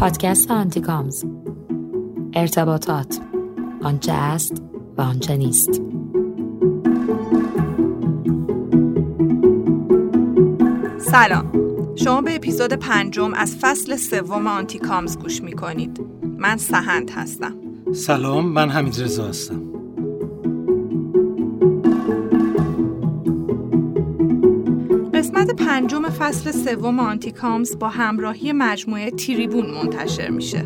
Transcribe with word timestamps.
پادکست 0.00 0.50
آنتیکامز 0.50 1.24
ارتباطات. 2.34 3.20
آنچه 3.82 4.12
است 4.12 4.62
و 4.98 5.02
آنچه 5.02 5.36
نیست. 5.36 5.80
سلام. 10.98 11.52
شما 11.94 12.20
به 12.20 12.34
اپیزود 12.36 12.72
پنجم 12.72 13.34
از 13.34 13.56
فصل 13.60 13.96
سوم 13.96 14.46
آنتیکامز 14.46 15.18
گوش 15.18 15.42
می 15.42 15.52
کنید 15.52 16.00
من 16.38 16.56
سهند 16.56 17.10
هستم. 17.10 17.54
سلام 17.94 18.46
من 18.46 18.70
حمید 18.70 19.02
رضا 19.02 19.26
هستم. 19.28 19.65
قسمت 25.36 25.56
پنجم 25.56 26.08
فصل 26.08 26.50
سوم 26.50 27.00
آنتیکامز 27.00 27.78
با 27.78 27.88
همراهی 27.88 28.52
مجموعه 28.52 29.10
تریبون 29.10 29.66
منتشر 29.66 30.30
میشه 30.30 30.62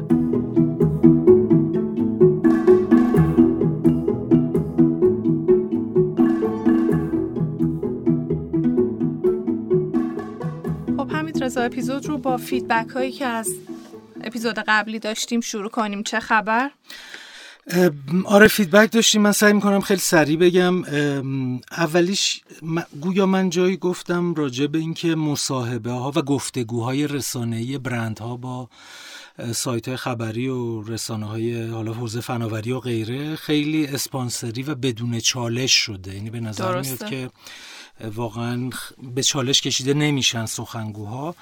خب 10.96 11.12
حمید 11.12 11.44
رضا 11.44 11.62
اپیزود 11.62 12.06
رو 12.06 12.18
با 12.18 12.36
feedback 12.36 12.90
هایی 12.90 13.12
که 13.12 13.26
از 13.26 13.54
اپیزود 14.24 14.58
قبلی 14.58 14.98
داشتیم 14.98 15.40
شروع 15.40 15.70
کنیم 15.70 16.02
چه 16.02 16.20
خبر؟ 16.20 16.70
آره 18.24 18.48
feedback 18.48 18.92
داشتیم. 18.92 19.22
من 19.22 19.32
سعی 19.32 19.52
می‌کنم 19.52 19.80
خیلی 19.80 20.00
سریع 20.00 20.36
بگم. 20.36 20.82
اولیش 21.70 22.40
گویا 23.00 23.26
من 23.26 23.50
جایی 23.50 23.76
گفتم 23.76 24.34
راجع 24.34 24.66
به 24.66 24.78
اینکه 24.78 25.14
مصاحبه 25.14 25.90
ها 25.90 26.12
و 26.16 26.22
گفتگوهای 26.22 27.06
رسانه‌ای 27.06 27.78
برندها 27.78 28.36
با 28.36 28.68
سایت 29.52 29.88
های 29.88 29.96
خبری 29.96 30.48
و 30.48 30.82
رسانه 30.82 31.26
های 31.26 31.66
حالا 31.66 31.92
حوزه 31.92 32.20
فناوری 32.20 32.72
و 32.72 32.80
غیره 32.80 33.36
خیلی 33.36 33.86
اسپانسری 33.86 34.62
و 34.62 34.74
بدون 34.74 35.20
چالش 35.20 35.72
شده. 35.72 36.14
یعنی 36.14 36.30
به 36.30 36.40
نظر 36.40 36.80
میاد 36.80 37.08
که 37.08 37.30
واقعا 38.14 38.70
به 39.14 39.22
چالش 39.22 39.62
کشیده 39.62 39.94
نمیشن 39.94 40.46
سخنگوها. 40.46 41.34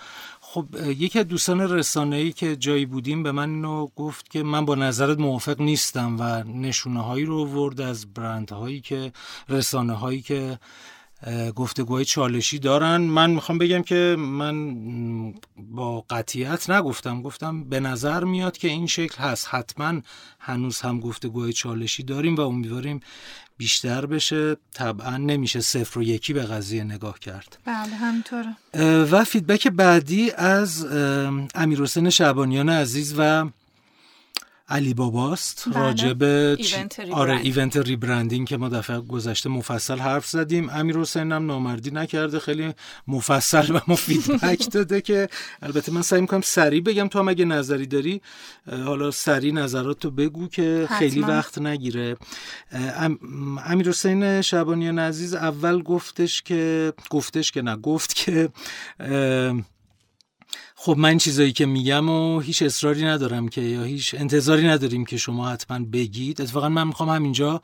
خب 0.58 0.74
یکی 0.86 1.18
از 1.18 1.28
دوستان 1.28 1.60
رسانه 1.60 2.16
ای 2.16 2.32
که 2.32 2.56
جایی 2.56 2.86
بودیم 2.86 3.22
به 3.22 3.32
من 3.32 3.50
اینو 3.50 3.86
گفت 3.96 4.30
که 4.30 4.42
من 4.42 4.64
با 4.64 4.74
نظرت 4.74 5.18
موافق 5.18 5.60
نیستم 5.60 6.16
و 6.20 6.42
نشونه 6.42 7.02
هایی 7.02 7.24
رو 7.24 7.46
ورد 7.46 7.80
از 7.80 8.14
برند 8.14 8.50
هایی 8.50 8.80
که 8.80 9.12
رسانه 9.48 9.92
هایی 9.92 10.20
که 10.20 10.58
گفتگوهای 11.56 12.04
چالشی 12.04 12.58
دارن. 12.58 12.96
من 12.96 13.30
می‌خوام 13.30 13.58
بگم 13.58 13.82
که 13.82 14.16
من 14.18 15.34
با 15.56 16.04
قطیت 16.10 16.70
نگفتم 16.70 17.22
گفتم 17.22 17.64
به 17.64 17.80
نظر 17.80 18.24
میاد 18.24 18.58
که 18.58 18.68
این 18.68 18.86
شکل 18.86 19.22
هست. 19.22 19.48
حتما 19.50 20.00
هنوز 20.40 20.80
هم 20.80 21.00
گفتگوهای 21.00 21.52
چالشی 21.52 22.02
داریم 22.02 22.36
و 22.36 22.40
امیدواریم 22.40 23.00
بیشتر 23.58 24.06
بشه 24.06 24.56
طبعا 24.74 25.16
نمیشه 25.16 25.60
صفر 25.60 25.98
و 25.98 26.02
یکی 26.02 26.32
به 26.32 26.42
قضیه 26.42 26.84
نگاه 26.84 27.18
کرد. 27.18 27.58
بله 27.64 27.94
همینطوره. 27.94 28.56
و 29.04 29.24
فیدبک 29.24 29.68
بعدی 29.68 30.30
از 30.30 30.86
امیر 31.54 31.82
حسین 31.82 32.10
شعبانیان 32.10 32.68
عزیز 32.68 33.14
و 33.18 33.44
علی 34.70 34.94
باباست 34.94 35.64
بله. 35.68 35.78
راجع 35.78 36.12
به 36.12 36.56
event. 36.58 37.00
آره 37.12 37.36
event 37.40 37.76
rebranding 37.76 38.48
که 38.48 38.56
ما 38.56 38.68
دفعه 38.68 39.00
گذشته 39.00 39.48
مفصل 39.48 39.98
حرف 39.98 40.26
زدیم 40.26 40.70
امیر 40.70 40.96
حسین 40.98 41.32
هم 41.32 41.46
نامردی 41.46 41.90
نکرده 41.90 42.38
خیلی 42.38 42.72
مفصل 43.08 43.72
به 43.72 43.82
ما 43.88 43.94
feedback 43.96 44.68
داده 44.74 45.00
که 45.00 45.28
البته 45.62 45.92
من 45.92 46.02
سعی 46.02 46.20
می‌کنم 46.20 46.40
سریع 46.40 46.80
بگم 46.82 47.08
تو 47.08 47.18
هم 47.18 47.28
اگه 47.28 47.44
نظری 47.44 47.86
داری 47.86 48.20
حالا 48.84 49.10
سریع 49.10 49.52
نظرات 49.52 49.98
تو 49.98 50.10
بگو 50.10 50.48
که 50.48 50.84
حتما. 50.84 50.98
خیلی 50.98 51.20
وقت 51.20 51.58
نگیره 51.58 52.16
ام- 52.72 53.18
امیر 53.64 53.88
حسین 53.88 54.42
شعبانیان 54.42 54.98
عزیز 54.98 55.34
اول 55.34 55.82
گفتش 55.82 56.42
که 56.42 56.92
گفتش 57.10 57.52
که 57.52 57.62
نه 57.62 57.76
گفت 57.76 58.14
که 58.14 58.48
خب 60.80 60.94
من 60.98 61.18
چیزایی 61.18 61.52
که 61.52 61.66
میگم 61.66 62.08
و 62.08 62.40
هیچ 62.40 62.62
اصراری 62.62 63.04
ندارم 63.04 63.48
که 63.48 63.60
یا 63.60 63.82
هیچ 63.82 64.14
انتظاری 64.18 64.66
نداریم 64.66 65.04
که 65.04 65.16
شما 65.16 65.48
حتما 65.48 65.86
بگید. 65.92 66.40
اتفاقا 66.40 66.68
من 66.68 66.86
می‌خوام 66.86 67.08
همینجا 67.08 67.62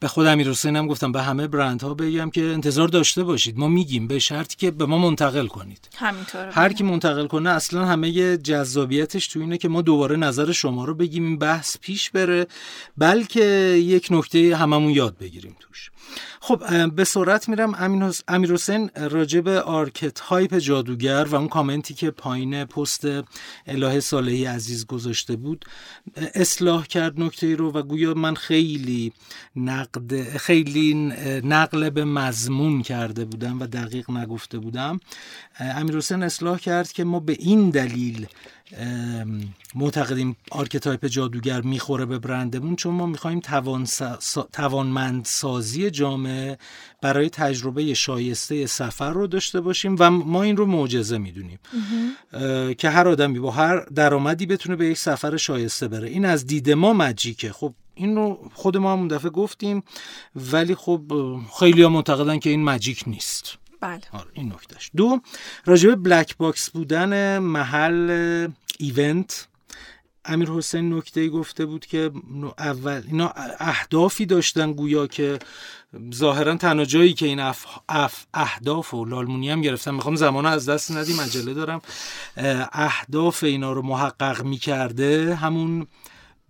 به 0.00 0.08
خود 0.08 0.26
امیر 0.26 0.54
هم 0.64 0.86
گفتم 0.86 1.12
به 1.12 1.22
همه 1.22 1.46
برندها 1.46 1.94
بگم 1.94 2.30
که 2.30 2.42
انتظار 2.42 2.88
داشته 2.88 3.24
باشید. 3.24 3.58
ما 3.58 3.68
میگیم 3.68 4.06
به 4.06 4.18
شرطی 4.18 4.56
که 4.56 4.70
به 4.70 4.86
ما 4.86 4.98
منتقل 4.98 5.46
کنید. 5.46 5.88
همینطوره. 5.96 6.52
هر 6.52 6.72
کی 6.72 6.84
منتقل 6.84 7.26
کنه 7.26 7.50
اصلا 7.50 7.84
همه 7.84 8.36
جذابیتش 8.36 9.28
تو 9.28 9.40
اینه 9.40 9.58
که 9.58 9.68
ما 9.68 9.82
دوباره 9.82 10.16
نظر 10.16 10.52
شما 10.52 10.84
رو 10.84 10.94
بگیم 10.94 11.24
این 11.24 11.38
بحث 11.38 11.76
پیش 11.80 12.10
بره 12.10 12.46
بلکه 12.96 13.44
یک 13.84 14.08
نکته 14.10 14.56
هممون 14.56 14.90
یاد 14.90 15.18
بگیریم 15.18 15.56
توش. 15.60 15.90
خب 16.40 16.90
به 16.94 17.04
سرعت 17.04 17.48
میرم. 17.48 17.74
امیر 18.28 18.52
حسین 18.52 18.90
راجع 18.96 19.40
به 19.40 19.60
archetype 19.60 20.58
جادوگر 20.58 21.24
و 21.24 21.34
اون 21.34 21.48
کامنتی 21.48 21.94
که 21.94 22.10
پایین 22.10 22.64
پست 22.64 23.06
الهه 23.66 24.00
صالحی 24.00 24.44
عزیز 24.44 24.86
گذاشته 24.86 25.36
بود 25.36 25.64
اصلاح 26.34 26.86
کرد 26.86 27.20
نکته 27.20 27.56
رو 27.56 27.72
و 27.72 27.82
گویا 27.82 28.14
من 28.14 28.34
خیلی 28.34 29.12
نقد 29.56 30.36
خیلی 30.36 30.94
نقل 31.44 31.90
به 31.90 32.04
مضمون 32.04 32.82
کرده 32.82 33.24
بودم 33.24 33.60
و 33.60 33.66
دقیق 33.66 34.10
نگفته 34.10 34.58
بودم. 34.58 35.00
امیر 35.60 35.96
حسین 35.96 36.22
اصلاح 36.22 36.58
کرد 36.58 36.92
که 36.92 37.04
ما 37.04 37.20
به 37.20 37.32
این 37.32 37.70
دلیل 37.70 38.26
معتقدیم 39.74 40.36
archetype 40.50 41.06
جادوگر 41.06 41.60
می‌خوره 41.60 42.06
به 42.06 42.18
برندمون 42.18 42.76
چون 42.76 42.94
ما 42.94 43.06
می‌خوایم 43.06 43.40
توان 43.40 43.86
توانمندسازی 44.52 45.90
جامعه 45.90 46.58
برای 47.02 47.30
تجربه 47.30 47.94
شایسته 47.94 48.66
سفر 48.66 49.10
رو 49.10 49.26
داشته 49.26 49.60
باشیم 49.60 49.96
و 49.98 50.10
ما 50.10 50.42
این 50.42 50.56
رو 50.56 50.66
معجزه 50.66 51.18
می‌دونیم. 51.18 51.58
که 52.78 52.90
هر 52.90 53.08
آدمی 53.08 53.38
با 53.38 53.50
هر 53.50 53.80
درآمدی 53.80 54.46
بتونه 54.46 54.76
به 54.76 54.86
یک 54.86 54.98
سفر 54.98 55.36
شایسته 55.36 55.88
بره. 55.88 56.08
این 56.08 56.24
از 56.24 56.46
دید 56.46 56.70
ما 56.70 56.92
magic 56.92 57.35
ه. 57.35 57.52
خب 57.52 57.74
این 57.94 58.16
رو 58.16 58.50
خود 58.54 58.76
ما 58.76 58.92
هم 58.92 59.08
دفعه 59.08 59.30
گفتیم 59.30 59.82
ولی 60.36 60.74
خب 60.74 61.02
خیلی 61.58 61.82
ها 61.82 61.88
معتقدن 61.88 62.38
که 62.38 62.50
این 62.50 62.64
magic 62.64 63.04
نیست. 63.06 63.58
بله. 63.84 64.00
آره 64.12 64.30
این 64.32 64.52
نکتهش. 64.52 64.90
دو 64.96 65.20
راجب 65.64 65.94
black 65.94 66.36
box 66.36 66.70
بودن 66.70 67.38
محل 67.38 68.48
event. 68.78 69.48
امیر 70.24 70.50
حسین 70.50 70.94
نکته 70.94 71.28
گفته 71.28 71.66
بود 71.66 71.86
که 71.86 72.10
اول 72.58 73.02
اینا 73.06 73.32
اهدافی 73.60 74.26
داشتن 74.26 74.72
گویا 74.72 75.06
که 75.06 75.38
ظاهرا 76.14 76.56
تنها 76.56 76.84
جایی 76.84 77.14
که 77.14 77.26
این 77.26 77.40
اف 77.40 77.66
اف 77.88 78.24
اهداف 78.34 78.94
و 78.94 79.04
لالمونی 79.04 79.50
هم 79.50 79.60
گرفتم 79.60 79.94
می‌خوام 79.94 80.16
زمان 80.16 80.46
از 80.46 80.68
دست 80.68 80.92
ندیم 80.92 81.20
عجله 81.20 81.54
دارم. 81.54 81.80
اه، 82.36 82.68
اهداف 82.72 83.44
اینا 83.44 83.72
رو 83.72 83.82
محقق 83.82 84.42
می‌کرده 84.42 85.34
همون 85.34 85.86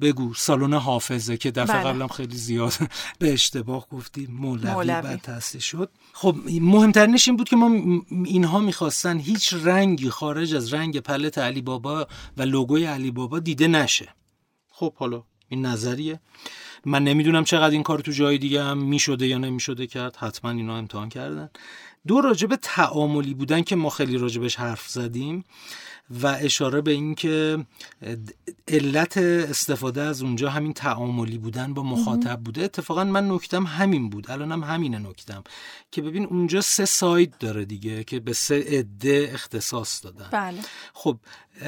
بگو 0.00 0.34
سالن 0.34 0.74
حافظه 0.74 1.36
که 1.36 1.50
دفعه 1.50 1.76
بله. 1.76 1.92
قبلم 1.92 2.08
خیلی 2.08 2.36
زیاد 2.36 2.72
به 3.18 3.32
اشتباه 3.32 3.86
گفتیم 3.88 4.30
مولوی, 4.30 4.70
مولوی. 4.70 5.02
بعد 5.02 5.20
تأسیس 5.20 5.62
شد. 5.62 5.90
خب 6.12 6.36
مهمترینش 6.60 7.28
این 7.28 7.36
بود 7.36 7.48
که 7.48 7.56
ما 7.56 8.00
اینها 8.24 8.58
می‌خواستن 8.58 9.18
هیچ 9.18 9.54
رنگی 9.54 10.10
خارج 10.10 10.54
از 10.54 10.74
رنگ 10.74 11.00
پلت 11.00 11.38
علی 11.38 11.62
بابا 11.62 12.06
و 12.36 12.42
لوگوی 12.42 12.84
علی 12.84 13.10
بابا 13.10 13.38
دیده 13.38 13.68
نشه. 13.68 14.08
خب 14.70 14.94
حالا 14.94 15.22
این 15.48 15.66
نظریه. 15.66 16.20
من 16.84 17.04
نمی‌دونم 17.04 17.44
چقدر 17.44 17.70
این 17.70 17.82
کار 17.82 17.98
تو 17.98 18.12
جای 18.12 18.38
دیگه 18.38 18.62
هم 18.64 18.78
می‌شده 18.78 19.26
یا 19.26 19.38
نمی‌شده 19.38 19.86
کرد. 19.86 20.16
حتما 20.16 20.50
اینا 20.50 20.76
امتحان 20.76 21.08
کردن. 21.08 21.50
دو 22.06 22.20
راجب 22.20 22.56
تعاملی 22.56 23.34
بودن 23.34 23.62
که 23.62 23.76
ما 23.76 23.90
خیلی 23.90 24.18
راجبش 24.18 24.56
حرف 24.56 24.88
زدیم. 24.88 25.44
و 26.10 26.26
اشاره 26.26 26.80
به 26.80 26.90
این 26.90 27.14
که 27.14 27.66
علت 28.68 29.16
استفاده 29.16 30.02
از 30.02 30.22
اونجا 30.22 30.50
همین 30.50 30.72
تعاملی 30.72 31.38
بودن 31.38 31.74
با 31.74 31.82
مخاطب 31.82 32.40
بوده. 32.40 32.64
اتفاقا 32.64 33.04
من 33.04 33.30
نکتم 33.30 33.66
همین 33.66 34.10
بود. 34.10 34.30
الانم 34.30 34.64
همینه 34.64 34.98
نکتم. 34.98 35.44
که 35.90 36.02
ببین 36.02 36.24
اونجا 36.24 36.60
سه 36.60 36.84
ساید 36.84 37.38
داره 37.38 37.64
دیگه 37.64 38.04
که 38.04 38.20
به 38.20 38.32
سه 38.32 38.64
عده 38.68 39.30
اختصاص 39.32 40.04
دادن. 40.04 40.28
بله. 40.32 40.60
خب 40.92 41.18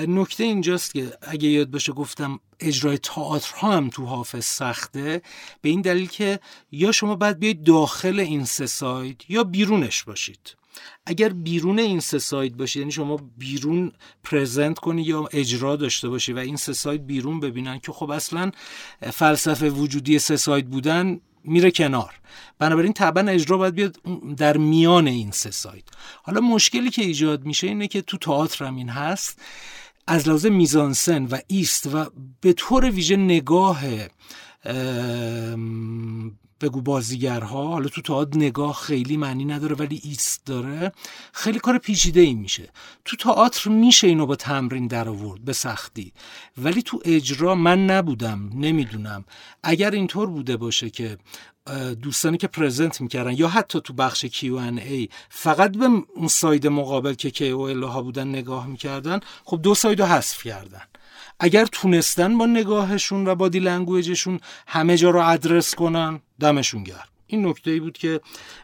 نکته 0.08 0.44
اینجاست 0.44 0.94
که 0.94 1.18
اگه 1.22 1.48
یاد 1.48 1.70
باشه 1.70 1.92
گفتم 1.92 2.40
اجرای 2.60 2.98
تئاتر 2.98 3.54
هم 3.56 3.90
تو 3.90 4.04
حافظ 4.04 4.44
سخته. 4.44 5.22
به 5.60 5.68
این 5.68 5.80
دلیل 5.80 6.08
که 6.08 6.40
یا 6.72 6.92
شما 6.92 7.16
باید 7.16 7.38
بیاید 7.38 7.64
داخل 7.64 8.20
این 8.20 8.44
سه 8.44 8.66
سایت 8.66 9.30
یا 9.30 9.44
بیرونش 9.44 10.04
باشید. 10.04 10.56
اگر 11.06 11.28
بیرون 11.28 11.78
این 11.78 12.00
سه 12.00 12.18
سایت 12.18 12.52
باشید 12.52 12.80
یعنی 12.80 12.92
شما 12.92 13.20
بیرون 13.38 13.92
پرزنت 14.24 14.78
کنی 14.78 15.02
یا 15.02 15.28
اجرا 15.32 15.76
داشته 15.76 16.08
باشی 16.08 16.32
و 16.32 16.38
این 16.38 16.56
سه 16.56 16.72
سایت 16.72 17.00
بیرون 17.00 17.40
ببینن 17.40 17.78
که 17.78 17.92
خب 17.92 18.10
اصلا 18.10 18.50
فلسفه 19.00 19.70
وجودی 19.70 20.18
سه 20.18 20.36
سایت 20.36 20.64
بودن 20.64 21.20
میره 21.44 21.70
کنار. 21.70 22.14
بنابراین 22.58 22.92
طبعا 22.92 23.28
اجرا 23.28 23.58
باید 23.58 23.74
بیاد 23.74 23.96
در 24.36 24.56
میان 24.56 25.06
این 25.06 25.30
سه 25.30 25.50
سایت. 25.50 25.84
حالا 26.22 26.40
مشکلی 26.40 26.90
که 26.90 27.02
ایجاد 27.02 27.44
میشه 27.44 27.66
اینه 27.66 27.88
که 27.88 28.02
تو 28.02 28.16
تئاتر 28.18 28.64
هم 28.64 28.76
این 28.76 28.88
هست 28.88 29.40
از 30.06 30.28
لحاظ 30.28 30.46
میزانسن 30.46 31.24
و 31.24 31.38
ایست 31.46 31.94
و 31.94 32.06
به 32.40 32.52
طور 32.52 32.90
ویژه 32.90 33.16
نگاه 33.16 33.80
بگو 36.60 36.80
بازیگرها 36.80 37.66
حالا 37.66 37.88
تو 37.88 38.02
تئاتر 38.02 38.38
نگاه 38.38 38.74
خیلی 38.74 39.16
معنی 39.16 39.44
نداره 39.44 39.76
ولی 39.76 40.00
ایست 40.04 40.46
داره. 40.46 40.92
خیلی 41.32 41.58
کار 41.58 41.78
پیچیده 41.78 42.20
ای 42.20 42.34
میشه. 42.34 42.68
تو 43.04 43.16
تئاتر 43.16 43.70
میشه 43.70 44.06
اینو 44.06 44.26
با 44.26 44.36
تمرین 44.36 44.86
در 44.86 45.08
آورد 45.08 45.44
به 45.44 45.52
سختی. 45.52 46.12
ولی 46.58 46.82
تو 46.82 47.00
اجرا 47.04 47.54
من 47.54 47.86
نبودم 47.86 48.50
نمی‌دونم. 48.54 49.24
اگر 49.62 49.90
اینطور 49.90 50.30
بوده 50.30 50.56
باشه 50.56 50.90
که 50.90 51.18
دوستانی 52.02 52.36
که 52.36 52.46
present 52.46 53.00
می‌کردن 53.00 53.32
یا 53.32 53.48
حتی 53.48 53.80
تو 53.80 53.92
بخش 53.92 54.42
ای 54.42 55.08
فقط 55.28 55.76
به 55.76 55.84
اون 56.14 56.28
side 56.28 56.66
مقابل 56.66 57.14
که 57.14 57.46
KOL 57.46 57.68
ها 57.68 58.02
بودن 58.02 58.28
نگاه 58.28 58.66
می‌کردن 58.66 59.20
خب 59.44 59.62
دو 59.62 59.74
side 59.74 60.00
رو 60.00 60.06
حذف 60.06 60.42
کردن. 60.42 60.82
اگر 61.40 61.66
تونستن 61.66 62.38
با 62.38 62.46
نگاهشون 62.46 63.28
و 63.28 63.34
body 63.34 63.58
language 63.58 64.13
شون 64.13 64.40
همه 64.66 64.96
جا 64.96 65.10
رو 65.10 65.28
ادرس 65.28 65.74
کنن 65.74 66.20
دمشون 66.40 66.82
گرم. 66.82 67.15
این 67.26 67.46
نکته 67.46 67.70
ای 67.70 67.80
بود 67.80 67.98
که 67.98 68.20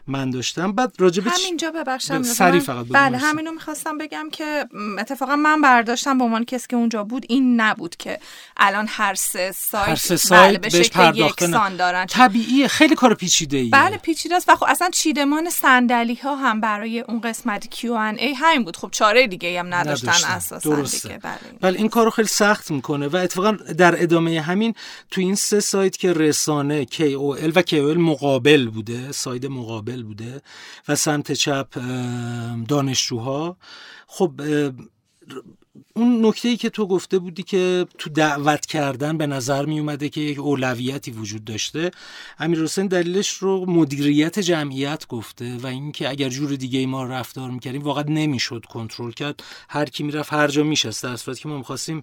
من 0.07 0.29
داشتم. 0.29 0.71
بعد 0.71 0.93
راجب 0.99 1.27
همینجا 1.27 1.71
ببخشم 1.71 2.23
sorry 2.23 2.59
فقط 2.59 2.85
بله 2.89 3.17
همینو 3.17 3.51
می‌خواستم 3.51 3.97
بگم 3.97 4.29
که 4.31 4.65
اتفاقا 4.99 5.35
من 5.35 5.61
برداشتم 5.61 6.17
به 6.17 6.23
عنوان 6.23 6.45
کسی 6.45 6.67
که 6.69 6.75
اونجا 6.75 7.03
بود 7.03 7.25
این 7.29 7.61
نبود 7.61 7.95
که 7.95 8.19
الان 8.57 8.85
هر 8.89 9.13
سه 9.13 9.51
سایت, 9.51 9.87
هر 9.87 9.95
سه 9.95 10.15
سایت 10.15 10.49
بله 10.49 10.57
به 10.57 10.69
شکل 10.69 11.15
یکسان 11.15 11.75
دارن. 11.75 12.05
طبیعیه 12.05 12.67
خیلی 12.67 12.95
کار 12.95 13.13
پیچیده 13.13 13.57
ای 13.57 13.69
بله 13.69 13.97
پیچیده 13.97 14.35
است. 14.35 14.49
و 14.49 14.55
خب 14.55 14.65
اصلا 14.69 14.89
چیدمان 14.89 15.49
صندلی 15.49 16.15
ها 16.15 16.35
هم 16.35 16.61
برای 16.61 16.99
اون 16.99 17.21
قسمت 17.21 17.67
کیو 17.67 17.93
ان 17.93 18.15
ای 18.15 18.33
همین 18.33 18.63
بود. 18.63 18.77
خب 18.77 18.89
چاره 18.91 19.27
دیگه 19.27 19.59
هم 19.59 19.73
نداشتن, 19.73 20.07
نداشتن. 20.07 20.31
اساسا 20.31 20.81
دیگه. 20.81 21.17
بله 21.17 21.33
بله 21.61 21.77
این 21.77 21.89
کارو 21.89 22.09
خیلی 22.09 22.27
سخت 22.27 22.71
می‌کنه 22.71 23.07
و 23.07 23.15
اتفاقا 23.15 23.51
در 23.51 24.03
ادامه 24.03 24.41
همین 24.41 24.73
تو 25.11 25.21
این 25.21 25.35
سه 25.35 25.59
سایت 25.59 25.97
که 25.97 26.13
رسانه 26.13 26.85
KOL 26.85 27.51
و 27.55 27.61
KOL 27.61 27.97
مقابل 27.97 28.52
مقابل 28.53 28.69
بوده 28.69 29.11
ساید 29.11 29.45
مقابل 29.45 30.03
بوده 30.03 30.41
و 30.87 30.95
سمت 30.95 31.31
چپ 31.31 31.67
دانشجوها. 32.67 33.57
خب 34.07 34.41
اون 35.95 36.25
نکته 36.25 36.49
ای 36.49 36.57
که 36.57 36.69
تو 36.69 36.87
گفته 36.87 37.19
بودی 37.19 37.43
که 37.43 37.87
تو 37.97 38.09
دعوت 38.09 38.65
کردن 38.65 39.17
به 39.17 39.27
نظر 39.27 39.65
می 39.65 39.79
اومده 39.79 40.09
که 40.09 40.21
یک 40.21 40.39
اولویتی 40.39 41.11
وجود 41.11 41.45
داشته 41.45 41.91
امیر 42.39 42.63
حسین 42.63 42.87
دلیلش 42.87 43.29
رو 43.29 43.65
مدیریت 43.65 44.39
جمعیت 44.39 45.07
گفته 45.07 45.57
و 45.57 45.67
اینکه 45.67 46.09
اگر 46.09 46.29
جور 46.29 46.55
دیگه 46.55 46.79
ای 46.79 46.85
ما 46.85 47.03
رفتار 47.03 47.51
می‌کردیم 47.51 47.81
واقعا 47.83 48.03
نمی‌شد 48.03 48.65
کنترل 48.69 49.11
کرد. 49.11 49.43
هر 49.69 49.85
کی 49.85 50.03
می‌رفت 50.03 50.33
هر 50.33 50.47
جا 50.47 50.63
میشست. 50.63 51.03
در 51.03 51.15
صورتی 51.15 51.41
که 51.41 51.49
ما 51.49 51.57
می‌خواستیم 51.57 52.01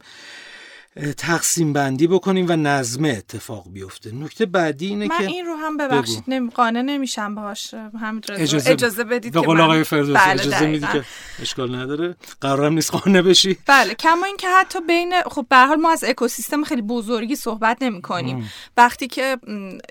تقسیم 1.17 1.73
بندی 1.73 2.07
بکنیم 2.07 2.47
و 2.49 2.57
نظمه 2.57 3.09
اتفاق 3.09 3.65
بیفته. 3.73 4.15
نکته 4.15 4.47
بعدی 4.47 4.87
اینه 4.87 5.07
من 5.07 5.19
که 5.19 5.25
این 5.25 5.47
رو 5.47 5.55
هم 5.55 5.77
ببخشید 5.77 6.25
نمی... 6.29 6.51
قانع 6.51 6.83
نمیشم 6.83 7.35
باهاش 7.35 7.75
همین 7.75 8.23
اجازه, 8.33 8.71
اجازه 8.71 9.05
بدید 9.05 9.33
به 9.33 9.41
قول 9.41 9.61
آقای 9.61 9.85
فردوسی 9.85 10.13
بله 10.13 10.33
اجازه 10.33 10.67
میدی 10.67 10.87
که 10.93 11.05
اشکال 11.43 11.75
نداره. 11.75 12.17
قرارم 12.41 12.73
نیست 12.73 12.91
قانع 12.91 13.23
بشی. 13.23 13.59
بله 13.67 13.95
کما 13.95 14.27
اینکه 14.27 14.49
حتی 14.49 14.81
بین 14.81 15.13
خب 15.23 15.47
به 15.51 15.57
حال 15.57 15.77
ما 15.77 15.93
از 15.93 16.05
اکوسیستم 16.05 16.65
خیلی 16.65 16.83
بزرگی 16.83 17.37
صحبت 17.37 17.83
نمی 17.83 18.03
کنیم 18.03 18.51
وقتی 18.77 19.07
که 19.07 19.39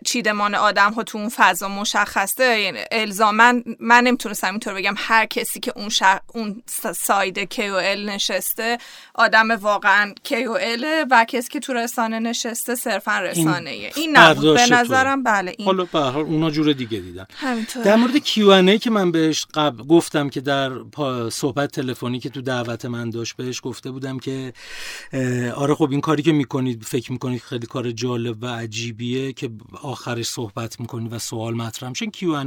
چیدمان 0.05 0.55
آدم 0.55 0.93
ها 0.93 1.03
تو 1.03 1.17
اون 1.17 1.29
فضا 1.29 1.67
مشخصه 1.67 2.59
یعنی 2.59 2.79
الزاما 2.91 3.53
من 3.79 4.03
نمی‌تونستم 4.03 4.49
اینطور 4.49 4.73
بگم 4.73 4.95
هر 4.97 5.25
کسی 5.25 5.59
که 5.59 5.73
اون 5.75 5.89
شخ... 5.89 6.17
اون 6.33 6.63
ساید 6.95 7.53
KOL 7.53 7.99
نشسته 8.05 8.77
آدم 9.15 9.51
واقعا 9.51 10.13
KOL 10.27 10.88
و 11.11 11.25
کسی 11.29 11.49
که 11.49 11.59
تو 11.59 11.73
رسانه 11.73 12.19
نشسته 12.19 12.75
صرفا 12.75 13.19
رسانه 13.19 13.69
این, 13.69 13.91
این 13.95 14.17
نبود. 14.17 14.55
به 14.55 14.67
نظرم 14.71 15.23
بله 15.23 15.55
این. 15.57 15.65
حالا 15.65 15.85
به 15.85 15.99
هر 15.99 16.19
اونا 16.19 16.49
جور 16.49 16.73
دیگه 16.73 16.99
دیدن. 16.99 17.25
در 17.85 17.95
مورد 17.95 18.17
Q&A 18.17 18.77
که 18.77 18.89
من 18.89 19.11
بهش 19.11 19.45
قبل 19.53 19.83
گفتم 19.83 20.29
که 20.29 20.41
در 20.41 20.71
صحبت 21.29 21.71
تلفنی 21.71 22.19
که 22.19 22.29
تو 22.29 22.41
دعوت 22.41 22.85
من 22.85 23.09
داشت 23.09 23.35
بهش 23.35 23.61
گفته 23.63 23.91
بودم 23.91 24.19
که 24.19 24.53
آره 25.55 25.75
خب 25.75 25.91
این 25.91 26.01
کاری 26.01 26.23
که 26.23 26.31
می‌کنید 26.31 26.83
فکر 26.83 27.11
می‌کنید 27.11 27.41
خیلی 27.41 27.67
کار 27.67 27.91
جالب 27.91 28.43
و 28.43 28.45
عجیبیه 28.45 29.33
که 29.33 29.49
آخرش 29.81 30.25
صحبت 30.25 30.79
می‌کنید 30.79 31.13
و 31.13 31.19
سوال 31.19 31.53
مطرح 31.53 31.89
میشه. 31.89 32.05
که 32.05 32.43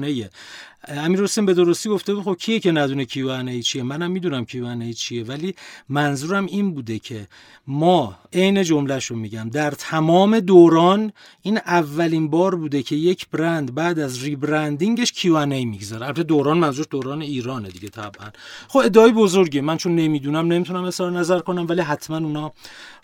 امیر 0.89 1.23
حسین 1.23 1.47
به 1.47 1.55
درستی 1.55 1.89
گفته 1.89 2.15
بود 2.15 2.25
خب 2.25 2.37
کیه 2.41 2.61
که 2.61 2.73
ندونه 2.73 3.05
Q&A 3.05 3.63
چیه؟ 3.63 3.83
منم 3.83 4.11
می‌دونم 4.11 4.45
Q&A 4.45 4.95
چیه 4.95 5.25
ولی 5.25 5.55
منظورم 5.89 6.47
این 6.47 6.75
بوده 6.75 6.99
که 6.99 7.27
ما 7.67 8.19
عین 8.33 8.63
جملهش 8.63 9.11
میگم 9.11 9.49
در 9.49 9.71
تمام 9.71 10.41
دوران 10.41 11.13
این 11.43 11.59
اولین 11.59 12.31
بار 12.31 12.55
بوده 12.55 12.83
که 12.83 12.97
یک 12.97 13.29
برند 13.29 13.75
بعد 13.75 13.99
از 13.99 14.23
ریبرندینگش 14.25 15.13
کیو 15.13 15.35
ای 15.35 15.65
می‌گذاره. 15.65 16.07
البته 16.07 16.23
دوران 16.23 16.59
منظور 16.59 16.87
دوران 16.91 17.23
ایرانه 17.23 17.69
دیگه 17.69 17.89
طبعا. 17.89 18.29
خب 18.69 18.79
ادعای 18.79 19.13
بزرگه 19.13 19.61
من 19.61 19.77
چون 19.77 19.97
نمی‌دونم 19.97 20.53
نمی‌تونم 20.53 20.85
اظهار 20.85 21.11
نظر 21.11 21.39
کنم 21.39 21.67
ولی 21.69 21.81
حتما 21.81 22.17
اونا 22.17 22.53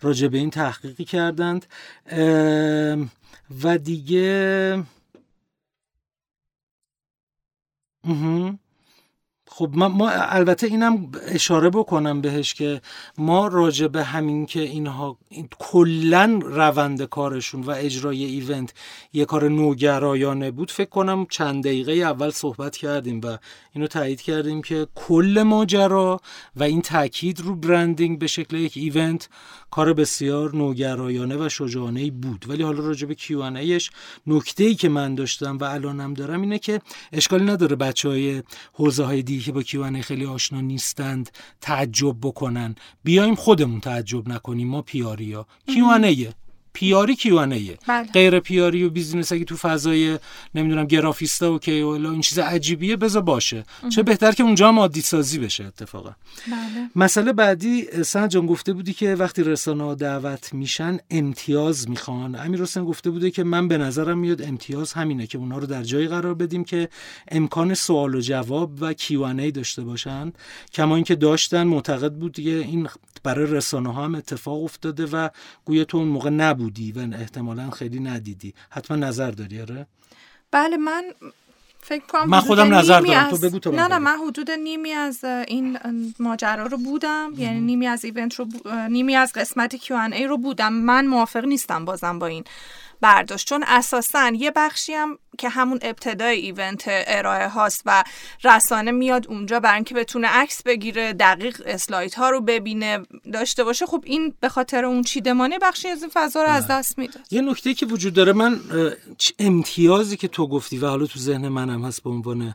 راجع 0.03 0.29
به 0.29 0.39
این 0.39 0.51
تحقیقی 0.51 1.05
کردند. 1.05 1.67
و 3.65 3.79
دیگه 3.79 4.83
Mm-hmm. 8.09 8.68
خب 9.59 9.71
ما, 9.75 9.89
ما 9.89 10.11
البته 10.11 10.67
اینم 10.67 11.13
اشاره 11.29 11.71
بکنم 11.71 12.21
بهش 12.21 12.55
که 12.55 12.81
ما 13.19 13.49
راجع 13.49 13.87
به 13.87 14.05
همین 14.05 14.47
که 14.47 14.61
اینها 14.61 15.19
این 15.29 15.49
کلا 15.59 16.41
روند 16.43 17.03
کارشون 17.03 17.61
و 17.61 17.71
اجرای 17.71 18.25
ایونت 18.25 18.75
یه 19.13 19.25
کار 19.25 19.49
نوگرایانه 19.49 20.51
بود 20.51 20.71
فکر 20.71 20.89
کنم 20.89 21.27
چند 21.31 21.65
دقیقه 21.65 21.93
اول 21.93 22.31
صحبت 22.31 22.77
کردیم 22.77 23.21
و 23.25 23.39
اینو 23.73 23.87
تایید 23.87 24.21
کردیم 24.21 24.63
که 24.63 24.87
کل 24.95 25.43
ماجرا 25.47 26.21
و 26.57 26.63
این 26.63 26.83
تاکید 26.83 27.41
رو 27.41 27.57
branding 27.57 28.19
به 28.19 28.27
شکل 28.27 28.57
یک 28.57 28.73
event 28.77 29.29
کار 29.71 29.93
بسیار 29.93 30.57
نوگرایانه 30.57 31.37
و 31.37 31.49
شجاعانه 31.49 32.11
بود. 32.11 32.45
ولی 32.49 32.63
حالا 32.63 32.81
راجع 32.81 33.07
به 33.07 33.15
Q&A 33.15 33.41
ش 33.41 33.91
نکته 34.27 34.65
ای 34.65 34.75
که 34.75 34.89
من 34.89 35.15
داشتم 35.15 35.59
و 35.59 35.65
الانم 35.65 36.15
دارم 36.15 36.41
اینه 36.41 36.59
که 36.59 36.81
اشکالی 37.13 37.45
نداره 37.45 37.77
بچه 37.77 38.09
های 38.09 38.43
حوزه 38.73 39.05
های 39.05 39.23
دیگه 39.23 39.48
که 39.49 39.53
با 39.53 39.63
Q&A 39.63 40.03
خیلی 40.03 40.27
آشنا 40.27 40.61
نیستند 40.61 41.31
تعجب 41.61 42.17
بکنن. 42.23 42.75
بیایم 43.05 43.35
خودمون 43.35 43.81
تعجب 43.81 44.29
نکنیم 44.29 44.69
ما 44.69 44.83
PR 44.83 45.47
یا 45.67 45.71
Q&A 45.71 45.85
پیاری 46.73 47.17
کیوانه 47.17 47.79
بله. 47.89 48.09
غیر 48.13 48.41
پیاری 48.41 48.85
و 48.85 48.91
بیزینس 48.91 49.33
اگه 49.33 49.45
تو 49.45 49.57
فضای 49.57 50.19
نمی‌دونم 50.55 50.85
گرافیستا 50.85 51.55
و 51.55 51.59
کی 51.59 51.73
این 51.73 52.21
چیز 52.21 52.39
عجیبیه 52.39 52.97
بذار 52.97 53.23
باشه. 53.23 53.65
چه 53.95 54.03
بهتر 54.03 54.33
که 54.33 54.43
اونجا 54.43 54.69
هم 54.69 54.79
عادی 54.79 55.01
سازی 55.01 55.39
بشه 55.39 55.65
اتفاقا. 55.65 56.11
بله. 56.47 56.91
مسئله 56.97 57.33
بعدی 57.33 57.87
سن 58.05 58.29
جان 58.29 58.47
گفته 58.47 58.73
بودی 58.73 58.93
که 58.93 59.15
وقتی 59.15 59.43
رسانه 59.43 59.95
دعوت 59.95 60.55
میشن 60.55 60.99
امتیاز 61.11 61.91
می‌خوان. 61.91 62.35
امیر 62.35 62.63
حسین 62.63 62.85
گفته 62.85 63.11
بوده 63.11 63.31
که 63.31 63.45
من 63.45 63.69
به 63.69 63.79
نظرم 63.79 64.19
میاد 64.19 64.43
امتیاز 64.43 64.93
همینه 64.93 65.27
که 65.27 65.39
اونها 65.39 65.59
رو 65.59 65.67
در 65.67 65.83
جایی 65.83 66.09
قرار 66.09 66.35
بدیم 66.35 66.65
که 66.65 66.89
امکان 67.29 67.75
سوال 67.75 68.15
و 68.15 68.21
جواب 68.21 68.73
و 68.81 68.93
کیوانه 68.93 69.51
داشته 69.51 69.83
باشن 69.83 70.33
کما 70.73 70.95
اینکه 70.95 71.15
داشتن 71.15 71.63
معتقد 71.63 72.13
بود 72.13 72.33
دیگه 72.33 72.53
این 72.53 72.89
برای 73.23 73.47
رسانه 73.47 73.95
ها 73.95 74.05
هم 74.05 74.15
اتفاق 74.15 74.65
افتاده 74.65 75.07
و 75.07 75.29
گویا 75.65 75.85
تو 75.85 75.99
اون 75.99 76.09
موقع 76.09 76.31
نبودی 76.59 76.93
و 76.93 76.99
احتمالا 77.15 77.71
خیلی 77.71 78.01
ندیدی. 78.01 78.55
حتما 78.71 78.97
نظر 78.97 79.31
داری 79.31 79.61
آره؟ 79.61 79.87
بله 80.51 80.77
من 80.77 81.05
فکر 81.81 82.07
کنم 82.07 82.29
من 82.29 82.41
خودم 82.41 82.75
نظر 82.75 83.01
دارم. 83.01 83.31
تو 83.31 83.39
بگو 83.39 83.59
تو 83.59 83.73
نه 83.73 83.89
نه 83.89 83.99
من 83.99 84.17
حدود 84.27 84.51
نیمی 84.51 84.93
از 84.93 85.25
این 85.25 85.79
ماجرا 86.19 86.67
رو 86.67 86.79
بودم. 86.79 87.33
یعنی 87.37 87.61
نیمی 87.61 87.87
از 87.87 88.05
ایونت 88.05 88.35
رو 88.35 88.47
نیمی 88.91 89.17
از 89.17 89.33
قسمت 89.33 89.77
Q&A 89.77 90.23
رو 90.23 90.39
بودم. 90.39 90.73
من 90.73 91.07
موافق 91.07 91.45
نیستم 91.45 91.85
بازم 91.85 92.19
با 92.19 92.27
این. 92.27 92.45
برداشت. 93.01 93.49
چون 93.49 93.65
اساسا 93.67 94.33
یه 94.35 94.53
بخشی 94.57 94.93
هم 94.93 95.19
که 95.39 95.49
همون 95.49 95.79
ابتدای 95.83 96.39
ایونت 96.39 96.85
ارائه 96.87 97.49
هاست 97.49 97.83
و 97.87 98.05
رسانه 98.45 98.91
میاد 98.91 99.27
اونجا 99.29 99.61
برای 99.61 99.75
اینکه 99.75 99.95
بتونه 99.95 100.29
عکس 100.29 100.63
بگیره 100.63 101.13
دقیق 101.13 101.63
اسلاید 101.67 102.15
ها 102.15 102.31
رو 102.31 102.41
ببینه 102.41 102.99
داشته 103.33 103.65
باشه 103.65 103.87
خب 103.87 104.03
این 104.07 104.35
به 104.41 104.49
خاطر 104.49 104.85
اون 104.85 105.03
چیدمانه 105.03 105.59
بخشی 105.59 105.89
از 105.89 106.03
این 106.03 106.11
فضا 106.15 106.43
رو 106.43 106.49
از 106.49 106.69
بله. 106.69 106.79
دست 106.79 106.99
میده 106.99 107.21
یه 107.31 107.41
نکته 107.41 107.75
که 107.75 107.87
وجود 107.87 108.15
داره 108.15 108.33
من 108.33 108.61
امتیازی 109.39 110.17
که 110.17 110.29
تو 110.29 110.49
گفتی 110.49 110.79
و 110.79 110.87
حالا 110.87 111.07
تو 111.07 111.19
ذهن 111.19 111.49
منم 111.49 111.85
هست 111.85 112.03
به 112.03 112.11
عنوان 112.11 112.55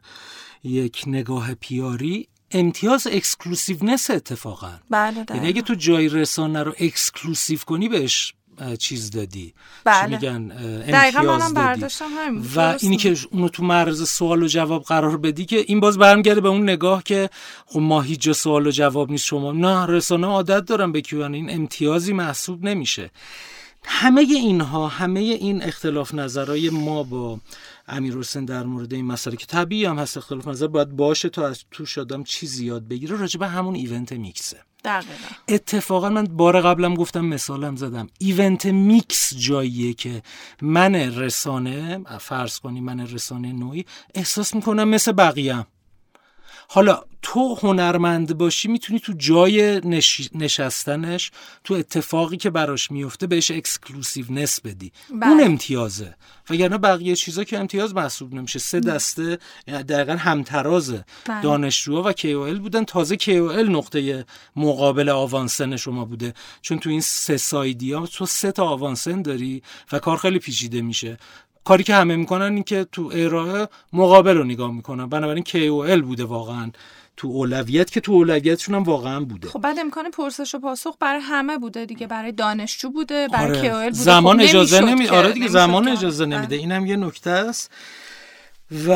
یک 0.64 1.04
نگاه 1.08 1.54
PR 1.53 2.03
ی 2.03 2.27
امتیاز 2.52 3.08
exclusiveness 3.08 4.10
اتفاقا. 4.10 4.72
بله 4.90 5.26
یعنی 5.30 5.48
اگه 5.48 5.62
تو 5.62 5.76
جای 5.76 6.10
رسانه 6.10 6.64
رو 6.64 6.74
exclusive 6.80 7.60
کنی 7.60 7.90
بهش 7.90 8.34
چیز 8.79 9.12
دادی. 9.12 9.53
بله. 9.83 10.07
میگن؟ 10.07 10.51
منم 11.24 11.53
برداشتم 11.53 12.05
همین 12.17 12.45
و 12.55 12.77
اینی 12.79 12.98
که 12.98 13.17
اونو 13.31 13.50
تو 13.50 13.63
معرض 13.63 14.10
سوال 14.10 14.43
و 14.43 14.48
جواب 14.48 14.83
قرار 14.83 15.17
بدی 15.17 15.45
که 15.45 15.65
این 15.67 15.79
باز 15.79 15.98
برمیگرده 15.98 16.41
به 16.41 16.50
اون 16.50 16.63
نگاه 16.63 17.03
که 17.03 17.29
خب 17.65 17.79
ما 17.79 18.01
هیچ 18.01 18.29
سوال 18.31 18.67
و 18.67 18.72
جواب 18.72 19.12
نیست 19.12 19.25
شما 19.25 19.51
نه 19.51 19.86
رسانه 19.86 20.27
عادت 20.27 20.65
دارم 20.65 20.91
به 20.91 21.01
Q&A 21.01 21.34
این 21.33 21.53
امتیازی 21.53 22.13
محسوب 22.13 22.63
نمیشه. 22.63 23.12
همه 23.86 24.22
اینها 24.22 24.88
همه 24.88 25.19
این 25.19 25.63
اختلاف 25.63 26.13
نظرهای 26.13 26.69
ما 26.69 27.03
با 27.03 27.39
امیر 27.88 28.18
حسین 28.18 28.46
در 28.46 28.63
مورد 28.63 28.94
این 28.94 29.06
مسئله 29.06 29.36
که 29.36 29.46
طبیعی 29.46 29.86
هم 29.86 30.00
هست 30.00 30.18
اختلاف 30.18 30.48
نظر 30.48 30.68
باید 30.68 30.90
باشه 30.90 31.30
تا 31.30 31.48
از 31.48 31.63
توش 31.72 31.86
آدم 31.86 32.24
چیز 32.24 32.48
یاد 32.48 32.88
بگیره 32.88 33.16
راجع 33.16 33.40
به 33.40 33.48
همون 33.48 33.75
event 33.75 34.13
mix 34.13 34.40
ه. 34.40 34.58
دقیقا. 34.86 35.13
اتفاقا 35.48 36.10
من 36.10 36.24
بار 36.24 36.62
قبلم 36.62 36.94
گفتم 36.94 37.25
مثالم 37.25 37.75
زدم. 37.75 38.08
event 38.20 38.65
mix 38.65 39.34
جاییه 39.38 39.94
که 39.94 40.24
من 40.62 40.96
رسانه 40.96 42.04
فرض 42.20 42.60
کنی 42.60 42.82
من 42.82 43.00
رسانه 43.00 43.54
نوعی 43.54 43.86
احساس 44.16 44.56
می‌کنم 44.56 44.90
مثل 44.90 45.12
بقیه 45.12 45.66
حالا 46.74 47.01
تو 47.22 47.56
هنرمند 47.56 48.38
باشی 48.38 48.68
می‌تونی 48.68 49.00
تو 49.00 49.13
جای 49.18 49.82
نشستنش 50.36 51.32
تو 51.63 51.74
اتفاقی 51.74 52.38
که 52.38 52.50
براش 52.50 52.92
میفته 52.92 53.27
بهش 53.27 53.51
نس 54.30 54.62
بدی. 54.62 54.92
بله. 55.12 55.30
اون 55.30 55.44
امتیازه. 55.44 56.15
وگرنه 56.50 56.77
بقیه 56.77 57.15
چیزا 57.15 57.44
که 57.44 57.60
امتیاز 57.60 57.96
محسوب 57.96 58.34
نمیشه. 58.34 58.60
سه 58.60 58.80
دسته 58.80 59.38
دقیقا 59.68 60.13
همتراز 60.13 60.94
بله. 61.25 61.42
دانشجوها 61.42 62.10
و 62.10 62.12
KOL 62.12 62.60
بودن. 62.60 62.84
تازه 62.84 63.18
KOL 63.18 63.70
نقطه 63.70 64.25
مقابل 64.56 65.10
آوانسن 65.10 65.75
شما 65.75 66.06
بوده. 66.06 66.34
چون 66.62 66.80
تو 66.80 66.89
این 66.89 67.01
سه 67.01 67.38
سایدی 67.38 67.94
ها 67.94 68.06
تو 68.06 68.25
سه 68.25 68.51
تا 68.51 68.65
آوانسن 68.65 69.22
داری 69.22 69.63
و 69.92 70.00
کار 70.00 70.18
خیلی 70.18 70.39
پیچیده 70.39 70.82
میشه. 70.82 71.18
کاری 71.63 71.84
که 71.84 71.96
همه 71.96 72.15
می‌کنن 72.15 72.53
این 72.53 72.63
که 72.63 72.86
تو 72.91 73.12
ارائه 73.13 73.67
مقابل 73.93 74.38
رو 74.38 74.43
نگاه 74.43 74.72
می‌کنن. 74.72 75.10
بنابراین 75.10 75.43
KOL 75.43 76.03
بوده 76.03 76.24
واقعا. 76.24 76.72
تو 77.17 77.27
اولویت 77.27 77.91
که 77.91 78.01
تو 78.01 78.12
اولویتشون 78.12 78.75
هم 78.75 78.84
واقعا 78.84 79.20
بوده. 79.20 79.50
خب 79.50 79.60
بعد 79.60 79.79
امکان 79.79 80.12
پرسش 80.12 80.55
و 80.55 80.60
پاسخ 80.60 80.96
برای 81.00 81.22
همه 81.22 81.58
بوده 81.58 81.86
دیگه. 81.86 82.08
برای 82.08 82.32
دانشجو 82.32 82.89
بوده 82.89 83.27
برای 83.27 83.60
آره. 83.60 83.70
KOL 83.70 83.89
بوده. 83.89 84.03
زمان 84.03 84.38
خب 84.38 84.43
اجازه 84.43 84.82
نمی 84.82 85.08
آره 85.08 85.32
دیگه 85.32 85.48
زمان 85.48 85.88
اجازه 85.88 86.25
نمیده. 86.25 86.55
اینم 86.55 86.86
یه 86.86 86.96
نکته 86.96 87.29
است. 87.29 87.72
و 88.72 88.91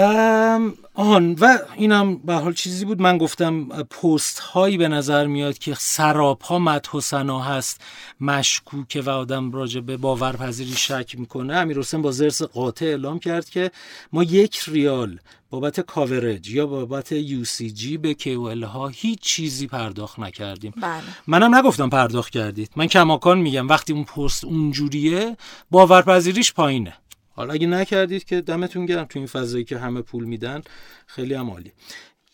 آن 0.94 1.34
و 1.34 1.58
اینم 1.76 2.18
به 2.18 2.34
حال 2.34 2.54
چیزی 2.54 2.86
بود. 2.86 3.02
من 3.02 3.18
گفتم 3.18 3.68
پست 3.68 4.40
هایی 4.40 4.78
به 4.78 4.88
نظر 4.88 5.28
میاد 5.28 5.58
که 5.58 5.76
سراب 5.80 6.42
ها 6.42 6.60
مدح 6.60 6.92
و 6.92 7.02
سنا 7.02 7.40
هست 7.40 7.82
مشکوکه 8.22 9.02
و 9.02 9.10
آدم 9.10 9.52
راجع 9.52 9.80
به 9.82 9.98
باورپذیری 9.98 10.72
شک 10.72 11.16
می‌کنه. 11.20 11.54
امیر 11.56 11.80
حسین 11.80 12.02
با 12.02 12.12
ضرس 12.12 12.42
قاطع 12.42 12.86
اعلام 12.86 13.20
کرد 13.20 13.50
که 13.50 13.72
ما 14.14 14.24
یک 14.24 14.60
ریال 14.68 15.20
بابت 15.50 15.80
coverage 15.80 16.50
یا 16.50 16.68
بابت 16.68 17.12
UGC 17.12 17.98
به 17.98 18.14
KOL 18.14 18.64
ها 18.64 18.88
هیچ 18.88 19.20
چیزی 19.20 19.68
پرداخت 19.68 20.20
نکردیم. 20.20 20.74
بله. 20.82 21.02
منم 21.28 21.56
نگفتم 21.56 21.90
پرداخت 21.90 22.32
کردید. 22.32 22.72
من 22.76 22.88
کماکان 22.88 23.40
میگم 23.40 23.68
وقتی 23.68 23.94
اون 23.94 24.04
پست 24.04 24.46
اونجوریه 24.46 25.38
باورپذیریش 25.72 26.54
پایینه. 26.54 26.94
حالا 27.38 27.54
اگه 27.54 27.68
نکردید 27.68 28.24
که 28.24 28.42
دمتون 28.42 28.86
گرم 28.86 29.06
تو 29.06 29.20
این 29.20 29.28
فضایی 29.28 29.64
که 29.64 29.78
همه 29.78 30.02
پول 30.02 30.24
میدن 30.24 30.62
خیلی 31.08 31.34
هم 31.34 31.50
عالی. 31.50 31.72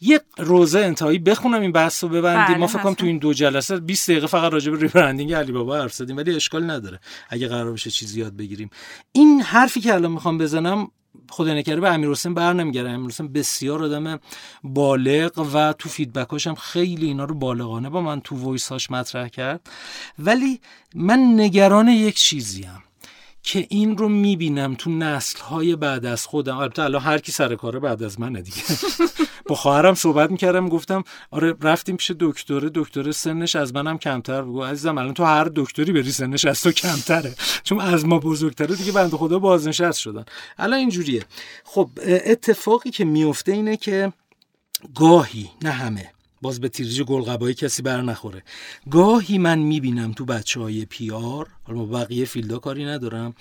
یه 0.02 0.22
روضه 0.38 0.80
انتهایی 0.80 1.20
بخونم 1.20 1.62
این 1.62 1.72
بحث 1.72 2.04
رو 2.04 2.10
ببندیم. 2.10 2.46
بله، 2.46 2.58
ما 2.58 2.68
فکر 2.68 2.84
کنم 2.84 2.94
تو 2.94 3.06
این 3.06 3.18
دو 3.18 3.34
جلسه 3.34 3.80
20 3.80 4.10
دقیقه 4.10 4.28
فقط 4.28 4.52
راجع 4.52 4.72
به 4.72 4.80
rebranding 4.80 5.34
علی 5.34 5.52
بابا 5.52 5.78
حرف 5.78 5.94
زدیم 5.94 6.18
ولی 6.18 6.36
اشکال 6.36 6.72
نداره. 6.72 7.00
اگه 7.30 7.48
قرار 7.48 7.74
بشه 7.74 7.90
چیزی 7.90 8.20
یاد 8.20 8.38
بگیریم. 8.38 8.70
این 9.12 9.42
حرفی 9.42 9.82
که 9.82 9.94
الان 9.94 10.12
می‌خوام 10.12 10.38
بزنم 10.38 10.88
خدا 11.30 11.54
نکرده 11.54 11.82
به 11.82 11.94
امیر 11.94 12.10
حسین 12.10 12.34
بر 12.34 12.54
نمیگرده. 12.54 12.90
امیر 12.90 13.10
حسین 13.10 13.34
بسیار 13.34 13.84
آدم 13.84 14.20
بالغ 14.64 15.48
و 15.54 15.74
تو 15.74 15.90
feedback 15.90 16.36
اش 16.36 16.48
هم 16.48 16.56
خیلی 16.56 17.06
اینا 17.06 17.26
رو 17.26 17.36
بالغانه 17.36 17.90
با 17.90 18.02
من 18.02 18.22
تو 18.22 18.36
voice 18.36 18.68
هاش 18.68 18.92
مطرح 18.92 19.28
کرد. 19.28 19.70
ولی 20.20 20.62
من 20.96 21.40
نگران 21.40 21.88
یک 21.88 22.16
چیزیم 22.16 22.84
که 23.44 23.68
این 23.70 23.98
رو 23.98 24.10
می‌بینم 24.10 24.76
تو 24.76 24.90
نسل 24.90 25.40
های 25.40 25.76
بعد 25.76 26.06
از 26.06 26.26
خودم. 26.26 26.58
البته 26.58 26.82
الان 26.82 27.02
هر 27.02 27.18
کی 27.18 27.32
سر 27.32 27.56
کاره 27.56 27.80
بعد 27.80 28.04
از 28.04 28.20
منه 28.20 28.42
دیگه. 28.42 28.58
با 29.50 29.56
خواهرم 29.56 29.94
صحبت 29.94 30.32
می‌کردم 30.32 30.70
گفتم 30.70 31.04
آره 31.32 31.56
رفتیم 31.62 31.98
پیش 31.98 32.12
دکتره. 32.20 32.72
دکتر 32.76 33.12
سنش 33.12 33.56
از 33.56 33.74
منم 33.74 33.98
کمتر 33.98 34.42
بگو 34.42 34.64
عزیزم 34.64 34.98
الان 34.98 35.14
تو 35.14 35.24
هر 35.24 35.52
دکتری 35.56 35.92
بری 35.92 36.12
سنش 36.12 36.46
از 36.46 36.62
تو 36.62 36.72
کمتره. 36.72 37.36
چون 37.64 37.80
از 37.80 38.06
ما 38.06 38.20
بزرگتره 38.20 38.76
دیگه 38.76 38.92
بنده 38.92 39.18
خدا 39.18 39.40
بازنشست 39.40 40.00
شدن. 40.00 40.26
الان 40.58 40.80
اینجوریه. 40.80 41.26
خب 41.64 41.90
اتفاقی 42.06 42.90
که 42.90 43.06
میفته 43.06 43.52
اینه 43.52 43.78
که 43.78 44.14
گاهی 44.96 45.50
نه 45.62 45.72
همه 45.72 46.12
باز 46.44 46.62
به 46.62 46.70
تیرج 46.70 47.02
گلقبایی 47.02 47.56
کسی 47.56 47.82
بر 47.82 48.02
نخوره. 48.02 48.44
گاهی 48.92 49.38
من 49.38 49.60
می‌بینم 49.60 50.12
تو 50.12 50.26
بچه 50.26 50.60
های 50.60 50.88
آر 51.14 51.48
حالا 51.64 51.86
بقیه 51.86 52.26
فیلدا 52.26 52.58
کاری 52.60 52.86
ندارم 52.86 53.34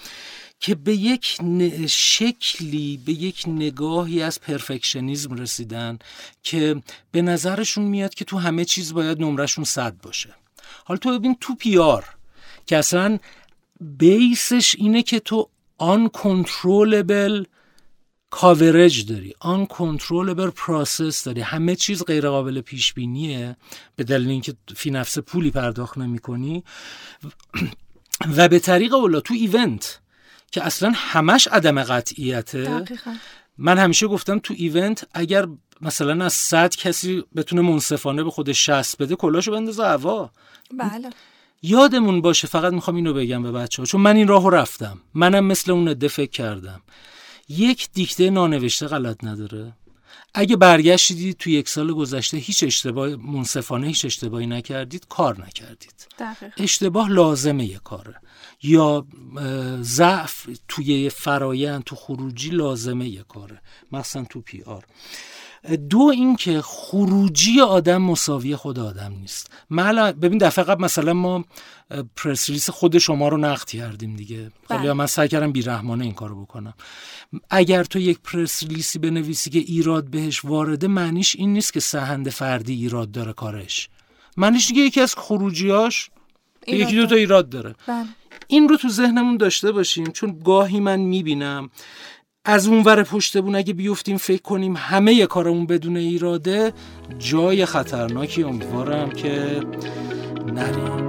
که 0.61 0.75
به 0.75 0.95
یک 0.97 1.39
شکلی 1.89 3.01
به 3.07 3.13
یک 3.13 3.45
نگاهی 3.47 4.23
از 4.23 4.41
پرفکشنیزم 4.41 5.35
رسیدن 5.35 5.99
که 6.43 6.83
به 7.13 7.23
نظرشون 7.23 7.85
میاد 7.85 8.15
که 8.15 8.25
تو 8.25 8.39
همه 8.39 8.65
چیز 8.65 8.95
باید 8.95 9.21
نمرشون 9.21 9.65
صد 9.65 9.95
باشه. 10.03 10.35
حالا 10.85 10.99
تو 10.99 11.19
ببین 11.19 11.37
تو 11.41 11.55
PR 11.55 12.05
که 12.67 12.77
اصلا 12.77 13.19
base 13.81 14.44
ش 14.44 14.75
اینه 14.79 15.03
که 15.03 15.21
تو 15.21 15.49
uncontrollable 15.79 17.45
coverage 18.33 19.07
داری. 19.07 19.35
uncontrollable 19.41 20.51
process 20.51 21.25
داری. 21.25 21.41
همه 21.41 21.77
چیز 21.77 22.05
غیر 22.05 22.29
قابل 22.29 22.61
پیش 22.61 22.93
بینیه 22.93 23.57
به 23.97 24.05
دلیل 24.05 24.29
اینکه 24.29 24.55
فی 24.77 24.91
نفسه 24.91 25.19
پولی 25.19 25.51
پرداخت 25.51 25.99
نمی 25.99 26.19
کنی 26.19 26.65
و 28.37 28.49
به 28.49 28.59
طریق 28.59 28.95
اولا 28.95 29.21
تو 29.21 29.35
event 29.35 30.01
که 30.53 30.65
اصلا 30.65 30.93
همش 30.95 31.49
عدم 31.49 31.83
قطعیته. 31.83 32.85
من 33.59 33.79
همیشه 33.79 34.07
گفتم 34.07 34.39
تو 34.39 34.55
event 34.57 35.05
اگر 35.15 35.47
مثلا 35.81 36.25
از 36.25 36.33
صد 36.33 36.77
کسی 36.77 37.25
بتونه 37.37 37.63
منصفانه 37.63 38.25
به 38.25 38.31
خودش 38.31 38.71
شصت 38.71 39.03
بده 39.03 39.17
کلاشو 39.17 39.53
بندازه 39.53 39.85
هوا. 39.85 40.31
بله. 40.79 41.11
یادمون 41.63 42.21
باشه 42.21 42.49
فقط 42.49 42.73
می‌خوام 42.73 42.97
اینو 42.97 43.13
بگم 43.13 43.43
به 43.43 43.53
بچه 43.53 43.83
ها 43.83 43.87
چون 43.87 44.01
من 44.01 44.17
این 44.17 44.29
راهو 44.29 44.51
رفتم. 44.51 45.01
منم 45.15 45.45
مثل 45.45 45.73
اون 45.73 45.89
عده 45.89 46.09
فکر 46.09 46.31
کردم. 46.31 46.83
یک 47.49 47.89
دیکته 47.93 48.31
نانوشته 48.31 48.87
غلط 48.87 49.25
نداره. 49.25 49.73
اگه 50.35 50.57
برگشتید 50.57 51.37
تو 51.37 51.51
یک 51.51 51.69
سال 51.69 51.93
گذشته 51.93 52.37
هیچ 52.37 52.65
اشتباه 52.65 53.09
منصفانه 53.09 53.87
هیچ 53.87 54.05
اشتباهی 54.05 54.47
نکردید 54.47 55.07
کار 55.09 55.47
نکردید. 55.47 56.07
اشتباه 56.57 57.11
لازمه 57.11 57.65
یه 57.65 57.79
کاره. 57.79 58.15
یا 58.63 59.07
ضعف 59.81 60.49
توی 60.69 61.11
فرایند 61.11 61.85
تو 61.85 61.97
خروجی 61.97 62.51
لازمه 62.51 63.09
یه 63.09 63.23
کاره. 63.23 63.61
مثلا 63.93 64.25
تو 64.25 64.41
پی 64.41 64.63
آر. 64.63 64.85
دو 65.91 66.01
اینکه 66.01 66.63
خروجی 66.63 67.61
آدم 67.61 68.03
مساوی 68.03 68.57
خود 68.57 68.79
آدم 68.79 69.13
نیست. 69.21 69.51
من 69.71 70.13
ببین 70.13 70.39
دفعه 70.39 70.65
قبل 70.65 70.85
مثلا 70.85 71.13
ما 71.13 71.45
پرس 72.17 72.49
ریلیس 72.49 72.71
خود 72.71 72.99
شما 72.99 73.29
رو 73.29 73.37
نقد 73.37 73.69
کردیم 73.69 74.17
دیگه. 74.17 74.51
خیلی 74.69 74.81
بله. 74.81 74.93
من 74.93 75.07
سعی 75.07 75.29
کردم 75.29 75.53
بیرحمانه 75.53 76.05
این 76.05 76.15
کارو 76.15 76.43
بکنم. 76.43 76.75
اگر 77.51 77.85
تو 77.85 77.99
یک 77.99 78.19
پرس 78.19 78.63
ریلیسی 78.63 78.99
بنویسی 78.99 79.51
که 79.51 79.59
ایراد 79.59 80.11
بهش 80.11 80.45
وارده 80.45 80.87
معنیش 80.87 81.37
این 81.37 81.53
نیست 81.53 81.73
که 81.73 81.81
سهند 81.81 82.29
فردی 82.31 82.75
ایراد 82.75 83.11
داره 83.11 83.33
کارش. 83.33 83.89
معنیش 84.37 84.69
دیگه 84.69 84.83
یکی 84.83 85.01
از 85.01 85.15
خروجیاش 85.15 86.11
یکی 86.67 86.97
دو 86.97 87.07
تا 87.07 87.15
ایراد 87.15 87.49
داره. 87.49 87.75
بله. 87.87 88.07
این 88.47 88.69
رو 88.69 88.77
تو 88.77 88.89
ذهنمون 88.89 89.37
داشته 89.37 89.73
باشیم 89.73 90.07
چون 90.07 90.39
گاهی 90.45 90.81
من 90.81 91.01
می‌بینم 91.01 91.71
از 92.45 92.67
اون 92.67 92.83
ور 92.83 93.03
پشت 93.03 93.39
بون 93.39 93.55
اگه 93.55 93.73
بیفتیم 93.73 94.17
فکر 94.17 94.43
کنیم 94.43 94.75
همه 94.77 95.27
کارمون 95.27 95.67
بدون 95.67 95.97
ایراده 95.97 96.73
جای 97.19 97.67
خطرناکی 97.67 98.43
امیدوارم 98.43 99.11
که 99.11 99.61
نریم 100.47 101.09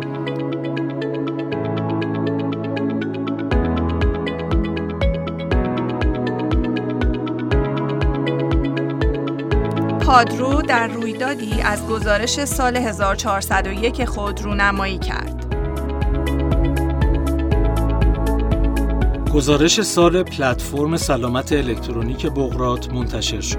پادرو 10.00 10.62
در 10.62 10.88
رویدادی 10.88 11.62
از 11.62 11.88
گزارش 11.88 12.46
سال 12.46 12.78
1401 12.78 14.06
خود 14.06 14.42
رونمایی 14.42 14.98
کرد. 14.98 15.43
گزارش 19.34 19.82
سال 19.82 20.24
پلتفرم 20.24 20.98
سلامت 20.98 21.52
الکترونیک 21.52 22.26
بقراط 22.26 22.94
منتشر 22.94 23.42
شد. 23.42 23.58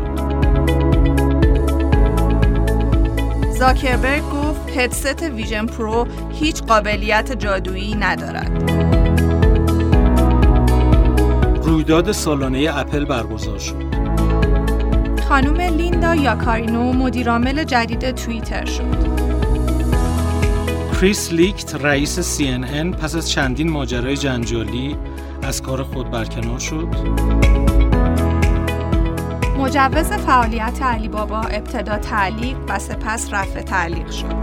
زاکربرگ 3.59 4.23
گفت 4.23 4.79
هدست 4.79 5.23
Vision 5.23 5.67
Pro 5.67 6.07
هیچ 6.33 6.63
قابلیت 6.63 7.39
جادویی 7.39 7.95
ندارد. 7.95 8.71
رویداد 11.65 12.13
سالانه 12.13 12.71
اپل 12.79 13.05
برگزار 13.05 13.59
شد 13.59 13.85
خانم 15.29 15.61
لیندا 15.61 16.15
یاکارینو 16.15 16.93
مدیرعامل 16.93 17.65
جدید 17.65 18.11
توییتر 18.11 18.65
شد 18.65 19.15
کریس 21.01 21.33
لیکت 21.33 21.75
رئیس 21.75 22.41
CNN 22.41 22.97
پس 22.97 23.15
از 23.17 23.31
چندین 23.31 23.71
ماجرای 23.71 24.17
جنجالی 24.17 24.97
از 25.45 25.63
کار 25.63 25.83
خود 25.83 26.11
برکنار 26.11 26.59
شد. 26.59 26.89
مجوز 29.59 30.13
فعالیت 30.13 30.83
علی 30.83 31.09
بابا 31.09 31.41
ابتدا 31.41 31.99
تعلیق 31.99 32.57
و 32.69 32.79
سپس 32.79 33.33
رفع 33.33 33.63
تعلیق 33.63 34.11
شد. 34.11 34.35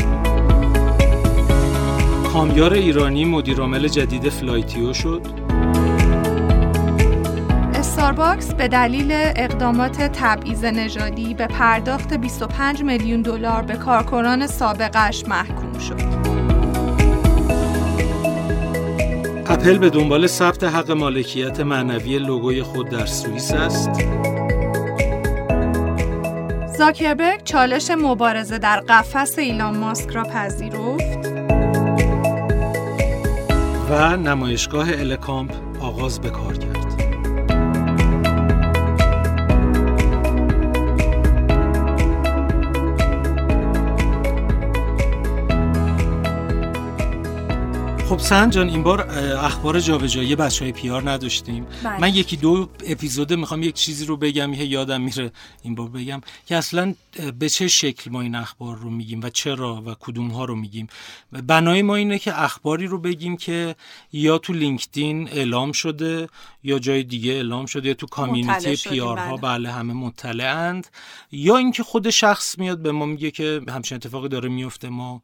کامیار 2.34 2.74
ایرانی 2.74 3.26
مدیرعامل 3.26 3.88
جدید 3.88 4.30
فلایتیو 4.30 4.94
شد. 4.94 5.22
استارباکس 7.76 8.54
به 8.54 8.68
دلیل 8.68 9.12
اقدامات 9.12 10.02
تبعیض 10.02 10.64
نژادی 10.64 11.34
به 11.34 11.48
پرداخت 11.48 12.14
25 12.14 12.84
میلیون 12.84 13.22
دلار 13.22 13.62
به 13.62 13.76
کارکنان 13.76 14.48
سابقش 14.48 15.26
محکوم 15.28 15.80
شد. 15.80 16.21
اپل 19.52 19.78
به 19.78 19.90
دنبال 19.90 20.28
ثبت 20.28 20.64
حق 20.64 20.92
مالکیت 20.92 21.60
معنوی 21.60 22.20
لوگوی 22.20 22.64
خود 22.64 22.90
در 22.90 23.06
سوئیس 23.06 23.52
است. 23.52 23.90
زاکربرگ 26.78 27.44
چالش 27.44 27.92
مبارزه 27.92 28.58
در 28.58 28.80
قفس 28.80 29.40
ایلان 29.40 29.78
ماسک 29.78 30.10
را 30.10 30.24
پذیرفت 30.24 31.28
و 33.90 34.18
نمایشگاه 34.18 34.88
الکامپ 34.90 35.52
آغاز 35.82 36.22
به 36.22 36.30
کار 36.30 36.58
کرد. 36.58 36.81
خب 48.12 48.20
سن 48.20 48.50
جان 48.50 48.70
این 48.70 48.84
بار 48.84 49.02
اخبار 49.38 49.80
جابجایی 49.80 50.36
بچه 50.36 50.66
های 50.66 50.72
پیار 50.72 51.10
نداشتیم 51.10 51.68
بله. 51.84 52.00
من 52.00 52.16
یکی 52.16 52.38
دو 52.38 52.70
اپیزود 52.88 53.34
می‌خوام 53.34 53.64
یک 53.64 53.76
چیزی 53.76 54.06
رو 54.06 54.18
بگم 54.18 54.54
یه 54.54 54.66
یادم 54.66 55.02
میره 55.02 55.32
این 55.64 55.76
بار 55.76 55.90
بگم 55.90 56.22
که 56.46 56.56
اصلا 56.56 56.94
به 57.40 57.50
چه 57.50 57.68
شکل 57.68 58.12
ما 58.12 58.22
این 58.22 58.36
اخبار 58.36 58.78
رو 58.78 58.90
میگیم 58.90 59.22
و 59.24 59.30
چرا 59.30 59.84
و 59.86 59.96
کدوم 60.00 60.28
ها 60.28 60.46
رو 60.46 60.56
میگیم 60.56 60.88
بنای 61.48 61.82
ما 61.82 61.96
اینه 61.96 62.20
که 62.20 62.44
اخباری 62.44 62.88
رو 62.88 62.98
بگیم 62.98 63.38
که 63.38 63.76
یا 64.14 64.38
تو 64.38 64.54
لینکدین 64.54 65.30
اعلام 65.30 65.72
شده 65.72 66.28
یا 66.64 66.80
جای 66.80 67.04
دیگه 67.04 67.32
اعلام 67.32 67.66
شده 67.66 67.88
یا 67.88 67.94
تو 67.94 68.08
کامیونیتی 68.08 68.90
پیار 68.90 69.18
ها 69.18 69.38
بله. 69.38 69.42
بله 69.42 69.72
همه 69.72 69.94
مطلعند. 69.94 70.88
یا 71.32 71.58
اینکه 71.58 71.84
خود 71.84 72.10
شخص 72.10 72.58
میاد 72.58 72.82
به 72.82 72.92
ما 72.92 73.06
میگه 73.06 73.32
که 73.32 73.62
همچین 73.70 73.96
اتفاقی 73.96 74.30
داره 74.30 74.50
میفته 74.50 74.90
ما 74.90 75.22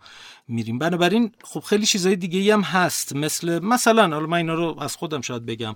میریم. 0.47 0.79
بنابراین 0.79 1.31
خب 1.43 1.59
خیلی 1.59 1.85
چیزای 1.85 2.15
دیگه 2.15 2.53
هم 2.53 2.61
هست. 2.61 3.15
مثل 3.15 3.59
مثلا 3.59 4.01
حالا 4.01 4.27
من 4.27 4.37
اینا 4.37 4.53
رو 4.53 4.75
از 4.79 4.95
خودم 4.95 5.21
شاید 5.21 5.45
بگم 5.45 5.75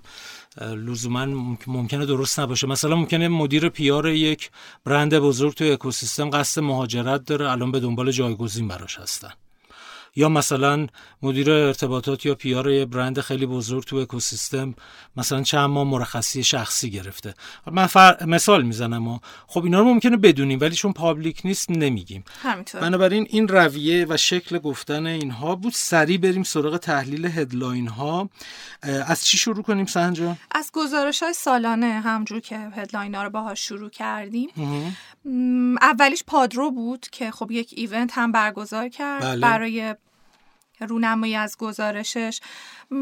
لزوما 0.60 1.26
ممکنه 1.66 2.06
درست 2.06 2.40
نباشه. 2.40 2.66
مثلا 2.66 2.96
ممکنه 2.96 3.28
مدیر 3.28 3.68
PR 3.68 4.08
یک 4.08 4.50
برند 4.84 5.18
بزرگ 5.18 5.54
تو 5.54 5.64
اکوسیستم 5.64 6.30
قصد 6.30 6.60
مهاجرت 6.62 7.24
داره 7.24 7.50
الان 7.50 7.72
به 7.72 7.80
دنبال 7.80 8.10
جایگزین 8.10 8.68
براش 8.68 8.98
هستن. 8.98 9.30
یا 10.16 10.28
مثلا 10.28 10.86
مدیر 11.22 11.50
ارتباطات 11.50 12.26
یا 12.26 12.34
PR 12.34 12.70
یه 12.70 12.84
برند 12.84 13.20
خیلی 13.20 13.46
بزرگ 13.46 13.84
تو 13.84 13.96
اکوسیستم 13.96 14.74
مثلا 15.16 15.42
چند 15.42 15.70
ماه 15.70 15.84
مرخصی 15.84 16.44
شخصی 16.44 16.90
گرفته. 16.90 17.34
من 17.72 17.86
فر... 17.86 18.24
مثال 18.26 18.62
می‌زنم 18.62 19.08
و 19.08 19.18
خب 19.46 19.64
اینا 19.64 19.78
رو 19.78 19.84
ممکنه 19.84 20.16
بدونیم 20.16 20.58
ولی 20.60 20.74
چون 20.74 20.92
public 20.92 21.40
نیست 21.44 21.70
نمیگیم. 21.70 22.24
همینطور. 22.42 22.80
بنابراین 22.80 23.26
این 23.30 23.48
رویه 23.48 24.06
و 24.08 24.16
شکل 24.16 24.58
گفتن 24.58 25.06
اینها 25.06 25.54
بود. 25.54 25.72
سریع 25.72 26.18
بریم 26.18 26.42
سراغ 26.42 26.76
تحلیل 26.76 27.26
headline 27.26 27.88
ها. 27.88 28.28
از 28.82 29.24
چی 29.24 29.38
شروع 29.38 29.62
کنیم 29.62 29.86
سنجا 29.86 30.36
از 30.50 30.70
گزارش 30.72 31.22
های 31.22 31.32
سالانه 31.32 31.86
همجور 31.86 32.40
که 32.40 32.58
هدلاین 32.58 33.14
ها 33.14 33.22
رو 33.22 33.30
باهاش 33.30 33.60
شروع 33.68 33.90
کردیم. 33.90 34.48
اولیش 35.80 36.24
پادرو 36.26 36.70
بود 36.70 37.06
که 37.12 37.30
خب 37.30 37.50
یک 37.50 37.74
ایونت 37.76 38.10
هم 38.14 38.32
برگزار 38.32 38.88
کرد. 38.88 39.22
بله. 39.22 39.40
برای 39.40 39.94
رونمایی 40.86 41.36
از 41.36 41.56
گزارشش. 41.56 42.40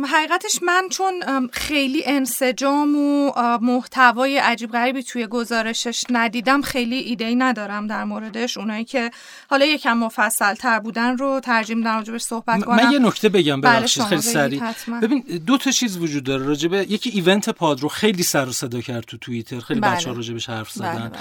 حقیقتش 0.04 0.62
من 0.62 0.88
چون 0.90 1.48
خیلی 1.52 2.02
انسجام 2.06 2.96
و 2.96 3.32
محتوای 3.62 4.38
عجیب 4.38 4.72
غریبی 4.72 5.02
توی 5.02 5.26
گزارشش 5.26 6.04
ندیدم 6.10 6.62
خیلی 6.62 6.96
ایده 6.96 7.24
ای 7.24 7.34
ندارم 7.34 7.86
در 7.86 8.04
موردش. 8.04 8.56
اونایی 8.56 8.84
که 8.84 9.10
حالا 9.50 9.64
یکم 9.64 9.98
مفصل 9.98 10.54
تر 10.54 10.78
بودن 10.78 11.16
رو 11.16 11.40
ترجیم 11.40 11.82
در 11.82 11.96
راجبش 11.96 12.22
صحبت 12.22 12.64
کنم 12.64 12.76
من 12.76 12.92
یه 12.92 12.98
نکته 12.98 13.28
بگم 13.28 13.60
بله، 13.60 13.78
ببخشید 13.78 14.02
خیلی 14.02 14.22
سریع. 14.22 14.62
ببین 15.02 15.20
دو 15.46 15.58
تا 15.58 15.70
چیز 15.70 15.96
وجود 15.96 16.24
داره. 16.24 16.46
راجبه 16.46 16.86
یکی 16.88 17.10
ایونت 17.10 17.50
پاد 17.50 17.80
رو 17.80 17.88
خیلی 17.88 18.22
سر 18.22 18.48
و 18.48 18.52
صدا 18.52 18.80
کرد 18.80 19.04
تو 19.04 19.16
توییتر. 19.16 19.60
خیلی 19.60 19.80
بله. 19.80 19.96
بچه‌ها 19.96 20.16
راجبش 20.16 20.48
حرف 20.48 20.78
بله، 20.78 20.94
زدن. 20.94 21.12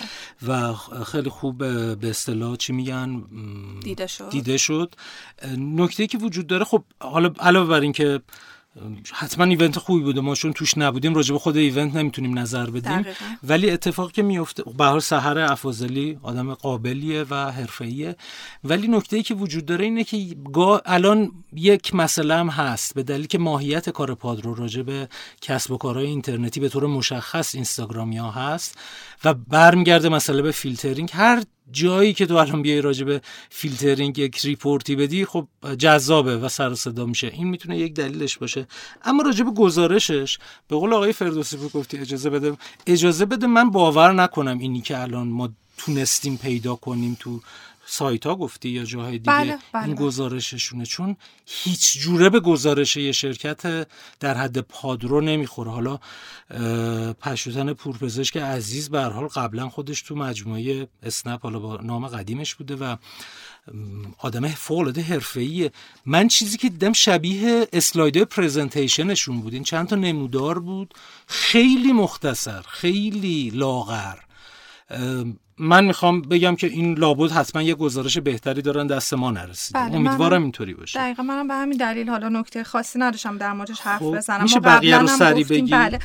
بله. 0.47 0.71
و 0.71 0.73
خیلی 1.03 1.29
خوب 1.29 1.57
به 1.99 2.09
اصطلاح 2.09 2.55
چی 2.55 2.73
میگن؟ 2.73 3.23
دیده 3.83 4.07
شد. 4.07 4.29
دیده 4.29 4.57
شد. 4.57 4.95
نکته 5.57 6.07
که 6.07 6.17
وجود 6.17 6.47
داره 6.47 6.65
خب 6.65 6.83
حالا 6.99 7.33
علاوه 7.39 7.69
بر 7.69 7.81
اینکه 7.81 8.21
حتما 9.11 9.45
ایونت 9.45 9.79
خوبی 9.79 10.03
بوده. 10.03 10.21
ما 10.21 10.35
چون 10.35 10.53
توش 10.53 10.77
نبودیم 10.77 11.13
راجع 11.13 11.33
به 11.33 11.39
خود 11.39 11.57
ایونت 11.57 11.95
نمی‌تونیم 11.95 12.39
نظر 12.39 12.69
بدیم. 12.69 13.05
ولی 13.43 13.69
اتفاقی 13.69 14.11
که 14.11 14.21
میفته 14.21 14.63
به 14.77 14.85
حال 14.85 14.99
سحر 14.99 15.39
افاضلی 15.39 16.19
آدم 16.23 16.53
قابلیه 16.53 17.25
و 17.29 17.51
حرفه‌ایه. 17.51 18.15
ولی 18.63 18.87
نکته 18.87 19.17
ای 19.17 19.23
که 19.23 19.33
وجود 19.33 19.65
داره 19.65 19.85
اینه 19.85 20.03
که 20.03 20.35
الان 20.85 21.31
یک 21.53 21.95
مسئله 21.95 22.35
هم 22.35 22.49
هست. 22.49 22.95
به 22.95 23.03
دلیل 23.03 23.27
که 23.27 23.37
ماهیت 23.37 23.89
کار 23.89 24.15
پادرو 24.15 24.53
راجع 24.53 24.81
به 24.81 25.09
کسب 25.41 25.71
و 25.71 25.77
کارهای 25.77 26.07
اینترنتی 26.07 26.59
به 26.59 26.69
طور 26.69 26.87
مشخص 26.87 27.55
اینستاگرامیا 27.55 28.31
هست 28.31 28.77
و 29.23 29.33
برمیگرده 29.33 30.09
مسئله 30.09 30.41
به 30.41 30.51
فیلترینگ. 30.51 31.09
هر 31.13 31.43
جایی 31.71 32.13
که 32.13 32.25
تو 32.25 32.35
الان 32.35 32.61
بیای 32.61 32.81
راجع 32.81 33.05
به 33.05 33.21
فیلترینگ 33.49 34.17
یک 34.17 34.37
report 34.37 34.87
ی 34.87 34.95
بدی 34.95 35.25
خب 35.25 35.47
جذابه 35.77 36.37
و 36.37 36.49
سر 36.49 36.75
صدا 36.75 37.05
میشه. 37.05 37.27
این 37.27 37.47
می‌تونه 37.47 37.77
یک 37.77 37.93
دلیلش 37.93 38.37
باشه. 38.37 38.67
اما 39.03 39.23
راجع 39.23 39.43
به 39.43 39.51
گزارشش 39.51 40.37
به 40.67 40.75
قول 40.75 40.93
آقای 40.93 41.13
فردوسی 41.13 41.57
بود 41.57 41.71
گفتی 41.71 41.97
اجازه 41.97 42.29
بده. 42.29 42.57
اجازه 42.87 43.25
بده 43.25 43.47
من 43.47 43.71
باور 43.71 44.11
نکنم 44.13 44.59
اینی 44.59 44.81
که 44.81 45.01
الان 45.01 45.27
ما 45.27 45.49
تونستیم 45.77 46.37
پیدا 46.37 46.75
کنیم 46.75 47.17
تو 47.19 47.41
سایت 47.91 48.25
ها 48.25 48.35
گفتی 48.35 48.69
یا 48.69 48.83
جاهای 48.83 49.11
دیگه؟ 49.11 49.31
بله، 49.31 49.59
بله. 49.73 49.85
این 49.85 49.95
گزارششونه؟ 49.95 50.85
چون 50.85 51.15
هیچ 51.45 51.97
جوره 51.99 52.29
به 52.29 52.39
گزارش 52.39 52.97
یه 52.97 53.11
شرکت 53.11 53.87
در 54.19 54.37
حد 54.37 54.59
پادرو 54.59 55.21
نمی‌خوره. 55.21 55.71
حالا 55.71 55.99
پشوتن 57.13 57.73
پورپزشک 57.73 58.37
عزیز 58.37 58.89
به 58.89 59.01
حال 59.01 59.27
قبلا 59.27 59.69
خودش 59.69 60.01
تو 60.01 60.15
مجموعه 60.15 60.87
اسنپ 61.03 61.43
حالا 61.43 61.59
با 61.59 61.77
نام 61.77 62.07
قدیمش 62.07 62.55
بوده 62.55 62.75
و 62.75 62.95
آدم 64.17 64.47
فوق 64.47 64.79
العاده 64.79 65.01
حرفه‌ایه. 65.01 65.71
من 66.05 66.27
چیزی 66.27 66.57
که 66.57 66.69
دیدم 66.69 66.93
شبیه 66.93 67.67
اسلاید 67.73 68.23
پرزنتیشنشون 68.23 69.41
بود. 69.41 69.53
این 69.53 69.63
چند 69.63 69.87
تا 69.87 69.95
نمودار 69.95 70.59
بود. 70.59 70.93
خیلی 71.27 71.93
مختصر 71.93 72.61
خیلی 72.61 73.49
لاغر. 73.49 74.15
من 75.61 75.85
می‌خوام 75.85 76.21
بگم 76.21 76.55
که 76.55 76.67
این 76.67 76.97
لابد 76.97 77.31
حتما 77.31 77.61
یه 77.61 77.75
گزارش 77.75 78.17
بهتری 78.17 78.61
دارن 78.61 78.87
دست 78.87 79.13
ما 79.13 79.31
نرسیده. 79.31 79.79
بله 79.79 79.95
امیدوارم 79.95 80.41
اینطوری 80.41 80.73
باشه. 80.73 80.99
دقیقا 80.99 81.23
منم 81.23 81.47
به 81.47 81.53
همین 81.53 81.77
دلیل 81.77 82.09
حالا 82.09 82.29
نکته 82.29 82.63
خاصی 82.63 82.99
نداشتم 82.99 83.37
در 83.37 83.53
موردش 83.53 83.79
حرف 83.79 83.99
خب، 83.99 84.15
بزنم. 84.17 84.43
میشه 84.43 84.59
بقیه 84.59 84.97
رو 84.97 85.07
سری 85.07 85.43
بگی 85.43 85.71
بله. 85.71 85.99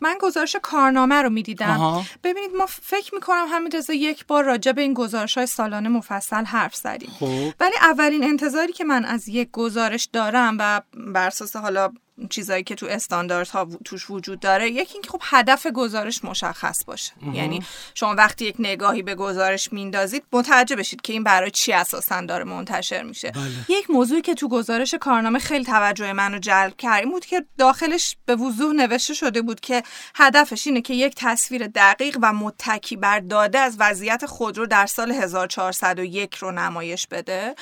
من 0.00 0.18
گزارش 0.20 0.56
کارنامه 0.62 1.14
رو 1.14 1.30
می‌دیدم. 1.30 2.02
ببینید 2.24 2.50
ما 2.58 2.66
فکر 2.66 3.14
می‌کنم 3.14 3.44
همین 3.48 3.72
رضا 3.74 3.92
یک 3.92 4.26
بار 4.26 4.44
راجع 4.44 4.72
به 4.72 4.82
این 4.82 4.94
گزارش 4.94 5.38
های 5.38 5.46
سالانه 5.46 5.88
مفصل 5.88 6.44
حرف 6.44 6.74
زدیم. 6.74 7.10
خب. 7.20 7.52
ولی 7.60 7.74
اولین 7.82 8.24
انتظاری 8.24 8.72
که 8.72 8.84
من 8.84 9.04
از 9.04 9.28
یک 9.28 9.48
گزارش 9.52 10.08
دارم 10.12 10.56
و 10.58 10.82
بر 11.14 11.26
اساس 11.26 11.56
حالا 11.56 11.92
چیزایی 12.28 12.62
که 12.62 12.74
تو 12.74 12.86
استانداردها 12.86 13.68
توش 13.84 14.10
وجود 14.10 14.40
داره. 14.40 14.70
یکی 14.70 14.92
اینکه 14.92 15.10
خب 15.10 15.20
هدف 15.22 15.66
گزارش 15.66 16.24
مشخص 16.24 16.84
باشه. 16.84 17.12
یعنی 17.32 17.62
شما 17.94 18.14
وقتی 18.14 18.44
یک 18.44 18.56
نگاهی 18.58 19.02
به 19.02 19.14
گزارش 19.14 19.72
میندازید 19.72 20.22
متوجه 20.32 20.76
بشید 20.76 21.00
که 21.00 21.12
این 21.12 21.24
برای 21.24 21.50
چی 21.50 21.72
اساسا 21.72 22.20
داره 22.20 22.44
منتشر 22.44 23.02
میشه. 23.02 23.30
بله. 23.30 23.78
یک 23.78 23.90
موضوعی 23.90 24.22
که 24.22 24.34
تو 24.34 24.48
گزارش 24.48 24.94
کارنامه 24.94 25.38
خیلی 25.38 25.64
توجه 25.64 26.12
منو 26.12 26.38
جلب 26.38 26.76
کرد 26.76 27.04
بود 27.04 27.26
که 27.26 27.44
داخلش 27.58 28.16
به 28.26 28.36
وضوح 28.36 28.72
نوشته 28.72 29.14
شده 29.14 29.42
بود 29.42 29.60
که 29.60 29.82
هدفش 30.14 30.66
اینه 30.66 30.80
که 30.80 30.94
یک 30.94 31.14
تصویر 31.16 31.66
دقیق 31.66 32.18
و 32.22 32.32
متکی 32.32 32.96
بر 32.96 33.20
داده 33.20 33.58
از 33.58 33.76
وضعیت 33.78 34.26
خودرو 34.26 34.66
در 34.66 34.86
سال 34.86 35.12
1401 35.12 36.34
رو 36.34 36.52
نمایش 36.52 37.06
بده. 37.06 37.54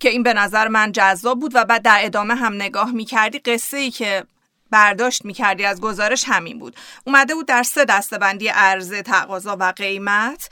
که 0.00 0.08
این 0.08 0.22
به 0.22 0.34
نظر 0.34 0.68
من 0.68 0.92
جذاب 0.92 1.40
بود 1.40 1.52
و 1.54 1.64
بعد 1.64 1.82
در 1.82 1.98
ادامه 2.02 2.34
هم 2.34 2.54
نگاه 2.54 2.90
می‌کردی 2.90 3.38
قصه 3.38 3.76
ای 3.76 3.90
که 3.96 4.24
برداشت 4.70 5.24
می‌کردی 5.24 5.64
از 5.64 5.80
گزارش 5.80 6.24
همین 6.26 6.58
بود. 6.58 6.76
اومده 7.06 7.34
بود 7.34 7.46
در 7.46 7.62
سه 7.62 7.84
دستبندی 7.84 8.48
عرضه 8.48 9.02
تقاضا 9.02 9.56
و 9.60 9.72
قیمت. 9.76 10.48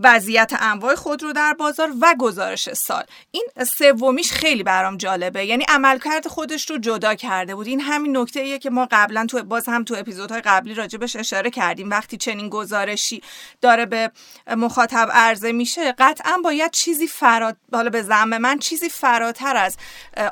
وضعیت 0.00 0.52
انواع 0.60 0.94
خودرو 0.94 1.32
در 1.32 1.52
بازار 1.52 1.92
و 2.00 2.14
گزارش 2.18 2.72
سال. 2.72 3.04
این 3.30 3.48
سومیش 3.78 4.32
خیلی 4.32 4.62
برام 4.62 4.96
جالبه. 4.96 5.46
یعنی 5.46 5.64
عملکرد 5.68 6.28
خودش 6.28 6.70
رو 6.70 6.78
جدا 6.78 7.14
کرده 7.14 7.54
بود. 7.54 7.66
این 7.66 7.80
همین 7.80 8.16
نکته 8.16 8.40
ایه 8.40 8.58
که 8.58 8.70
ما 8.70 8.88
قبلا 8.90 9.26
تو 9.26 9.42
باز 9.42 9.68
هم 9.68 9.84
تو 9.84 9.94
اپیزودهای 9.98 10.40
قبلی 10.40 10.74
راجبش 10.74 11.16
اشاره 11.16 11.50
کردیم. 11.50 11.90
وقتی 11.90 12.16
چنین 12.16 12.48
گزارشی 12.48 13.22
داره 13.60 13.86
به 13.86 14.10
مخاطب 14.46 15.08
عرضه 15.12 15.52
میشه 15.52 15.92
قطعا 15.92 16.38
باید 16.44 16.70
چیزی 16.70 17.06
فرات 17.06 17.56
حالا 17.72 17.90
به 17.90 18.02
زعم 18.02 18.38
من 18.38 18.58
چیزی 18.58 18.88
فراتر 18.88 19.56
از 19.56 19.76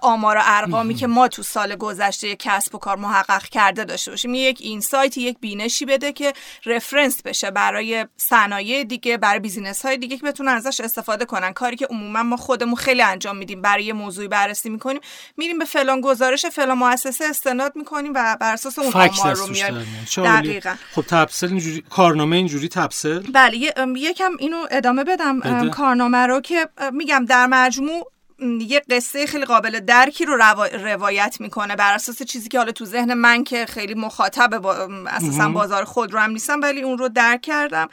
آمار 0.02 0.37
و 0.37 0.40
ارقامی 0.44 0.94
که 0.94 1.07
ما 1.07 1.28
تو 1.28 1.42
سال 1.42 1.76
گذشته 1.76 2.37
کسب 2.37 2.74
و 2.74 2.78
کار 2.78 2.96
محقق 2.96 3.42
کرده 3.42 3.85
داشته 3.85 4.11
باشیم. 4.11 4.35
یک 4.35 4.59
insight 4.61 5.18
یک 5.18 5.38
بینشی 5.40 5.85
بده 5.85 6.12
که 6.12 6.33
reference 6.66 7.22
بشه 7.22 7.50
برای 7.50 8.07
صنایع 8.16 8.85
دیگه 8.85 9.16
برای 9.16 9.40
business 9.59 9.87
های 9.87 9.97
دیگه 9.97 10.16
که 10.16 10.27
بتونن 10.27 10.53
ازش 10.53 10.81
استفاده 10.81 11.25
کنن. 11.25 11.53
کاری 11.53 11.77
که 11.77 11.87
عموما 11.87 12.23
ما 12.23 12.37
خودمون 12.37 12.75
خیلی 12.75 13.03
انجام 13.03 13.37
میدیم. 13.37 13.62
برای 13.62 13.85
یه 13.85 13.92
موضوعی 13.92 14.29
بررسی 14.29 14.71
می‌کنیم. 14.71 15.01
میریم 15.37 15.59
به 15.59 15.64
فلان 15.64 16.01
گزارش 16.01 16.47
فلان 16.47 16.79
مؤسسه 16.79 17.25
استناد 17.25 17.77
می‌کنیم 17.77 18.12
و 18.14 18.37
بر 18.40 18.53
اساس 18.53 18.79
اون 18.79 18.92
آمار 18.92 19.35
رو 19.35 19.47
میاریم. 19.47 20.07
دقیقاً. 20.16 20.75
خب 20.94 21.03
تبسل 21.03 21.49
اینجوری 21.49 21.85
کارنامه 21.90 22.37
اینجوری 22.37 22.68
تبسل 22.68 23.18
بله 23.18 23.57
یکم 23.97 24.33
اینو 24.38 24.66
ادامه 24.71 25.05
بدم. 25.05 25.40
بده. 25.40 25.71
کارنامه 25.71 26.27
رو 26.27 26.40
که 26.40 26.68
میگم 26.92 27.25
در 27.29 27.47
مجموع 27.47 28.12
یه 28.61 28.83
قصه 28.90 29.27
خیلی 29.27 29.44
قابل 29.44 29.81
درکی 29.81 30.25
رو 30.25 30.37
روایت 30.85 31.37
می‌کنه 31.40 31.77
بر 31.77 31.94
اساس 31.94 32.23
چیزی 32.23 32.49
که 32.49 32.59
حالا 32.59 32.73
تو 32.73 32.85
ذهن 32.85 33.14
من 33.14 33.44
که 33.44 33.66
خیلی 33.66 33.94
مخاطب 33.94 34.59
با 34.59 34.88
اساسا 35.07 35.49
بازار 35.49 35.85
خود 35.85 36.12
رو 36.12 36.18
هم 36.18 36.31
نیستم 36.31 36.61
ولی 36.61 36.83
اون 36.83 36.99
رو 36.99 37.09
درک 37.09 37.42
کردم. 37.42 37.88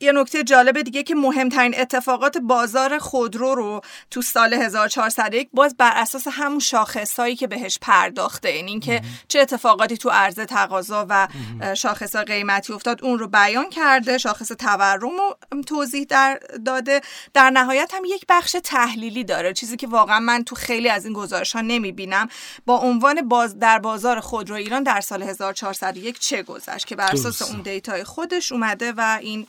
یه 0.00 0.12
نکته 0.12 0.44
جالب 0.44 0.82
دیگه 0.82 1.02
که 1.02 1.14
مهمترین 1.14 1.80
اتفاقات 1.80 2.38
بازار 2.38 2.98
خودرو 2.98 3.54
رو 3.54 3.80
تو 4.10 4.22
سال 4.22 4.54
1401 4.54 5.48
باز 5.52 5.76
بر 5.76 5.92
اساس 5.94 6.26
همون 6.30 6.58
شاخصهایی 6.58 7.36
که 7.36 7.46
بهش 7.46 7.78
پرداخته. 7.82 8.48
این 8.48 8.68
اینکه 8.68 9.02
چه 9.28 9.40
اتفاقاتی 9.40 9.96
تو 9.96 10.10
عرضه 10.10 10.46
تقاضا 10.46 11.06
و 11.08 11.28
شاخص 11.74 12.16
قیمتی 12.16 12.72
افتاد 12.72 13.04
اون 13.04 13.18
رو 13.18 13.28
بیان 13.28 13.70
کرده 13.70 14.18
شاخص 14.18 14.48
تورم 14.48 15.00
رو 15.00 15.36
توضیح 15.66 16.06
در 16.08 16.40
داده. 16.66 17.00
در 17.34 17.50
نهایت 17.50 17.94
هم 17.94 18.04
یک 18.04 18.24
بخش 18.28 18.56
تحلیلی 18.64 19.24
داره 19.24 19.52
چیزی 19.52 19.76
که 19.76 19.86
واقعا 19.86 20.20
من 20.20 20.44
تو 20.44 20.54
خیلی 20.54 20.88
از 20.88 21.04
این 21.04 21.14
گزارش 21.14 21.52
ها 21.52 21.60
نمی‌بینم. 21.60 22.28
با 22.66 22.78
عنوان 22.78 23.28
باز 23.28 23.58
در 23.58 23.78
بازار 23.78 24.20
خودرو 24.20 24.56
ایران 24.56 24.82
در 24.82 25.00
سال 25.00 25.22
1401 25.22 26.18
چه 26.18 26.42
گذشت؟ 26.42 26.86
که 26.86 26.96
بر 26.96 27.10
اساس 27.12 27.42
اون 27.42 27.62
دیتای 27.62 28.04
خودش 28.04 28.52
اومده 28.52 28.92
و 28.96 29.18
این 29.20 29.46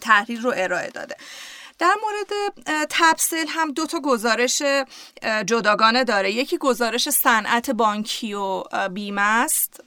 تحریر 0.00 0.40
رو 0.40 0.52
ارائه 0.56 0.90
داده. 0.90 1.16
در 1.78 1.94
مورد 2.02 2.54
تبسل 2.90 3.46
هم 3.48 3.72
دو 3.72 3.86
تا 3.86 4.00
گزارش 4.00 4.62
جداگانه 5.46 6.04
داره. 6.04 6.32
یکی 6.32 6.58
گزارش 6.58 7.10
صنعت 7.10 7.70
بانکی 7.70 8.34
و 8.34 8.62
بیمه 8.88 9.22
است. 9.22 9.80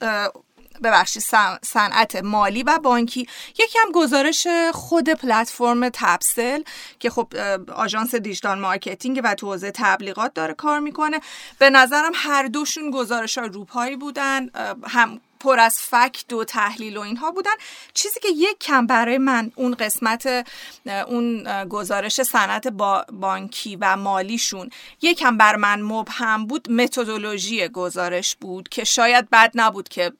ببخشید 0.82 1.22
صنعت 1.62 2.16
مالی 2.16 2.62
و 2.62 2.78
بانکی. 2.78 3.28
یکی 3.58 3.78
هم 3.78 3.92
گزارش 3.92 4.46
خود 4.72 5.08
پلتفرم 5.10 5.88
تپسل 5.88 6.62
که 6.98 7.10
خب 7.10 7.32
آژانس 7.74 8.14
digital 8.14 8.58
marketing 8.58 9.20
و 9.24 9.34
تو 9.34 9.46
حوزه 9.46 9.70
تبلیغات 9.70 10.34
داره 10.34 10.54
کار 10.54 10.80
می‌کنه. 10.80 11.20
به 11.58 11.70
نظرم 11.70 12.12
هر 12.14 12.46
دوشون 12.46 12.90
گزارش 12.90 13.38
های 13.38 13.48
روپایی 13.48 13.96
بودن. 13.96 14.50
هم 14.88 15.20
پر 15.40 15.58
از 15.60 15.78
fact 15.78 16.32
و 16.32 16.44
تحلیل 16.44 16.96
و 16.96 17.00
اینها 17.00 17.30
بودن. 17.30 17.50
چیزی 17.94 18.20
که 18.20 18.28
یک 18.28 18.58
کم 18.58 18.86
برای 18.86 19.18
من 19.18 19.52
اون 19.54 19.74
قسمت 19.74 20.46
اون 20.86 21.64
گزارش 21.64 22.22
صنعت 22.22 22.68
با 22.68 23.04
بانکی 23.12 23.76
و 23.76 23.96
مالیشون 23.96 24.70
یکم 25.02 25.36
بر 25.36 25.56
من 25.56 25.82
مبهم 25.82 26.46
بود 26.46 26.72
متدولوژی 26.72 27.68
گزارش 27.68 28.36
بود 28.36 28.68
که 28.68 28.84
شاید 28.84 29.30
بد 29.30 29.52
نبود 29.54 29.88
که 29.88 30.12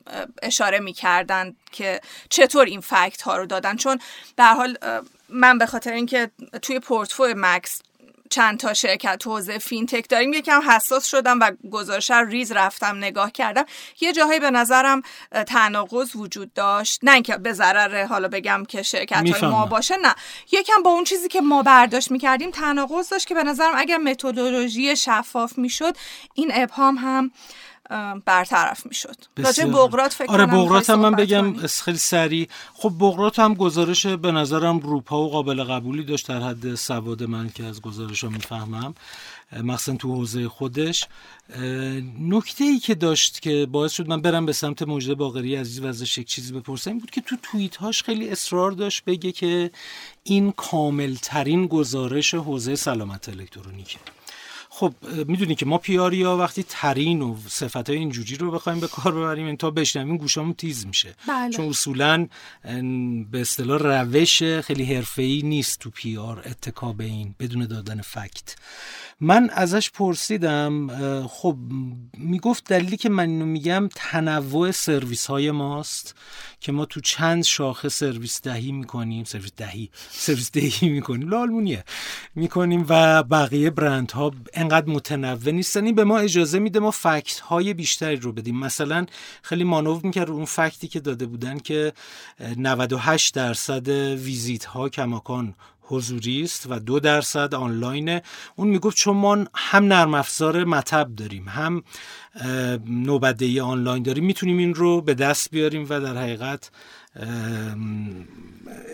اشاره 0.42 0.78
می‌کردن 0.80 1.56
که 1.72 2.00
چطور 2.28 2.64
این 2.64 2.80
fact 2.80 3.22
ها 3.22 3.36
رو 3.36 3.46
دادن. 3.46 3.76
چون 3.76 3.98
در 4.36 4.54
حال 4.54 4.78
من 5.28 5.58
به 5.58 5.66
خاطر 5.66 5.92
اینکه 5.92 6.30
توی 6.62 6.78
پورتفوی 6.78 7.34
مکس 7.36 7.82
چند 8.30 8.58
تا 8.58 8.74
شرکت 8.74 9.22
حوزه 9.26 9.58
fintech 9.58 10.08
داریم. 10.08 10.32
یکم 10.32 10.70
حساس 10.70 11.06
شدم 11.06 11.40
و 11.40 11.50
گزارش 11.70 12.10
ریز 12.10 12.52
رفتم 12.52 12.96
نگاه 12.96 13.32
کردم. 13.32 13.64
یه 14.00 14.12
جاهایی 14.12 14.40
به 14.40 14.50
نظرم 14.50 15.02
تناقض 15.46 16.16
وجود 16.16 16.54
داشت. 16.54 17.00
نه 17.02 17.12
اینکه 17.12 17.36
به 17.36 17.52
ضرر 17.52 18.04
حالا 18.04 18.28
بگم 18.28 18.64
که 18.68 18.82
شرکت 18.82 19.30
های 19.30 19.50
ما 19.50 19.66
باشه 19.66 19.96
نه. 19.96 20.14
یکم 20.52 20.82
با 20.82 20.90
اون 20.90 21.04
چیزی 21.04 21.28
که 21.28 21.40
ما 21.40 21.62
برداشت 21.62 22.10
می‌کردیم 22.10 22.50
تناقض 22.50 23.08
داشت 23.08 23.26
که 23.26 23.34
به 23.34 23.44
نظرم 23.44 23.72
اگر 23.76 23.96
متدولوژی 23.96 24.96
شفاف 24.96 25.58
می‌شد 25.58 25.96
این 26.34 26.50
ابهام 26.54 26.96
هم 26.96 27.30
برطرف 28.24 28.86
می‌شد. 28.86 29.16
راجع 29.36 29.64
بغرات 29.64 30.12
فکر 30.12 30.30
آره 30.30 30.46
بغرات 30.46 30.90
هم 30.90 31.00
من 31.00 31.10
بگم 31.10 31.66
خیلی 31.66 31.98
سریع. 31.98 32.48
خب 32.74 32.92
بغرات 32.98 33.38
هم 33.38 33.54
گزارش 33.54 34.06
به 34.06 34.32
نظرم 34.32 34.78
روپا 34.78 35.22
و 35.22 35.30
قابل 35.30 35.64
قبولی 35.64 36.04
داشت 36.04 36.28
در 36.28 36.40
حد 36.40 36.74
سواد 36.74 37.22
من 37.22 37.48
که 37.48 37.64
از 37.64 37.80
گزارش 37.80 38.24
ها 38.24 38.30
می‌فهمم. 38.30 38.94
مخصوصا 39.62 39.96
تو 39.96 40.14
حوزه 40.14 40.48
خودش. 40.48 41.06
نکته 42.20 42.64
ای 42.64 42.78
که 42.78 42.94
داشت 42.94 43.42
که 43.42 43.66
باعث 43.70 43.92
شد 43.92 44.08
من 44.08 44.20
برم 44.20 44.46
به 44.46 44.52
سمت 44.52 44.82
مجده 44.82 45.14
باقری 45.14 45.56
عزیز 45.56 45.80
و 45.80 45.86
ازش 45.86 46.18
یک 46.18 46.26
چیزی 46.26 46.52
بپرسم 46.52 46.98
بود 46.98 47.10
که 47.10 47.20
تو 47.20 47.36
توییت 47.42 47.76
هاش 47.76 48.02
خیلی 48.02 48.28
اصرار 48.28 48.72
داشت 48.72 49.04
بگه 49.04 49.32
که 49.32 49.70
این 50.22 50.52
کامل 50.52 51.14
ترین 51.22 51.66
گزارش 51.66 52.34
حوزه 52.34 52.76
سلامت 52.76 53.28
الکترونیکه. 53.28 53.98
خب 54.80 54.94
می‌دونی 55.28 55.54
که 55.54 55.66
ما 55.66 55.78
پیاریا 55.78 56.36
وقتی 56.36 56.64
ترین 56.68 57.22
و 57.22 57.36
صفت 57.48 57.90
های 57.90 57.98
اینجوری 57.98 58.36
رو 58.36 58.50
بخوایم 58.50 58.80
به 58.80 58.88
کار 58.88 59.14
ببریم 59.14 59.46
این 59.46 59.56
تا 59.56 59.70
بشنویم 59.70 60.16
گوشامون 60.16 60.54
تیز 60.54 60.86
میشه 60.86 61.14
بله. 61.28 61.52
چون 61.52 61.68
اصولا 61.68 62.26
به 63.30 63.40
اصطلاح 63.40 63.78
روش 63.82 64.42
خیلی 64.42 64.84
حرفه‌ای 64.84 65.42
نیست 65.42 65.78
تو 65.78 65.90
پیار 65.90 66.42
اتکا 66.46 66.92
به 66.92 67.04
این 67.04 67.34
بدون 67.40 67.66
دادن 67.66 68.00
فکت 68.00 68.56
من 69.22 69.50
ازش 69.50 69.90
پرسیدم 69.90 70.86
خب 71.26 71.56
می‌گفت 72.18 72.64
دلیلی 72.68 72.96
که 72.96 73.08
من 73.08 73.28
اینو 73.28 73.44
میگم 73.44 73.88
تنوع 73.94 74.70
سرویس 74.70 75.26
های 75.26 75.50
ماست 75.50 76.14
که 76.60 76.72
ما 76.72 76.84
تو 76.84 77.00
چند 77.00 77.44
شاخه 77.44 77.88
سرویس 77.88 78.40
دهی 78.42 78.72
می‌کنیم 78.72 79.24
سرویس 79.24 79.52
دهی 79.56 79.90
سرویس 80.10 80.50
دهی 80.50 80.88
می‌کنیم 80.88 81.28
لالمونیه 81.28 81.84
می‌کنیم 82.34 82.86
و 82.88 83.22
بقیه 83.22 83.70
برند 83.70 84.10
ها 84.10 84.32
انقدر 84.54 84.90
متنوع 84.90 85.50
نیستن. 85.50 85.84
این 85.84 85.94
به 85.94 86.04
ما 86.04 86.18
اجازه 86.18 86.58
میده 86.58 86.78
ما 86.78 86.90
فکت 86.90 87.40
های 87.40 87.74
بیشتری 87.74 88.16
رو 88.16 88.32
بدیم. 88.32 88.58
مثلا 88.58 89.06
خیلی 89.42 89.64
مانور 89.64 90.00
می‌کرد 90.02 90.30
اون 90.30 90.44
فکتی 90.44 90.88
که 90.88 91.00
داده 91.00 91.26
بودن 91.26 91.58
که 91.58 91.92
98 92.56 93.34
درصد 93.34 93.88
ویزیت 93.88 94.64
ها 94.64 94.88
کماکان 94.88 95.54
حضوری 95.90 96.42
است 96.42 96.66
و 96.70 96.78
دو 96.78 97.00
درصد 97.00 97.54
آنلاینه. 97.54 98.22
اون 98.56 98.68
می‌گفت 98.68 98.96
چون 98.96 99.16
ما 99.16 99.44
هم 99.54 99.84
نرم 99.84 100.14
افزار 100.14 100.64
مطب 100.64 101.14
داریم 101.16 101.48
هم 101.48 101.82
نوبدهی 102.86 103.60
آنلاین 103.60 104.02
داریم 104.02 104.24
می‌تونیم 104.24 104.58
این 104.58 104.74
رو 104.74 105.00
به 105.00 105.14
دست 105.14 105.50
بیاریم 105.50 105.86
و 105.88 106.00
در 106.00 106.16
حقیقت 106.16 106.70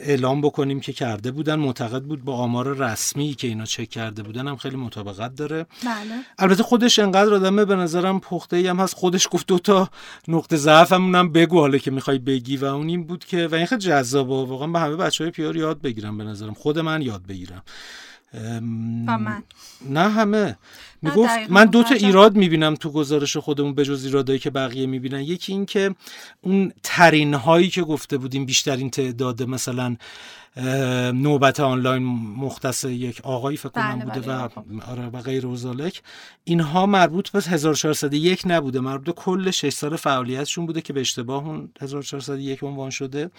اعلام 0.02 0.40
بکنیم 0.40 0.80
که 0.80 0.92
کرده 0.92 1.30
بودن. 1.30 1.54
معتقد 1.54 2.02
بود 2.02 2.24
با 2.24 2.36
آمار 2.36 2.76
رسمی 2.76 3.34
که 3.34 3.48
اینا 3.48 3.64
چک 3.64 3.90
کرده 3.90 4.22
بودن 4.22 4.48
هم 4.48 4.56
خیلی 4.56 4.76
مطابقت 4.76 5.34
داره. 5.34 5.66
بله. 5.84 6.14
البته 6.38 6.62
خودش 6.62 6.98
انقدر 6.98 7.34
آدمه 7.34 7.64
به 7.64 7.76
نظرم 7.76 8.20
پخته 8.20 8.56
ای 8.56 8.66
هم 8.66 8.80
هست. 8.80 8.94
خودش 8.94 9.28
گفت 9.30 9.46
دوتا 9.46 9.90
نقطه 10.28 10.56
ضعف 10.56 10.92
هم 10.92 11.32
بگو 11.32 11.60
حالا 11.60 11.78
که 11.78 11.90
می‌خوای 11.90 12.18
بگی. 12.18 12.56
و 12.56 12.64
اون 12.64 12.88
این 12.88 13.04
بود 13.04 13.24
که 13.24 13.46
و 13.46 13.54
این 13.54 13.66
خیلی 13.66 13.80
جذابه. 13.80 14.34
واقعا 14.34 14.68
به 14.68 14.80
همه 14.80 14.96
بچه 14.96 15.24
های 15.24 15.30
پیار 15.30 15.56
یاد 15.56 15.80
بگیرم 15.80 16.18
به 16.18 16.24
نظرم. 16.24 16.54
خود 16.54 16.78
من 16.78 17.02
یاد 17.02 17.26
بگیرم. 17.26 17.62
من. 19.02 19.42
نه 19.88 20.10
همه. 20.10 20.58
می‌گفت 21.06 21.50
من 21.50 21.64
دو 21.64 21.82
تا 21.82 21.94
ایراد 21.94 22.36
می‌بینم 22.36 22.74
تو 22.74 22.90
گزارش 22.90 23.36
خودمون 23.36 23.74
به 23.74 23.84
جز 23.84 24.04
ایرادایی 24.04 24.38
که 24.38 24.50
بقیه 24.50 24.86
می‌بینن. 24.86 25.20
یکی 25.20 25.52
این 25.52 25.66
که 25.66 25.94
اون 26.40 26.72
ترین 26.82 27.34
هایی 27.34 27.68
که 27.68 27.82
گفته 27.82 28.18
بودیم 28.18 28.46
بیشترین 28.46 28.90
تعداد 28.90 29.42
مثلا 29.42 29.96
نوبت 31.12 31.60
آنلاین 31.60 32.02
مختص 32.36 32.84
یک 32.84 33.20
آقایی 33.20 33.56
فکر 33.56 33.68
کنم 33.68 33.98
بله، 33.98 34.04
بوده 34.04 34.20
بله، 34.20 34.36
و 34.36 34.90
آره 34.90 35.06
و 35.06 35.20
غیر 35.20 35.46
وزالک 35.46 36.02
اینها 36.44 36.86
مربوط 36.86 37.30
به 37.30 37.38
1401 37.38 38.42
نبوده 38.46 38.80
مربوط 38.80 39.06
به 39.06 39.12
کل 39.12 39.50
6 39.50 39.72
سال 39.72 39.96
فعالیتشون 39.96 40.66
بوده 40.66 40.80
که 40.80 40.92
به 40.92 41.00
اشتباه 41.00 41.46
اون 41.46 41.70
1401 41.80 42.64
عنوان 42.64 42.90
شده. 42.90 43.30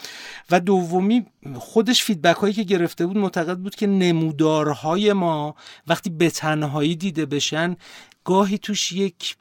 و 0.51 0.59
دومی 0.59 1.25
خودش 1.55 2.03
فیدبک 2.03 2.35
هایی 2.35 2.53
که 2.53 2.63
گرفته 2.63 3.05
بود 3.05 3.17
معتقد 3.17 3.57
بود 3.57 3.75
که 3.75 3.87
نمودارهای 3.87 5.13
ما 5.13 5.55
وقتی 5.87 6.09
به 6.09 6.29
تنهایی 6.29 6.95
دیده 6.95 7.25
بشن 7.25 7.75
گاهی 8.23 8.57
توش 8.57 8.91
یک 8.91 9.37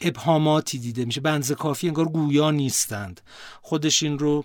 ابهاماتی 0.00 0.78
دیده 0.78 1.04
میشه. 1.04 1.20
بنز 1.20 1.52
کافی 1.52 1.88
انگار 1.88 2.08
گویا 2.08 2.50
نیستند. 2.50 3.20
خودش 3.62 4.02
این 4.02 4.18
رو 4.18 4.44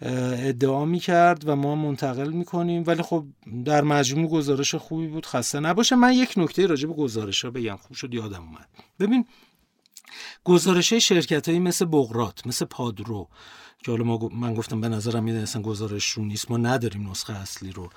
ادعا 0.00 0.84
می‌کرد 0.84 1.48
و 1.48 1.56
ما 1.56 1.74
منتقل 1.74 2.32
می‌کنیم. 2.32 2.84
ولی 2.86 3.02
خب 3.02 3.26
در 3.64 3.82
مجموع 3.82 4.30
گزارش 4.30 4.74
خوبی 4.74 5.06
بود. 5.06 5.26
خسته 5.26 5.60
نباشه. 5.60 5.96
من 5.96 6.12
یک 6.12 6.34
نکته 6.36 6.66
راجع 6.66 6.88
به 6.88 6.94
گزارش 6.94 7.44
ها 7.44 7.50
بگم. 7.50 7.76
خوب 7.76 7.96
شد 7.96 8.14
یادم 8.14 8.42
اومد. 8.42 8.68
ببین 9.00 9.24
گزارش 10.44 10.94
شرکت 10.94 11.48
هایی 11.48 11.60
مثل 11.60 11.84
بغرات 11.84 12.46
مثل 12.46 12.64
پادرو 12.64 13.28
که 13.84 13.90
حالا 13.90 14.04
ما 14.04 14.28
من 14.32 14.54
گفتم 14.54 14.80
به 14.80 14.88
نظرم 14.88 15.24
میاد 15.24 15.36
اصلا 15.36 15.62
گزارش 15.62 16.06
رو 16.06 16.24
نیست. 16.24 16.50
ما 16.50 16.56
نداریم 16.56 17.10
نسخه 17.10 17.32
اصلی 17.32 17.72
رو. 17.72 17.90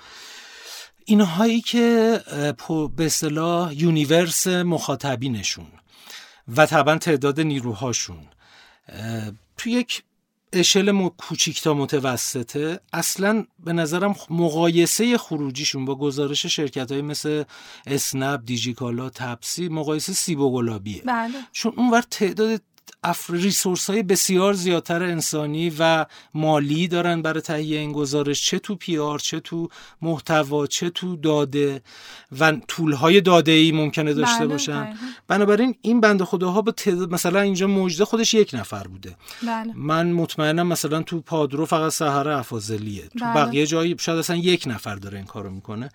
اینهایی 1.04 1.60
که 1.60 2.20
به 2.96 3.06
اصطلاح 3.06 3.74
universe 3.74 4.46
مخاطبینشون 4.46 5.66
و 6.56 6.66
طبعا 6.66 6.98
تعداد 6.98 7.40
نیروهاشون 7.40 8.26
تو 9.56 9.70
یک 9.70 10.02
اشل 10.52 11.08
کوچیک 11.08 11.62
تا 11.62 11.74
متوسطه 11.74 12.80
اصلا 12.92 13.44
به 13.58 13.72
نظرم 13.72 14.14
مقایسه 14.30 15.18
خروجیشون 15.18 15.84
با 15.84 15.94
گزارش 15.94 16.46
شرکت 16.46 16.92
های 16.92 17.02
مثل 17.02 17.44
اسنپ 17.86 18.40
دیجیکالا 18.44 19.10
تپسی 19.10 19.68
مقایسه 19.68 20.12
سیب 20.12 20.40
و 20.40 20.52
گلابیه 20.52 21.02
بله. 21.02 21.34
چون 21.52 21.72
اونور 21.76 22.02
تعداد 22.02 22.62
ریسورس 23.28 23.90
های 23.90 24.02
بسیار 24.02 24.52
زیادتر 24.52 25.02
انسانی 25.02 25.72
و 25.78 26.06
مالی 26.34 26.88
دارن 26.88 27.22
برای 27.22 27.40
تهیه 27.40 27.78
این 27.78 27.92
گزارش. 27.92 28.46
چه 28.46 28.58
تو 28.58 28.74
پی 28.74 28.98
آر 28.98 29.18
چه 29.18 29.40
تو 29.40 29.68
محتوا 30.02 30.66
چه 30.66 30.90
تو 30.90 31.16
داده 31.16 31.82
و 32.40 32.52
طول 32.68 32.92
های 32.92 33.20
داده 33.20 33.52
ای 33.52 33.72
ممکنه 33.72 34.14
داشته 34.14 34.38
بله، 34.38 34.46
باشن. 34.46 34.84
بله. 34.84 34.94
بنابراین 35.28 35.74
این 35.82 36.00
بنده 36.00 36.24
خداها 36.24 36.62
با 36.62 36.72
تعداد 36.72 37.12
مثلا 37.12 37.40
اینجا 37.40 37.66
مجده 37.66 38.04
خودش 38.04 38.34
یک 38.34 38.50
نفر 38.54 38.86
بوده. 38.86 39.16
بله. 39.46 39.72
من 39.74 40.12
مطمئنم 40.12 40.66
مثلا 40.66 41.02
تو 41.02 41.20
پادرو 41.20 41.66
فقط 41.66 41.92
سحر 41.92 42.28
افاضلیه. 42.28 43.02
تو 43.02 43.24
بله. 43.24 43.34
بقیه 43.34 43.66
جایی 43.66 43.96
شاید 44.00 44.18
اصلا 44.18 44.36
یک 44.36 44.64
نفر 44.66 44.94
داره 44.94 45.18
این 45.18 45.26
کارو 45.26 45.50
می‌کنه. 45.50 45.88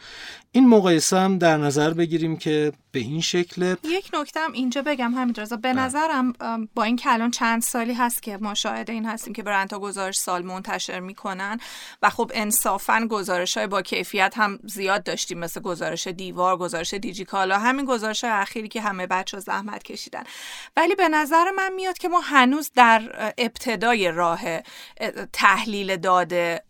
این 0.51 0.69
مقایسه 0.69 1.17
هم 1.17 1.37
در 1.37 1.57
نظر 1.57 1.93
بگیریم 1.93 2.37
که 2.37 2.71
به 2.91 2.99
این 2.99 3.21
شکل 3.21 3.75
یک 3.83 4.09
نکته 4.13 4.39
هم 4.39 4.51
اینجا 4.51 4.81
بگم 4.81 5.13
همین 5.13 5.35
به 5.61 5.73
نظرم 5.73 6.33
ام، 6.39 6.69
با 6.77 6.83
این 6.83 6.95
که 6.95 7.13
الان 7.13 7.31
چند 7.31 7.61
سالی 7.61 7.93
هست 7.93 8.23
که 8.23 8.37
ما 8.37 8.53
شاهد 8.53 8.89
این 8.89 9.05
هستیم 9.05 9.33
که 9.33 9.43
برندها 9.43 9.79
گزارش 9.79 10.17
سال 10.17 10.45
منتشر 10.45 10.99
می‌کنن 10.99 11.59
و 12.01 12.09
خب 12.09 12.31
انصافا 12.35 13.07
گزارش 13.11 13.57
های 13.57 13.67
با 13.67 13.81
کیفیت 13.81 14.33
هم 14.37 14.59
زیاد 14.63 15.03
داشتیم 15.03 15.39
مثل 15.39 15.61
گزارش 15.61 16.07
دیوار 16.07 16.57
گزارش 16.57 16.93
دیجیکالا 16.93 17.59
همین 17.59 17.85
گزارش 17.85 18.23
های 18.23 18.33
اخیری 18.33 18.67
که 18.67 18.81
همه 18.81 19.07
بچه 19.07 19.39
زحمت 19.39 19.83
کشیدن. 19.83 20.23
ولی 20.75 20.95
به 20.95 21.09
نظر 21.09 21.51
من 21.51 21.73
میاد 21.73 21.97
که 21.97 22.09
ما 22.09 22.19
هنوز 22.19 22.71
در 22.75 23.33
ابتدای 23.37 24.11
راه 24.11 24.41
اه، 24.45 24.61
تحلیل 25.33 25.95
داده 25.95 26.63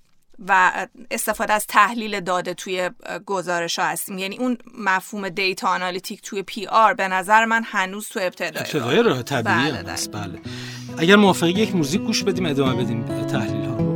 و 0.48 0.72
استفاده 1.12 1.54
از 1.54 1.66
تحلیل 1.68 2.20
داده 2.20 2.54
توی 2.54 2.90
گزارش 3.26 3.80
ها 3.80 3.86
هستیم 3.86 4.18
یعنی 4.18 4.38
اون 4.38 4.58
مفهوم 4.78 5.30
data 5.30 5.68
analytic 5.68 6.22
توی 6.22 6.44
PR 6.44 6.94
به 6.94 7.08
نظر 7.08 7.46
من 7.46 7.62
هنوز 7.66 8.10
تو 8.10 8.20
ابتدای 8.20 8.62
ابتدای 8.62 9.04
راه 9.04 9.24
طبیعی 9.24 9.72
بله،. 9.72 9.96
بله 10.12 10.40
اگر 10.98 11.16
موافقی 11.16 11.50
یک 11.50 11.76
موزیک 11.76 12.02
گوش 12.02 12.24
بدیم 12.24 12.46
ادامه 12.46 12.84
بدیم 12.84 13.26
تحلیل 13.28 13.66
ها 13.66 13.87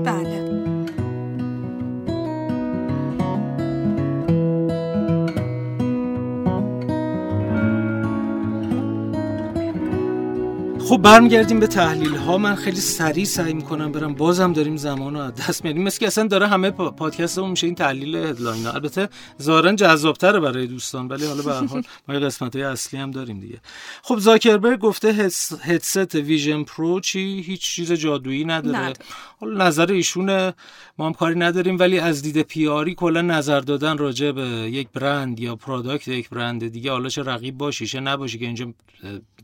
خب 10.92 10.98
برمیگردیم 11.02 11.60
به 11.60 11.68
تحلیل 11.68 12.16
ها 12.16 12.38
من 12.38 12.56
خیلی 12.56 12.80
سریع 12.82 13.26
سعی 13.26 13.54
می‌کنم 13.54 13.92
برم. 13.92 14.14
بازم 14.14 14.54
داریم 14.54 14.76
زمان 14.78 15.14
رو 15.14 15.20
از 15.20 15.36
دست 15.36 15.66
میدیم. 15.66 15.84
مثل 15.84 16.00
که 16.00 16.08
اصلا 16.08 16.28
داره 16.28 16.48
همه 16.48 16.70
پا- 16.72 16.92
پادکست 16.92 17.40
اون 17.40 17.50
میشه 17.52 17.68
این 17.68 17.76
تحلیل 17.76 18.16
headline 18.16 18.66
ها. 18.66 18.72
البته 18.72 19.10
ظاهرا 19.42 19.74
جذابتره 19.74 20.40
برای 20.40 20.68
دوستان 20.68 21.08
ولی 21.08 21.26
حالا 21.26 21.42
به 21.44 21.54
هر 21.54 21.66
حال 21.66 21.84
ما 22.08 22.14
یه 22.14 22.20
قسمت 22.20 22.56
های 22.56 22.66
اصلی 22.66 23.00
هم 23.00 23.12
داریم 23.12 23.40
دیگه. 23.40 23.58
خب 24.02 24.18
زاکربرگ 24.20 24.80
گفته 24.80 25.14
head- 25.14 25.60
headset 25.62 26.16
Vision 26.16 26.64
Pro 26.64 27.00
چی؟ 27.00 27.44
هیچ 27.46 27.62
چیز 27.62 27.92
جادویی 27.92 28.46
نداره. 28.46 28.94
حالا 29.40 29.68
نظر 29.68 29.92
ایشونه 29.92 30.54
ما 30.98 31.06
هم 31.06 31.14
کاری 31.14 31.40
نداریم 31.40 31.80
ولی 31.80 32.00
از 32.00 32.22
دید 32.22 32.42
PR 32.42 32.78
ی 32.78 32.96
کلا 32.96 33.22
نظر 33.22 33.60
دادن 33.60 33.98
راجع 33.98 34.32
به 34.32 34.42
یک 34.72 34.88
برند 34.94 35.40
یا 35.40 35.56
product 35.56 36.08
یک 36.08 36.30
برند 36.30 36.68
دیگه 36.68 36.92
حالا 36.92 37.10
چه 37.10 37.24
رقیب 37.24 37.58
باشی 37.58 37.86
چه 37.88 38.00
نباشی 38.00 38.40
که 38.40 38.46
اینجا 38.46 38.74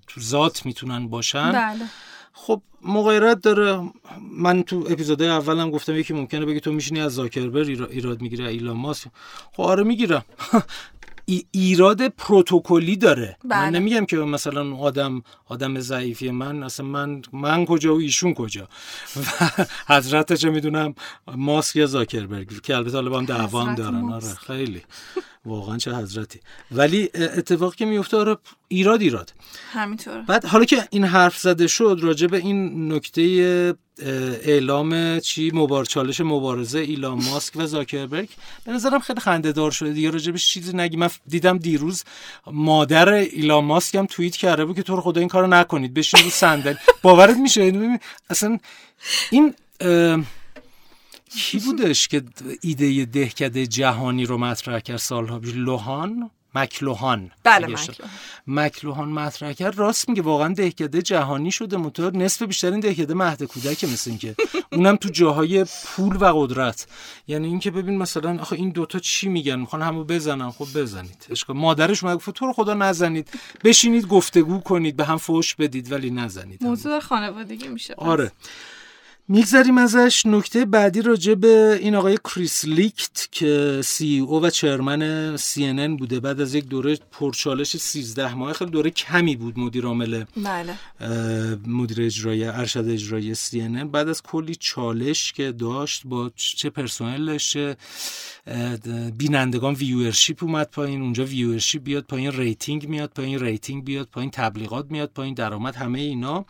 تو 0.08 0.22
ذات 0.22 0.66
می‌تونن 0.66 1.08
باشن. 1.08 1.52
بله. 1.52 1.86
خب 2.34 2.62
مغایرت 2.82 3.42
داره. 3.42 3.90
من 4.32 4.64
تو 4.64 4.86
اپیزودهای 4.90 5.30
اولم 5.30 5.72
گفتم 5.72 5.96
یکی 5.96 6.14
ممکنه 6.14 6.46
بگه 6.46 6.60
تو 6.60 6.72
میشینی 6.72 7.02
از 7.02 7.14
زاکربرگ 7.16 7.64
ایرا- 7.64 7.90
ایراد 7.90 8.22
می‌گیره 8.22 8.46
ایلان 8.48 8.78
ماسک. 8.78 9.08
خب 9.54 9.62
آره 9.64 9.84
می‌گیرم. 9.84 10.26
ای- 11.30 11.46
ایراد 11.52 12.08
پروتکلی 12.08 12.96
داره. 12.98 13.38
من 13.44 13.50
بله. 13.50 13.70
نمیگم 13.80 14.06
که 14.06 14.18
مثلا 14.18 14.76
آدم 14.76 15.22
آدم 15.46 15.80
ضعیفی 15.80 16.32
من 16.32 16.64
اصلا 16.64 16.86
من 16.86 17.22
من 17.34 17.66
کجا 17.66 17.96
و 17.96 18.00
ایشون 18.00 18.34
کجا. 18.34 18.68
و 19.18 19.22
حضرت 19.88 20.34
چه 20.34 20.50
می‌دونم 20.50 20.96
ماسک 21.36 21.76
یا 21.76 21.86
زاکربرگ 21.86 22.62
که 22.62 22.76
البته 22.76 22.96
حالا 22.96 23.10
با 23.10 23.18
هم 23.20 23.26
دعوا 23.26 23.62
هم 23.62 23.70
حضرت 23.70 23.78
دارن. 23.78 24.12
آره. 24.14 24.34
خیلی. 24.48 24.82
واقعا 25.48 25.78
چه 25.78 25.96
حضرتی. 25.96 26.40
ولی 26.72 27.10
اتفاقی 27.14 27.76
که 27.76 27.86
میفته 27.86 28.18
آره 28.18 28.38
ایراد 28.68 29.02
ایراد. 29.02 29.34
همینطور 29.72 30.22
بعد 30.22 30.46
حالا 30.46 30.66
که 30.66 30.88
این 30.90 31.04
حرف 31.04 31.38
زده 31.38 31.68
شد 31.68 32.00
راجع 32.02 32.28
به 32.28 32.38
این 32.38 32.92
نکته 32.94 33.76
اعلام 34.44 35.20
چی؟ 35.20 35.52
مبار 35.54 35.86
چالش 35.86 36.22
مبارزه 36.22 36.80
ایلان 36.80 37.24
ماسک 37.24 37.54
و 37.56 37.66
زاکربرگ 37.66 38.30
به 38.66 38.72
نظرم 38.72 39.00
خیلی 39.00 39.20
خنده‌دار 39.20 39.72
شده. 39.72 39.94
دیگه 39.94 40.10
راجبش 40.10 40.48
چیزی 40.48 40.78
نگی. 40.78 40.98
من 40.98 41.10
دیدم 41.28 41.58
دیروز 41.58 42.04
مادر 42.48 43.10
ایلان 43.10 43.66
ماسک 43.66 43.96
هم 43.96 44.06
توییت 44.06 44.36
کرده 44.36 44.66
بود 44.66 44.76
که 44.76 44.84
تو 44.84 44.96
رو 44.96 45.02
خدا 45.02 45.20
این 45.20 45.30
کارو 45.30 45.48
نکنید 45.48 45.94
بشین 45.94 46.24
رو 46.24 46.30
صندلی. 46.30 46.78
باورت 47.02 47.38
میشه؟ 47.38 47.66
یعنی 47.66 48.00
اصلا 48.30 48.60
این 49.32 49.54
کی 51.30 51.60
بودش 51.60 52.08
که 52.08 52.24
ایده 52.62 53.06
دهکده 53.06 53.68
جهانی 53.68 54.26
رو 54.26 54.38
مطرح 54.38 54.80
کرد؟ 54.80 54.98
سالها 54.98 55.40
پیش 55.40 55.54
لوهان؟ 55.56 56.32
مکلوهان. 56.56 57.32
بله 57.44 57.68
مکلوهان. 57.68 58.10
مکلوهان 58.48 59.10
مطرح 59.10 59.54
کرد. 59.54 59.78
راست 59.78 60.10
میگه 60.10 60.22
واقعا 60.22 60.54
دهکده 60.54 61.02
جهانی 61.02 61.52
شده. 61.52 61.78
موتور 61.78 62.18
نصف 62.18 62.42
بیشتر 62.42 62.72
این 62.72 62.80
دهکده 62.80 63.14
مهد 63.14 63.44
کودک 63.44 63.84
مثل 63.84 64.10
این 64.10 64.20
که 64.20 64.36
اونم 64.72 64.96
تو 64.96 65.10
جاهای 65.10 65.66
پول 65.86 66.16
و 66.16 66.26
قدرت. 66.26 66.88
یعنی 67.28 67.48
اینکه 67.48 67.72
ببین 67.72 67.98
مثلا 67.98 68.40
آخه 68.42 68.56
این 68.56 68.70
دوتا 68.70 69.00
چی 69.00 69.30
میگن؟ 69.30 69.56
می‌خوان 69.56 69.82
همو 69.82 70.04
بزنن. 70.04 70.52
خب 70.52 70.68
بزنید. 70.76 71.26
اشکال 71.30 71.56
مادرش 71.58 72.04
اومد 72.04 72.16
گفت 72.16 72.30
تو 72.30 72.46
رو 72.46 72.54
خدا 72.54 72.74
نزنید. 72.74 73.30
بشینید 73.64 74.08
گفتگو 74.08 74.60
کنید 74.60 74.96
به 74.96 75.06
هم 75.06 75.18
فوش 75.18 75.56
بدید 75.56 75.92
ولی 75.92 76.12
نزنید. 76.12 76.64
موضوع 76.64 77.00
خانوادگی 77.00 77.68
میشه 77.68 77.94
پس. 77.94 78.04
آره. 78.04 78.32
میگذریم 79.30 79.78
ازش. 79.78 80.26
نکته 80.26 80.66
بعدی 80.66 81.02
راجع 81.02 81.34
به 81.34 81.80
این 81.82 81.96
آقای 81.96 82.18
کریس 82.24 82.66
لیکت 82.66 83.28
که 83.32 83.82
سی 83.84 84.20
او 84.20 84.42
و 84.44 84.50
چرمن 84.50 85.38
سی 85.38 85.88
بوده. 85.88 86.20
بعد 86.20 86.42
از 86.42 86.56
یک 86.56 86.66
دوره 86.66 87.00
پرچالش 87.12 87.78
13 87.78 88.34
ماه. 88.34 88.54
خیلی 88.54 88.72
دوره 88.72 88.90
کمی 88.90 89.36
بود 89.36 89.60
مدیر 89.60 89.86
عامل 89.86 90.24
بله. 90.38 90.76
مدیر 91.68 92.02
اجرایی 92.02 92.44
ارشد 92.44 92.88
اجرایی 92.90 93.36
سی 93.36 93.68
بعد 93.68 94.10
از 94.10 94.24
کلی 94.24 94.56
چالش 94.56 95.34
که 95.34 95.52
داشت 95.52 96.02
با 96.06 96.32
چه 96.36 96.70
پرسنلش 96.70 97.54
چه 97.54 97.78
بینندگان 99.18 99.74
viewership 99.74 100.44
اومد 100.44 100.70
پایین. 100.72 101.02
اونجا 101.02 101.26
viewership 101.26 101.84
بیاد 101.84 102.04
پایین 102.04 102.32
rating 102.32 102.88
میاد 102.88 103.10
پایین 103.10 103.40
rating 103.40 103.84
بیاد 103.84 104.08
پایین 104.12 104.32
تبلیغات 104.32 104.86
میاد 104.90 105.12
پایین 105.16 105.34
درآمد 105.34 105.76
همه 105.76 106.00
اینا. 106.00 106.46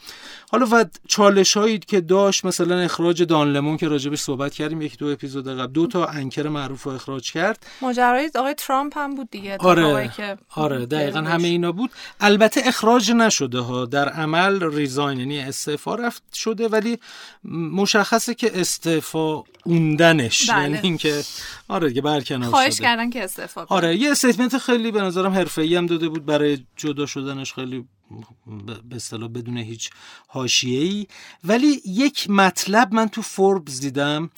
حالا 0.51 0.67
و 0.71 0.85
چالش 1.07 1.57
هایی 1.57 1.79
که 1.79 2.01
داشت 2.01 2.45
مثلا 2.45 2.66
اخراج 2.75 3.23
دان 3.23 3.41
لمون 3.41 3.77
که 3.77 3.87
راجبش 3.87 4.19
صحبت 4.19 4.53
کردیم 4.53 4.81
یک 4.81 4.97
دو 4.97 5.07
اپیزود 5.07 5.47
قبل 5.47 5.71
دو 5.71 5.87
تا 5.87 6.05
anchor 6.05 6.47
معروف 6.47 6.83
رو 6.83 6.91
اخراج 6.91 7.31
کرد 7.31 7.65
ماجرای 7.81 8.31
آقای 8.35 8.53
ترامپ 8.53 8.97
هم 8.97 9.15
بود 9.15 9.29
دیگه 9.29 9.57
آره 9.57 10.11
که 10.17 10.37
آره 10.55 10.85
دقیقا. 10.85 11.19
همه 11.19 11.47
اینا 11.47 11.71
بود 11.71 11.91
البته 12.19 12.61
اخراج 12.65 13.11
نشده 13.11 13.59
ها 13.59 13.85
در 13.85 14.09
عمل 14.09 14.63
resign 14.73 15.19
یعنی 15.19 15.39
استعفا 15.39 15.95
گرفته 15.95 16.23
شده 16.33 16.67
ولی 16.67 16.99
مشخصه 17.71 18.33
که 18.33 18.59
استعفا 18.61 19.43
اوندنش 19.65 20.49
بله. 20.49 20.61
یعنی 20.61 20.79
اینکه 20.83 21.23
آره 21.67 21.87
دیگه 21.87 22.01
برکنار 22.01 22.49
خواهش 22.49 22.73
شده 22.73 22.83
کردن 22.83 23.09
که 23.09 23.23
استعفا. 23.23 23.65
آره 23.69 23.95
یه 23.95 24.11
statement 24.11 24.57
خیلی 24.57 24.91
به 24.91 25.01
نظرم 25.01 25.31
حرفه‌ای 25.31 25.75
هم 25.75 25.85
داده 25.85 26.09
بود 26.09 26.25
برای 26.25 26.65
جدا 26.75 27.05
شدنش 27.05 27.53
خیلی 27.53 27.85
به 28.89 28.95
اصطلاح 28.95 29.29
بدون 29.29 29.57
هیچ 29.57 29.89
حاشیه‌ای. 30.27 31.07
ولی 31.43 31.81
یک 31.85 32.29
مطلب 32.29 32.93
من 32.93 33.07
تو 33.09 33.21
فوربس 33.21 33.79
دیدم. 33.79 34.29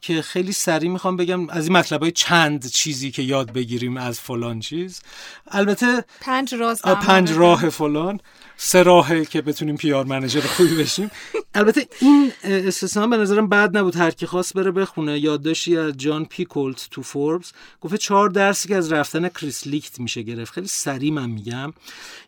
که 0.00 0.22
خیلی 0.22 0.52
سریع 0.52 0.90
می‌خوام 0.90 1.16
بگم 1.16 1.50
از 1.50 1.64
این 1.66 1.76
مطلب 1.76 2.02
های 2.02 2.12
چند 2.12 2.66
چیزی 2.70 3.10
که 3.10 3.22
یاد 3.22 3.52
بگیریم 3.52 3.96
از 3.96 4.20
فلان 4.20 4.60
چیز. 4.60 5.00
البته 5.48 6.04
پنج 6.20 6.54
راز 6.54 6.82
پنج 6.82 7.32
راه 7.32 7.68
فلان. 7.68 8.20
سه 8.56 8.82
راهه 8.82 9.24
که 9.24 9.42
بتونیم 9.42 9.76
PR 9.76 10.04
manager 10.04 10.40
خوبی 10.40 10.74
بشیم. 10.74 11.10
البته 11.54 11.88
این 12.00 12.32
استثنا 12.44 13.06
به 13.06 13.16
نظرم 13.16 13.48
بد 13.48 13.76
نبود. 13.76 13.96
هر 13.96 14.10
کی 14.10 14.26
خواست 14.26 14.54
بره 14.54 14.70
بخونه. 14.70 15.18
یادداشتی 15.18 15.76
از 15.76 15.96
جان 15.96 16.24
پیکولت 16.24 16.88
تو 16.90 17.02
فوربس. 17.02 17.52
گفته 17.80 17.98
چهار 17.98 18.28
درسی 18.28 18.68
که 18.68 18.76
از 18.76 18.92
رفتن 18.92 19.28
کریس 19.28 19.66
لیکت 19.66 20.00
میشه 20.00 20.22
گرفت. 20.22 20.52
خیلی 20.52 20.66
سریع 20.66 21.12
من 21.12 21.30
میگم. 21.30 21.72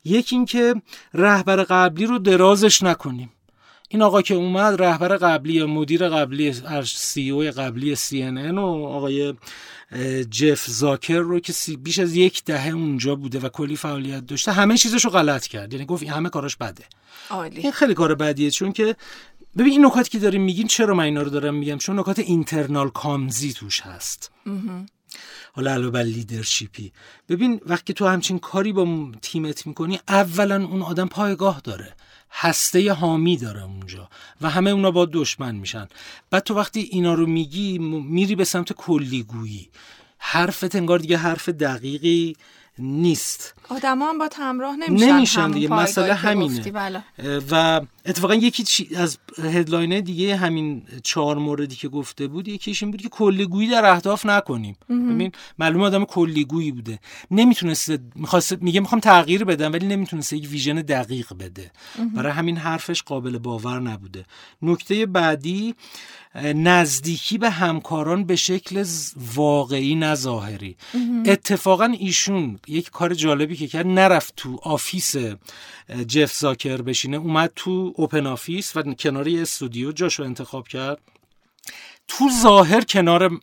یکی 0.05 0.37
اینکه 0.37 0.75
رهبر 1.15 1.57
قبلی 1.57 2.07
رو 2.07 2.19
درازش 2.19 2.83
نکنیم. 2.83 3.31
این 3.93 4.03
آقا 4.03 4.23
که 4.23 4.35
اومد 4.35 4.83
رهبر 4.83 5.17
قبلی 5.17 5.65
مدیر 5.65 6.09
قبلی 6.09 6.55
CEO 6.85 7.41
قبلی 7.41 7.95
CNN 7.95 8.59
و 8.59 8.67
آقای 8.87 9.35
جف 10.31 10.67
زاکر 10.67 11.19
رو 11.19 11.41
که 11.41 11.53
بیش 11.79 11.99
از 11.99 12.17
یک 12.17 12.45
دهه 12.45 12.69
اونجا 12.69 13.15
بوده 13.15 13.39
و 13.39 13.49
کلی 13.49 13.77
فعالیت 13.77 14.27
داشته 14.27 14.53
همه 14.53 14.77
چیزش 14.77 15.05
رو 15.05 15.11
غلط 15.11 15.47
کرد. 15.47 15.73
یعنی 15.73 15.87
گفت 15.87 16.03
این 16.03 16.13
همه 16.13 16.29
کاراش 16.29 16.57
بده. 16.57 16.85
عالی. 17.31 17.61
این 17.61 17.73
خیلی 17.73 17.95
کار 17.95 18.15
بدیه 18.15 18.51
چون 18.51 18.73
که 18.73 18.97
ببین 19.59 19.73
این 19.73 19.87
نکاتی 19.87 20.11
که 20.11 20.19
داریم 20.19 20.43
میگین 20.43 20.67
چرا 20.67 20.95
من 20.95 21.05
اینا 21.05 21.23
رو 21.23 21.31
دارم 21.31 21.55
میگم؟ 21.55 21.79
چون 21.79 21.99
نکات 21.99 22.19
اینترنال 22.19 22.91
کامزی 22.91 23.53
توش 23.53 23.81
هست. 23.81 24.31
حالا 25.53 25.71
علاوه 25.73 25.91
بر 25.91 26.03
لیدرشیپی. 26.03 26.93
ببین 27.29 27.61
وقتی 27.67 27.93
تو 27.93 28.07
همچین 28.07 28.39
کاری 28.39 28.73
با 28.73 29.13
تیمت 29.23 29.67
می‌کنی 29.67 30.01
اولا 30.09 30.65
اون 30.65 30.83
آدم 30.83 31.09
پایگاه 31.09 31.61
داره. 31.65 31.95
هسته 32.33 32.93
حامی 32.93 33.37
داره 33.37 33.65
اونجا 33.65 34.09
و 34.41 34.51
همه 34.51 34.71
اونا 34.71 34.91
با 34.91 35.09
دشمن 35.13 35.55
میشن. 35.55 35.89
بعد 36.31 36.43
تو 36.43 36.55
وقتی 36.55 36.81
اینا 36.81 37.15
رو 37.15 37.27
میگی 37.27 37.79
میری 37.79 38.37
به 38.37 38.45
سمت 38.45 38.73
کلیگویی. 38.73 39.69
حرفت 40.19 40.77
انگار 40.77 40.99
دیگه 40.99 41.17
حرف 41.17 41.49
دقیقی 41.49 42.37
نیست. 42.79 43.55
آدم 43.69 44.03
هم 44.03 44.19
با 44.19 44.29
همراه 44.37 44.77
نمیشن 44.77 45.07
نمیشن 45.07 45.51
دیگه 45.51 45.69
مسئله 45.69 46.15
همینه. 46.15 46.73
بله. 46.73 47.05
و 47.51 47.81
اتفاقا 48.07 48.35
یکی 48.35 48.97
از 48.97 49.19
هدلاین 49.39 50.01
دیگه 50.01 50.37
همین 50.37 50.83
چهار 51.03 51.39
موردی 51.39 51.77
که 51.77 51.89
گفته 51.89 52.27
بود 52.27 52.49
یکیش 52.49 52.83
این 52.83 52.93
بود 52.93 53.03
که 53.03 53.09
کلیگویی 53.09 53.69
در 53.69 53.85
اهداف 53.85 54.27
نکنیم. 54.27 54.77
ببین 54.89 55.33
معلومه 55.59 55.85
آدم 55.85 56.05
کلیگویی 56.05 56.73
بوده. 56.73 56.99
نمی‌تونسته 57.31 57.99
می‌خواست 58.15 58.63
میگه 58.63 58.81
می‌خوام 58.81 59.01
تغییر 59.01 59.45
بدم 59.45 59.73
ولی 59.73 59.87
نمی‌تونسته 59.87 60.37
یک 60.37 60.49
ویژن 60.51 60.75
دقیق 60.75 61.35
بده. 61.35 61.71
برای 62.15 62.33
همین 62.33 62.57
حرفش 62.57 63.03
قابل 63.03 63.39
باور 63.39 63.81
نبوده. 63.81 64.25
نکته 64.63 65.07
بعدی 65.07 65.75
نزدیکی 66.55 67.39
به 67.39 67.51
همکاران 67.51 68.25
به 68.25 68.37
شکل 68.37 68.85
واقعی 69.35 69.95
نه 69.95 70.15
ظاهری. 70.15 70.77
اتفاقا 71.27 71.85
ایشون 71.85 72.59
یک 72.69 72.91
کار 72.91 73.15
جالبی 73.15 73.57
که 73.57 73.67
کرد 73.67 73.87
نرفت 73.87 74.37
تو 74.37 74.61
office 74.63 75.17
جف 76.07 76.35
زاکر 76.35 76.83
بشینه 76.83 77.17
اومد 77.17 77.53
تو 77.57 77.90
open 77.97 78.27
office 78.27 78.77
و 78.77 78.83
کنار 78.83 79.29
یه 79.29 79.43
استودیو 79.43 79.93
جاشو 79.93 80.23
انتخاب 80.23 80.69
کرد. 80.69 81.01
تو 82.09 82.31
ظاهر 82.43 82.81
کنار 82.81 83.41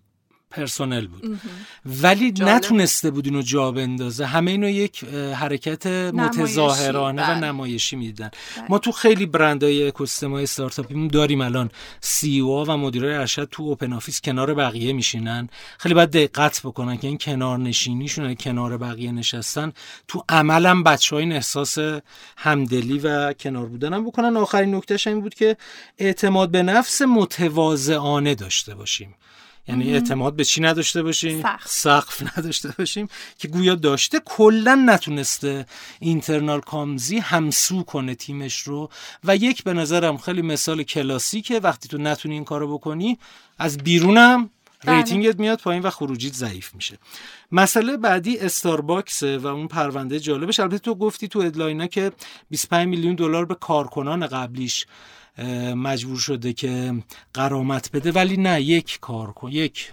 پرسونل 0.58 1.08
بود. 1.08 1.39
ولی 1.86 2.34
نتونسته 2.38 3.12
بود 3.12 3.26
اینو 3.26 3.41
جا 3.41 3.72
بندازه. 3.72 4.26
همه 4.26 4.52
اینو 4.52 4.70
یک 4.70 5.04
حرکت 5.34 5.88
متظاهرانه 5.88 7.24
و 7.24 7.36
بله. 7.36 7.48
نمایشی 7.48 7.96
میدن. 7.96 8.30
بله. 8.58 8.65
ما 8.70 8.80
تو 8.80 8.91
خیلی 8.91 9.26
برندهای 9.26 9.88
اکوسیستمای 9.88 10.43
استارتاپی 10.43 11.08
داریم 11.08 11.41
الان 11.41 11.70
CEO 12.02 12.65
و 12.65 12.78
مدیرای 12.78 13.13
ارشد 13.13 13.48
تو 13.52 13.63
open 13.63 13.93
office 13.93 14.22
کنار 14.22 14.54
بقیه 14.54 14.93
میشینن. 14.93 15.50
خیلی 15.78 15.96
باید 15.96 16.10
دقت 16.10 16.62
بکنن 16.63 16.98
که 16.98 17.08
این 17.08 17.17
کنار 17.17 17.58
نشینیشون 17.58 18.36
کنار 18.36 18.78
بقیه 18.78 19.12
نشستن 19.12 19.74
تو 20.08 20.24
عملم 20.30 20.84
بچه 20.84 21.15
ها 21.15 21.34
احساس 21.34 21.78
همدلی 22.38 23.00
و 23.00 23.34
کنار 23.34 23.65
بودنم 23.65 24.06
بکنن. 24.06 24.38
آخرین 24.38 24.76
نکتهش 24.76 25.08
این 25.08 25.22
بود 25.22 25.34
که 25.34 25.58
اعتماد 25.98 26.52
به 26.52 26.63
نفس 26.63 27.02
متواضعانه 27.02 28.36
داشته 28.36 28.76
باشیم. 28.76 29.15
یعنی 29.67 29.93
اعتماد 29.93 30.36
به 30.36 30.43
چی 30.43 30.62
نداشته 30.62 31.03
باشیم؟ 31.03 31.43
سقف. 31.65 32.23
نداشته 32.38 32.73
باشیم 32.77 33.08
که 33.38 33.47
گویا 33.47 33.75
داشته 33.75 34.19
کلا 34.25 34.75
نتونسته 34.86 35.65
internal 36.00 36.60
comms 36.60 37.08
ی 37.08 37.17
همسو 37.17 37.84
کنه 37.84 38.15
تیمش 38.15 38.60
رو. 38.60 38.89
و 39.23 39.36
یک 39.36 39.63
به 39.63 39.73
نظرم 39.73 40.17
خیلی 40.17 40.41
مثال 40.41 40.84
کلاسیکه 40.84 41.60
وقتی 41.60 41.89
تو 41.89 41.97
نتونی 41.97 42.34
این 42.34 42.45
کارو 42.45 42.77
بکنی 42.77 43.19
از 43.60 43.77
بیرونم 43.77 44.49
بله. 44.86 44.97
rating 44.98 45.34
ت 45.34 45.39
میاد 45.39 45.60
پایین 45.62 45.84
و 45.84 45.89
خروجیت 45.89 46.34
ضعیف 46.34 46.75
میشه. 46.75 46.97
مسئله 47.51 47.97
بعدی 47.97 48.38
استارباکسه 48.38 49.38
و 49.38 49.47
اون 49.47 49.67
پرونده 49.67 50.19
جالبش. 50.19 50.60
البته 50.60 50.77
تو 50.77 50.95
گفتی 50.95 51.27
تو 51.27 51.39
headline 51.39 51.82
ا 51.82 51.88
که 51.88 52.12
25 52.49 52.88
میلیون 52.88 53.15
دلار 53.15 53.45
به 53.45 53.56
کارکنان 53.56 54.27
قبلیش 54.27 54.86
مجبور 55.76 56.19
شده 56.19 56.54
که 56.54 56.93
غرامت 57.34 57.91
بده 57.91 58.12
ولی 58.12 58.38
نه 58.38 58.62
یک 58.62 58.97
کار 59.02 59.32
کن 59.32 59.52
یک 59.52 59.91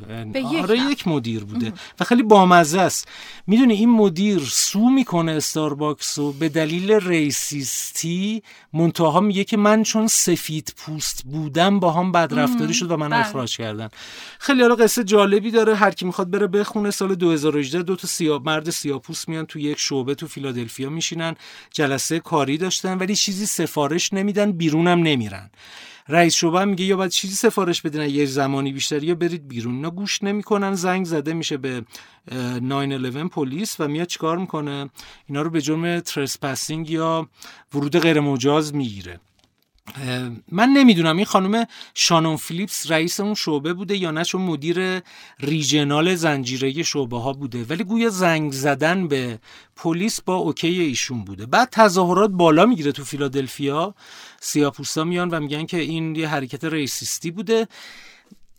آره 0.59 0.79
یک 0.79 1.09
مدیر 1.09 1.45
بوده 1.45 1.73
و 2.01 2.05
خیلی 2.05 2.23
بامزه 2.23 2.81
است. 2.81 3.09
می‌دونی 3.47 3.75
این 3.75 3.91
مدیر 3.91 4.39
sue 4.39 4.91
می‌کنه 4.91 5.33
استارباکس 5.33 6.19
و 6.19 6.33
به 6.33 6.49
دلیل 6.49 6.93
racist 6.93 8.21
ی 8.21 8.43
منتها 8.73 9.21
میگه 9.21 9.45
که 9.45 9.57
من 9.57 9.83
چون 9.83 10.07
سفید 10.07 10.75
پوست 10.77 11.23
بودم 11.25 11.81
باهام 11.81 12.13
بدرفتاری 12.13 12.75
شد 12.75 12.91
و 12.91 12.97
من 12.97 13.09
بله. 13.09 13.19
اخراج 13.21 13.57
کردن. 13.57 13.89
خیلی 14.39 14.63
حالا 14.63 14.75
قصه 14.75 15.05
جالبی 15.05 15.51
داره. 15.51 15.75
هر 15.75 15.91
کی 15.91 16.05
می‌خواد 16.07 16.31
بره 16.31 16.47
بخونه 16.47 16.91
سال 16.91 17.15
2018 17.15 17.83
دو 17.83 17.97
تا 17.97 18.09
سیاه 18.09 18.43
مرد 18.45 18.71
سیاپوس 18.71 19.29
میان 19.29 19.47
تو 19.47 19.59
یک 19.59 19.79
شعبه 19.79 20.15
تو 20.15 20.27
فیلادلفیا 20.27 20.91
میشینن 20.91 21.35
جلسه 21.71 22.21
کاری 22.21 22.59
داشتن 22.59 22.99
ولی 22.99 23.17
چیزی 23.17 23.47
سفارش 23.47 24.13
نمیدن 24.13 24.53
بیرونم 24.53 24.99
نمیرن. 25.03 25.34
رئیس 26.09 26.35
شعبه 26.35 26.65
میگه 26.65 26.85
یا 26.85 26.97
باید 26.97 27.11
چیزی 27.11 27.35
سفارش 27.35 27.83
بدین 27.83 28.03
یه 28.03 28.27
زمانی 28.27 28.73
بیشتر 28.73 29.03
یا 29.03 29.15
برید 29.15 29.49
بیرون. 29.49 29.75
اینا 29.75 29.91
گوش 29.91 30.23
نمی‌کنن 30.23 30.75
زنگ 30.75 31.07
زده 31.07 31.35
میشه 31.35 31.57
به 31.57 31.85
911 32.33 33.29
پلیس 33.29 33.81
و 33.81 33.89
میاد 33.89 34.07
چیکار 34.07 34.39
می‌کنه؟ 34.39 34.91
اینا 35.27 35.43
رو 35.43 35.51
به 35.51 35.61
جرم 35.61 36.01
trespassing 36.01 36.91
یا 36.91 37.29
ورود 37.75 37.99
غیر 37.99 38.21
مجاز 38.21 38.75
می‌گیره. 38.75 39.21
من 40.53 40.69
نمی‌دونم 40.69 41.17
این 41.17 41.27
خانم 41.27 41.67
شانون 41.95 42.37
فیلیپس 42.37 42.91
رئیس 42.91 43.21
اون 43.21 43.35
شعبه 43.35 43.73
بوده 43.73 43.97
یا 43.97 44.11
نه؟ 44.11 44.25
چون 44.25 44.43
مدیر 44.43 45.03
regional 45.41 46.15
زنجیره 46.15 46.83
شعبه 46.83 47.19
ها 47.19 47.33
بوده. 47.33 47.65
ولی 47.65 47.85
گویا 47.85 48.09
زنگ 48.09 48.53
زدن 48.53 49.09
به 49.09 49.39
پلیس 49.77 50.21
با 50.21 50.35
okay 50.35 50.69
ایشون 50.69 51.25
بوده. 51.25 51.47
بعد 51.47 51.69
تظاهرات 51.71 52.31
بالا 52.31 52.67
می‌گیره 52.67 52.93
تو 52.93 53.05
فیلادلفیا. 53.05 53.95
سیاپوستا 54.41 55.05
میان 55.05 55.31
و 55.31 55.41
میگن 55.41 55.67
که 55.67 55.77
این 55.77 56.17
یه 56.17 56.29
حرکت 56.29 56.65
racist 56.65 57.21
ی 57.21 57.31
بوده. 57.31 57.69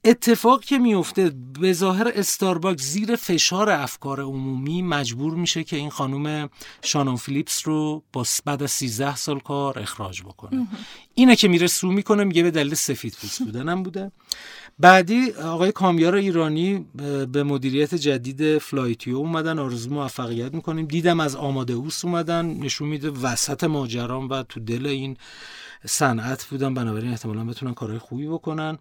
اتفاق 0.06 0.63
که 0.63 0.78
میفته 0.78 1.32
به 1.60 1.74
ظاهر 1.74 2.12
استارباکس 2.15 2.82
زیر 2.82 3.15
فشار 3.15 3.70
افکار 3.70 4.22
عمومی 4.22 4.82
مجبور 4.82 5.34
میشه 5.34 5.63
که 5.63 5.76
این 5.76 5.89
خانم 5.89 6.50
شانون 6.82 7.15
فیلیپس 7.15 7.68
رو 7.68 8.04
با 8.13 8.26
بعد 8.46 8.63
از 8.63 8.72
13 8.72 9.15
سال 9.15 9.39
کار 9.39 9.80
اخراج 9.80 10.22
بکنه. 10.22 10.68
اینه 11.13 11.36
که 11.36 11.48
میره 11.48 11.68
sue 11.68 11.91
می‌کنه 11.91 12.24
میگه 12.24 12.44
به 12.44 12.52
دلیل 12.52 12.74
سفید 12.74 13.18
پوست 13.22 13.44
بودنم 13.44 13.84
بوده. 13.84 14.12
بعدی 14.80 15.32
آقای 15.32 15.72
کامیار 15.72 16.15
ایرانی 16.15 16.86
به 17.32 17.44
مدیریت 17.44 17.96
جدید 17.96 18.58
فلایتیو 18.58 19.18
اومدن 19.18 19.60
آرزو 19.60 19.89
موفقیت 19.89 20.54
می‌کنیم. 20.54 20.86
دیدم 20.86 21.20
از 21.20 21.36
آمادئوس 21.36 22.06
اومدن 22.06 22.46
نشون 22.46 22.88
میده 22.88 23.10
وسط 23.10 23.63
ماجران 23.63 24.28
و 24.28 24.44
تو 24.44 24.60
دل 24.60 24.86
این 24.86 25.18
صنعت 25.86 26.46
بودن. 26.46 26.74
بنابراین 26.74 27.12
احتمالا 27.12 27.44
بتونن 27.44 27.74
کارهای 27.74 28.00
خوبی 28.00 28.28
بکنن. 28.28 28.78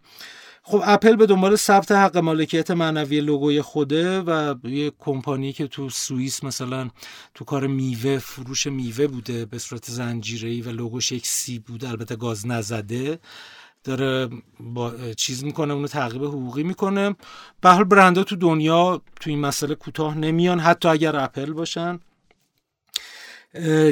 خب 0.66 0.82
اپل 0.84 1.16
به 1.16 1.26
دنبال 1.26 1.56
ثبت 1.56 1.92
حق 1.92 2.16
مالکیت 2.16 2.70
معنوی 2.70 3.20
لوگوی 3.20 3.62
خوده 3.62 4.20
و 4.20 4.54
یه 4.64 4.92
کمپانی 4.98 5.52
که 5.52 5.66
تو 5.66 5.90
سوئیس 5.90 6.44
مثلا 6.44 6.90
تو 7.34 7.44
کار 7.44 7.66
میوه 7.66 8.18
فروش 8.18 8.66
میوه 8.66 9.06
بوده 9.06 9.44
به 9.44 9.58
صورت 9.58 9.90
زنجیره‌ای 9.90 10.60
و 10.60 10.68
لوگوش 10.68 11.12
یک 11.12 11.26
سی 11.26 11.58
بوده 11.58 11.88
البته 11.88 12.16
گاز 12.16 12.46
نزده 12.46 13.18
داره 13.84 14.28
با 14.60 14.94
چیز 15.16 15.44
می‌کنه 15.44 15.74
اونو 15.74 15.88
تعقیب 15.88 16.24
حقوقی 16.24 16.62
می‌کنه. 16.62 17.16
به 17.60 17.70
حال 17.70 17.84
برندها 17.84 18.24
تو 18.24 18.36
دنیا 18.36 19.02
تو 19.20 19.30
این 19.30 19.38
مسئله 19.40 19.74
کوتاه 19.74 20.18
نمیان 20.18 20.60
حتی 20.60 20.88
اگر 20.88 21.16
اپل 21.16 21.52
باشن. 21.52 22.00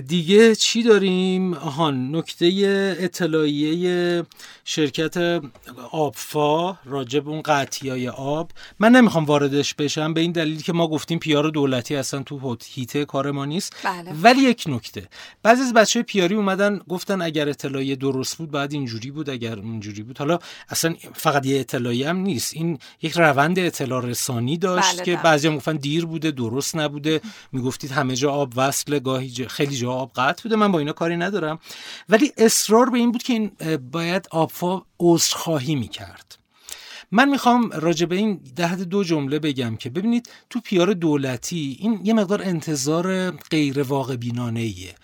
دیگه 0.06 0.54
چی 0.54 0.82
داریم؟ 0.82 1.54
آهان 1.54 2.16
نکته 2.16 2.46
اطلاعیه 3.00 4.22
شرکت 4.64 5.42
آبفا 5.90 6.78
راجب 6.84 7.28
اون 7.28 7.42
قطعی 7.42 8.08
آب. 8.08 8.50
من 8.78 8.92
نمی‌خوام 8.92 9.24
واردش 9.24 9.74
بشم 9.74 10.14
به 10.14 10.20
این 10.20 10.32
دلیل 10.32 10.62
که 10.62 10.72
ما 10.72 10.88
گفتیم 10.88 11.18
پیار 11.18 11.48
دولتی 11.48 11.96
اصلا 11.96 12.22
تو 12.22 12.56
هیته 12.66 13.04
کار 13.04 13.30
ما 13.30 13.44
نیست. 13.44 13.76
بله. 13.84 14.12
ولی 14.22 14.42
یک 14.42 14.64
نکته. 14.66 15.08
بعضی 15.42 15.62
از 15.62 15.72
بچه 15.72 16.02
پیاری 16.02 16.34
اومدن 16.34 16.80
گفتن 16.88 17.22
اگر 17.22 17.48
اطلاعیه 17.48 17.96
درست 17.96 18.38
بود 18.38 18.50
بعد 18.50 18.72
اینجوری 18.72 19.10
بود 19.10 19.30
اگر 19.30 19.58
اونجوری 19.58 20.02
بود. 20.02 20.18
حالا 20.18 20.38
اصلا 20.68 20.94
فقط 21.14 21.46
یه 21.46 21.60
اطلاعیه 21.60 22.08
هم 22.08 22.16
نیست. 22.16 22.54
این 22.54 22.78
یک 23.02 23.12
روند 23.12 23.58
اطلاع 23.58 24.04
رسانی 24.04 24.56
داشت 24.56 24.94
بله 24.94 25.04
که 25.04 25.12
بله. 25.12 25.22
بعضی 25.22 25.48
هم 25.48 25.56
گفتن 25.56 25.76
دیر 25.76 26.06
بوده 26.06 26.30
درست 26.30 26.76
نبوده. 26.76 27.20
می‌گفتید 27.52 27.90
همه 27.90 28.16
جا 28.16 28.32
آب 28.32 28.52
وصله 28.56 29.00
گاهی 29.00 29.30
جا 29.30 29.48
خیلی 29.48 29.76
جا 29.76 29.92
آب 29.92 30.12
قطع 30.16 30.42
بوده. 30.42 30.56
من 30.56 30.72
با 30.72 30.78
اینا 30.78 30.92
کاری 30.92 31.16
ندارم. 31.16 31.58
ولی 32.08 32.32
اصرار 32.36 32.90
به 32.90 32.98
این 32.98 33.12
بود 33.12 33.22
که 33.22 33.32
این 33.32 33.50
باید 33.92 34.28
آبفا 34.52 34.82
عذرخواهی 35.00 35.74
می‌کرد 35.74 36.38
من 37.10 37.28
می‌خوام 37.28 37.70
راجع 37.70 38.06
به 38.06 38.16
این 38.16 38.40
ده 38.56 38.76
دو 38.76 39.04
جمله 39.04 39.38
بگم 39.38 39.76
که 39.76 39.90
ببینید 39.90 40.28
تو 40.50 40.60
پیار 40.60 40.92
دولتی 40.92 41.76
این 41.80 42.00
یه 42.04 42.14
مقدار 42.14 42.42
انتظار 42.42 43.30
غیر 43.30 43.82
واقع 43.82 44.16
بینانه 44.16 44.60
ایه 44.60 44.94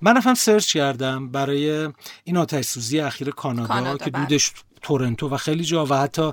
من 0.00 0.16
رفتم 0.16 0.34
سرچ 0.34 0.72
کردم 0.72 1.28
برای 1.28 1.88
این 2.24 2.36
آتش 2.36 2.64
سوزی 2.64 3.00
اخیر 3.00 3.30
کانادا, 3.30 3.68
کانادا 3.68 4.04
که 4.04 4.10
بله. 4.10 4.26
دودش 4.26 4.52
تورنتو 4.82 5.28
و 5.28 5.36
خیلی 5.36 5.64
جا 5.64 5.86
و 5.86 5.94
حتی 5.94 6.32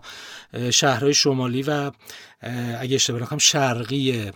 شهرهای 0.72 1.14
شمالی 1.14 1.64
و 1.64 1.92
اگه 2.80 2.96
اشتباه 2.96 3.22
نکنم 3.22 3.40
شرقی 3.40 4.32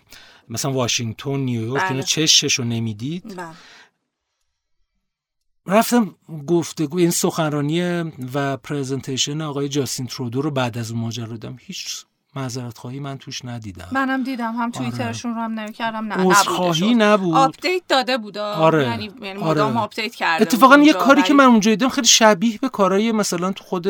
مثلا 0.50 0.72
واشنگتن 0.72 1.36
نیویورک 1.36 1.82
بله. 1.82 1.92
اینا 1.92 2.04
چشش 2.04 2.54
رو 2.54 2.66
نمی‌دید 2.66 3.36
بله. 3.38 3.48
رفتم 5.70 6.16
گفتگو 6.48 6.98
این 6.98 7.10
سخنرانی 7.10 7.82
و 8.34 8.58
presentation 8.58 9.42
آقای 9.42 9.70
جاستین 9.70 10.08
ترودو 10.08 10.42
رو 10.42 10.52
بعد 10.52 10.78
از 10.78 10.92
اون 10.92 11.00
ماجرا 11.00 11.28
دیدم. 11.28 11.58
هیچ 11.60 12.06
معذرت 12.40 12.78
خواهی 12.78 13.00
من 13.00 13.18
توش 13.18 13.46
ندیدم. 13.46 13.88
منم 13.92 14.24
دیدم. 14.24 14.56
هم 14.56 14.72
توییترشون 14.72 15.36
رو 15.36 15.42
هم 15.42 15.60
نکردم 15.60 16.06
نه 16.06 16.16
عذرخواهی. 16.16 16.96
نبود. 16.96 17.36
update 17.36 17.82
داده 17.88 18.18
بود. 18.18 18.38
آره. 18.38 18.84
یعنی 18.84 19.12
یعنی 19.22 19.40
آره. 19.40 19.50
مدام 19.50 19.78
update 19.78 20.16
کرده 20.16 20.42
اتفاقا 20.42 20.78
یه 20.78 20.94
کاری 20.94 21.22
که 21.22 21.34
من 21.34 21.46
اونجا 21.46 21.72
دیدم 21.72 21.90
خیلی 21.90 22.08
شبیه 22.08 22.58
به 22.62 22.70
کارهای 22.70 23.12
مثلا 23.12 23.52
تو 23.52 23.64
خود 23.64 23.88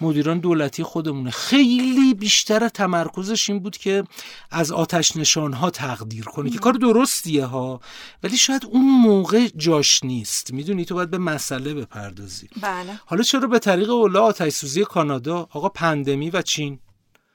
مدیران 0.00 0.38
دولتی 0.38 0.82
خودمونه. 0.82 1.30
خیلی 1.30 2.14
بیشتر 2.14 2.68
تمرکزش 2.68 3.50
این 3.50 3.58
بود 3.58 3.76
که 3.76 4.04
از 4.50 4.72
آتش 4.72 5.16
نشان 5.16 5.52
ها 5.52 5.70
تقدیر 5.70 6.24
کنه 6.24 6.50
که 6.50 6.58
کار 6.58 6.72
درستیه 6.72 7.44
ها. 7.44 7.80
ولی 8.22 8.36
شاید 8.36 8.66
اون 8.66 8.84
موقع 8.84 9.48
جاش 9.56 10.04
نیست. 10.04 10.52
می‌دونی 10.52 10.84
تو 10.84 10.94
باید 10.94 11.10
به 11.10 11.18
مسئله 11.18 11.74
بپردازی. 11.74 12.48
بله. 12.62 13.00
حالا 13.06 13.22
چرا 13.22 13.48
به 13.48 13.58
طریق 13.58 13.90
اولا 13.90 14.22
آتش 14.22 14.52
سوزی 14.52 14.84
کانادا 14.84 15.48
آقا 15.52 15.68
پندمی 15.68 16.30
و 16.30 16.42
چین 16.42 16.78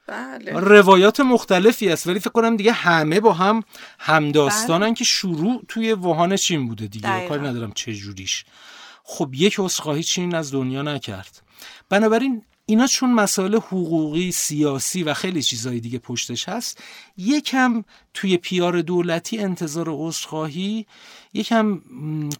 بله. 0.06 0.52
روایات 0.52 1.20
مختلفی 1.20 1.88
است 1.88 2.06
ولی 2.06 2.18
فکر 2.20 2.30
کنم 2.30 2.56
دیگه 2.56 2.72
همه 2.72 3.20
با 3.20 3.32
هم 3.32 3.62
همداستانن 3.98 4.94
که 4.94 5.04
شروع 5.04 5.62
توی 5.68 5.92
ووهان 5.92 6.36
چین 6.36 6.68
بوده 6.68 6.86
دیگه. 6.86 7.28
کاری 7.28 7.42
ندارم 7.42 7.72
چه 7.72 7.94
جوریش. 7.94 8.44
خب 9.04 9.30
یک 9.34 9.56
عذرخواهی 9.58 10.02
چین 10.02 10.34
از 10.34 10.52
دنیا 10.52 10.82
نکرد. 10.82 11.42
بنابراین 11.88 12.42
اینا 12.66 12.86
چون 12.86 13.12
مسائل 13.12 13.54
حقوقی 13.54 14.32
سیاسی 14.32 15.02
و 15.02 15.14
خیلی 15.14 15.42
چیزهای 15.42 15.80
دیگه 15.80 15.98
پشتش 15.98 16.48
هست 16.48 16.82
یکم 17.16 17.84
توی 18.14 18.36
پیار 18.36 18.80
دولتی 18.80 19.38
انتظار 19.38 19.86
عذرخواهی 19.90 20.86
یکم 21.32 21.80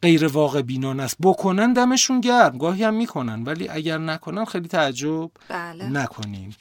غیر 0.02 0.26
واقع 0.26 0.62
بینانه 0.62 1.02
است. 1.02 1.16
بکنن 1.22 1.72
دمشون 1.72 2.20
گرم 2.20 2.58
گاهی 2.58 2.84
هم 2.84 2.94
می‌کنن 2.94 3.42
ولی 3.42 3.68
اگر 3.68 3.98
نکنن 3.98 4.44
خیلی 4.44 4.68
تعجب 4.68 5.30
بله. 5.48 5.88
نکنیم. 5.88 6.56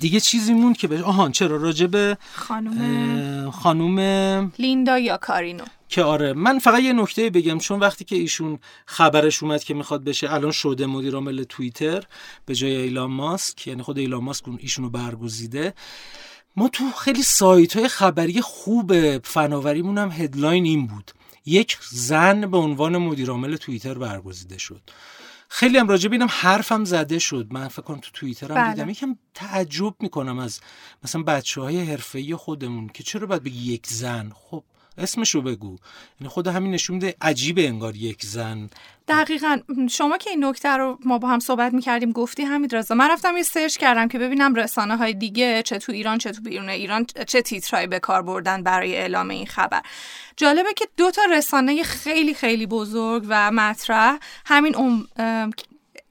دیگه 0.00 0.20
چیزی 0.20 0.54
موند 0.54 0.76
که 0.76 0.88
به 0.88 1.02
آهان 1.02 1.32
چرا 1.32 1.56
راجب 1.56 2.18
خانم 2.34 3.50
خانوم 3.50 3.98
لیندا 4.58 4.98
یا 4.98 5.16
کارینو. 5.16 5.64
که 5.88 6.02
آره. 6.02 6.32
من 6.32 6.58
فقط 6.58 6.82
یه 6.82 6.92
نکته 6.92 7.30
بگم 7.30 7.58
چون 7.58 7.80
وقتی 7.80 8.04
که 8.04 8.16
ایشون 8.16 8.58
خبرش 8.86 9.42
اومد 9.42 9.64
که 9.64 9.74
می‌خواد 9.74 10.04
بشه 10.04 10.32
الان 10.32 10.50
شده 10.50 10.86
مدیر 10.86 11.14
عامل 11.14 11.44
توییتر 11.44 12.04
به 12.46 12.54
جای 12.54 12.76
ایلان 12.76 13.10
ماسک 13.10 13.66
یعنی 13.66 13.82
خود 13.82 13.98
ایلان 13.98 14.24
ماسک 14.24 14.44
ایشونو 14.58 14.90
برگزیده. 14.90 15.74
ما 16.56 16.68
تو 16.68 16.90
خیلی 16.90 17.22
سایت 17.22 17.76
های 17.76 17.88
خبری 17.88 18.40
خوب 18.40 19.18
فناوریمون 19.18 19.98
هم 19.98 20.10
هدلاین 20.10 20.64
این 20.64 20.86
بود. 20.86 21.10
یک 21.46 21.78
زن 21.90 22.50
به 22.50 22.56
عنوان 22.56 22.98
مدیر 22.98 23.30
عامل 23.30 23.56
توییتر 23.56 23.94
برگزیده 23.94 24.58
شد. 24.58 24.80
خیلی 25.48 25.78
هم 25.78 25.88
راجع 25.88 26.08
بینم 26.08 26.26
حرفم 26.30 26.84
زده 26.84 27.18
شد. 27.18 27.46
من 27.50 27.68
فکر 27.68 27.82
کنم 27.82 28.00
تو 28.00 28.10
توییتر 28.12 28.48
هم 28.48 28.54
بله. 28.54 28.74
دیدم. 28.74 28.90
یکم 28.90 29.16
تعجب 29.34 29.94
می‌کنم 30.00 30.38
از 30.38 30.60
مثلا 31.04 31.22
بچه 31.22 31.60
های 31.60 31.80
حرفه‌ای 31.80 32.34
خودمون 32.34 32.88
که 32.88 33.02
چرا 33.02 33.26
باید 33.26 33.42
بگی 33.42 33.72
یک 33.72 33.86
زن؟ 33.86 34.32
خب 34.34 34.64
اسمشو 34.98 35.42
بگو. 35.42 35.76
یعنی 36.20 36.28
خود 36.28 36.46
همین 36.46 36.70
نشون 36.70 36.94
میده 36.94 37.14
عجیبه 37.20 37.68
انگار 37.68 37.96
یک 37.96 38.22
زن. 38.26 38.70
دقیقا. 39.08 39.58
شما 39.90 40.18
که 40.18 40.30
این 40.30 40.44
نکته 40.44 40.68
رو 40.68 40.98
ما 41.04 41.18
با 41.18 41.28
هم 41.28 41.38
صحبت 41.38 41.72
می‌کردیم 41.72 42.12
گفتی 42.12 42.42
همین 42.42 42.70
رضا. 42.70 42.94
من 42.94 43.10
رفتم 43.10 43.36
یه 43.36 43.42
سرچ 43.42 43.76
کردم 43.76 44.08
که 44.08 44.18
ببینم 44.18 44.54
رسانه 44.54 44.96
های 44.96 45.14
دیگه 45.14 45.62
چه 45.62 45.78
تو 45.78 45.92
ایران 45.92 46.18
چه 46.18 46.32
تو 46.32 46.42
بیرون 46.42 46.68
ایران 46.68 47.06
چه 47.26 47.42
تیترهایی 47.42 47.86
به 47.86 47.98
کار 47.98 48.22
بردن 48.22 48.62
برای 48.62 48.96
اعلام 48.96 49.28
این 49.28 49.46
خبر. 49.46 49.82
جالبه 50.36 50.74
که 50.76 50.88
دو 50.96 51.10
تا 51.10 51.22
رسانه 51.30 51.82
خیلی 51.82 52.34
خیلی 52.34 52.66
بزرگ 52.66 53.24
و 53.28 53.50
مطرح. 53.50 54.18
همین 54.46 54.74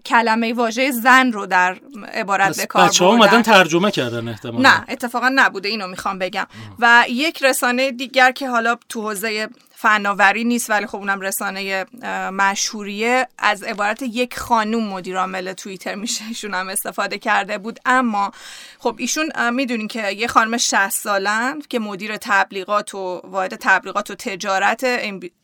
کلمه 0.05 0.53
واژه 0.53 0.91
زن 0.91 1.31
رو 1.31 1.45
در 1.45 1.77
عبارت 2.13 2.57
به 2.59 2.65
کار 2.65 2.87
بچه 2.87 3.05
ها 3.05 3.11
اومدن 3.11 3.41
ترجمه 3.41 3.91
کردن 3.91 4.27
احتمالا. 4.27 4.69
نه 4.69 4.85
اتفاقا 4.89 5.31
نبوده 5.35 5.69
اینو 5.69 5.87
می‌خوام 5.87 6.19
بگم. 6.19 6.47
و 6.79 7.05
یک 7.09 7.43
رسانه 7.43 7.91
دیگر 7.91 8.31
که 8.31 8.49
حالا 8.49 8.77
تو 8.89 9.01
حوزه 9.01 9.49
فناوری 9.83 10.43
نیست 10.43 10.69
ولی 10.69 10.87
خب 10.87 10.95
اونم 10.95 11.21
رسانه 11.21 11.85
مشهوریه. 12.31 13.27
از 13.37 13.63
عبارت 13.63 14.01
یک 14.01 14.39
خانوم 14.39 14.87
مدیر 14.87 15.17
عامل 15.17 15.53
توییتر 15.53 15.95
میشه. 15.95 16.25
ایشون 16.27 16.53
هم 16.53 16.69
استفاده 16.69 17.17
کرده 17.17 17.57
بود. 17.57 17.79
اما 17.85 18.31
خب 18.79 18.95
ایشون 18.99 19.49
می‌دونین 19.49 19.87
که 19.87 20.11
یه 20.11 20.27
خانم 20.27 20.57
60 20.57 20.89
سالن 20.89 21.61
که 21.69 21.79
مدیر 21.79 22.17
تبلیغات 22.17 22.95
و 22.95 23.21
واحد 23.23 23.55
تبلیغات 23.55 24.11
و 24.11 24.15
تجارت 24.15 24.83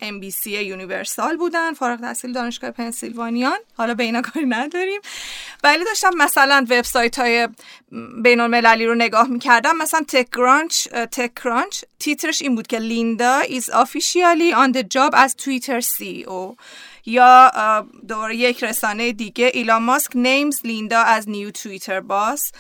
ان 0.02 0.20
بی 0.20 0.32
سی 0.32 0.52
یونیورسال 0.52 1.38
بودن 1.38 1.74
فارغ 1.74 1.92
التحصیل 1.92 2.34
دانشگاه 2.34 2.72
پنسیلوانیان. 2.72 3.58
حالا 3.78 3.94
به 3.94 4.04
اینا 4.04 4.22
کاری 4.22 4.46
نداریم. 4.46 5.02
ولی 5.64 5.86
داشتم 5.86 6.12
مثلا 6.18 6.66
وبسایت 6.70 7.20
های 7.20 7.48
بین 8.24 8.40
المللی 8.40 8.86
رو 8.86 8.96
نگاه 8.96 9.28
می‌کردم. 9.28 9.78
مثلا 9.78 10.02
تک 10.08 10.30
کرانچ 10.30 10.88
تک 10.88 11.34
کرانچ 11.36 11.84
تیترش 12.00 12.42
این 12.42 12.56
بود 12.56 12.68
که 12.68 12.80
لیندا 12.80 13.42
is 13.44 13.64
officially 14.30 14.54
on 14.54 14.72
the 14.72 14.84
job 14.84 15.14
as 15.16 15.34
Twitter 15.34 15.82
CEO 15.82 16.58
یا 17.06 17.52
اه، 17.54 17.86
دوباره 18.08 18.36
یک 18.36 18.64
رسانه 18.64 19.12
دیگه. 19.12 19.52
ایلان 19.54 19.84
ماسک 19.84 20.12
names 20.12 20.66
لیندا 20.66 21.22
new 21.22 21.52
Twitter 21.52 22.02
boss. 22.10 22.52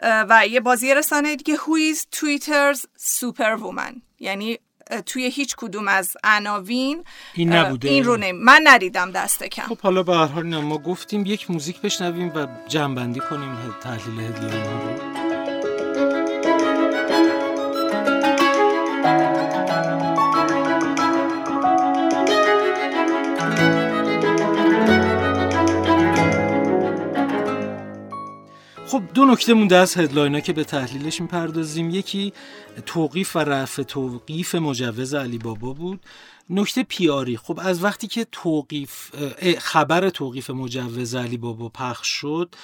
اه، 0.00 0.24
و 0.28 0.46
یه 0.46 0.60
بازی 0.60 0.94
رسانه 0.94 1.36
دیگه. 1.36 1.56
Who 1.56 1.94
is 1.94 1.98
Twitter's 1.98 2.80
superwoman? 3.18 4.00
یعنی 4.20 4.58
توی 5.06 5.30
هیچ 5.30 5.56
کدوم 5.56 5.88
از 5.88 6.16
عناوین 6.24 7.04
این 7.34 7.52
نبوده. 7.52 7.88
این 7.88 8.04
رو 8.04 8.16
نمی 8.16 8.32
من 8.32 8.60
ندیدم 8.64 9.10
دست 9.10 9.44
کم. 9.44 9.62
خب 9.62 9.78
حالا 9.78 10.02
به 10.02 10.16
هر 10.16 10.26
حال 10.26 10.46
ما 10.46 10.78
گفتیم 10.78 11.26
یک 11.26 11.50
موزیک 11.50 11.80
بشنویم 11.80 12.32
و 12.34 12.46
جنبندی 12.68 13.20
کنیم 13.20 13.56
تحلیل 13.82 14.20
هدلاین 14.20 14.66
ها 14.66 14.72
رو 14.72 15.31
خب 28.92 29.02
دو 29.14 29.24
نکته 29.24 29.54
مونده 29.54 29.76
از 29.76 29.96
هدلاین 29.96 30.34
ها 30.34 30.40
که 30.40 30.52
به 30.52 30.64
تحلیلش 30.64 31.20
می‌پردازیم. 31.20 31.90
یکی 31.90 32.32
توقیف 32.86 33.36
و 33.36 33.38
رفع 33.38 33.82
توقیف 33.82 34.54
مجوز 34.54 35.14
علی 35.14 35.38
بابا 35.38 35.72
بود. 35.72 36.00
نکته 36.50 36.82
پیاری 36.82 37.36
خب 37.36 37.60
از 37.62 37.84
وقتی 37.84 38.06
که 38.06 38.26
توقیف 38.32 39.10
خبر 39.58 40.10
توقیف 40.10 40.50
مجوز 40.50 41.14
علی 41.14 41.36
بابا 41.36 41.68
پخش 41.68 42.08
شد 42.08 42.54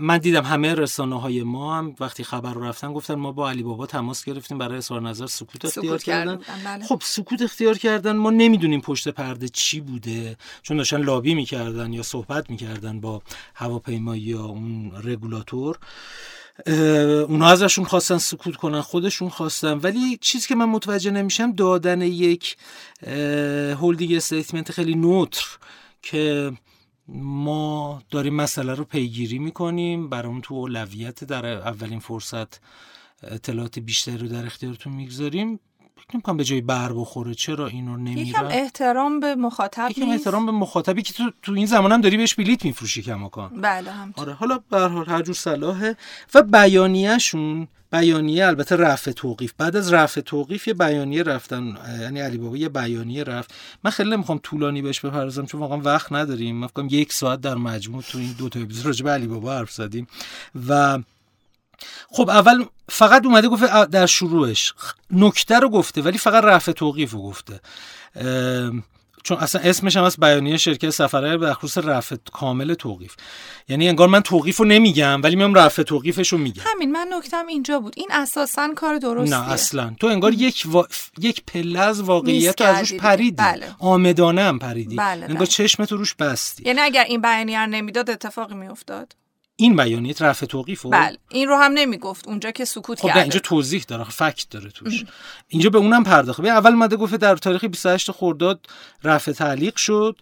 من 0.00 0.18
دیدم 0.18 0.44
همه 0.44 0.74
رسانه 0.74 1.20
های 1.20 1.42
ما 1.42 1.76
هم 1.78 1.94
وقتی 2.00 2.24
خبر 2.24 2.52
رو 2.52 2.64
رفتن 2.64 2.92
گفتن 2.92 3.14
ما 3.14 3.32
با 3.32 3.50
علی 3.50 3.62
بابا 3.62 3.86
تماس 3.86 4.24
گرفتیم 4.24 4.58
برای 4.58 4.76
اظهار 4.76 5.02
نظر 5.02 5.26
سکوت 5.26 5.64
اختیار 5.64 5.98
کردن. 5.98 6.40
بله. 6.64 6.84
خب 6.84 7.02
سکوت 7.04 7.42
اختیار 7.42 7.78
کردن. 7.78 8.16
ما 8.16 8.30
نمی‌دونیم 8.30 8.80
پشت 8.80 9.08
پرده 9.08 9.48
چی 9.48 9.80
بوده 9.80 10.36
چون 10.62 10.76
داشتن 10.76 11.00
لابی 11.00 11.34
می‌کردن 11.34 11.92
یا 11.92 12.02
صحبت 12.02 12.50
می‌کردن 12.50 13.00
با 13.00 13.22
هواپیمایی 13.54 14.22
یا 14.22 14.44
اون 14.44 14.92
رگولاتور. 15.04 15.78
اونا 17.28 17.46
ازشون 17.48 17.84
خواستن 17.84 18.18
سکوت 18.18 18.56
کنن 18.56 18.80
خودشون 18.80 19.28
خواستن. 19.28 19.72
ولی 19.72 20.18
چیزی 20.20 20.48
که 20.48 20.54
من 20.54 20.64
متوجه 20.64 21.10
نمیشم 21.10 21.52
دادن 21.52 22.02
یک 22.02 22.56
holding 23.80 24.14
statement 24.14 24.72
خیلی 24.72 24.94
neutral 24.94 25.46
که 26.02 26.52
ما 27.08 28.02
داریم 28.10 28.34
مسئله 28.34 28.74
رو 28.74 28.84
پیگیری 28.84 29.38
می‌کنیم. 29.38 30.08
برامون 30.08 30.40
تو 30.40 30.54
اولویت 30.54 31.24
در 31.24 31.46
اولین 31.46 31.98
فرصت 31.98 32.60
اطلاعات 33.22 33.78
بیشتری 33.78 34.18
رو 34.18 34.28
در 34.28 34.46
اختیارتون 34.46 34.92
می‌گذاریم. 34.92 35.60
نمی‌کنم 36.14 36.36
به 36.36 36.44
جای 36.44 36.60
بر 36.60 36.92
بخوره. 36.92 37.34
چرا 37.34 37.66
اینو 37.66 37.96
نمیرن؟ 37.96 38.18
یکم 38.26 38.46
احترام 38.46 39.20
به 39.20 39.34
مخاطب 39.34 39.90
یکم 39.90 40.10
احترام 40.10 40.46
به 40.46 40.52
مخاطبی 40.52 41.02
که 41.02 41.12
تو, 41.12 41.30
تو 41.42 41.52
این 41.52 41.66
زمان 41.66 41.92
هم 41.92 42.00
داری 42.00 42.16
بهش 42.16 42.34
بلیت 42.34 42.64
میفروشی 42.64 43.02
کماکان. 43.02 43.60
بله 43.60 43.90
هم 43.90 44.14
آره 44.16 44.32
حالا 44.32 44.60
به 44.70 44.78
هر 44.78 44.88
حال 44.88 45.06
هر 45.06 45.22
جور 45.22 45.34
صلاحه. 45.34 45.96
و 46.34 46.42
بیانیهشون 46.42 47.68
بیانیه 47.92 48.46
البته 48.46 48.76
رفع 48.76 49.12
توقیف. 49.12 49.52
بعد 49.58 49.76
از 49.76 49.92
رفع 49.92 50.20
توقیف 50.20 50.68
یه 50.68 50.74
بیانیه 50.74 51.22
رفتن 51.22 51.78
یعنی 52.00 52.20
علی 52.20 52.38
بابا 52.38 52.56
یه 52.56 52.68
بیانیه 52.68 53.24
رفت. 53.24 53.54
من 53.84 53.90
خیلی 53.90 54.10
نمی‌خوام 54.10 54.40
طولانی 54.42 54.82
بهش 54.82 55.00
بپردازم 55.00 55.46
چون 55.46 55.60
واقعا 55.60 55.78
وقت 55.78 56.12
نداریم. 56.12 56.56
من 56.56 56.88
یک 56.90 57.12
ساعت 57.12 57.40
در 57.40 57.54
مجموع 57.54 58.02
تو 58.02 58.18
این 58.18 58.34
دو 58.38 58.48
تا 58.48 58.60
اپیزود 58.60 58.86
راجع 58.86 59.04
به 59.04 59.10
علی 59.10 59.26
بابا 59.26 59.52
حرف 59.52 59.72
زدیم. 59.72 60.06
و 60.68 60.98
خب 62.08 62.30
اول 62.30 62.64
فقط 62.88 63.26
اومده 63.26 63.48
گفته 63.48 63.86
در 63.86 64.06
شروعش 64.06 64.74
نکته 65.10 65.58
رو 65.58 65.68
گفته 65.68 66.02
ولی 66.02 66.18
فقط 66.18 66.44
رفع 66.44 66.72
توقیف 66.72 67.12
رو 67.12 67.22
گفته. 67.22 67.60
چون 69.24 69.38
اصلا 69.38 69.62
اسمش 69.62 69.96
هم 69.96 70.04
از 70.04 70.16
بیانیه 70.16 70.56
شرکت 70.56 70.90
سفرهای 70.90 71.36
به 71.36 71.54
خصوص 71.54 71.84
رفع 71.84 72.16
کامل 72.32 72.74
توقیف. 72.74 73.14
یعنی 73.68 73.88
انگار 73.88 74.08
من 74.08 74.20
توقیف 74.20 74.56
رو 74.56 74.64
نمیگم 74.64 75.22
ولی 75.22 75.36
میام 75.36 75.54
رفع 75.54 75.82
توقیفش 75.82 76.28
رو 76.28 76.38
میگم. 76.38 76.62
همین 76.66 76.92
من 76.92 77.08
نکتم 77.12 77.46
اینجا 77.46 77.80
بود. 77.80 77.94
این 77.96 78.08
اساسا 78.12 78.74
کار 78.76 78.98
درستیه. 78.98 79.38
نه 79.38 79.50
اصلا. 79.50 79.94
تو 80.00 80.06
انگار 80.06 80.34
یک 80.34 80.62
وا... 80.66 80.86
یک 81.18 81.42
پله 81.46 81.80
از 81.80 82.02
واقعیت 82.02 82.60
رو 82.60 82.66
از 82.66 82.78
روش 82.78 82.94
پریدی. 82.94 83.36
بله. 83.36 83.66
آمدانه 83.78 84.42
هم 84.42 84.58
پریدی. 84.58 84.96
بله 84.96 85.22
انگار 85.22 85.36
بله. 85.36 85.46
چشمت 85.46 85.92
روش 85.92 86.14
بستی. 86.14 86.62
یعنی 86.66 86.80
اگر 86.80 87.04
این 87.04 87.20
بیانیه 87.20 87.60
رو 87.60 87.66
نمی‌داد 87.66 88.10
اتفاقی 88.10 88.54
میافتاد؟ 88.54 89.14
این 89.60 89.76
بیانیه 89.76 90.14
رفع 90.20 90.46
توقیف 90.46 90.82
رو 90.82 90.90
بله 90.90 91.18
این 91.28 91.48
رو 91.48 91.56
هم 91.56 91.72
نمی‌گفت. 91.72 92.28
اونجا 92.28 92.50
که 92.50 92.64
سکوت 92.64 93.00
خب 93.00 93.08
کرده. 93.08 93.20
اینجا 93.20 93.40
توضیح 93.40 93.84
داره 93.88 94.04
فکت 94.04 94.50
داره 94.50 94.70
توش. 94.70 95.04
اینجا 95.48 95.70
به 95.70 95.78
اونم 95.78 96.04
پرداخت. 96.04 96.40
ببین 96.40 96.52
اول 96.52 96.74
مده 96.74 96.96
گفته 96.96 97.16
در 97.16 97.36
تاریخ 97.36 97.64
28 97.64 98.10
خرداد 98.10 98.60
رفع 99.04 99.32
تعلیق 99.32 99.76
شد 99.76 100.16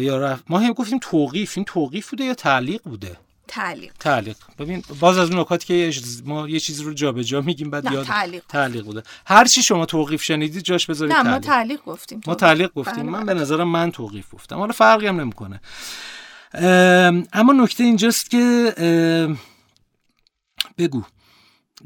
یا 0.00 0.18
رفع... 0.18 0.42
ما 0.48 0.58
هم 0.58 0.72
گفتیم 0.72 0.98
توقیف. 1.02 1.52
این 1.56 1.64
توقیف 1.64 2.10
بوده 2.10 2.24
یا 2.24 2.34
تعلیق 2.34 2.82
بوده؟ 2.82 3.16
تعلیق. 3.48 3.92
تعلیق. 4.00 4.36
ببین 4.58 4.82
باز 5.00 5.18
از 5.18 5.30
اون 5.30 5.40
نکاتی 5.40 5.66
که 5.66 6.00
ما 6.24 6.48
یه 6.48 6.60
چیزی 6.60 6.84
رو 6.84 6.94
جابجا 6.94 7.40
میگیم 7.40 7.70
بعد 7.70 7.92
یاد 7.92 8.06
تعلیق. 8.06 8.42
تعلیق 8.48 8.84
بوده. 8.84 9.02
هر 9.26 9.44
چی 9.44 9.62
شما 9.62 9.86
توقیف 9.86 10.22
شنیدید 10.22 10.62
جاش 10.62 10.86
بذارید 10.86 11.14
نه 11.14 11.22
ما 11.22 11.28
تعلیق. 11.28 11.46
تعلیق 11.46 11.80
گفتیم 11.84 12.20
ما 12.26 12.34
تعلیق 12.34 12.70
گفتیم. 12.74 13.02
بله. 13.02 13.12
من 13.12 13.26
به 13.26 13.34
نظرم 13.34 13.68
من 13.68 13.92
توقیف 13.92 14.34
گفتم. 14.34 14.56
حالا 14.56 14.72
فرقی 14.72 15.06
هم 15.06 15.20
نمی‌کنه. 15.20 15.60
اما 17.32 17.52
نکته 17.52 17.84
اینجاست 17.84 18.30
که 18.30 18.74
بگو. 20.78 21.02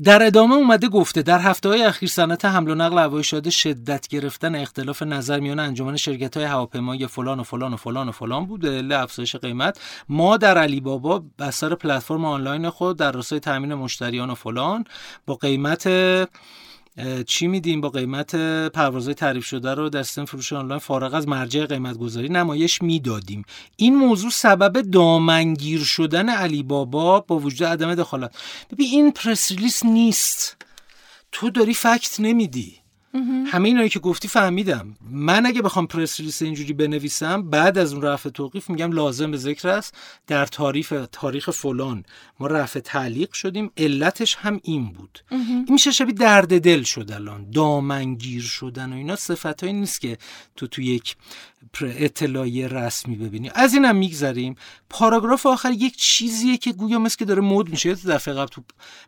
در 0.03 0.23
ادامه 0.23 0.55
اومده 0.55 0.89
گفته 0.89 1.23
در 1.23 1.39
هفته 1.39 1.69
های 1.69 1.83
اخیر 1.83 2.09
صنعت 2.09 2.45
حمل 2.45 2.71
و 2.71 2.75
نقل 2.75 2.99
هوایی 2.99 3.25
شده 3.25 3.51
شدت 3.51 4.09
گرفتن 4.09 4.55
اختلاف 4.55 5.03
نظر 5.03 5.41
میان 5.41 5.59
انجمن 5.59 5.97
شرکت 5.97 6.37
های 6.37 6.47
هواپیمایی 6.47 7.07
فلان 7.07 7.41
و 7.41 7.43
فلان 7.43 7.73
و 7.75 7.77
فلان 7.77 8.09
و 8.09 8.13
فلان 8.13 8.47
بوده 8.47 8.83
ل 8.83 8.93
افزایش 8.93 9.37
قیمت. 9.37 9.81
ما 10.09 10.37
در 10.37 10.59
علی 10.59 10.81
بابا 10.81 11.25
بستر 11.39 11.75
پلتفرم 11.75 12.25
آنلاین 12.25 12.71
خود 12.71 12.99
در 12.99 13.13
راستای 13.13 13.41
تامین 13.41 13.75
مشتریان 13.75 14.31
و 14.31 14.35
فلان 14.35 14.85
با 15.27 15.35
قیمت 15.35 15.89
چی 17.27 17.47
میدیم 17.47 17.81
با 17.81 17.89
قیمت 17.89 18.35
پروازهای 18.71 19.15
تعریف 19.15 19.45
شده 19.45 19.75
رو 19.75 19.89
در 19.89 20.03
سیستم 20.03 20.25
فروش 20.25 20.53
آنلاین؟ 20.53 20.79
فارغ 20.79 21.15
از 21.15 21.29
مرجع 21.29 21.67
قیمت 21.67 21.99
گذاری 21.99 22.29
نمایش 22.29 22.83
می‌دادیم. 22.83 23.45
این 23.77 23.97
موضوع 23.97 24.31
سبب 24.31 24.81
دامنگیر 24.81 25.85
شدن 25.85 26.29
علی 26.29 26.63
بابا 26.63 27.21
با 27.21 27.39
وجود 27.39 27.69
عدم 27.69 27.95
دخالت. 27.95 28.35
ببین 28.71 28.87
این 28.91 29.13
پرس 29.13 29.53
ریلیس 29.53 29.85
نیست. 29.85 30.57
تو 31.33 31.51
داری 31.51 31.75
فکت 31.75 32.21
نمیدی. 32.21 32.84
همه 33.47 33.69
اینایی 33.69 33.89
که 33.89 33.99
گفتی 33.99 34.29
فهمیدم. 34.29 34.97
من 35.11 35.47
اگه 35.47 35.63
بخوام 35.63 35.87
پرس 35.87 36.21
ریلیس 36.21 36.43
اینجوری 36.43 36.73
بنویسم 36.73 37.51
بعد 37.51 37.79
از 37.79 37.93
اون 37.93 38.03
رفع 38.03 38.29
توقیف 38.29 38.71
میگم 38.71 38.93
لازم 38.93 39.31
به 39.31 39.37
ذکر 39.37 39.69
است 39.69 39.95
در 40.27 40.47
تاریخ 40.47 40.95
تاریخ 41.13 41.51
فلان. 41.51 42.05
ما 42.41 42.47
رفع 42.47 42.81
تعلیق 42.81 43.33
شدیم 43.33 43.71
علتش 43.77 44.37
هم 44.37 44.61
این 44.63 44.93
بود. 44.93 45.25
این 45.31 45.67
میشه 45.69 45.91
شبیه 45.91 46.15
درد 46.15 46.61
دل 46.61 46.83
شد 46.83 47.13
الان. 47.13 47.51
دامنگیر 47.51 48.43
شدن 48.43 48.93
و 48.93 48.97
اینا 48.97 49.17
صفتایی 49.17 49.73
نیست 49.73 50.01
که 50.01 50.19
تو 50.57 50.67
تو 50.67 50.83
یک 50.83 51.17
اطلاعیه 51.83 52.69
رسمی 52.69 53.17
ببینی. 53.17 53.51
از 53.55 53.75
اینم 53.75 53.97
میگذریم. 53.97 54.55
پاراگراف 54.91 55.47
آخر 55.47 55.71
یک 55.71 55.97
چیزیه 55.97 56.57
که 56.57 56.73
گویا 56.73 56.99
مثل 56.99 57.17
که 57.17 57.25
داره 57.25 57.43
مود 57.43 57.71
میشه. 57.71 57.95
دفعه 57.95 58.35
قبل 58.35 58.47
تو 58.47 58.63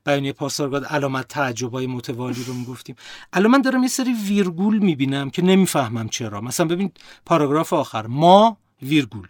بیانیه 0.07 0.33
پاسارگاد 0.33 0.85
علامت 0.85 1.29
تعجبای 1.29 1.87
متوالی 1.87 2.45
رو 2.47 2.55
می‌گفتیم. 2.55 2.97
الان 3.33 3.51
من 3.51 3.61
دارم 3.61 3.83
یه 3.83 3.89
سری 3.89 4.13
ویرگول 4.13 4.79
می‌بینم 4.79 5.31
که 5.31 5.43
نمی‌فهمم 5.43 6.09
چرا. 6.09 6.41
مثلا 6.41 6.67
ببین 6.67 6.93
پاراگراف 7.27 7.73
آخر. 7.73 8.07
ما 8.07 8.57
ویرگول. 8.83 9.29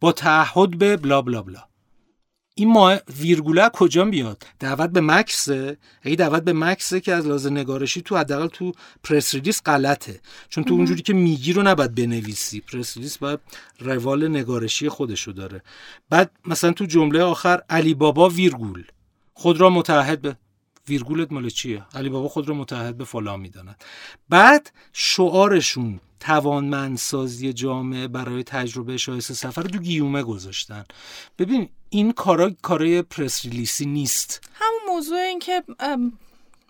با 0.00 0.12
تعهد 0.12 0.78
به 0.78 0.96
بلا 0.96 1.22
بلا 1.22 1.42
بلا. 1.42 1.62
این 2.58 2.72
ما 2.72 2.96
ویرگوله 3.20 3.68
کجا 3.68 4.04
میاد؟ 4.04 4.42
دعوت 4.58 4.90
به 4.90 5.00
مکسه. 5.00 5.76
اگه 6.02 6.16
دعوت 6.16 6.42
به 6.42 6.52
مکسه 6.52 7.00
که 7.00 7.12
از 7.12 7.26
لحاظ 7.26 7.46
نگارشی 7.46 8.02
تو 8.02 8.16
حداقل 8.16 8.46
تو 8.46 8.72
پرس 9.04 9.34
ریلیس 9.34 9.62
غلطه. 9.66 10.20
چون 10.48 10.64
تو 10.64 10.74
اونجوری 10.74 11.02
که 11.02 11.12
میگی 11.12 11.52
رو 11.52 11.62
نباید 11.62 11.94
بنویسی. 11.94 12.60
پرس 12.60 12.96
ریلیس 12.96 13.18
باید 13.18 13.40
روال 13.80 14.28
نگارشی 14.28 14.88
خودشو 14.88 15.32
داره. 15.32 15.62
بعد 16.10 16.30
مثلا 16.46 16.72
تو 16.72 16.84
جمله 16.86 17.22
آخر 17.22 17.62
علی 17.70 17.94
بابا 17.94 18.28
ویرگول. 18.28 18.84
خود 19.34 19.60
را 19.60 19.70
متحد 19.70 20.20
به 20.20 20.36
ویرگولت 20.88 21.32
مال 21.32 21.48
چیه؟ 21.48 21.86
علی 21.94 22.08
بابا 22.08 22.28
خود 22.28 22.48
را 22.48 22.54
متحد 22.54 22.96
به 22.96 23.04
فلان 23.04 23.40
می‌داند. 23.40 23.84
بعد 24.28 24.70
شعارشون 24.92 26.00
توانمندسازی 26.20 27.52
جامعه 27.52 28.08
برای 28.08 28.42
تجربه 28.42 28.96
شایسته 28.96 29.34
سفر 29.34 29.62
رو 29.62 29.68
تو 29.68 29.78
گیومه 29.78 30.22
گذاشتن. 30.22 30.84
ببین 31.38 31.68
این 31.88 32.12
کارا 32.12 32.50
کارای 32.62 33.02
پرس 33.02 33.44
ریلیسی 33.44 33.86
نیست. 33.86 34.48
همون 34.54 34.80
موضوع 34.94 35.18
این 35.18 35.38
که 35.38 35.62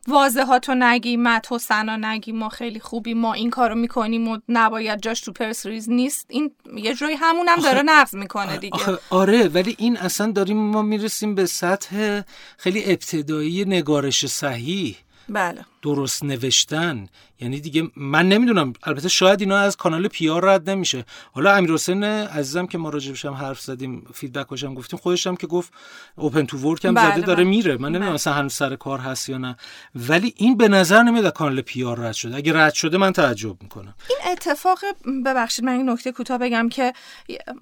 واضحاتو 0.09 0.75
نگی 0.75 1.17
مدح 1.16 1.53
و 1.53 1.59
ثنا 1.59 1.97
نگی 1.97 2.33
ما 2.33 2.49
خیلی 2.49 2.81
خوبی 2.81 3.15
ما 3.15 3.33
این 3.33 3.51
کارو 3.51 3.75
می‌کنیم 3.75 4.29
و 4.29 4.39
نباید 4.49 5.01
جاش 5.01 5.21
تو 5.21 5.33
press 5.33 5.66
release 5.66 5.91
نیست. 5.91 6.27
این 6.29 6.51
یه 6.77 6.95
جایی 6.95 7.17
همون 7.17 7.49
هم 7.49 7.61
داره 7.61 7.83
نقض 7.83 8.15
می‌کنه 8.15 8.57
دیگه. 8.57 8.75
آخه 8.75 8.99
آره 9.11 9.49
ولی 9.49 9.77
این 9.79 9.97
اصلا 9.97 10.33
داریم 10.33 10.57
ما 10.57 10.83
می‌رسیم 10.83 11.35
به 11.35 11.47
سطح 11.47 12.23
خیلی 12.57 12.85
ابتدایی 12.85 13.65
نگارش 13.65 14.27
صحیح. 14.27 14.97
بله. 15.29 15.64
درست 15.83 16.24
نوشتن. 16.24 17.09
یعنی 17.41 17.61
دیگه 17.61 17.91
من 17.97 18.29
نمی‌دونم 18.29 18.72
البته 18.83 19.09
شاید 19.09 19.41
اینا 19.41 19.57
از 19.57 19.77
کانال 19.77 20.09
PR 20.09 20.45
رد 20.45 20.70
نمیشه. 20.70 21.05
حالا 21.33 21.55
امیر 21.55 21.72
حسین 21.72 22.05
عزیزم 22.05 22.66
که 22.66 22.79
ما 22.79 22.91
راجبش 22.91 23.24
هم 23.24 23.33
حرف 23.33 23.61
زدیم 23.61 24.07
feedback 24.14 24.62
هم 24.62 24.74
گفتیم 24.74 24.99
خودش 24.99 25.27
هم 25.27 25.37
که 25.37 25.47
گفت 25.47 25.72
اوپن 26.16 26.47
تو 26.47 26.59
ورک 26.59 26.85
هم 26.85 26.95
بله 26.95 27.12
زده 27.12 27.20
داره 27.20 27.45
بله. 27.45 27.51
میره. 27.51 27.77
من 27.77 27.89
نمی‌دونم 27.89 28.12
مثلا 28.12 28.33
هنوز 28.33 28.53
سر 28.53 28.77
کار 28.77 28.99
هست 28.99 29.29
یا 29.29 29.39
نه. 29.39 29.57
ولی 29.95 30.35
این 30.37 30.57
به 30.57 30.68
نظر 30.68 31.03
نمیاد 31.03 31.33
کانال 31.33 31.61
پی 31.61 31.85
آر 31.85 31.99
رد 31.99 32.14
شده. 32.14 32.37
اگه 32.37 32.53
رد 32.53 32.74
شده 32.74 32.99
من 32.99 33.12
تعجب 33.12 33.62
می‌کنم. 33.62 33.95
این 34.09 34.33
اتفاق 34.33 34.79
ببخشید 35.24 35.64
من 35.64 35.72
این 35.72 35.91
نکته 35.91 36.12
کوتاه 36.12 36.39
بگم 36.39 36.68
که 36.68 36.93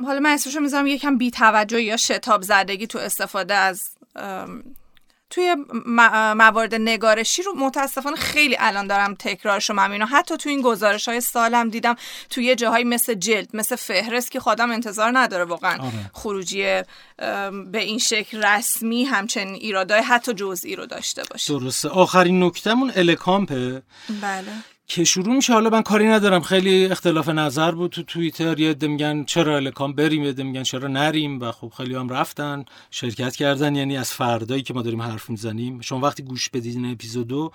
حالا 0.05 0.21
من 0.21 0.31
اسمشو 0.31 0.61
می‌ذارم 0.61 0.87
یکم 0.87 1.19
بی 1.19 1.31
توجه 1.31 1.83
یا 1.83 1.97
شتاب 1.97 2.43
زدگی 2.43 2.87
تو 2.87 2.99
استفاده 2.99 3.55
از 3.55 3.83
توی 5.35 5.57
موارد 6.37 6.75
نگارشی 6.75 7.43
رو 7.43 7.55
متاسفانه 7.55 8.17
خیلی 8.17 8.57
الان 8.59 8.87
دارم 8.87 9.15
تکرارش 9.15 9.71
رو 9.71 9.81
اینو 9.81 10.07
حتی 10.07 10.37
تو 10.37 10.49
این 10.49 10.61
گزارش 10.63 11.09
های 11.09 11.21
سالم 11.21 11.69
دیدم 11.69 11.97
توی 12.31 12.55
جاهای 12.55 12.85
مثل 12.85 13.15
جلد 13.15 13.49
مثل 13.55 13.77
فهرست 13.77 14.31
که 14.31 14.41
خودم 14.41 14.71
انتظار 14.71 15.19
نداره 15.19 15.45
واقعا 15.45 15.79
آره. 15.79 16.11
خروجی 16.13 16.83
به 17.67 17.79
این 17.79 17.99
شکل 17.99 18.45
رسمی 18.45 19.05
همچنین 19.05 19.55
ایرادای 19.55 20.01
حتی 20.01 20.35
جزئی 20.35 20.77
رو 20.77 20.87
داشته 20.87 21.23
باشه. 21.31 21.59
درسته. 21.59 21.89
آخرین 21.89 22.43
نکتهمون 22.43 22.93
الکامپه. 22.97 23.83
بله. 24.23 24.53
که 24.87 25.05
شروع 25.05 25.37
میشه 25.37 25.53
حالا 25.53 25.71
من 25.71 25.83
کاری 25.83 26.09
ندارم. 26.09 26.41
خیلی 26.41 26.87
اختلاف 26.87 27.29
نظر 27.29 27.71
بود 27.71 27.91
تو 27.91 28.03
توییتر. 28.03 28.61
یه 28.61 28.71
عده 28.71 28.87
میگن 28.87 29.25
چرا 29.25 29.57
الکامپ 29.57 29.93
بریم 29.93 30.23
یه 30.23 30.29
عده 30.29 30.43
میگن 30.43 30.63
چرا 30.63 30.89
نریم 30.89 31.41
و 31.41 31.53
خب 31.53 31.73
خیلی 31.77 31.95
هم 31.95 32.09
رفتن 32.09 32.65
شرکت 32.91 33.37
کردن. 33.37 33.77
یعنی 33.77 33.97
از 33.97 34.13
فردایی 34.13 34.63
که 34.63 34.75
ما 34.75 34.83
داریم 34.83 35.03
حرف 35.03 35.31
می‌زنیم. 35.31 35.81
شما 35.81 36.01
وقتی 36.01 36.23
گوش 36.23 36.49
بدید 36.49 36.77
این 36.77 36.93
اپیزودو 36.93 37.53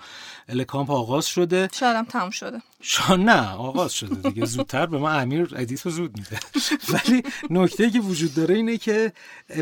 الکامپ 0.48 0.90
آغاز 0.90 1.26
شده. 1.26 1.68
شاید 1.72 2.06
تموم 2.06 2.30
شده. 2.30 2.62
شان 2.82 3.24
نه 3.24 3.52
آغاز 3.52 3.92
شده 3.92 4.30
دیگه. 4.30 4.46
زودتر 4.46 4.86
به 4.86 4.98
ما 4.98 5.10
امیر 5.10 5.48
edit 5.56 5.83
و 5.83 5.90
زود 5.90 6.16
میده. 6.16 6.40
ولی 6.92 7.22
نکته 7.50 7.90
که 7.90 8.00
وجود 8.00 8.34
داره 8.34 8.54
اینه 8.54 8.76
که 8.76 9.12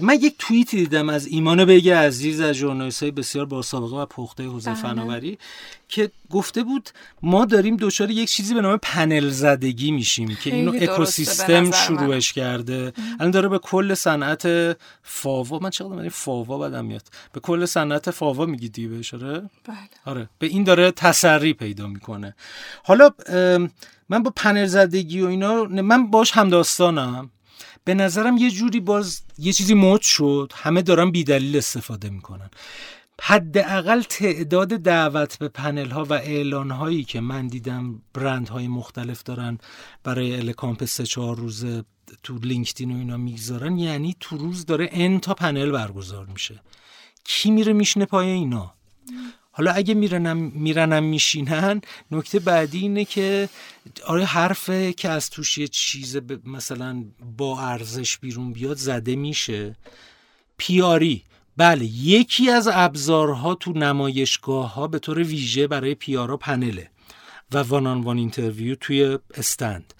من 0.02 0.14
یک 0.14 0.34
توییتی 0.38 0.76
دیدم 0.76 1.08
از 1.08 1.26
ایمان 1.26 1.64
بگه 1.64 1.96
عزیز 1.96 2.40
از 2.40 2.54
ژورنالیست 2.54 3.04
بسیار 3.04 3.44
با 3.44 3.62
سابقه 3.62 3.96
و 3.96 4.06
پخته 4.06 4.44
حوزه 4.44 4.70
بله. 4.70 4.80
فناوری. 4.80 5.38
که 5.88 6.10
گفته 6.30 6.62
بود 6.62 6.90
ما 7.22 7.44
داریم 7.44 7.76
دچار 7.76 8.10
یک 8.10 8.30
چیزی 8.30 8.54
به 8.54 8.60
نام 8.60 8.78
پنل 8.82 9.28
زدگی 9.28 9.90
میشیم 9.90 10.36
که 10.42 10.54
اینو 10.54 10.72
اکوسیستم 10.80 11.70
شروعش 11.70 12.32
کرده. 12.32 12.92
الان 13.20 13.30
داره 13.30 13.48
به 13.48 13.58
کل 13.58 13.94
صنعت 13.94 14.76
فاوا 15.02 15.58
من 15.58 15.70
چقدر 15.70 15.94
من 15.94 16.08
فاوا 16.08 16.58
بدم 16.58 16.84
میاد. 16.84 17.02
به 17.32 17.40
کل 17.40 17.66
صنعت 17.66 18.10
فاوا 18.10 18.46
میگی 18.46 18.68
دیگه 18.68 18.88
بهش 18.88 19.14
آره 19.14 19.50
بله. 19.64 19.76
آره 20.04 20.28
به 20.38 20.46
این 20.46 20.64
داره 20.64 20.90
تسری 20.90 21.52
پیدا 21.52 21.86
می‌کنه. 21.86 22.34
حالا 22.84 23.10
من 24.08 24.22
با 24.22 24.32
پنل 24.36 24.66
زدگی 24.66 25.20
و 25.20 25.26
اینا 25.26 25.64
من 25.64 26.10
باش 26.10 26.32
همداستانم 26.32 27.30
به 27.84 27.94
نظرم 27.94 28.36
یه 28.36 28.50
جوری 28.50 28.80
باز 28.80 29.20
یه 29.38 29.52
چیزی 29.52 29.74
مد 29.74 30.00
شد 30.00 30.52
همه 30.54 30.82
دارن 30.82 31.10
بیدلیل 31.10 31.56
استفاده 31.56 32.10
می‌کنن. 32.10 32.50
حداقل 33.20 34.02
تعداد 34.02 34.68
دعوت 34.68 35.38
به 35.38 35.48
پنل 35.48 35.90
ها 35.90 36.04
و 36.04 36.12
اعلان 36.12 36.70
هایی 36.70 37.04
که 37.04 37.20
من 37.20 37.46
دیدم 37.46 38.02
برند 38.14 38.48
های 38.48 38.68
مختلف 38.68 39.22
دارن 39.22 39.58
برای 40.04 40.36
الکامپ 40.36 40.84
سه 40.84 41.06
چهار 41.06 41.36
روزه 41.36 41.84
تو 42.22 42.38
لینکدین 42.38 42.92
و 42.92 42.98
اینا 42.98 43.16
می‌گذارن 43.16 43.78
یعنی 43.78 44.16
تو 44.20 44.36
روز 44.36 44.66
داره 44.66 44.88
ان 44.92 45.20
تا 45.20 45.34
پنل 45.34 45.70
برگزار 45.70 46.26
میشه. 46.26 46.60
کی 47.24 47.50
میره 47.50 47.72
میشنه 47.72 48.04
پای 48.04 48.28
اینا؟ 48.28 48.74
حالا 49.52 49.72
اگه 49.72 49.94
میرنم 49.94 50.36
میرنم 50.36 51.04
میشینن 51.04 51.80
نکته 52.10 52.38
بعدی 52.38 52.78
اینه 52.78 53.04
که 53.04 53.48
آره 54.06 54.24
حرفه 54.24 54.92
که 54.92 55.08
از 55.08 55.30
توش 55.30 55.58
یه 55.58 55.68
چیز 55.68 56.16
مثلا 56.44 57.04
با 57.36 57.60
ارزش 57.60 58.18
بیرون 58.18 58.52
بیاد 58.52 58.76
زده 58.76 59.16
میشه. 59.16 59.76
PR 60.56 60.90
ی. 60.90 61.24
بله 61.58 61.84
یکی 61.84 62.50
از 62.50 62.68
ابزارها 62.72 63.54
تو 63.54 63.72
نمایشگاه 63.72 64.74
ها 64.74 64.86
به 64.86 64.98
طور 64.98 65.18
ویژه 65.18 65.66
برای 65.66 65.94
PR 65.94 66.22
ا 66.22 66.36
پنله 66.36 66.90
و 67.52 67.58
one 67.58 67.86
on 67.86 68.18
one 68.18 68.32
interview 68.32 68.74
توی 68.74 69.18
stand. 69.34 69.94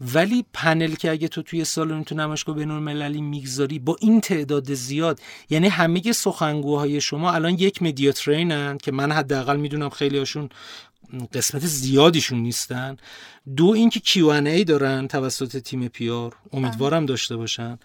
ولی 0.00 0.44
پنل 0.52 0.94
که 0.94 1.10
اگه 1.10 1.28
تو 1.28 1.42
توی 1.42 1.64
سالن 1.64 2.04
تو 2.04 2.14
نمایشگاه 2.14 2.56
بین 2.56 2.70
المللی 2.70 3.20
می‌گذاری 3.20 3.78
با 3.78 3.96
این 4.00 4.20
تعداد 4.20 4.74
زیاد 4.74 5.20
یعنی 5.50 5.68
همه 5.68 6.12
سخنگوهای 6.12 7.00
شما 7.00 7.32
الان 7.32 7.52
یک 7.52 7.82
media 7.82 8.12
train 8.12 8.67
ان 8.67 8.78
که 8.78 8.92
من 8.92 9.12
حداقل 9.12 9.56
می‌دونم 9.56 9.90
خیلی 9.90 10.18
هاشون 10.18 10.48
قسمت 11.32 11.66
زیادیشون 11.66 12.38
نیستن. 12.38 12.96
دو 13.56 13.66
اینکه 13.66 14.00
Q&A 14.00 14.64
دارن 14.64 15.08
توسط 15.08 15.56
تیم 15.56 15.88
PR 15.88 16.36
امیدوارم 16.52 17.06
داشته 17.06 17.36
باشن. 17.36 17.78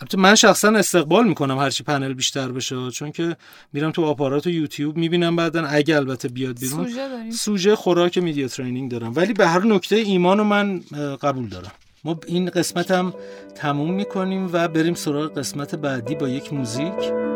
البته 0.00 0.18
من 0.18 0.34
شخصا 0.34 0.68
استقبال 0.68 1.28
می‌کنم 1.28 1.58
هرچی 1.58 1.84
پنل 1.84 2.12
بیشتر 2.12 2.52
بشه. 2.52 2.90
چون 2.90 3.12
که 3.12 3.36
میرم 3.72 3.90
تو 3.90 4.04
آپارات 4.04 4.46
و 4.46 4.50
یوتیوب 4.50 4.96
می‌بینم 4.96 5.36
بعدا 5.36 5.66
اگه 5.66 5.96
البته 5.96 6.28
بیاد 6.28 6.58
بیرون 6.60 6.86
سوژه, 6.86 7.30
سوژه 7.30 7.76
خوراک 7.76 8.18
media 8.18 8.48
training 8.48 8.90
دارم. 8.90 9.12
ولی 9.16 9.32
به 9.32 9.48
هر 9.48 9.66
نکته 9.66 9.96
ایمانو 9.96 10.44
من 10.44 10.80
قبول 11.22 11.48
دارم. 11.48 11.72
ما 12.04 12.20
این 12.26 12.50
قسمت 12.50 12.90
هم 12.90 13.14
تموم 13.54 13.94
می‌کنیم 13.94 14.50
و 14.52 14.68
بریم 14.68 14.94
سراغ 14.94 15.38
قسمت 15.38 15.74
بعدی 15.74 16.14
با 16.14 16.28
یک 16.28 16.52
موزیک. 16.52 17.29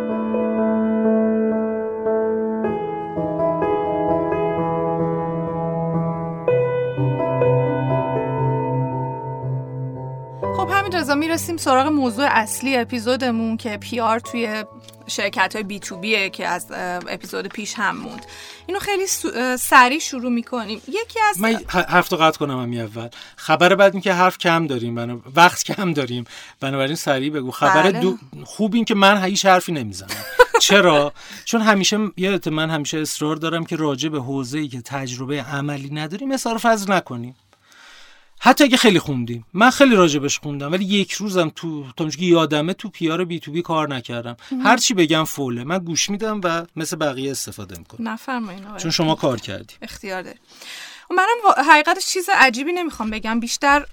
رضا 11.05 11.15
می‌رسیم 11.15 11.57
سراغ 11.57 11.87
موضوع 11.87 12.27
اصلی 12.31 12.77
اپیزودمون 12.77 13.57
که 13.57 13.77
پیار 13.77 14.19
توی 14.19 14.65
شرکت 15.07 15.55
های 15.55 15.65
بی 15.65 15.79
تو 15.79 15.97
بیه 15.97 16.31
که 16.31 16.47
از 16.47 16.67
اپیزود 17.09 17.47
پیش 17.47 17.75
هم 17.75 17.97
موند. 17.97 18.27
اینو 18.67 18.79
خیلی 18.81 19.07
سریع 19.57 19.99
شروع 19.99 20.33
می‌کنیم. 20.33 20.83
یکی 20.89 21.21
از 21.31 21.41
من 21.41 21.61
حرف 21.69 22.13
قطع 22.13 22.39
کنم 22.39 22.63
همی 22.63 22.81
اول. 22.81 23.09
خبر 23.37 23.75
بعد 23.75 23.93
این 23.93 24.03
که 24.03 24.13
حرف 24.13 24.39
کم 24.39 24.67
داریم 24.67 24.95
بنا... 24.95 25.21
وقت 25.37 25.63
کم 25.63 25.93
داریم. 25.93 26.25
بنابراین 26.61 26.97
سریع 26.97 27.31
بگو. 27.31 27.51
خبر 27.51 27.83
بله. 27.83 28.01
دو... 28.01 28.17
خوب 28.45 28.75
این 28.75 28.85
که 28.85 28.95
من 28.95 29.25
هیچ 29.25 29.47
حرفی 29.47 29.73
نمی‌زنم. 29.73 30.09
چرا؟ 30.61 31.13
چون 31.45 31.61
همیشه 31.61 31.99
یادت 32.17 32.49
من 32.49 32.71
همیشه 32.71 32.99
اصرار 32.99 33.37
دارم 33.37 33.65
که 33.65 33.77
راجع 33.77 34.09
به 34.09 34.21
حوزه‌ای 34.21 34.69
که 34.69 34.81
تجربه 34.81 35.43
عملی 35.43 35.91
نداریم 35.91 36.31
اصرار 36.31 36.59
فضل 36.59 36.93
نکنیم. 36.93 37.37
حتی 38.45 38.65
اگه 38.65 38.77
خیلی 38.77 38.99
خوندیم. 38.99 39.47
من 39.53 39.71
خیلی 39.71 39.97
راجبش 39.97 40.39
خوندم 40.39 40.73
ولی 40.73 40.85
یک 40.85 41.13
روزم 41.13 41.53
تو 41.57 41.85
تا 41.97 42.09
که 42.09 42.25
یادمه 42.25 42.73
تو 42.73 42.89
پیار 42.89 43.25
بی 43.25 43.41
تو 43.41 43.53
بی 43.53 43.63
کار 43.63 43.95
نکردم. 43.95 44.37
هر 44.65 44.77
چی 44.77 44.95
بگم 44.95 45.25
فوله. 45.25 45.65
من 45.65 45.79
گوش 45.79 46.11
میدم 46.11 46.41
و 46.45 46.67
مثل 46.77 46.97
بقیه 46.97 47.31
استفاده 47.31 47.79
می‌کنم. 47.79 48.09
نفرمایید 48.09 48.77
چون 48.77 48.91
شما 48.91 49.15
کار 49.15 49.41
کردی. 49.41 49.75
اختیار 49.83 50.23
داری 50.23 50.39
منم 51.11 51.65
حقیقتش 51.71 52.07
چیز 52.07 52.29
عجیبی 52.35 52.73
نمی‌خوام 52.73 53.11
بگم. 53.11 53.41
بیشتر 53.41 53.87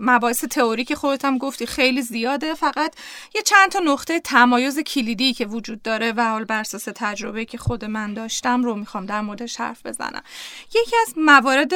مباحث 0.00 0.44
تئوری 0.44 0.84
که 0.84 0.94
خودت 0.94 1.24
هم 1.24 1.38
گفتی 1.38 1.66
خیلی 1.66 2.02
زیاده. 2.02 2.54
فقط 2.54 2.94
یه 3.34 3.42
چند 3.42 3.70
تا 3.70 3.78
نقطه 3.78 4.20
تمایز 4.20 4.78
کلیدی 4.78 5.32
که 5.32 5.46
وجود 5.46 5.82
داره 5.82 6.12
و 6.16 6.30
حال 6.30 6.44
بر 6.44 6.60
اساس 6.60 6.88
تجربه 6.94 7.44
که 7.44 7.58
خود 7.58 7.84
من 7.84 8.14
داشتم 8.14 8.64
رو 8.64 8.74
می‌خوام 8.74 9.06
در 9.06 9.20
موردش 9.20 9.56
حرف 9.56 9.86
بزنم. 9.86 10.22
یکی 10.68 10.96
از 11.06 11.14
موارد 11.16 11.72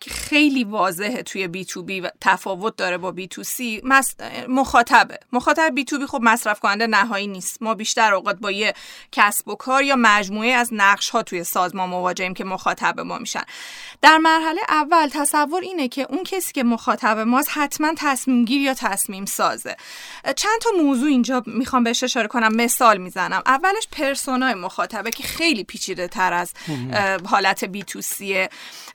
که 0.00 0.10
خیلی 0.10 0.64
واضحه 0.64 1.22
توی 1.22 1.48
بی 1.48 1.64
تو 1.64 1.82
بی 1.82 2.00
و 2.00 2.10
تفاوت 2.20 2.76
داره 2.76 2.98
با 2.98 3.10
بی 3.10 3.28
تو 3.28 3.42
سی. 3.42 3.82
مخاطبه. 4.48 5.18
مخاطب 5.32 5.74
بی 5.74 5.84
تو 5.84 5.98
بی 5.98 6.06
خب 6.06 6.20
مصرف 6.22 6.60
کننده 6.60 6.86
نهایی 6.86 7.26
نیست. 7.26 7.62
ما 7.62 7.74
بیشتر 7.74 8.14
اوقات 8.14 8.38
با 8.38 8.50
یه 8.50 8.74
کسب 9.12 9.48
و 9.48 9.54
کار 9.54 9.82
یا 9.82 9.96
مجموعه 9.98 10.50
از 10.50 10.68
نقش 10.72 11.10
ها 11.10 11.22
توی 11.22 11.44
سازمان 11.44 11.88
مواجهیم 11.88 12.34
که 12.34 12.44
مخاطب 12.44 13.00
ما 13.00 13.18
میشن. 13.18 13.42
در 14.02 14.18
مرحله 14.18 14.60
اول 14.68 15.08
تصور 15.08 15.62
اینه 15.62 15.88
که 15.88 16.06
اون 16.08 16.24
کسی 16.24 16.52
که 16.52 16.62
مخاطب 16.62 17.18
ماست 17.18 17.48
حتما 17.52 17.92
تصمیم 17.96 18.44
گیر 18.44 18.62
یا 18.62 18.74
تصمیم 18.74 19.24
سازه. 19.24 19.76
چند 20.36 20.60
تا 20.60 20.70
موضوع 20.82 21.08
اینجا 21.08 21.42
می‌خوام 21.46 21.84
بهش 21.84 22.02
اشاره 22.02 22.28
کنم 22.28 22.56
مثال 22.56 22.98
می‌زنم. 22.98 23.42
اولش 23.46 23.88
پرسونای 23.92 24.54
مخاطبه 24.54 25.10
که 25.10 25.22
خیلی 25.22 25.64
پیچیده 25.64 26.08
تر 26.08 26.32
از 26.32 26.52
حالت 27.26 27.64
بی 27.64 27.82
تو 27.82 28.00
سیه. 28.00 28.48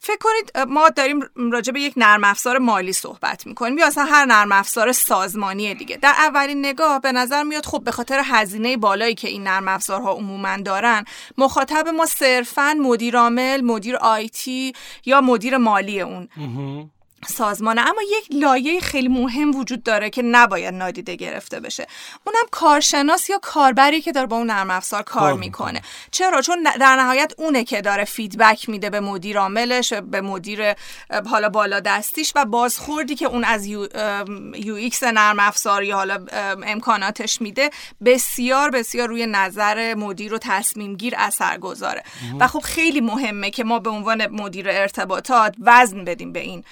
فکر 0.05 0.17
کنید 0.17 0.67
ما 0.67 0.89
داریم 0.89 1.21
راجع 1.51 1.71
به 1.71 1.81
یک 1.81 1.93
نرم 1.97 2.23
افزار 2.23 2.57
مالی 2.57 2.93
صحبت 2.93 3.47
می‌کنیم. 3.47 3.77
یا 3.77 3.87
اصلا 3.87 4.03
هر 4.03 4.25
نرم 4.25 4.51
افزار 4.51 4.91
سازمانی 4.91 5.75
دیگه. 5.75 5.97
در 5.97 6.13
اولین 6.17 6.65
نگاه 6.65 7.01
به 7.01 7.11
نظر 7.11 7.43
میاد 7.43 7.65
خب 7.65 7.83
به 7.83 7.91
خاطر 7.91 8.21
هزینه 8.25 8.77
بالایی 8.77 9.15
که 9.15 9.27
این 9.27 9.43
نرم 9.43 9.67
افزارها 9.67 10.11
عموما 10.11 10.57
دارن 10.57 11.05
مخاطب 11.37 11.87
ما 11.87 12.05
صرفا 12.05 12.73
مدیر 12.73 13.17
عامل 13.17 13.61
مدیر 13.61 13.95
IT 13.95 14.73
یا 15.05 15.21
مدیر 15.21 15.57
مالی 15.57 16.01
اون. 16.01 16.27
سازمانه 17.27 17.81
اما 17.81 18.01
یک 18.01 18.27
لایه 18.41 18.79
خیلی 18.79 19.07
مهم 19.07 19.55
وجود 19.55 19.83
داره 19.83 20.09
که 20.09 20.21
نباید 20.21 20.73
نادیده 20.73 21.15
گرفته 21.15 21.59
بشه. 21.59 21.87
اونم 22.23 22.45
کارشناس 22.51 23.29
یا 23.29 23.39
کاربری 23.41 24.01
که 24.01 24.11
داره 24.11 24.27
با 24.27 24.37
اون 24.37 24.47
نرم 24.47 24.69
افزار 24.71 25.03
کار 25.03 25.33
می‌کنه. 25.33 25.81
چرا؟ 26.11 26.41
چون 26.41 26.63
در 26.79 26.95
نهایت 26.95 27.33
اونه 27.37 27.63
که 27.63 27.81
داره 27.81 28.03
feedback 28.03 28.69
میده 28.69 28.89
به 28.89 28.99
مدیر 28.99 29.39
عاملش 29.39 29.93
به 29.93 30.21
مدیر 30.21 30.73
حالا 31.25 31.49
بالا 31.49 31.79
دستیش 31.79 32.33
و 32.35 32.45
بازخوردی 32.45 33.15
که 33.15 33.25
اون 33.25 33.43
از 33.43 33.65
U, 33.65 33.87
UX 34.55 35.03
نرم 35.03 35.39
افزار 35.39 35.83
یا 35.83 35.95
حالا 35.95 36.25
امکاناتش 36.63 37.41
میده 37.41 37.69
بسیار 38.05 38.69
بسیار 38.69 39.07
روی 39.07 39.25
نظر 39.25 39.93
مدیر 39.93 40.33
و 40.33 40.37
تصمیم 40.37 40.95
گیر 40.95 41.13
اثر 41.17 41.57
گذاره. 41.57 42.03
و 42.39 42.47
خب 42.47 42.59
خیلی 42.59 43.01
مهمه 43.01 43.51
که 43.51 43.63
ما 43.63 43.79
به 43.79 43.89
عنوان 43.89 44.27
مدیر 44.27 44.69
ارتباطات 44.69 45.55
وزن 45.61 46.03
بدیم 46.03 46.33
به 46.33 46.39
این 46.39 46.63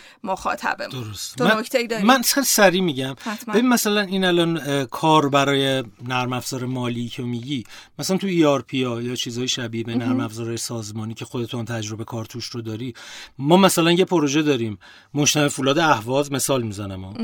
مخاطبمون. 0.41 1.03
درست. 1.03 1.37
تو 1.37 1.43
من, 1.43 1.57
نکته 1.57 1.77
ای 1.77 1.87
داری؟ 1.87 2.03
من 2.03 2.21
خیلی 2.21 2.45
سریع 2.45 2.81
میگم. 2.81 3.15
ببین 3.47 3.67
مثلا 3.67 4.01
این 4.01 4.25
الان 4.25 4.85
کار 4.85 5.29
برای 5.29 5.83
نرم 6.07 6.33
افزار 6.33 6.65
مالی 6.65 7.09
که 7.09 7.23
میگی 7.23 7.63
مثلا 7.99 8.17
تو 8.17 8.27
ERP 8.27 8.73
ها 8.73 9.01
یا 9.01 9.15
چیزهای 9.15 9.47
شبیه 9.47 9.83
به 9.83 9.95
نرم 9.95 10.19
افزارهای 10.19 10.57
سازمانی 10.57 11.13
که 11.13 11.25
خودتون 11.25 11.65
تجربه 11.65 12.03
کار 12.03 12.25
توش 12.25 12.45
رو 12.45 12.61
داری 12.61 12.93
ما 13.37 13.57
مثلا 13.57 13.91
یه 13.91 14.05
پروژه 14.05 14.41
داریم. 14.41 14.77
مشتمل 15.13 15.47
فولاد 15.47 15.79
اهواز 15.79 16.31
مثال 16.31 16.61
می‌زنم. 16.61 17.15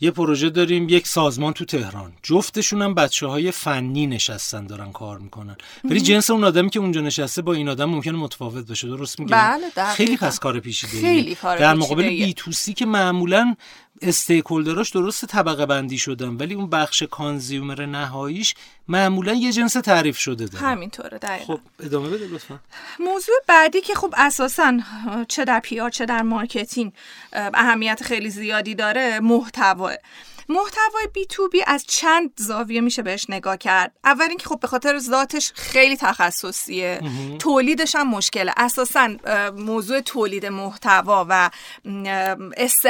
یه 0.00 0.10
پروژه 0.10 0.50
داریم 0.50 0.88
یک 0.88 1.06
سازمان 1.06 1.52
تو 1.52 1.64
تهران. 1.64 2.12
جفتشون 2.22 2.82
هم 2.82 2.94
بچه 2.94 3.26
های 3.26 3.50
فنی 3.50 4.06
نشستن 4.06 4.66
دارن 4.66 4.92
کار 4.92 5.18
می‌کنن. 5.18 5.56
ولی 5.84 6.00
جنس 6.00 6.30
اون 6.30 6.44
آدمی 6.44 6.70
که 6.70 6.80
اونجا 6.80 7.00
نشسته 7.00 7.42
با 7.42 7.54
این 7.54 7.68
آدم 7.68 7.84
ممکنه 7.84 8.12
متفاوت 8.12 8.66
بشه 8.66 8.88
درست 8.88 9.20
میگم 9.20 9.36
بله،. 9.76 9.92
خیلی 9.94 10.16
پس 10.16 10.38
کار 10.38 10.60
پیچیده 10.60 11.34
کار 11.34 11.58
در 11.58 11.74
مقابل. 11.74 12.08
بی 12.08 12.34
تو 12.34 12.52
سی 12.56 12.74
که 12.74 12.86
معمولا 12.86 13.56
استیکولدراش 14.02 14.90
درست 14.90 15.24
طبقه 15.24 15.66
بندی 15.66 15.98
شدن 15.98 16.28
ولی 16.28 16.54
اون 16.54 16.70
بخش 16.70 17.02
کانزیومر 17.02 17.86
نهاییش 17.86 18.54
معمولا 18.88 19.32
یه 19.34 19.52
جنس 19.52 19.72
تعریف 19.72 20.18
شده 20.18 20.46
داره. 20.46 20.66
همینطوره 20.66 21.18
دقیقا. 21.18 21.54
خب 21.54 21.60
ادامه 21.80 22.08
بده 22.08 22.26
لطفا. 22.26 22.58
موضوع 23.00 23.36
بعدی 23.46 23.80
که 23.80 23.94
خب 23.94 24.14
اساسا 24.16 24.78
چه 25.28 25.44
در 25.44 25.60
PR 25.60 25.90
چه 25.90 26.06
در 26.06 26.22
marketing 26.22 26.92
اه، 27.32 27.50
اهمیت 27.54 28.02
خیلی 28.02 28.30
زیادی 28.30 28.74
داره 28.74 29.20
محتوا 29.20 29.92
محتوای 30.48 31.06
B2B 31.14 31.62
از 31.66 31.84
چند 31.88 32.30
زاویه 32.36 32.80
میشه 32.80 33.02
بهش 33.02 33.26
نگاه 33.28 33.56
کرد 33.56 33.92
اول 34.04 34.28
اینکه 34.28 34.48
خب 34.48 34.60
به 34.60 34.68
خاطر 34.68 34.98
ذاتش 34.98 35.52
خیلی 35.54 35.96
تخصصیه 35.96 37.00
تولیدش 37.38 37.96
هم 37.96 38.10
مشکله 38.10 38.52
اساسا 38.56 39.16
موضوع 39.56 40.00
تولید 40.00 40.46
محتوا 40.46 41.26
و 41.28 41.50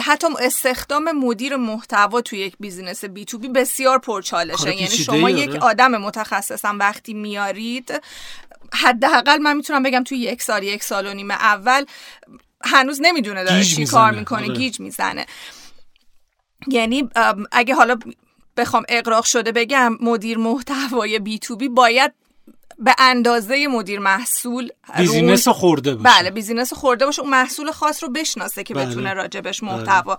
حتی 0.04 0.26
استخدام 0.40 1.12
مدیر 1.12 1.56
محتوا 1.56 2.20
توی 2.20 2.38
یک 2.38 2.56
business 2.60 3.04
B2B 3.04 3.48
بسیار 3.48 3.98
پرچالشه 3.98 4.74
یعنی 4.74 4.88
شما 4.88 5.30
داره. 5.30 5.42
یک 5.42 5.54
آدم 5.54 5.90
متخصصم 5.90 6.78
وقتی 6.78 7.14
میارید 7.14 8.02
حداقل 8.72 9.38
من 9.38 9.56
می‌تونم 9.56 9.82
بگم 9.82 10.04
توی 10.04 10.18
یک 10.18 10.42
سال 10.42 10.62
یک 10.62 10.84
سال 10.84 11.06
و 11.06 11.14
نیم 11.14 11.30
اول 11.30 11.84
هنوز 12.64 12.98
نمی‌دونه 13.02 13.44
داره 13.44 13.64
چی. 13.64 13.86
کار 13.86 14.10
می‌کنه 14.10 14.44
آره. 14.44 14.54
گیج 14.54 14.80
می‌زنه 14.80 15.26
یعنی 16.68 17.08
اگه 17.52 17.74
حالا 17.74 17.98
بخوام 18.56 18.82
اغراق 18.88 19.24
شده 19.24 19.52
بگم 19.52 19.96
مدیر 20.00 20.38
محتوای 20.38 21.18
B2B 21.18 21.68
باید 21.68 22.12
به 22.78 22.94
اندازه 22.98 23.66
مدیر 23.66 23.98
محصول 23.98 24.70
business 24.96 25.48
خورده 25.48 25.94
باشه. 25.94 26.16
بله 26.16 26.30
business 26.30 26.72
خورده 26.72 27.06
باشه 27.06 27.22
اون 27.22 27.30
محصول 27.30 27.70
خاص 27.70 28.02
رو 28.02 28.10
بشناسه 28.10 28.62
که 28.62 28.74
بله. 28.74 28.86
بتونه 28.86 29.12
راجبش 29.12 29.62
محتوا 29.62 30.18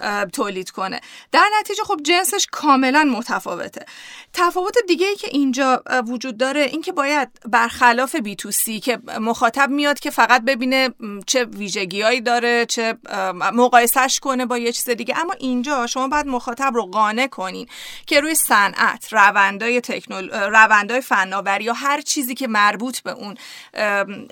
اه، 0.00 0.24
تولید 0.24 0.70
کنه. 0.70 1.00
در 1.32 1.44
نتیجه 1.60 1.82
خب 1.82 2.00
جنسش 2.04 2.46
کاملا 2.52 3.04
متفاوته. 3.04 3.86
تفاوت 4.32 4.74
دیگه 4.88 5.06
ای 5.06 5.16
که 5.16 5.28
اینجا 5.30 5.82
وجود 6.08 6.36
داره 6.36 6.60
این 6.60 6.82
که 6.82 6.92
باید 6.92 7.28
برخلاف 7.48 8.16
بی 8.16 8.36
تو 8.36 8.50
سی 8.50 8.80
که 8.80 8.98
مخاطب 9.20 9.70
میاد 9.70 9.98
که 9.98 10.10
فقط 10.10 10.42
ببینه 10.44 10.90
چه 11.26 11.44
ویژگیهایی 11.44 12.20
داره 12.20 12.66
چه 12.66 12.94
مقایسش 13.34 14.20
کنه 14.22 14.46
با 14.46 14.58
یه 14.58 14.72
چیز 14.72 14.90
دیگه. 14.90 15.18
اما 15.18 15.32
اینجا 15.38 15.86
شما 15.86 16.08
باید 16.08 16.26
مخاطب 16.26 16.72
رو 16.74 16.86
قانع 16.86 17.26
کنین 17.26 17.66
که 18.06 18.20
روی 18.20 18.34
صنعت 18.34 19.12
روندای 19.12 19.80
تکنول 19.80 20.30
روندای 20.30 21.00
فناوری 21.00 21.64
یا 21.64 21.72
هر 21.72 21.93
چیزی 22.00 22.34
که 22.34 22.46
مربوط 22.46 23.00
به 23.00 23.10
اون 23.10 23.36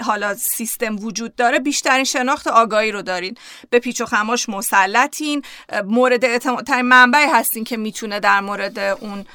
حالا 0.01 0.35
سیستم 0.35 0.97
وجود 0.99 1.37
داره 1.37 1.59
بیشترین 1.59 2.05
شناخت 2.05 2.47
آگاهی 2.47 2.93
رو 2.93 3.03
دارین. 3.03 3.37
به 3.71 3.79
پیچ 3.79 4.01
و 4.01 4.07
خماش 4.07 4.49
مسلطین. 4.49 5.43
مورد 5.85 6.25
اعتماد 6.25 6.71
منبعی 6.71 7.27
هستین 7.27 7.65
که 7.65 7.77
می‌تونه 7.77 8.21
در 8.21 8.41
مورد 8.41 8.79
اون 8.79 9.27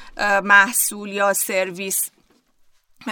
محصول 0.42 1.08
یا 1.08 1.32
سرویس 1.32 2.10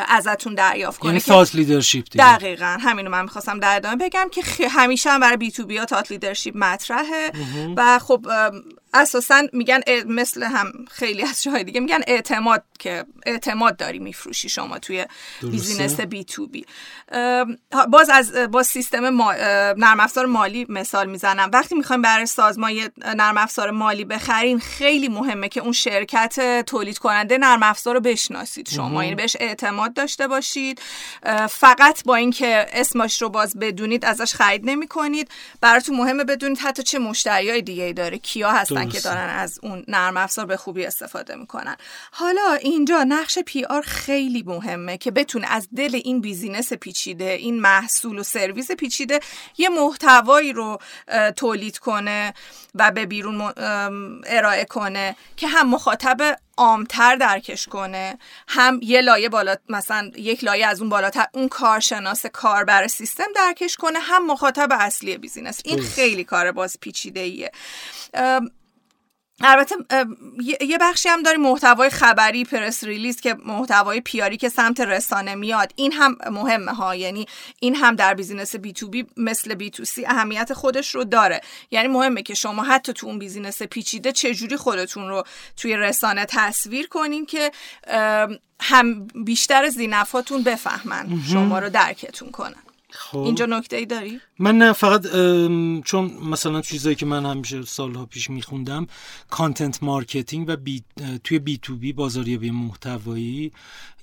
ازتون 0.08 0.54
دریافت 0.54 1.00
کنه 1.00 1.10
یعنی 1.10 1.20
تاس 1.20 1.54
leadership 1.54 2.04
دیگه. 2.10 2.24
دقیقا 2.36 2.78
همینو 2.80 3.10
من 3.10 3.22
می‌خواستم 3.22 3.60
در 3.60 3.76
ادامه 3.76 3.96
بگم 3.96 4.28
که 4.32 4.42
خ- 4.42 4.60
همیشه 4.60 5.10
هم 5.10 5.20
برای 5.20 5.36
B2B 5.36 5.76
ها 5.76 5.84
thought 5.84 6.10
leadership 6.10 6.52
مطرحه 6.54 7.32
و 7.76 7.98
خب 7.98 8.26
اساسا 8.94 9.42
میگن 9.52 9.80
مثل 10.06 10.42
هم 10.42 10.72
خیلی 10.90 11.22
از 11.22 11.42
جاهای 11.42 11.64
دیگه 11.64 11.80
میگن 11.80 12.00
اعتماد 12.06 12.64
که 12.78 13.04
اعتماد 13.26 13.76
داری 13.76 13.98
میفروشی 13.98 14.48
شما 14.48 14.78
توی 14.78 15.06
business 15.42 16.00
B2B 16.00 16.66
باز 17.92 18.10
از 18.10 18.32
با 18.32 18.62
سیستم 18.62 19.08
ما- 19.10 19.32
نرم 19.76 20.00
افزار 20.00 20.26
مالی 20.26 20.66
مثال 20.68 21.06
می‌زنم. 21.10 21.50
وقتی 21.52 21.74
می‌خوایم 21.74 22.02
برای 22.02 22.26
سازمان 22.26 22.72
نرم 23.16 23.36
افزار 23.38 23.70
مالی 23.70 24.04
بخرین 24.04 24.58
خیلی 24.60 25.08
مهمه 25.08 25.48
که 25.48 25.60
اون 25.60 25.72
شرکت 25.72 26.64
تولید 26.66 26.98
کننده 26.98 27.38
نرم 27.38 27.62
افزار 27.62 27.94
رو 27.94 28.00
بشناسید 28.00 28.68
شما. 28.68 29.04
یعنی 29.04 29.14
بهش 29.16 29.36
اعتماد 29.40 29.85
داشته 29.94 30.28
باشید 30.28 30.80
فقط 31.50 32.04
با 32.04 32.16
اینکه 32.16 32.66
اسمش 32.72 33.22
رو 33.22 33.28
باز 33.28 33.58
بدونید 33.58 34.04
ازش 34.04 34.34
خرید 34.34 34.70
نمی 34.70 34.88
کنید 34.88 35.30
براتون 35.60 35.96
مهمه 35.96 36.24
بدونید 36.24 36.58
حتی 36.58 36.82
چه 36.82 36.98
مشتری 36.98 37.50
های 37.50 37.62
دیگه 37.62 37.84
ای 37.84 37.92
داره 37.92 38.18
کیا 38.18 38.50
هستن 38.50 38.84
که 38.84 38.92
درسته. 38.92 39.08
دارن 39.08 39.28
از 39.28 39.58
اون 39.62 39.84
نرم 39.88 40.16
افزار 40.16 40.46
به 40.46 40.56
خوبی 40.56 40.86
استفاده 40.86 41.34
می‌کنن 41.34 41.76
حالا 42.10 42.58
اینجا 42.60 43.04
نقش 43.04 43.38
PR 43.38 43.82
خیلی 43.82 44.42
مهمه 44.42 44.98
که 44.98 45.10
بتونه 45.10 45.46
از 45.50 45.68
دل 45.76 46.00
این 46.04 46.20
business 46.20 46.72
پیچیده 46.72 47.30
این 47.30 47.60
محصول 47.60 48.18
و 48.18 48.22
سرویس 48.22 48.70
پیچیده 48.70 49.20
یه 49.58 49.68
محتوایی 49.68 50.52
رو 50.52 50.78
تولید 51.36 51.78
کنه 51.78 52.34
و 52.74 52.90
به 52.90 53.06
بیرون 53.06 53.52
ارائه 54.26 54.64
کنه 54.64 55.16
که 55.36 55.48
هم 55.48 55.70
مخاطب 55.70 56.38
عامتر 56.56 57.16
درکش 57.16 57.66
کنه. 57.66 58.18
هم 58.48 58.80
یه 58.82 59.00
لایه 59.00 59.28
بالا 59.28 59.56
مثلا 59.68 60.10
یک 60.16 60.44
لایه 60.44 60.66
از 60.66 60.80
اون 60.80 60.90
بالاتر 60.90 61.26
اون 61.32 61.48
کارشناس 61.48 62.26
کاربر 62.26 62.86
سیستم 62.86 63.32
درکش 63.34 63.76
کنه 63.76 63.98
هم 63.98 64.26
مخاطب 64.26 64.68
اصلی 64.72 65.18
business. 65.18 65.60
این. 65.64 65.80
خیلی 65.82 66.24
کار 66.24 66.52
باز 66.52 66.76
پیچیده 66.80 67.20
ایه 67.20 67.50
البته 69.40 69.74
یه- 70.60 70.78
بخشی 70.80 71.08
هم 71.08 71.22
داریم 71.22 71.40
محتوای 71.40 71.90
خبری 71.90 72.44
press 72.44 72.84
release 72.84 73.20
که 73.20 73.36
محتوای 73.44 74.00
PR 74.00 74.24
ی 74.24 74.36
که 74.36 74.48
سمت 74.48 74.80
رسانه 74.80 75.34
میاد. 75.34 75.72
این 75.76 75.92
هم 75.92 76.16
مهمه 76.30 76.72
ها. 76.72 76.94
یعنی 76.94 77.26
این 77.60 77.74
هم 77.74 77.96
در 77.96 78.14
business 78.14 78.56
B2B 78.56 79.06
مثل 79.16 79.54
B2C 79.54 80.06
اهمیت 80.06 80.52
خودش 80.52 80.94
رو 80.94 81.04
داره. 81.04 81.40
یعنی 81.70 81.88
مهمه 81.88 82.22
که 82.22 82.34
شما 82.34 82.62
حتی 82.62 82.92
تو 82.92 83.06
اون 83.06 83.18
business 83.18 83.62
پیچیده 83.62 84.12
چجوری 84.12 84.56
خودتون 84.56 85.08
رو 85.08 85.22
توی 85.56 85.76
رسانه 85.76 86.26
تصویر 86.28 86.86
کنین 86.88 87.26
که 87.26 87.50
هم 88.60 89.06
بیشتر 89.24 89.68
ذینفعاتون 89.68 90.42
بفهمن. 90.42 91.22
شما 91.32 91.58
رو 91.58 91.68
درکتون 91.70 92.30
کنن. 92.30 92.65
خب. 92.96 93.18
اینجا 93.18 93.46
نکته 93.46 93.76
ای 93.76 93.86
داری؟ 93.86 94.20
من 94.38 94.58
نه 94.58 94.72
فقط 94.72 95.02
چون 95.84 96.18
مثلا 96.30 96.60
چیزایی 96.60 96.96
که 96.96 97.06
من 97.06 97.26
همیشه 97.26 97.62
سالها 97.62 98.06
پیش 98.06 98.30
میخوندم 98.30 98.86
content 99.30 99.82
marketing 99.82 100.48
و 100.48 100.56
بی 100.56 100.84
توی 101.24 101.38
بی 101.38 101.58
تو 101.58 101.76
بی 101.76 101.92
بازاریابی 101.92 102.50
محتوایی 102.50 103.52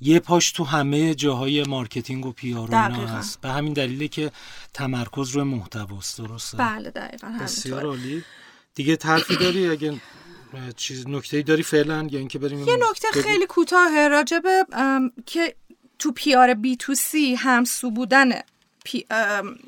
یه 0.02 0.20
پاش 0.20 0.52
تو 0.52 0.64
همه 0.64 1.16
جاهای 1.16 1.64
marketing 1.64 2.26
و 2.26 2.32
PR 2.32 2.72
و 2.72 2.76
اینا 2.76 2.88
دقیقاً. 2.88 3.12
هست. 3.12 3.42
به 3.42 3.50
همین 3.50 3.74
دلیله 3.74 4.08
که 4.08 4.32
تمرکز 4.74 5.30
روی 5.30 5.44
محتواست 5.44 6.18
درسته؟ 6.18 6.58
بله 6.58 6.90
دقیقا 6.90 7.38
بسیار 7.42 7.86
عالی. 7.86 8.24
دیگه 8.76 8.98
حرفی 9.04 9.36
داری 9.36 9.68
اگه 9.68 10.02
چیز 10.76 11.08
نکته 11.08 11.42
داری 11.42 11.64
فعلا؟ 11.64 12.08
یا 12.12 12.20
اینکه 12.20 12.40
بریم 12.40 12.68
یه 12.68 12.78
نکته 12.90 13.08
خیلی 13.22 13.46
کوتاه 13.46 14.08
راجبه 14.08 14.66
ام، 14.72 15.12
که 15.26 15.56
تو 16.00 16.12
PR 16.12 16.54
B2C 16.54 17.36
همسو 17.36 17.92
بودن 17.92 18.30
P, 18.84 19.06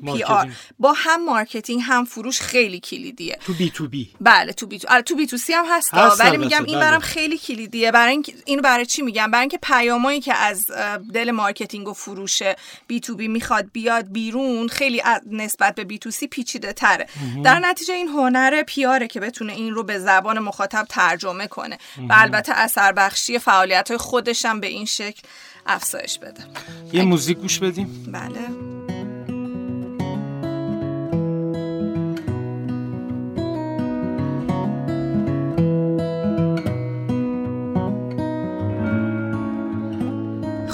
PR. 0.04 0.48
با 0.78 0.92
هم 0.96 1.24
marketing 1.24 1.82
هم 1.84 2.04
فروش 2.04 2.40
خیلی 2.40 2.80
کلیدیه. 2.80 3.38
تو 3.46 3.54
B2B. 3.54 4.10
بله 4.20 4.52
تو 4.52 4.66
B2, 4.66 4.88
آره، 4.90 5.02
تو 5.02 5.16
B2C 5.16 5.52
هم 5.52 5.64
هست, 5.70 5.94
ولی 6.20 6.36
میگم 6.36 6.64
این 6.64 6.74
بله. 6.74 6.84
برام 6.84 7.00
خیلی 7.00 7.38
کلیدیه. 7.38 7.92
برای 7.92 8.12
اینکه 8.12 8.34
اینو 8.44 8.62
برای 8.62 8.86
چی 8.86 9.02
میگم؟ 9.02 9.30
برای 9.30 9.40
اینکه 9.40 9.58
پیامایی 9.62 10.20
که 10.20 10.34
از 10.34 10.66
دل 11.14 11.30
marketing 11.30 11.88
و 11.88 11.92
فروش 11.92 12.42
B2B 12.86 13.28
می‌خواد 13.28 13.66
بیاد 13.72 14.12
بیرون 14.12 14.68
خیلی 14.68 15.02
نسبت 15.30 15.74
به 15.74 15.84
B2C 15.84 16.26
پیچیده 16.26 16.72
تره. 16.72 17.06
در 17.44 17.58
نتیجه 17.58 17.94
این 17.94 18.08
هنر 18.08 18.62
PR 18.62 18.91
ه 18.91 19.06
که 19.06 19.20
بتونه 19.20 19.52
این 19.52 19.74
رو 19.74 19.82
به 19.82 19.98
زبان 19.98 20.38
مخاطب 20.38 20.86
ترجمه 20.88 21.46
کنه. 21.46 21.78
و 22.08 22.12
البته 22.12 22.52
اثر 22.52 22.92
بخشی 22.92 23.38
فعالیت 23.38 23.88
های 23.88 23.98
خودش 23.98 24.44
هم 24.44 24.60
به 24.60 24.66
این 24.66 24.84
شکل 24.84 25.22
افزایش 25.66 26.18
بده. 26.18 26.44
یه 26.92 27.02
موزیک 27.02 27.38
گوش 27.38 27.58
بدیم. 27.58 28.12
بله. 28.12 28.85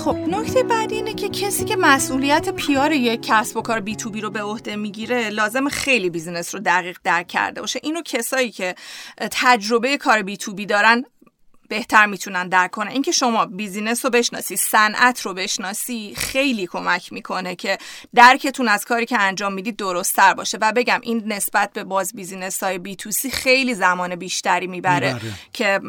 خب 0.04 0.16
نکته 0.16 0.62
بعدی 0.62 0.94
اینه 0.94 1.14
که 1.14 1.28
کسی 1.28 1.64
که 1.64 1.76
مسئولیت 1.76 2.48
PR 2.48 2.92
یک 2.92 3.20
کسب 3.22 3.56
و 3.56 3.62
کار 3.62 3.80
B2B 3.80 4.20
رو 4.20 4.30
به 4.30 4.42
عهده 4.42 4.76
می‌گیره 4.76 5.30
لازم 5.30 5.68
خیلی 5.68 6.10
business 6.10 6.54
رو 6.54 6.60
دقیق 6.60 6.98
درک 7.04 7.28
کرده 7.28 7.60
باشه. 7.60 7.80
اینو 7.82 8.02
کسایی 8.02 8.50
که 8.50 8.74
تجربه 9.30 9.96
کار 9.96 10.22
B2B 10.22 10.66
دارن 10.66 11.04
بهتر 11.68 12.06
می‌تونن 12.06 12.48
درک 12.48 12.70
کنن. 12.70 12.90
اینکه 12.90 13.12
شما 13.12 13.46
business 13.46 14.04
رو 14.04 14.10
بشناسی 14.10 14.56
صنعت 14.56 15.20
رو 15.20 15.34
بشناسی 15.34 16.14
خیلی 16.16 16.66
کمک 16.66 17.12
می‌کنه 17.12 17.54
که 17.54 17.78
درکتون 18.14 18.68
از 18.68 18.84
کاری 18.84 19.06
که 19.06 19.18
انجام 19.18 19.52
می‌دید 19.52 19.76
درست 19.76 20.16
تر 20.16 20.34
باشه. 20.34 20.58
و 20.60 20.72
بگم 20.72 21.00
این 21.02 21.32
نسبت 21.32 21.72
به 21.72 21.84
باز 21.84 22.12
business 22.14 22.62
های 22.62 22.78
B2C 22.78 23.30
خیلی 23.30 23.74
زمان 23.74 24.16
بیشتری 24.16 24.66
می‌بره, 24.66 25.20
که 25.52 25.80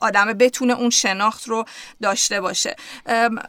آدم 0.00 0.32
بتونه 0.32 0.72
اون 0.72 0.90
شناخت 0.90 1.48
رو 1.48 1.64
داشته 2.02 2.40
باشه. 2.40 2.76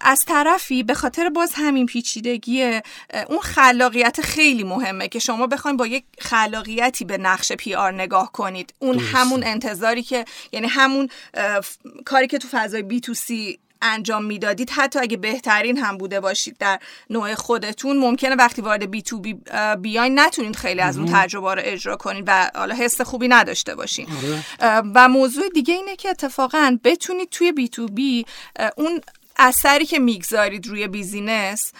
از 0.02 0.26
طرفی 0.28 0.84
به 0.84 0.94
خاطر 0.94 1.30
باز 1.30 1.54
همین 1.56 1.86
پیچیدگی 1.86 2.82
اون 3.28 3.40
خلاقیت 3.40 4.22
خیلی 4.22 4.64
مهمه 4.64 5.08
که 5.08 5.20
شما 5.20 5.48
بخواید 5.48 5.78
با 5.78 5.88
یک 5.88 6.04
خلاقیتی 6.20 7.06
به 7.06 7.18
نقش 7.18 7.52
PR 7.52 7.92
نگاه 7.92 8.32
کنید. 8.32 8.74
اون 8.80 9.00
همون 9.00 9.44
انتظاری 9.44 10.04
که 10.04 10.26
یعنی 10.52 10.68
همون 10.68 11.10
کاری 12.06 12.28
که 12.28 12.38
تو 12.38 12.48
فضای 12.52 12.82
B2C 12.82 13.60
انجام 13.86 14.26
می‌دادید 14.26 14.70
حتی 14.70 15.00
اگه 15.00 15.18
بهترین 15.18 15.78
هم 15.78 15.98
بوده 15.98 16.20
باشید 16.20 16.58
در 16.58 16.80
نوع 17.10 17.36
خودتون 17.36 17.98
ممکنه 17.98 18.36
وقتی 18.36 18.62
وارد 18.62 18.92
B2B 18.92 19.36
بیاین 19.80 20.20
نتونید 20.20 20.56
خیلی 20.56 20.82
از 20.82 20.98
اون 20.98 21.10
تجربه 21.14 21.54
رو 21.54 21.62
اجرا 21.64 21.96
کنید 21.96 22.24
و 22.28 22.52
حالا 22.56 22.76
حس 22.76 23.02
خوبی 23.02 23.28
نداشته 23.28 23.76
باشین. 23.76 24.08
آره. 24.12 24.84
و 24.96 25.08
موضوع 25.10 25.50
دیگه 25.50 25.74
اینه 25.74 25.96
که 25.96 26.10
اتفاقا 26.10 26.78
بتونید 26.84 27.30
توی 27.30 27.52
B2B 27.52 28.26
اون 28.78 29.02
اثری 29.38 29.86
که 29.86 30.00
می‌گذارید 30.00 30.68
روی 30.68 30.88
business 30.88 31.72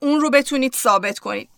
اون 0.00 0.20
رو 0.20 0.30
بتونید 0.30 0.74
ثابت 0.74 1.18
کنید. 1.18 1.48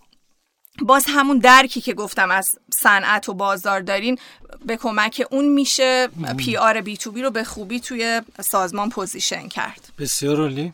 باز 0.83 1.05
همون 1.09 1.39
درکی 1.39 1.81
که 1.81 1.95
گفتم 1.95 2.31
از 2.31 2.49
صنعت 2.75 3.29
و 3.29 3.35
بازار 3.35 3.81
دارین 3.81 4.19
به 4.67 4.77
کمک 4.77 5.27
اون 5.31 5.45
میشه 5.45 6.09
PR 6.39 6.81
B2B 6.81 7.23
رو 7.23 7.31
به 7.31 7.45
خوبی 7.45 7.81
توی 7.81 8.23
سازمان 8.41 8.91
position 8.91 9.49
کرد. 9.49 9.93
بسیار 9.99 10.41
عالی. 10.41 10.73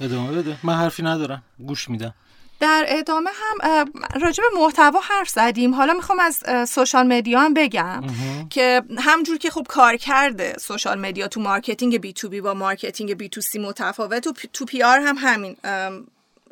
ادامه 0.00 0.32
بده. 0.32 0.58
من 0.62 0.74
حرفی 0.74 1.02
ندارم. 1.02 1.42
گوش 1.66 1.90
میدم. 1.90 2.14
در 2.60 2.84
ادامه 2.88 3.30
هم 3.34 3.84
راجع 4.20 4.42
به 4.42 4.60
محتوا 4.60 5.00
حرف 5.00 5.28
زدیم. 5.28 5.74
حالا 5.74 5.92
می‌خوام 5.92 6.18
از 6.20 6.42
social 6.70 7.06
media 7.06 7.40
هم 7.40 7.54
بگم 7.54 8.02
که 8.50 8.82
همونجور 8.98 9.38
که 9.38 9.50
خوب 9.50 9.66
کار 9.66 9.96
کرده 9.96 10.56
social 10.58 11.00
media 11.00 11.28
تو 11.28 11.40
marketing 11.40 12.00
B2B 12.00 12.40
با 12.40 12.54
marketing 12.54 13.14
B2C 13.14 13.58
متفاوت 13.58 14.26
و 14.26 14.32
تو 14.52 14.64
PR 14.64 15.00
هم 15.00 15.16
همین 15.18 15.56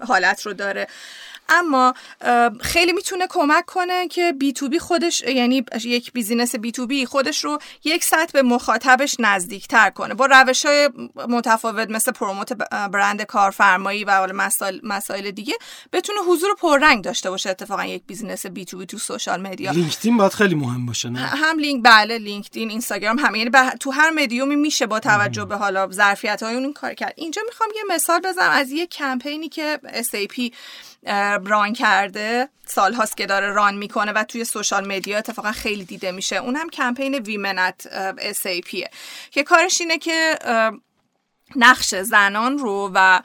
حالت 0.08 0.46
رو 0.46 0.52
داره. 0.52 0.86
اما 1.48 1.94
خیلی 2.60 2.92
می‌تونه 2.92 3.26
کمک 3.30 3.64
کنه 3.66 4.08
که 4.08 4.32
B2B 4.32 4.78
خودش 4.78 5.20
یعنی 5.20 5.64
یک 5.84 6.12
business 6.12 6.54
B2B 6.54 7.06
خودش 7.06 7.44
رو 7.44 7.58
یک 7.84 8.04
سطح 8.04 8.32
به 8.32 8.42
مخاطبش 8.42 9.16
نزدیک 9.18 9.68
تر 9.68 9.90
کنه. 9.90 10.14
با 10.14 10.26
روش 10.26 10.66
های 10.66 10.90
متفاوت 11.28 11.90
مثل 11.90 12.12
promote 12.12 12.52
برند 12.92 13.22
کارفرمایی 13.22 14.04
و 14.04 14.26
مسائل, 14.32 14.80
مسائل 14.82 15.30
دیگه 15.30 15.54
بتونه 15.92 16.18
حضور 16.28 16.54
پررنگ 16.54 17.04
داشته 17.04 17.30
باشه 17.30 17.50
اتفاقا 17.50 17.84
یک 17.84 18.02
business 18.06 18.46
B2B 18.46 18.86
تو 18.86 18.98
social 18.98 19.40
media. 19.40 19.70
LinkedIn 19.70 20.16
باید 20.16 20.32
خیلی 20.32 20.54
مهم 20.54 20.86
باشه 20.86 21.08
نه؟ 21.08 21.20
هم 21.20 21.58
لینک 21.58 21.82
بله 21.84 22.18
LinkedIn 22.18 22.70
Instagram 22.70 23.18
هم 23.18 23.34
یعنی 23.34 23.50
تو 23.80 23.90
هر 23.90 24.10
مدیومی 24.10 24.56
میشه 24.56 24.86
با 24.86 25.00
توجه 25.00 25.44
به 25.44 25.56
حالا 25.56 25.90
ظرفیت 25.90 26.42
های 26.42 26.54
اون 26.54 26.72
کار 26.72 26.94
کرد. 26.94 27.14
اینجا 27.16 27.42
می‌خوام 27.46 27.70
یه 27.76 27.82
مثال 27.94 28.20
بزنم 28.20 28.50
از 28.50 28.70
یه 28.70 28.86
کمپینی 28.86 29.48
که 29.48 29.80
SAP 29.84 30.54
run 31.44 31.72
کرده. 31.72 32.48
سال 32.66 32.94
هاست 32.94 33.16
که 33.16 33.26
داره 33.26 33.52
run 33.52 33.74
می‌کنه 33.74 34.12
و 34.12 34.24
توی 34.24 34.44
social 34.44 34.88
media 34.88 35.18
اتفاقا 35.18 35.52
خیلی 35.52 35.84
دیده 35.84 36.12
میشه. 36.12 36.36
اون 36.36 36.56
هم 36.56 36.70
کمپین 36.70 37.14
Women 37.14 37.86
at 38.18 38.46
SAP 38.46 38.60
ه 38.60 38.90
که 39.30 39.42
کارش 39.42 39.80
اینه 39.80 39.98
که 39.98 40.38
نقش 41.56 41.94
زنان 41.94 42.58
رو 42.58 42.90
و 42.94 43.20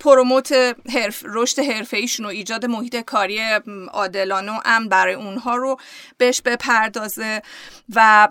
promote 0.00 0.52
حرفه 0.92 1.22
رشد 1.24 1.58
حرفه 1.58 1.96
ایشون 1.96 2.26
و 2.26 2.28
ایجاد 2.28 2.66
محیط 2.66 2.96
کاری 2.96 3.40
عادلانه 3.92 4.52
و 4.52 4.60
امن 4.64 4.88
برای 4.88 5.14
اونها 5.14 5.56
رو 5.56 5.76
بهش 6.18 6.42
بپردازه 6.42 7.42
و 7.94 8.28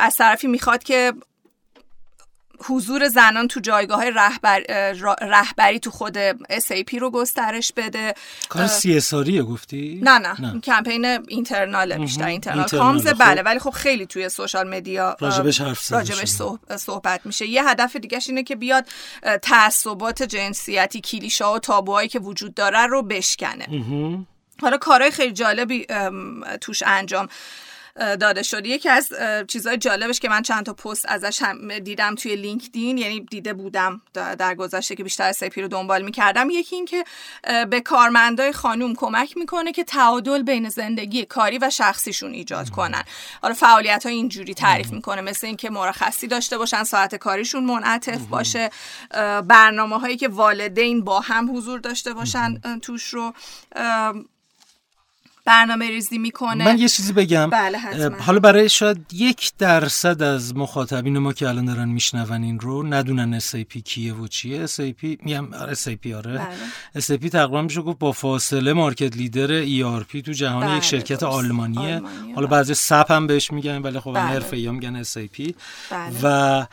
از 0.00 0.16
طرفی 0.16 0.46
می‌خواد 0.46 0.82
که 0.82 1.12
حضور 2.64 3.08
زنان 3.08 3.48
تو 3.48 3.60
جایگاه 3.60 4.10
رهبر، 4.10 4.60
رهبری 5.20 5.80
تو 5.80 5.90
خود 5.90 6.32
SAP 6.32 6.94
رو 7.00 7.10
گسترش 7.10 7.72
بده. 7.76 8.14
کار 8.48 8.66
سیاساریه 8.66 9.42
گفتی؟ 9.42 10.00
نه 10.02 10.18
نه, 10.18 10.40
نه. 10.40 10.60
کمپین 10.60 11.04
اینترنال 11.04 11.98
بیشتر 11.98 12.26
اینترنال. 12.26 12.68
کامز 12.68 13.08
خب. 13.08 13.18
بله 13.18 13.42
ولی 13.42 13.58
خب 13.58 13.70
خیلی 13.70 14.06
توی 14.06 14.28
سوشال 14.28 14.68
مدیا 14.68 15.16
راجبش 15.20 15.60
حرف 15.60 15.92
راجبش 15.92 16.28
صحبت 16.76 17.26
میشه. 17.26 17.46
یه 17.46 17.68
هدف 17.68 17.96
دیگه 17.96 18.20
اینه 18.26 18.42
که 18.42 18.56
بیاد 18.56 18.86
تعصبات 19.42 20.22
جنسیتی 20.22 21.00
کلیشه 21.00 21.44
و 21.44 21.58
تابوهایی 21.58 22.08
که 22.08 22.18
وجود 22.18 22.54
داره 22.54 22.86
رو 22.86 23.02
بشکنه. 23.02 23.66
حالا 24.60 24.78
کارهای 24.78 25.10
خیلی 25.10 25.32
جالبی 25.32 25.86
توش 26.60 26.82
انجام 26.86 27.28
داده 27.98 28.42
شد. 28.42 28.66
یکی 28.66 28.88
از 28.88 29.12
چیزهای 29.48 29.76
جالبش 29.76 30.20
که 30.20 30.28
من 30.28 30.42
چند 30.42 30.66
تا 30.66 30.72
پست 30.72 31.06
ازش 31.08 31.42
هم 31.42 31.78
دیدم 31.78 32.14
توی 32.14 32.36
لینکدین 32.36 32.98
یعنی 32.98 33.20
دیده 33.20 33.52
بودم 33.52 34.00
در 34.14 34.54
گذشته 34.54 34.94
که 34.96 35.04
بیشتر 35.04 35.32
سپی 35.32 35.62
رو 35.62 35.68
دنبال 35.68 36.02
می‌کردم. 36.02 36.50
یکی 36.50 36.76
این 36.76 36.84
که 36.84 37.04
به 37.70 37.80
کارمندای 37.80 38.52
خانوم 38.52 38.94
کمک 38.94 39.36
می‌کنه 39.36 39.72
که 39.72 39.84
تعادل 39.84 40.42
بین 40.42 40.68
زندگی 40.68 41.24
کاری 41.24 41.58
و 41.58 41.70
شخصیشون 41.70 42.32
ایجاد 42.32 42.70
کنن. 42.70 43.02
حالا 43.42 43.54
فعالیت 43.54 44.06
های 44.06 44.14
اینجوری 44.14 44.54
تعریف 44.54 44.92
می‌کنه. 44.92 45.20
مثل 45.20 45.46
اینکه 45.46 45.70
مرخصی 45.70 46.26
داشته 46.26 46.58
باشن 46.58 46.84
ساعت 46.84 47.14
کاریشون 47.14 47.64
منعطف 47.64 48.26
باشه. 48.26 48.70
برنامه 49.44 50.00
هایی 50.00 50.16
که 50.16 50.28
والدین 50.28 51.04
با 51.04 51.20
هم 51.20 51.56
حضور 51.56 51.80
داشته 51.80 52.12
باشن 52.12 52.60
توش 52.82 53.08
رو 53.08 53.34
برنامه 55.48 55.90
ریزی 55.90 56.18
می‌کنه 56.18 56.64
من 56.64 56.78
یه 56.78 56.88
چیزی 56.88 57.12
بگم 57.12 57.50
بله 57.50 57.78
حالا 58.18 58.38
برای 58.38 58.68
شاید 58.68 59.06
یک 59.12 59.52
درصد 59.58 60.22
از 60.22 60.56
مخاطبین 60.56 61.18
ما 61.18 61.32
که 61.32 61.48
الان 61.48 61.64
دارن 61.64 61.88
میشنون 61.88 62.44
این 62.44 62.60
رو 62.60 62.82
ندونن 62.82 63.40
SAP 63.40 63.82
کیه 63.84 64.14
و 64.14 64.26
چیه 64.26 64.66
SAP 64.66 65.02
میگم 65.02 65.48
SAP 65.74 66.12
آره 66.12 66.32
بله. 66.32 67.02
SAP 67.02 67.28
تقریبا 67.30 67.62
میشه 67.62 67.82
گفت 67.82 67.98
با 67.98 68.12
فاصله 68.12 68.72
مارکت 68.72 69.16
لیدر 69.16 69.64
ERP 69.64 70.22
تو 70.22 70.32
جهان 70.32 70.66
بله. 70.66 70.76
یک 70.76 70.84
شرکت 70.84 71.22
آلمانیه 71.22 72.02
حالا 72.34 72.46
بعضی 72.46 72.74
سپ 72.74 73.10
هم 73.10 73.26
بهش 73.26 73.50
میگن 73.50 73.82
ولی 73.82 74.00
خب 74.00 74.12
بله. 74.12 74.22
حرفه‌ای 74.22 74.70
میگن 74.70 75.02
SAP 75.02 75.52
بله. 75.90 76.12
و 76.22 76.66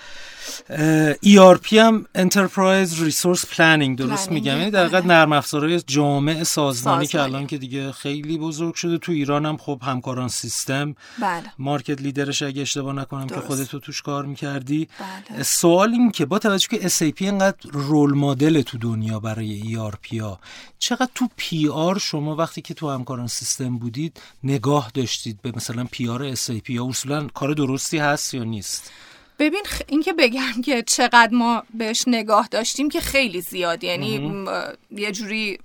ERP 1.23 1.73
هم 1.73 2.05
Enterprise 2.17 2.89
Resource 2.89 3.41
Planning 3.41 3.95
درست 3.97 4.31
میگم 4.31 4.57
یعنی 4.57 4.71
در 4.71 4.87
بله. 4.87 5.07
نرم 5.07 5.33
افزارهای 5.33 5.79
جامع 5.79 6.43
سازمانی 6.43 7.07
که 7.07 7.21
الان 7.21 7.47
که 7.47 7.57
دیگه 7.57 7.91
خیلی 7.91 8.37
بزرگ 8.37 8.75
شده 8.75 8.97
تو 8.97 9.11
ایران 9.11 9.45
هم 9.45 9.57
خب 9.57 9.81
همکاران 9.83 10.27
سیستم 10.27 10.95
بله. 11.21 11.43
market 11.59 12.01
leader 12.01 12.33
ش 12.33 12.43
اگه 12.43 12.61
اشتباه 12.61 12.93
نکنم 12.93 13.27
درست. 13.27 13.41
که 13.41 13.47
خودت 13.47 13.69
تو 13.69 13.79
توش 13.79 14.01
کار 14.01 14.25
می‌کردی 14.25 14.87
بله. 15.29 15.43
سوال 15.43 15.91
این 15.91 16.11
که 16.11 16.25
با 16.25 16.39
توجه 16.39 16.67
که 16.67 16.89
SAP 16.89 17.21
اینقدر 17.21 17.69
role 17.71 18.13
model 18.13 18.61
تو 18.61 18.77
دنیا 18.77 19.19
برای 19.19 19.61
ERP 19.61 20.19
ها 20.21 20.39
چقدر 20.79 21.09
تو 21.15 21.29
PR 21.35 21.97
شما 21.97 22.35
وقتی 22.35 22.61
که 22.61 22.73
تو 22.73 22.89
همکاران 22.89 23.27
سیستم 23.27 23.77
بودید 23.77 24.21
نگاه 24.43 24.91
داشتید 24.93 25.41
به 25.41 25.51
مثلا 25.55 25.87
PR 25.91 26.35
SAP 26.35 26.69
یا 26.69 26.85
اصولا 26.85 27.27
کار 27.27 27.53
درستی 27.53 27.97
هست 27.97 28.33
یا 28.33 28.43
نیست 28.43 28.91
ببین 29.39 29.63
خ... 29.65 29.81
اینکه 29.87 30.13
بگم 30.13 30.61
که 30.65 30.83
چقدر 30.83 31.29
ما 31.31 31.63
بهش 31.73 32.03
نگاه 32.07 32.47
داشتیم 32.51 32.89
که 32.89 32.99
خیلی 32.99 33.41
زیاد. 33.41 33.83
یعنی 33.83 34.45
یه 34.91 35.11
جوری 35.11 35.59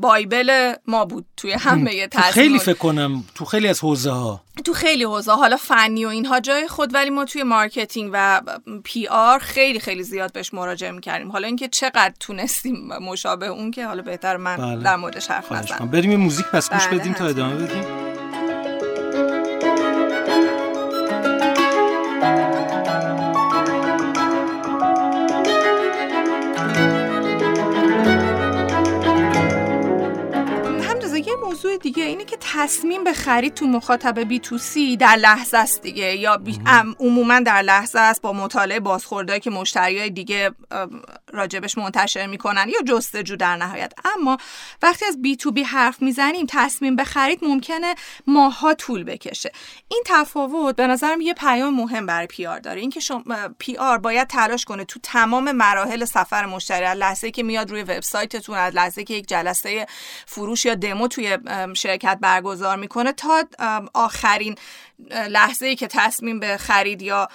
bible 0.00 0.74
ما 0.86 1.04
بود 1.04 1.26
توی 1.36 1.52
همه 1.52 2.06
تصمیم 2.06 2.32
خیلی 2.32 2.58
فکر 2.58 2.78
کنم 2.78 3.24
تو 3.34 3.44
خیلی 3.44 3.68
از 3.68 3.80
حوزه 3.80 4.10
ها 4.10 4.42
تو 4.64 4.72
خیلی 4.72 5.04
حوزه 5.04 5.32
حالا 5.32 5.56
فنی 5.56 6.04
و 6.04 6.08
اینها 6.08 6.40
جای 6.40 6.68
خود 6.68 6.94
ولی 6.94 7.10
ما 7.10 7.24
توی 7.24 7.42
marketing 7.42 8.10
و 8.12 8.40
PR 8.84 9.38
خیلی 9.38 9.80
خیلی 9.80 10.02
زیاد 10.02 10.32
بهش 10.32 10.54
مراجعه 10.54 10.90
می‌کردیم. 10.90 11.32
حالا 11.32 11.46
اینکه 11.46 11.68
چقدر 11.68 12.12
تونستیم 12.20 12.86
مشابه 12.86 13.46
اون 13.46 13.70
که 13.70 13.86
حالا 13.86 14.02
بهتر 14.02 14.36
من 14.36 14.56
بله. 14.56 14.82
در 14.82 14.96
موردش 14.96 15.26
حرف 15.26 15.52
نزنم. 15.52 15.88
بریم 15.88 16.10
یه 16.10 16.16
موزیک 16.16 16.46
پس 16.46 16.70
گوش 16.70 16.86
بله 16.86 16.98
بدیم 16.98 17.12
تا 17.12 17.26
ادامه 17.26 17.54
بدیم. 17.54 17.84
موضوع 31.52 31.76
دیگه 31.76 32.04
اینه 32.04 32.24
که 32.24 32.36
تصمیم 32.40 33.04
به 33.04 33.12
خرید 33.12 33.54
تو 33.54 33.66
مخاطب 33.66 34.18
B2C 34.18 34.96
در 34.96 35.16
لحظه 35.16 35.58
است 35.58 35.82
دیگه. 35.82 36.16
یا 36.16 36.42
عموما 37.00 37.40
در 37.40 37.62
لحظه 37.62 37.98
است 37.98 38.22
با 38.22 38.32
مطالعه 38.32 38.80
بازخوردهایی 38.80 39.40
که 39.40 39.50
مشتری 39.50 39.98
های 39.98 40.10
دیگه 40.10 40.50
راجبش 41.32 41.78
منتشر 41.78 42.26
می‌کنن 42.26 42.68
یا 42.68 42.82
جستجو 42.96 43.36
در 43.36 43.56
نهایت. 43.56 43.92
اما 44.16 44.36
وقتی 44.82 45.04
از 45.04 45.22
B2B 45.22 45.62
حرف 45.62 46.02
می‌زنیم 46.02 46.46
تصمیم 46.48 46.96
به 46.96 47.04
خرید 47.04 47.44
ممکنه 47.44 47.94
ماها 48.26 48.74
طول 48.74 49.04
بکشه. 49.04 49.52
این 49.88 50.02
تفاوت 50.06 50.76
به 50.76 50.86
نظرم 50.86 51.20
یه 51.20 51.34
پیام 51.34 51.74
مهم 51.74 52.06
برای 52.06 52.26
PR 52.26 52.58
داره. 52.58 52.80
اینکه 52.80 53.00
شما 53.00 53.22
PR 53.58 53.98
باید 53.98 54.28
تلاش 54.28 54.64
کنه 54.64 54.84
تو 54.84 55.00
تمام 55.02 55.52
مراحل 55.52 56.04
سفر 56.04 56.46
مشتری 56.46 56.84
از 56.84 56.98
لحظه 56.98 57.30
که 57.30 57.42
میاد 57.42 57.70
روی 57.70 57.82
وبسایتتون 57.82 58.56
از 58.56 58.74
لحظه 58.74 59.04
که 59.04 59.14
یک 59.14 59.28
جلسه 59.28 59.86
فروش 60.26 60.64
یا 60.64 60.74
دمو 60.74 61.08
توی 61.08 61.38
شرکت 61.74 62.18
برگزار 62.20 62.76
می‌کنه 62.76 63.12
تا 63.12 63.44
آخرین 63.94 64.54
لحظه 65.30 65.66
ای 65.66 65.76
که 65.76 65.86
تصمیم 65.86 66.40
به 66.40 66.56
خرید 66.56 67.02
یا 67.02 67.28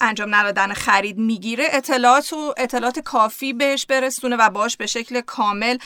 انجام 0.00 0.34
ندادن 0.34 0.72
خرید 0.72 1.18
می‌گیره 1.18 1.64
اطلاعات 1.72 2.32
و 2.32 2.54
اطلاعات 2.56 2.98
کافی 2.98 3.52
بهش 3.52 3.86
برسونه 3.86 4.36
و 4.36 4.50
باش 4.50 4.76
به 4.76 4.86
شکل 4.86 5.20
کامل 5.20 5.78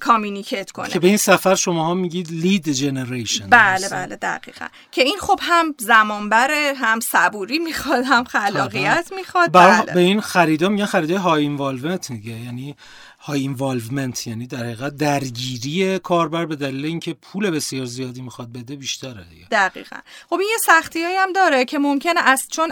communicate 0.00 0.70
کنه. 0.70 0.88
که 0.88 0.98
به 0.98 1.08
این 1.08 1.16
سفر 1.16 1.54
شما 1.54 1.84
ها 1.84 1.94
میگید 1.94 2.30
lead 2.30 2.68
generation 2.68 3.48
بله 3.50 3.88
بله 3.88 4.16
دقیقا. 4.16 4.66
که 4.90 5.02
این 5.02 5.16
خب 5.20 5.40
هم 5.42 5.74
زمان 5.78 6.28
بره 6.28 6.72
هم 6.76 7.00
صبوری 7.00 7.58
می‌خواد 7.58 8.04
هم 8.04 8.24
خلاقیت 8.24 9.12
می‌خواد. 9.16 9.52
بله. 9.52 9.92
به 9.94 10.00
این 10.00 10.20
خریدا 10.20 10.68
میگن 10.68 10.86
خریدای 10.86 11.16
high 11.16 11.42
involvement 11.42 12.12
دیگه 12.12 12.32
یعنی 12.32 12.76
high 13.20 13.40
involvement 13.40 14.26
یعنی 14.26 14.46
در 14.46 14.58
حقیقت 14.58 14.96
درگیری 14.96 15.98
کاربر 15.98 16.46
به 16.46 16.56
دلیل 16.56 16.84
اینکه 16.84 17.14
پول 17.14 17.50
بسیار 17.50 17.86
زیادی 17.86 18.22
می‌خواد 18.22 18.52
بده 18.52 18.76
بیشتره 18.76 19.24
دیگه. 19.30 19.46
دقیقا. 19.50 19.96
خب 20.30 20.34
این 20.34 20.48
یه 20.50 20.58
سختی 20.58 20.98
هم 20.98 21.32
داره 21.32 21.64
که 21.64 21.78
ممکنه 21.78 22.20
از 22.20 22.42
چون 22.50 22.70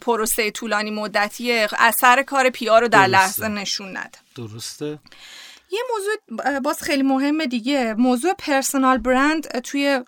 پروسه 0.00 0.50
طولانی 0.50 0.90
مدتی 0.90 1.52
اثر 1.78 2.22
کار 2.22 2.50
PR 2.50 2.78
رو 2.78 2.88
در 2.88 3.06
لحظه 3.06 3.48
نشون 3.48 3.96
نده. 3.96 4.18
درسته. 4.34 4.98
یه 5.70 5.80
موضوع 5.94 6.60
باز 6.60 6.82
خیلی 6.82 7.02
مهمه 7.02 7.46
دیگه. 7.46 7.94
موضوع 7.98 8.32
personal 8.32 8.98
brand 8.98 9.60
توی 9.60 10.00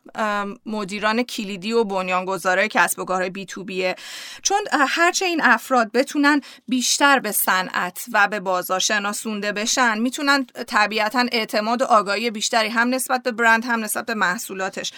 مدیران 0.67 1.23
کلیدی 1.23 1.73
و 1.73 1.85
بنیانگذارای 1.85 2.69
کسب 2.69 2.99
و 2.99 3.05
کارهای 3.05 3.31
B2B 3.31 3.47
ه 3.47 3.97
چون 4.43 4.59
هرچه 4.89 5.25
این 5.25 5.41
افراد 5.43 5.93
بتونن 5.93 6.41
بیشتر 6.69 7.19
به 7.19 7.33
صنعت 7.33 8.05
و 8.13 8.29
به 8.29 8.41
بازار 8.41 8.81
شناسونده 8.81 9.53
بشن 9.53 9.99
می‌تونن 9.99 10.47
طبیعتا 10.67 11.27
اعتماد 11.33 11.83
و 11.83 11.85
آگاهی 11.85 12.31
بیشتری 12.31 12.69
هم 12.69 12.95
نسبت 12.95 13.23
به 13.23 13.33
برند 13.33 13.65
هم 13.65 13.85
نسبت 13.85 14.07
به 14.07 14.15
محصولاتش 14.15 14.93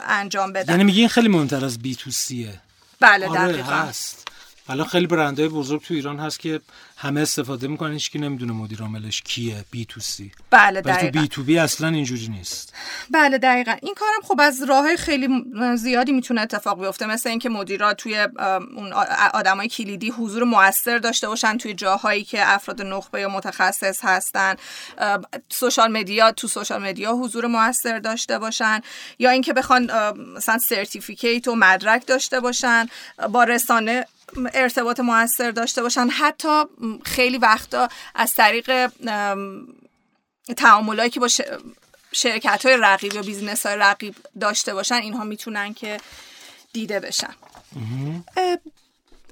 انجام 0.00 0.52
بدن. 0.52 0.72
یعنی 0.72 0.84
میگی 0.84 1.00
این 1.00 1.08
خیلی 1.08 1.28
مهمتر 1.28 1.64
از 1.64 1.78
بی 1.78 1.96
تو 1.96 2.10
سیه 2.10 2.60
بله 3.00 3.28
آره 3.28 3.62
هست. 3.62 4.27
الان 4.68 4.86
خیلی 4.86 5.06
برندهای 5.06 5.48
بزرگ 5.48 5.82
تو 5.82 5.94
ایران 5.94 6.18
هست 6.18 6.40
که 6.40 6.60
همه 6.96 7.20
استفاده 7.20 7.68
می‌کنن 7.68 7.92
هیچ 7.92 8.10
کی 8.10 8.18
نمی‌دونه 8.18 8.52
مدیر 8.52 8.82
عاملش 8.82 9.22
کیه 9.22 9.64
بی 9.70 9.84
تو 9.84 10.00
سی 10.00 10.32
بله 10.50 10.80
دقیقاً 10.80 11.10
تو 11.10 11.20
بی 11.20 11.28
تو 11.28 11.42
بی 11.42 11.58
اصلا 11.58 11.88
اینجوری 11.88 12.28
نیست. 12.28 12.74
بله 13.10 13.38
دقیقا. 13.38 13.76
این 13.82 13.94
کارم 13.94 14.20
خب 14.22 14.40
از 14.40 14.62
راه 14.62 14.96
خیلی 14.96 15.28
زیادی 15.76 16.12
می‌تونه 16.12 16.40
اتفاق 16.40 16.80
بیفته. 16.80 17.06
مثل 17.06 17.30
اینکه 17.30 17.48
مدیرا 17.48 17.94
توی 17.94 18.18
اون 18.76 18.92
آدمای 19.34 19.68
کلیدی 19.68 20.10
حضور 20.10 20.44
موثر 20.44 20.98
داشته 20.98 21.28
باشن 21.28 21.58
توی 21.58 21.74
جاهایی 21.74 22.24
که 22.24 22.54
افراد 22.54 22.82
نخبه 22.82 23.20
یا 23.20 23.28
متخصص 23.28 23.98
هستن. 24.02 24.54
social 25.48 25.92
media 25.92 26.32
تو 26.32 26.48
social 26.48 26.82
media 26.82 27.12
حضور 27.12 27.46
موثر 27.46 27.98
داشته 27.98 28.38
باشن. 28.38 28.80
یا 29.18 29.30
اینکه 29.30 29.52
بخوان 29.52 29.90
مثلا 30.36 30.58
certificate 30.58 31.48
و 31.48 31.54
مدرک 31.54 32.06
داشته 32.06 32.40
باشن. 32.40 32.86
با 33.32 33.44
رسانه 33.44 34.06
ارتباط 34.54 35.00
موثر 35.00 35.50
داشته 35.50 35.82
باشن. 35.82 36.08
حتی 36.08 36.62
خیلی 37.04 37.38
وقتا 37.38 37.88
از 38.14 38.34
طریق 38.34 38.90
تعاملایی 40.56 41.10
که 41.10 41.20
با 41.20 41.28
شرکت 42.12 42.66
های 42.66 42.76
رقیب 42.76 43.14
یا 43.14 43.22
business 43.22 43.66
های 43.66 43.76
رقیب 43.76 44.14
داشته 44.40 44.74
باشن 44.74 44.94
اینها 44.94 45.24
می‌تونن 45.24 45.74
که 45.74 46.00
دیده 46.72 47.00
بشن. 47.00 47.34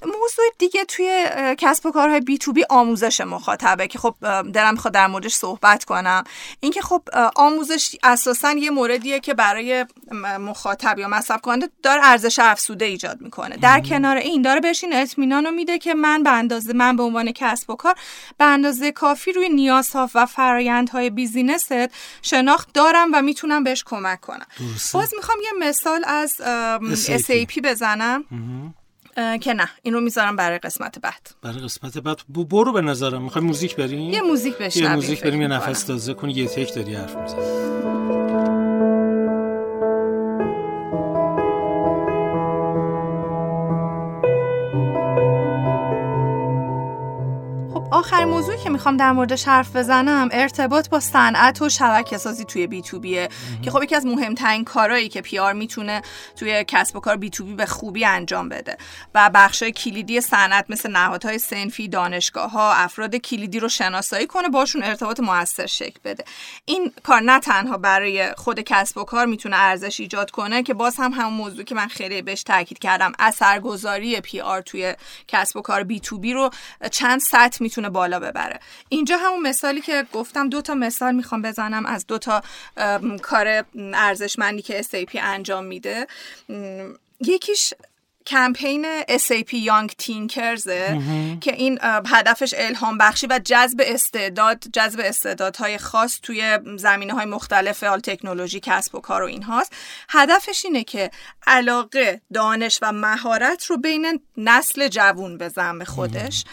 موضوع 0.06 0.44
دیگه 0.58 0.84
توی 0.84 1.28
کسب 1.58 1.86
و 1.86 1.90
کارهای 1.90 2.20
B2B 2.20 2.64
آموزش 2.70 3.20
مخاطبه 3.20 3.88
که 3.88 3.98
خب 3.98 4.14
دلم 4.52 4.72
می‌خواد 4.72 4.94
در 4.94 5.06
موردش 5.06 5.34
صحبت 5.34 5.84
کنم. 5.84 6.24
اینکه 6.60 6.82
خب 6.82 7.02
آموزش 7.36 7.96
اساسا 8.02 8.52
یه 8.52 8.70
موردیه 8.70 9.20
که 9.20 9.34
برای 9.34 9.86
مخاطب 10.40 10.98
یا 10.98 11.08
مصرف 11.08 11.40
کننده 11.40 11.68
داره 11.82 12.00
ارزش 12.04 12.38
افزوده 12.38 12.84
ایجاد 12.84 13.20
می‌کنه. 13.20 13.56
در 13.56 13.80
کنار 13.80 14.16
این 14.16 14.42
داره 14.42 14.60
بهش 14.60 14.84
این 14.84 14.92
اطمینان 14.96 15.44
رو 15.44 15.50
میده 15.50 15.78
که 15.78 15.94
من 15.94 16.22
به 16.22 16.30
اندازه 16.30 16.72
من 16.72 16.96
به 16.96 17.02
عنوان 17.02 17.32
کسب 17.32 17.70
و 17.70 17.76
کار 17.76 17.94
به 18.38 18.44
اندازه 18.44 18.92
کافی 18.92 19.32
روی 19.32 19.48
نیازها 19.48 20.10
و 20.14 20.26
فرایندهای 20.26 21.10
بیزینست 21.10 21.72
شناخت 22.22 22.72
دارم 22.72 23.08
و 23.12 23.22
می‌تونم 23.22 23.64
بهش 23.64 23.84
کمک 23.86 24.20
کنم. 24.20 24.46
باز 24.92 25.14
می‌خوام 25.16 25.38
یه 25.44 25.68
مثال 25.68 26.04
از 26.06 26.34
SAP 27.26 27.60
بزنم. 27.64 28.24
که 29.40 29.54
نه. 29.54 29.68
این 29.82 29.94
رو 29.94 30.00
می‌ذارم 30.00 30.36
برای 30.36 30.58
قسمت 30.58 30.98
بعد. 30.98 31.30
برای 31.42 31.58
قسمت 31.58 31.98
بعد. 31.98 32.20
برو 32.28 32.72
به 32.72 32.80
نظرم. 32.80 33.22
می‌خوای 33.22 33.44
موزیک 33.44 33.76
بریم؟ 33.76 34.12
یه 34.12 34.22
موزیک 34.22 34.58
بشنویم 34.58 34.90
یه 34.90 34.94
موزیک 34.94 35.22
بریم 35.22 35.42
یه 35.42 35.48
نفس 35.48 35.84
تازه 35.84 36.14
کنی 36.14 36.32
یه 36.32 36.46
تک 36.48 36.74
داری 36.74 36.94
حرف 36.94 37.16
می‌زنی. 37.16 37.95
آخر 47.96 48.24
موضوعی 48.24 48.58
که 48.58 48.70
می‌خوام 48.70 48.96
در 48.96 49.12
موردش 49.12 49.48
حرف 49.48 49.76
بزنم 49.76 50.28
ارتباط 50.32 50.88
با 50.88 51.00
صنعت 51.00 51.62
و 51.62 51.68
شبکه 51.68 52.18
سازی 52.18 52.44
توی 52.44 52.66
B2B 52.66 52.82
ه 52.82 53.28
که 53.62 53.70
خب 53.70 53.82
یکی 53.82 53.94
از 53.94 54.06
مهمترین 54.06 54.64
کارهایی 54.64 55.08
که 55.08 55.20
PR 55.20 55.52
می‌تونه 55.52 56.02
توی 56.36 56.64
کسب 56.68 56.96
و 56.96 57.00
کار 57.00 57.16
B2B 57.16 57.54
به 57.54 57.66
خوبی 57.66 58.04
انجام 58.04 58.48
بده. 58.48 58.76
و 59.14 59.30
بخشای 59.34 59.72
کلیدی 59.72 60.20
صنعت 60.20 60.64
مثل 60.68 60.90
نهادهای 60.90 61.38
صنفی 61.38 61.88
دانشگاه 61.88 62.50
ها 62.50 62.72
افراد 62.72 63.16
کلیدی 63.16 63.60
رو 63.60 63.68
شناسایی 63.68 64.26
کنه 64.26 64.48
باشون 64.48 64.82
ارتباط 64.82 65.20
موثر 65.20 65.66
شکل 65.66 66.00
بده. 66.04 66.24
این 66.64 66.92
کار 67.02 67.20
نه 67.20 67.40
تنها 67.40 67.76
برای 67.76 68.32
خود 68.36 68.60
کسب 68.60 68.98
و 68.98 69.04
کار 69.04 69.26
می‌تونه 69.26 69.56
ارزش 69.56 70.00
ایجاد 70.00 70.30
کنه 70.30 70.62
که 70.62 70.74
باز 70.74 70.96
هم 70.98 71.12
همون 71.12 71.32
موضوع 71.32 71.64
که 71.64 71.74
من 71.74 71.88
خیلی 71.88 72.22
بهش 72.22 72.42
تاکید 72.42 72.78
کردم 72.78 73.12
اثرگذاری 73.18 74.20
PR 74.20 74.60
توی 74.60 74.94
کسب 75.28 75.56
و 75.56 75.60
کار 75.60 75.82
بی 75.82 76.00
تو 76.00 76.18
بی 76.18 76.32
رو 76.32 76.50
چند 76.90 77.20
سطح 77.20 77.58
می‌تونه 77.60 77.85
بالا 77.88 78.20
ببره. 78.20 78.60
اینجا 78.88 79.16
همون 79.16 79.42
مثالی 79.42 79.80
که 79.80 80.06
گفتم 80.12 80.48
دو 80.48 80.62
تا 80.62 80.74
مثال 80.74 81.14
می‌خوام 81.14 81.42
بزنم 81.42 81.86
از 81.86 82.06
دو 82.06 82.18
تا 82.18 82.42
کار 83.22 83.64
ارزشمندی 83.94 84.62
که 84.62 84.82
SAP 84.82 85.10
انجام 85.14 85.64
میده. 85.64 86.06
یکیش 87.20 87.74
کمپین 88.26 89.02
SAP 89.02 89.50
Young 89.50 89.90
Thinkers 90.02 90.66
که 91.40 91.52
این 91.54 91.78
هدفش 92.06 92.54
الهام 92.56 92.98
بخشی 92.98 93.26
و 93.26 93.40
جذب 93.44 93.80
استعداد 93.84 94.64
جذب 94.72 95.00
استعدادهای 95.04 95.78
خاص 95.78 96.20
توی 96.22 96.58
زمینه 96.76 97.12
های 97.12 97.24
مختلف 97.24 97.82
آل 97.82 98.00
تکنولوژی 98.00 98.60
کسب 98.60 98.94
و 98.94 99.00
کار 99.00 99.22
و 99.22 99.26
این 99.26 99.42
هاست 99.42 99.72
هدفش 100.08 100.64
اینه 100.64 100.84
که 100.84 101.10
علاقه 101.46 102.20
دانش 102.34 102.78
و 102.82 102.92
مهارت 102.92 103.64
رو 103.64 103.76
بین 103.76 104.20
نسل 104.36 104.88
جوون 104.88 105.38
بزن 105.38 105.78
به 105.78 105.84
خودش. 105.84 106.44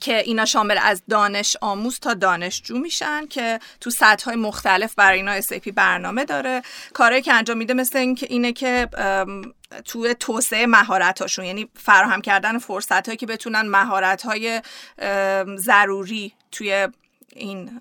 که 0.00 0.18
اینا 0.18 0.44
شامل 0.44 0.78
از 0.82 1.02
دانش 1.10 1.56
آموز 1.60 1.98
تا 1.98 2.14
دانشجو 2.14 2.78
میشن 2.78 3.26
که 3.26 3.60
تو 3.80 3.90
سطح 3.90 4.24
های 4.24 4.36
مختلف 4.36 4.94
برای 4.94 5.18
اینا 5.18 5.40
SAP 5.40 5.72
برنامه 5.74 6.24
داره. 6.24 6.62
کارهایی 6.92 7.22
که 7.22 7.32
انجام 7.32 7.58
میده 7.58 7.74
مثل 7.74 7.98
این 7.98 8.14
که 8.14 8.26
اینه 8.30 8.52
که 8.52 8.88
تو 9.84 10.14
توسعه 10.14 10.66
مهارت 10.66 11.20
هاشون 11.20 11.44
یعنی 11.44 11.68
فراهم 11.76 12.20
کردن 12.20 12.58
فرصت 12.58 13.06
هایی 13.06 13.16
که 13.16 13.26
بتونن 13.26 13.62
مهارت 13.62 14.22
های 14.22 14.62
ضروری 15.56 16.32
توی 16.52 16.88
این 17.36 17.80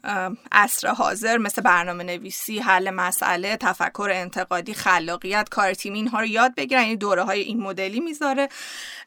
عصر 0.51 0.87
حاضر 0.87 1.37
مثل 1.37 1.61
برنامه 1.61 2.03
نویسی، 2.03 2.59
حل 2.59 2.89
مسئله، 2.89 3.57
تفکر 3.57 4.09
انتقادی، 4.13 4.73
خلاقیت، 4.73 5.49
کار 5.49 5.73
تیمی 5.73 5.99
اینها 5.99 6.19
رو 6.19 6.25
یاد 6.25 6.55
بگیرن. 6.55 6.81
این 6.81 6.95
دوره 6.95 7.23
های 7.23 7.41
این 7.41 7.59
مدلی 7.59 7.99
می‌ذاره. 7.99 8.49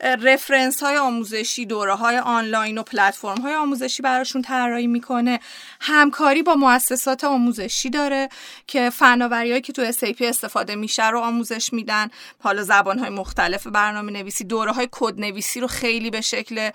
رفرنس 0.01 0.82
های 0.82 0.97
آموزشی 0.97 1.66
دوره 1.66 1.95
های 1.95 2.18
آنلاین 2.18 2.78
و 2.78 2.82
پلتفرم 2.82 3.41
های 3.41 3.55
آموزشی 3.55 4.03
براشون 4.03 4.43
طراحی 4.43 4.86
می‌کنه. 4.86 5.41
همکاری 5.80 6.43
با 6.43 6.55
مؤسسات 6.55 7.24
آموزشی 7.24 7.91
داره 7.91 8.28
که 8.66 8.91
فناوریایی 8.91 9.61
که 9.61 9.72
تو 9.72 9.93
SAP 9.93 10.22
استفاده 10.22 10.74
میشه 10.74 11.11
رو 11.11 11.20
آموزش 11.20 11.72
میدن. 11.72 12.11
حالا 12.38 12.62
زبان 12.62 12.99
های 12.99 13.11
مختلف 13.11 13.66
برنامه 13.66 14.12
نویسی 14.12 14.45
دوره 14.45 14.72
های 14.72 14.88
کد 14.93 15.20
نویسی 15.20 15.61
رو 15.61 15.66
خیلی 15.66 16.11
به 16.11 16.20
شکل 16.20 16.70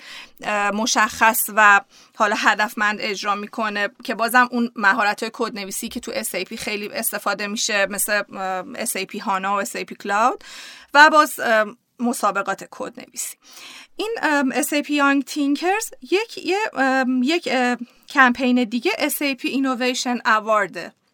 مشخص 0.73 1.49
و 1.55 1.81
حالا 2.15 2.35
هدفمند 2.39 2.97
اجرا 3.01 3.35
می‌کنه 3.35 3.89
که 4.03 4.15
بازم 4.15 4.49
اون 4.51 4.71
مهارت 4.75 5.23
های 5.23 5.31
کد 5.33 5.59
نویسی 5.59 5.89
که 5.89 5.99
تو 5.99 6.11
SAP 6.11 6.55
خیلی 6.55 6.87
استفاده 6.87 7.47
میشه 7.47 7.85
مثل 7.85 8.23
SAP 8.73 9.19
هانا 9.21 9.57
و 9.57 9.63
SAP 9.63 9.93
کلاود 9.93 10.43
و 10.93 11.09
باز 11.09 11.39
مسابقات 11.99 12.67
کد 12.71 12.93
نویسی 12.99 13.35
این 13.97 14.15
SAP 14.51 14.87
Young 14.87 15.33
Thinkers 15.33 16.11
یک 16.11 16.37
یک 17.23 17.49
کمپین 18.09 18.63
دیگه 18.63 18.91
SAP 18.91 19.41
Innovation 19.41 20.19
Award 20.25 21.04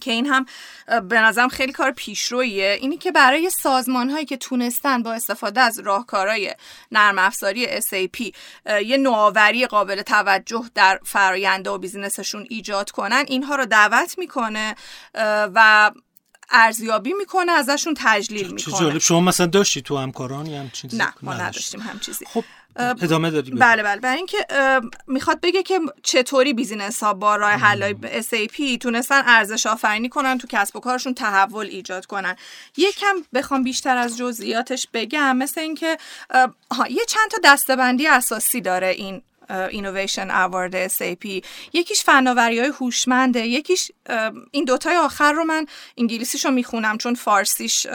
که 0.00 0.10
این 0.10 0.26
هم 0.26 0.46
به 1.08 1.20
نظرم 1.20 1.48
خیلی 1.48 1.72
کار 1.72 1.90
پیشرویه 1.90 2.78
اینی 2.80 2.96
که 2.96 3.12
برای 3.12 3.50
سازمان 3.50 4.10
هایی 4.10 4.24
که 4.24 4.36
تونستن 4.36 5.02
با 5.02 5.12
استفاده 5.12 5.60
از 5.60 5.78
راهکارهای 5.78 6.54
نرم 6.92 7.18
افزاری 7.18 7.80
SAP 7.80 8.32
یه 8.86 8.96
نوآوری 8.96 9.66
قابل 9.66 10.02
توجه 10.02 10.64
در 10.74 11.00
فرآیند 11.04 11.66
و 11.66 11.78
بیزینسشون 11.78 12.46
ایجاد 12.50 12.90
کنن 12.90 13.24
اینها 13.28 13.54
رو 13.54 13.66
دعوت 13.66 14.18
می‌کنه 14.18 14.74
و 15.54 15.90
ارزیابی 16.50 17.12
می‌کنه 17.12 17.52
ازشون 17.52 17.94
تجلیل 17.96 18.52
می‌کنه. 18.52 18.78
جالب. 18.80 18.98
شما 18.98 19.20
مثلا 19.20 19.46
داشتی 19.46 19.82
تو 19.82 19.98
همکاران 19.98 20.46
هم 20.46 20.70
چیزی؟ 20.70 20.96
نه 20.96 21.14
ما 21.22 21.34
نداشتیم 21.34 21.80
هم 21.80 21.98
چیزی. 21.98 22.24
خب 22.26 22.44
ادامه 22.76 23.30
دادی 23.30 23.50
بله 23.50 23.82
بله. 23.82 24.00
برای 24.00 24.16
اینکه 24.16 24.46
می‌خواد 25.06 25.40
بگه 25.40 25.62
که 25.62 25.80
چطوری 26.02 26.52
business 26.52 27.02
ها 27.02 27.14
با 27.14 27.36
راه 27.36 27.50
حلای 27.50 27.96
SAP 28.02 28.78
تونستن 28.80 29.22
ارزش 29.26 29.66
آفرینی 29.66 30.08
کنن 30.08 30.38
تو 30.38 30.46
کسب 30.50 30.76
و 30.76 30.80
کارشون 30.80 31.14
تحول 31.14 31.66
ایجاد 31.66 32.06
کنن. 32.06 32.36
یکم 32.76 33.16
بخوام 33.34 33.62
بیشتر 33.62 33.96
از 33.96 34.16
جزئیاتش 34.16 34.86
بگم 34.92 35.36
مثل 35.36 35.60
اینکه 35.60 35.96
یه 36.90 37.04
چند 37.08 37.30
تا 37.30 37.38
دسته‌بندی 37.44 38.06
اساسی 38.06 38.60
داره 38.60 38.88
این 38.88 39.22
Innovation 39.50 40.30
Award 40.30 40.88
SAP 40.88 41.42
یکیش 41.72 42.04
فناوری 42.04 42.58
های 42.58 42.72
هوشمنده 42.80 43.46
یکیش 43.46 43.90
این 44.50 44.64
دوتای 44.64 44.96
آخر 44.96 45.32
رو 45.32 45.44
من 45.44 45.66
انگلیسیشو 45.98 46.50
می‌خونم 46.50 46.98
چون 46.98 47.14
فارسیش 47.14 47.86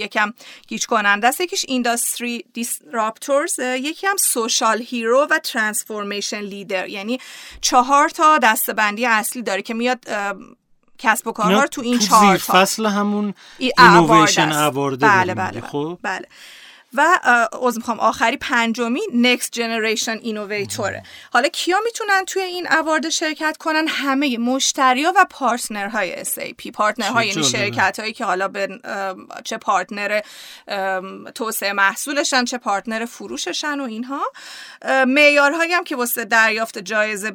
یکم 0.00 0.32
گیج 0.68 0.86
کننده 0.86 1.26
است. 1.26 1.40
یکیش 1.40 1.64
Industry 1.68 2.44
Disruptors 2.52 3.58
یکی 3.58 4.06
هم 4.06 4.16
Social 4.16 4.82
Hero 4.82 5.26
و 5.30 5.38
Transformation 5.38 6.40
Leader 6.40 6.88
یعنی 6.88 7.18
چهار 7.60 8.08
تا 8.08 8.38
دستبندی 8.38 9.06
اصلی 9.06 9.42
داره 9.42 9.62
که 9.62 9.74
میاد 9.74 9.98
کسب 10.98 11.26
و 11.26 11.32
کارها 11.32 11.66
تو 11.66 11.80
این 11.80 11.98
چهار 11.98 12.36
تا 12.36 12.54
فصل 12.54 12.86
همون 12.86 13.34
Innovation 13.58 14.52
Award 14.52 15.00
بله 15.00 15.34
بله, 15.34 15.60
خب؟ 15.60 15.98
بله. 16.02 16.26
و 16.94 17.18
از 17.66 17.76
می‌خوام 17.76 18.00
آخری 18.00 18.36
پنجمی 18.36 19.00
Next 19.00 19.46
Generation 19.46 20.24
Innovator 20.24 21.06
حالا 21.32 21.48
کیا 21.48 21.78
می‌تونن 21.84 22.24
توی 22.24 22.42
این 22.42 22.72
award 22.72 23.08
شرکت 23.08 23.56
کنن؟ 23.56 23.88
همه 23.88 24.38
مشتریا 24.38 25.12
و 25.16 25.26
partner 25.30 26.03
های 26.03 26.24
SAP 26.24 26.70
partner 26.74 27.16
های 27.16 27.28
یعنی 27.28 27.44
شرکت 27.44 28.00
هایی 28.00 28.12
که 28.12 28.24
حالا 28.24 28.48
به 28.48 28.68
چه 29.44 29.56
partner 29.56 30.20
توسعه 31.34 31.72
محصولشن 31.72 32.44
چه 32.44 32.58
partner 32.58 33.04
فروششن 33.04 33.80
و 33.80 33.84
اینها. 33.84 34.22
معیارهایی 35.06 35.72
هم 35.72 35.84
که 35.84 35.96
واسه 35.96 36.24
دریافت 36.24 36.78
جایزه 36.78 37.32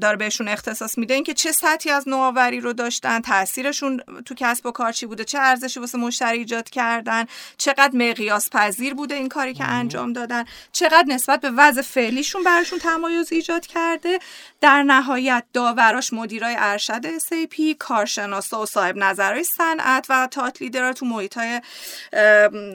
داره 0.00 0.16
بهشون 0.16 0.48
اختصاص 0.48 0.98
میده 0.98 1.14
اینکه 1.14 1.34
چه 1.34 1.52
سطحی 1.52 1.90
از 1.90 2.08
نوآوری 2.08 2.60
رو 2.60 2.72
داشتن 2.72 3.20
تاثیرشون 3.20 4.00
تو 4.24 4.34
کسب 4.34 4.66
و 4.66 4.70
کار 4.70 4.92
چی 4.92 5.06
بوده 5.06 5.24
چه 5.24 5.38
ارزشی 5.38 5.80
واسه 5.80 5.98
مشتری 5.98 6.38
ایجاد 6.38 6.70
کردن 6.70 7.24
چقدر 7.58 7.90
مقیاس 7.94 8.50
پذیر 8.50 8.94
بوده 8.98 9.14
این 9.14 9.28
کاری 9.28 9.54
که 9.54 9.64
انجام 9.64 10.12
دادن. 10.12 10.44
چقدر 10.72 11.04
نسبت 11.08 11.40
به 11.40 11.50
وضع 11.50 11.82
فعلیشون 11.82 12.44
براشون 12.44 12.78
تمایز 12.78 13.32
ایجاد 13.32 13.66
کرده؟ 13.66 14.18
در 14.60 14.82
نهایت 14.82 15.44
داوراش 15.52 16.12
مدیرای 16.12 16.56
ارشد 16.58 17.18
SAP 17.18 17.60
کارشناسا 17.78 18.62
و 18.62 18.66
صاحب 18.66 18.96
نظرهای 18.96 19.44
صنعت 19.44 20.06
و 20.08 20.28
thought 20.30 20.62
leader 20.62 20.88
ها 20.88 20.92
تو 20.92 21.06
محیط 21.06 21.38
های 21.38 21.60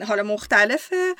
حالا 0.08 0.22
مختلفه. 0.22 1.14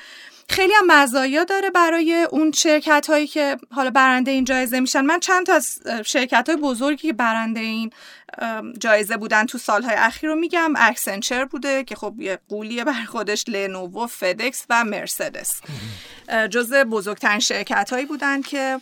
خیلی 0.49 0.73
هم 0.73 0.87
مزایا 0.87 1.43
داره 1.43 1.69
برای 1.69 2.27
اون 2.31 2.51
شرکت 2.51 3.07
هایی 3.09 3.27
که 3.27 3.57
حالا 3.71 3.89
برنده 3.89 4.31
این 4.31 4.43
جایزه 4.43 4.79
میشن. 4.79 5.01
من 5.01 5.19
چند 5.19 5.45
تا 5.45 5.53
از 5.53 5.79
شرکت 6.05 6.49
های 6.49 6.57
بزرگی 6.57 7.07
که 7.07 7.13
برنده 7.13 7.59
این 7.59 7.91
جایزه 8.77 9.17
بودن 9.17 9.45
تو 9.45 9.57
سالهای 9.57 9.95
اخیر 9.95 10.29
رو 10.29 10.35
میگم. 10.35 10.73
اکسنچر 10.77 11.45
بوده 11.45 11.83
که 11.83 11.95
خب 11.95 12.15
یه 12.19 12.39
غولیه 12.49 12.83
برا 12.83 13.05
خودش 13.05 13.45
لنوو 13.47 14.07
فدکس 14.07 14.65
و 14.69 14.83
مرسدس 14.83 15.61
جز 16.51 16.73
بزرگترین 16.73 17.39
شرکت 17.39 17.93
هایی 17.93 18.05
بودن 18.05 18.41
که 18.41 18.81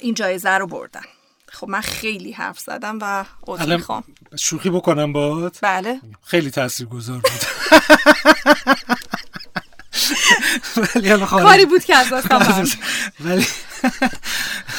این 0.00 0.14
جایزه 0.14 0.50
رو 0.50 0.66
بردن. 0.66 1.02
خب 1.48 1.68
من 1.68 1.80
خیلی 1.80 2.32
حرف 2.32 2.58
زدم 2.58 2.98
و 3.02 3.24
عذر 3.46 3.76
می‌خوام. 3.76 4.04
شوخی 4.38 4.70
بکنم 4.70 5.12
باهات؟ 5.12 5.58
بله. 5.62 6.00
خیلی 6.24 6.50
تاثیرگذار 6.50 7.18
بود. 7.18 7.32
ولی 10.94 11.26
کاری 11.26 11.64
بود 11.64 11.84
که 11.84 11.96
از 11.96 12.12
ولی 13.20 13.46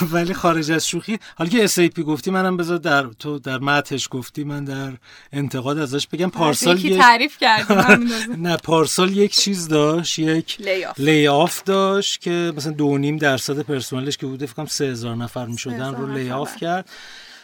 ولی 0.01 0.34
خارج 0.34 0.72
از 0.72 0.88
شوخی. 0.88 1.19
حالا 1.36 1.49
که 1.49 1.67
SAP 1.67 1.99
گفتی 1.99 2.32
منم 2.32 2.57
بذار 2.57 2.78
در 2.78 3.03
تو 3.03 3.39
در 3.39 3.57
متش 3.57 4.07
گفتی 4.11 4.43
من 4.43 4.63
در 4.63 4.91
انتقاد 5.34 5.78
ازش 5.78 6.07
بگم 6.07 6.30
پارسال 6.30 6.86
یک 6.86 6.97
تعریف 6.97 7.38
کردم 7.38 8.07
نه 8.47 8.57
پارسال 8.57 9.17
یک 9.17 9.36
چیز 9.36 9.67
داشت 9.67 10.19
یک 10.19 10.57
layoff 10.97 11.64
داشت 11.63 12.22
که 12.22 12.53
مثلا 12.57 12.72
دو 12.72 12.97
نیم 12.97 13.17
درصد 13.17 13.59
پرسنلش 13.59 14.17
که 14.17 14.26
بوده 14.26 14.45
فکر 14.45 14.55
کنم 14.55 14.65
3000 14.65 15.15
نفر 15.15 15.45
می‌شدن 15.45 15.95
رو 15.95 16.13
layoff 16.14 16.56
کرد. 16.55 16.89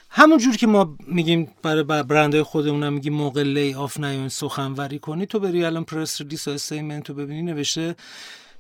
همون 0.10 0.38
جور 0.38 0.58
که 0.58 0.68
ما 0.68 0.98
میگیم 1.08 1.52
برای 1.64 1.84
برندهای 1.84 2.44
خودمون 2.44 2.90
میگیم 2.90 3.14
موقع 3.14 3.44
layoff 3.44 4.00
نیاین 4.00 4.30
سخنوری 4.30 5.00
کنی 5.00 5.26
تو 5.26 5.40
بری 5.40 5.66
الان 5.66 5.84
press 5.84 6.22
release 6.22 6.48
و 6.48 6.52
statement 6.52 7.10
رو 7.10 7.16
ببینی 7.16 7.42
نوشته 7.42 7.96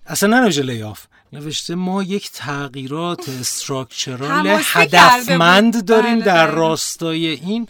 اصلا 0.08 0.39
ننوشته 0.39 0.62
layoff 0.62 1.06
نوشته 1.34 1.76
ما 1.76 2.04
یک 2.04 2.32
تغییرات 2.32 3.30
structural 3.30 4.48
هدفمند 4.62 5.86
داریم 5.86 6.16
بله 6.16 6.26
در 6.26 6.52
راستای 6.52 7.28
این. 7.28 7.68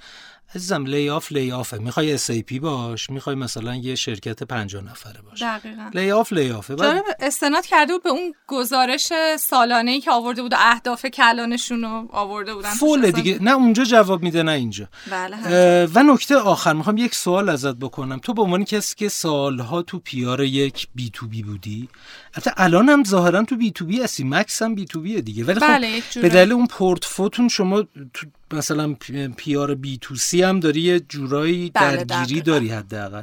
عزیزم 0.55 0.85
layoff 0.85 1.31
layoff 1.31 1.71
ه 1.71 1.77
می‌خوای 1.77 2.13
SAP 2.13 2.59
باش؟ 2.59 3.09
می‌خوای 3.09 3.35
مثلا 3.35 3.75
یه 3.75 3.95
شرکت 3.95 4.43
50 4.43 4.83
نفره 4.83 5.21
باش. 5.21 5.41
دقیقاً. 5.41 5.89
layoff 5.93 6.33
layoff 6.33 6.69
ه 6.69 6.75
بعد 6.75 7.03
استناد 7.19 7.65
کرده 7.65 7.93
بود 7.93 8.03
به 8.03 8.09
اون 8.09 8.33
گزارش 8.47 9.07
سالانه 9.39 9.91
ای 9.91 10.01
که 10.01 10.11
آورده 10.11 10.41
بود 10.41 10.53
و 10.53 10.55
اهداف 10.59 11.05
کلانشون 11.05 11.81
رو 11.81 12.07
آورده 12.11 12.53
بودن 12.53 12.69
فول 12.69 13.11
دیگه. 13.11 13.43
نه 13.43 13.51
اونجا 13.51 13.83
جواب 13.83 14.23
میده 14.23 14.43
نه 14.43 14.51
اینجا. 14.51 14.87
بله 15.11 15.85
و 15.93 16.03
نکته 16.03 16.35
آخر 16.37 16.73
می‌خوام 16.73 16.97
یک 16.97 17.15
سوال 17.15 17.49
ازت 17.49 17.75
بکنم. 17.75 18.19
تو 18.19 18.33
به 18.33 18.41
عنوان 18.41 18.63
کسی 18.65 18.95
که 18.95 19.09
سالها 19.09 19.81
تو 19.81 19.99
PR 19.99 20.41
یک 20.41 20.87
B2B 20.95 21.43
بودی 21.43 21.89
حتی 22.37 22.49
الان 22.57 22.89
هم 22.89 23.03
ظاهرا 23.03 23.43
تو 23.43 23.55
B2B 23.55 24.01
هستی 24.01 24.23
مکس 24.23 24.61
هم 24.61 24.75
B2B 24.75 24.85
ه 24.85 25.21
دیگه. 25.21 25.43
ولی 25.43 25.59
خب 25.59 25.67
بله 25.67 26.01
به 26.21 26.29
دلیل 26.29 26.51
اون 26.51 26.67
پورتفوتون 26.67 27.47
شما 27.47 27.81
تو 28.13 28.27
مثلا 28.51 28.93
پیار 29.37 29.75
بی 29.75 29.97
تو 30.01 30.15
سی 30.15 30.41
هم 30.41 30.59
داری 30.59 30.81
یه 30.81 30.99
جورایی 30.99 31.71
بله 31.73 32.03
درگیری 32.03 32.41
داری 32.41 32.69
حداقل. 32.69 33.21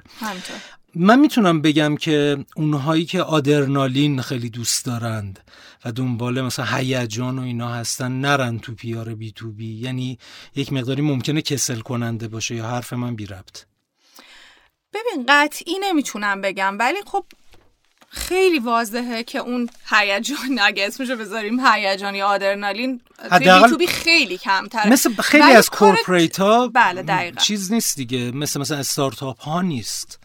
من 0.95 1.19
می‌تونم 1.21 1.63
بگم 1.63 1.97
که 1.97 2.45
اونهایی 2.57 3.05
که 3.05 3.23
آدرنالین 3.23 4.23
خیلی 4.23 4.51
دوست 4.51 4.85
دارند 4.85 5.41
و 5.85 5.93
دنبال 5.93 6.41
مثلا 6.41 6.65
هیجان 6.65 7.39
و 7.39 7.43
اینا 7.43 7.69
هستن 7.69 8.13
نرن 8.13 8.59
تو 8.59 8.75
پیار 8.75 9.15
بی 9.15 9.33
تو 9.33 9.53
بی. 9.53 9.75
یعنی 9.75 10.19
یک 10.57 10.73
مقداری 10.73 11.03
ممکنه 11.03 11.43
کسل 11.43 11.81
کننده 11.81 12.29
باشه 12.29 12.55
یا 12.55 12.67
حرف 12.67 12.93
من 12.93 13.17
بی 13.17 13.27
ربط. 13.27 13.65
ببین 14.95 15.25
قطعی 15.29 15.75
نمی‌تونم 15.81 16.41
بگم 16.41 16.77
ولی 16.79 16.99
خب 17.07 17.25
خیلی 18.15 18.59
واضحه 18.59 19.23
که 19.23 19.39
اون 19.39 19.71
هیجان 19.91 20.59
اگه 20.67 20.87
اسمشو 20.87 21.17
بذاریم 21.17 21.67
هیجان 21.67 22.15
یا 22.15 22.27
آدرنالین 22.27 23.01
توی 23.39 23.77
B 23.77 23.87
خیلی 23.87 24.39
کمتره. 24.39 24.89
مثل 24.89 25.15
خیلی 25.15 25.53
از 25.53 25.71
corporate 25.71 26.41
ها 26.41 26.69
بله 26.69 27.33
چیز 27.33 27.73
نیست 27.73 27.97
دیگه. 27.97 28.31
مثل 28.31 28.61
مثلا 28.61 28.79
استارتاپ 28.79 29.41
ها 29.41 29.63
نیست. 29.63 30.24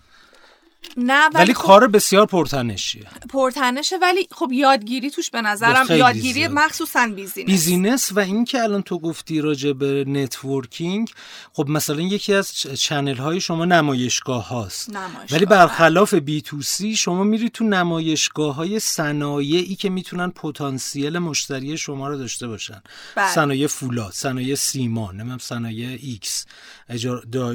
نه 0.98 1.26
ولی, 1.26 1.36
ولی 1.36 1.54
خب 1.54 1.64
کار 1.64 1.88
بسیار 1.88 2.26
پرتنشیه. 2.26 3.08
پرتنشه 3.30 3.98
ولی 4.02 4.28
خب 4.32 4.52
یادگیری 4.52 5.12
توش 5.12 5.30
به 5.30 5.42
نظرم 5.42 5.86
یادگیری 5.90 6.48
مخصوصا 6.48 7.08
business. 7.16 7.48
business 7.48 8.12
و 8.12 8.20
این 8.20 8.46
که 8.46 8.64
الان 8.64 8.82
تو 8.82 9.00
گفتی 9.00 9.42
راجع 9.42 9.74
به 9.74 10.06
networking 10.08 11.12
خب 11.54 11.70
مثلا 11.70 12.02
یکی 12.02 12.34
از 12.34 12.52
channel 12.52 13.16
های 13.16 13.42
شما 13.42 13.66
نمایشگاه 13.66 14.48
هاست. 14.48 14.90
ولی 15.32 15.46
برخلاف 15.46 16.14
B2C 16.14 16.96
شما 16.96 17.24
میری 17.24 17.50
تو 17.50 17.64
نمایشگاه 17.64 18.56
های 18.56 18.80
صنایعی 18.80 19.76
که 19.76 19.90
می‌تونن 19.90 20.30
پتانسیل 20.30 21.20
مشتری 21.20 21.78
شما 21.78 22.08
رو 22.08 22.18
داشته 22.18 22.48
باشن. 22.48 22.82
بله. 23.16 23.32
صنایع 23.32 23.68
فولاد 23.68 24.12
صنایع 24.14 24.56
سیمان 24.56 25.16
نمی‌دونم 25.16 25.38
صنایع 25.38 26.00
ایکس 26.02 26.46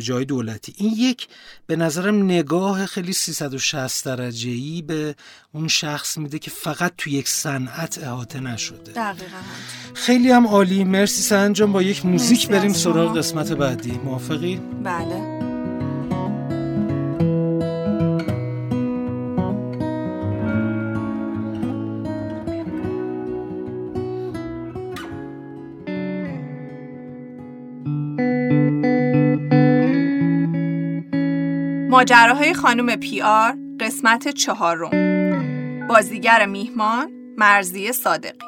جای 0.01 0.25
دولتی. 0.25 0.75
این 0.77 0.93
یک 0.97 1.29
به 1.67 1.77
نظرم 1.77 2.25
نگاه 2.25 2.87
خیلی 2.87 3.13
360 3.25 4.05
درجه 4.05 4.51
ای 4.51 4.83
به 4.83 5.15
اون 5.53 5.69
شخص 5.69 6.19
میده 6.19 6.39
که 6.39 6.51
فقط 6.51 6.93
تو 6.99 7.11
یک 7.11 7.29
صنعت 7.29 7.99
احاطه 8.03 8.41
نشده. 8.41 8.93
دقیقا. 8.93 9.37
خیلی 9.95 10.31
هم 10.31 10.47
عالی. 10.47 10.85
مرسی 10.85 11.23
سنجان 11.23 11.73
با 11.73 11.83
یک 11.83 12.07
موزیک 12.07 12.49
بریم 12.49 12.73
سراغ 12.73 13.19
قسمت 13.19 13.53
بعدی. 13.53 13.93
موافقی؟ 13.93 14.57
بله. 14.85 15.44
ماجراهای 32.05 32.55
خانم 32.55 32.97
پی 32.97 33.23
آر 33.23 33.55
قسمت 33.81 34.29
چهارم. 34.29 34.91
بازیگر 35.89 36.47
میهمان 36.47 37.11
مرزی 37.39 37.93
صادقی. 37.93 38.39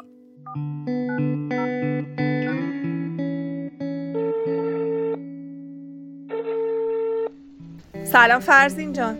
سلام 8.04 8.40
فرزین 8.40 8.92
جان. 8.92 9.18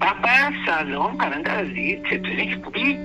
بابا 0.00 0.56
سلام 0.66 1.18
پرنده 1.18 1.50
عزیز 1.50 1.98
چطوری؟ 2.10 2.62
خوبی؟ 2.64 2.98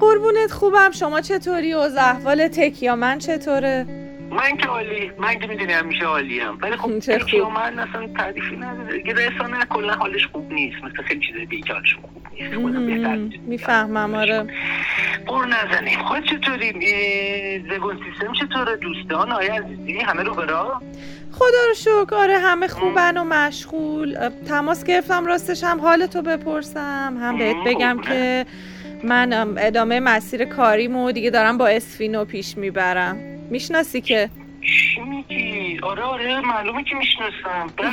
قربونت 0.00 0.50
خوبم. 0.50 0.90
شما 0.90 1.20
چطوری؟ 1.20 1.74
و 1.74 1.88
احوال 1.98 2.48
تکیا 2.48 2.96
من 2.96 3.18
چطوره؟ 3.18 4.01
من 4.32 4.56
که 4.56 4.66
عالی 4.66 5.10
من 5.18 5.38
که 5.38 5.46
می‌دونی 5.46 5.72
همیشه 5.72 6.04
عالیم. 6.04 6.58
ولی 6.60 6.76
خب 6.76 6.98
چه 7.06 7.18
من 7.54 7.78
اصلا 7.78 8.08
تعریفی 8.16 8.56
نداره 8.56 8.96
دیگه 8.98 9.14
رسانه 9.14 9.64
کلا 9.64 9.92
حالش 9.94 10.26
خوب 10.26 10.52
نیست. 10.52 10.76
مثل 10.84 11.02
خیلی 11.02 11.20
چیزای 11.26 11.46
دیگه 11.46 11.62
که 11.62 11.72
حالش 11.72 11.94
خوب 11.94 12.10
نیست 12.76 13.38
می‌فهمم 13.46 14.14
آره. 14.14 14.42
بر 14.42 15.44
نزنیم. 15.46 15.98
خود 16.02 16.24
چطوری؟ 16.24 16.72
زگون 17.70 17.96
سیستم 17.96 18.32
چطوره؟ 18.32 18.76
دوستان 18.76 19.32
آیا 19.32 19.54
عزیزی 19.54 19.98
همه 19.98 20.22
رو 20.22 20.34
برا 20.34 20.82
خدا 21.32 21.66
رو 21.68 21.74
شکر. 21.74 22.14
آره 22.14 22.38
همه 22.38 22.68
خوبن 22.68 23.16
و 23.16 23.24
مشغول. 23.24 24.30
تماس 24.48 24.84
گرفتم 24.84 25.26
راستش 25.26 25.64
هم 25.64 25.80
حالتو 25.80 26.22
بپرسم. 26.22 27.16
هم 27.20 27.38
بهت 27.38 27.56
بگم 27.66 28.00
که 28.00 28.46
من 29.04 29.54
ادامه 29.58 30.00
مسیر 30.00 30.44
کاریمو 30.44 31.12
دیگه 31.12 31.30
دارم 31.30 31.58
با 31.58 31.68
اسفینو 31.68 32.24
پیش 32.24 32.58
می‌برم. 32.58 33.31
می‌شناسی 33.52 34.00
که؟ 34.00 34.30
چی 34.62 35.00
میگی؟ 35.00 35.78
آره 35.82 36.02
آره 36.02 36.40
معلومه 36.40 36.84
که 36.84 36.94
می‌شناسم. 36.96 37.66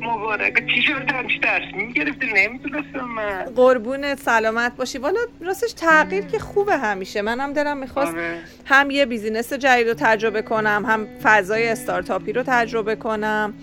مبارکه 0.00 0.66
چی 0.74 0.82
شد؟ 0.82 1.10
همچی 1.12 1.38
درس 1.38 1.74
می‌گرفتی؟ 1.74 2.26
نمی‌تونستم 2.34 3.04
من. 3.16 3.44
قربون 3.56 4.14
سلامت 4.14 4.76
باشی. 4.76 4.98
والا 4.98 5.20
راستش 5.40 5.72
تغییر 5.72 6.24
که 6.24 6.38
خوبه 6.38 6.76
همیشه. 6.76 7.22
منم 7.22 7.52
دلم 7.52 7.76
می‌خواست 7.76 8.14
آره. 8.14 8.40
هم 8.64 8.90
یه 8.90 9.06
بیزینس 9.06 9.52
جدید 9.52 9.88
رو 9.88 9.94
تجربه 9.94 10.42
کنم 10.42 10.84
هم 10.88 11.06
فضای 11.22 11.68
استارتاپی 11.68 12.32
رو 12.32 12.42
تجربه 12.46 12.96
کنم. 12.96 13.54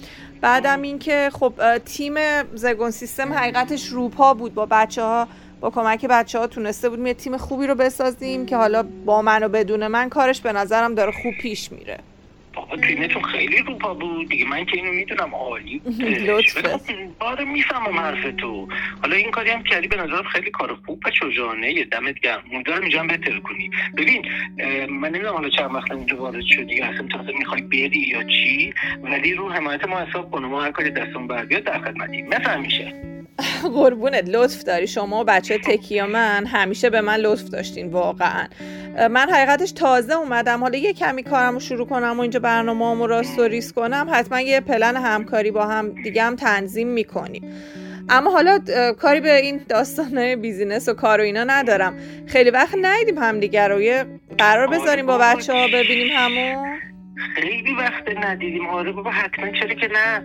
بعدم 0.41 0.81
اینکه 0.81 1.29
خب 1.33 1.77
تیم 1.77 2.13
زگون 2.53 2.91
سیستم 2.91 3.33
حقیقتش 3.33 3.87
روپا 3.87 4.33
بود 4.33 4.53
با 4.53 4.65
بچه 4.65 5.01
ها 5.01 5.27
با 5.61 5.69
کمک 5.69 6.05
بچه 6.05 6.39
ها 6.39 6.47
تونسته 6.47 6.89
بودیم 6.89 7.07
یه 7.07 7.13
تیم 7.13 7.37
خوبی 7.37 7.67
رو 7.67 7.75
بسازیم 7.75 8.45
که 8.45 8.57
حالا 8.57 8.83
با 9.05 9.21
من 9.21 9.43
و 9.43 9.49
بدون 9.49 9.87
من 9.87 10.09
کارش 10.09 10.41
به 10.41 10.51
نظرم 10.53 10.95
داره 10.95 11.11
خوب 11.11 11.33
پیش 11.41 11.71
میره. 11.71 11.97
تیمتون 12.87 13.21
خیلی 13.21 13.57
روپا 13.57 13.93
بود. 13.93 14.29
دیگه 14.29 14.49
من 14.49 14.65
که 14.65 14.77
اینو 14.77 14.91
می‌دونم 14.91 15.35
عالی 15.35 15.81
لطفه 16.27 16.79
آره 17.19 17.45
می‌فهمم 17.45 17.99
حرف 17.99 18.33
تو. 18.37 18.67
حالا 19.01 19.15
این 19.15 19.31
کاری 19.31 19.49
هم 19.49 19.63
کردی 19.63 19.87
به 19.87 19.95
نظر 19.95 20.23
خیلی 20.23 20.51
کار 20.51 20.77
خوب 20.85 20.99
و 21.05 21.09
چوجانه 21.09 21.73
یه 21.73 21.85
دمت 21.85 22.19
گرم. 22.19 22.43
امیدوارم 22.53 22.81
اینجا 22.81 22.99
هم 22.99 23.07
بهتر 23.07 23.39
کنی. 23.39 23.71
ببین 23.97 24.25
من 24.89 25.09
نمی‌دونم 25.09 25.33
حالا 25.33 25.49
چند 25.49 25.75
وقت 25.75 25.91
اینجا 25.91 26.17
وارد 26.17 26.43
شدی 26.47 26.75
یا 26.75 26.85
اصلا 26.85 27.07
تازه 27.07 27.31
می‌خوای 27.39 27.61
بری 27.61 27.99
یا 27.99 28.23
چی 28.23 28.73
ولی 29.03 29.33
رو 29.33 29.51
حمایت 29.51 29.87
ما 29.87 29.99
حساب 29.99 30.31
کن 30.31 30.45
ما 30.45 30.61
هر 30.61 30.71
کاری 30.71 30.91
دستون 30.91 31.27
بر 31.27 31.45
بیاد 31.45 31.63
در 31.63 31.79
خدمتی 31.79 32.21
مثل 32.21 32.59
میشه 32.59 33.20
قربونت 33.75 34.29
لطف 34.29 34.63
داری. 34.63 34.87
شما 34.87 35.21
و 35.21 35.23
بچه 35.23 35.57
تکی 35.57 36.01
من 36.01 36.45
همیشه 36.45 36.89
به 36.89 37.01
من 37.01 37.15
لطف 37.15 37.43
داشتین 37.43 37.87
واقعا. 37.87 38.47
من 39.09 39.29
حقیقتش 39.31 39.71
تازه 39.71 40.13
اومدم. 40.13 40.59
حالا 40.59 40.77
یه 40.77 40.93
کمی 40.93 41.23
کارم 41.23 41.53
رو 41.53 41.59
شروع 41.59 41.87
کنم 41.87 42.17
و 42.17 42.21
اینجا 42.21 42.39
برنامه 42.39 42.95
رو 42.95 43.07
راست 43.07 43.39
و 43.39 43.43
ریس 43.43 43.73
کنم. 43.73 44.07
حتما 44.11 44.41
یه 44.41 44.59
پلن 44.59 44.97
همکاری 44.97 45.51
با 45.51 45.65
هم 45.65 45.89
دیگه 46.03 46.23
هم 46.23 46.35
تنظیم 46.35 46.87
می‌کنیم. 46.87 47.53
اما 48.09 48.31
حالا 48.31 48.59
کاری 48.99 49.19
به 49.19 49.35
این 49.35 49.61
داستانهای 49.69 50.35
business 50.35 50.89
و 50.89 50.93
کار 50.93 51.19
و 51.19 51.23
اینا 51.23 51.43
ندارم. 51.43 51.97
خیلی 52.27 52.49
وقت 52.49 52.75
ندیدیم 52.81 53.17
همدیگه 53.17 53.67
رو. 53.67 53.81
یه 53.81 54.05
قرار 54.37 54.67
بذاریم 54.67 55.05
با 55.05 55.17
بچه 55.17 55.53
ها 55.53 55.67
ببینیم 55.67 56.07
همون 56.15 56.81
خیلی 57.35 57.73
وقت 57.75 58.09
ندیدیم. 58.23 58.67
آره 58.67 58.91
بابا 58.91 59.11
حتما. 59.11 59.51
چرا 59.51 59.73
که 59.73 59.89
نه؟ 59.93 60.23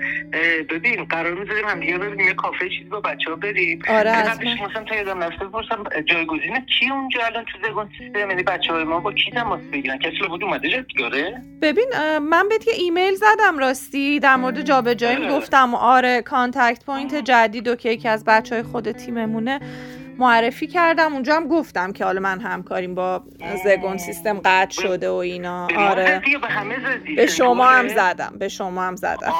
ببین 0.62 1.04
قرار 1.04 1.34
می‌ذاریم 1.34 1.68
هم 1.68 1.80
دیگه 1.80 1.98
ببینیم 1.98 2.26
یه 2.26 2.34
کافه 2.34 2.68
چیزی 2.68 2.90
با 2.90 3.00
بچه 3.00 3.30
ها 3.30 3.36
بریم. 3.36 3.82
آره 3.88 4.12
قبلش 4.12 4.60
مثلا 4.60 4.84
تا 4.84 4.96
یادم 4.96 5.22
نرفته 5.22 5.44
بپرسم 5.44 5.84
جایگزین 6.04 6.60
کی 6.78 6.90
اونجا 6.90 7.20
الان 7.24 7.44
تو 7.44 7.68
زگون 7.68 7.88
سیستم؟ 7.98 8.30
یعنی 8.30 8.42
بچه 8.42 8.72
های 8.72 8.84
ما 8.84 9.00
با 9.00 9.12
کی 9.12 9.30
تماس 9.30 9.60
بگیرن؟ 9.72 9.98
کسی 9.98 10.28
بود 10.28 10.44
اومده 10.44 10.68
جد 10.68 10.86
داره 10.98 11.42
ببین 11.62 11.88
من 12.18 12.48
بهت 12.48 12.66
یه 12.68 12.74
ایمیل 12.74 13.14
زدم 13.14 13.58
راستی 13.58 14.20
در 14.20 14.36
مورد 14.36 14.62
جابجایی 14.62 15.16
آره. 15.16 15.28
گفتم 15.28 15.74
آره 15.74 16.22
contact 16.22 16.84
point 16.84 17.14
جدید 17.14 17.68
و 17.68 17.76
که 17.76 17.90
یکی 17.90 18.08
از 18.08 18.24
بچه 18.24 18.54
های 18.54 18.64
خود 18.64 18.92
تیممونه. 18.92 19.60
معرفی 20.18 20.66
کردم. 20.66 21.12
اونجا 21.12 21.36
هم 21.36 21.48
گفتم 21.48 21.92
که 21.92 22.04
حالا 22.04 22.20
من 22.20 22.40
همکاریم 22.40 22.94
با 22.94 23.22
زگون 23.64 23.96
سیستم 23.96 24.40
قطع 24.44 24.82
شده 24.82 25.10
و 25.10 25.14
اینا. 25.14 25.68
آره. 25.76 26.22
به 27.16 27.26
شما 27.26 27.66
هم 27.66 27.88
زدم. 27.88 28.32
به 28.38 28.48
شما 28.48 28.82
هم 28.82 28.96
زدم. 28.96 29.32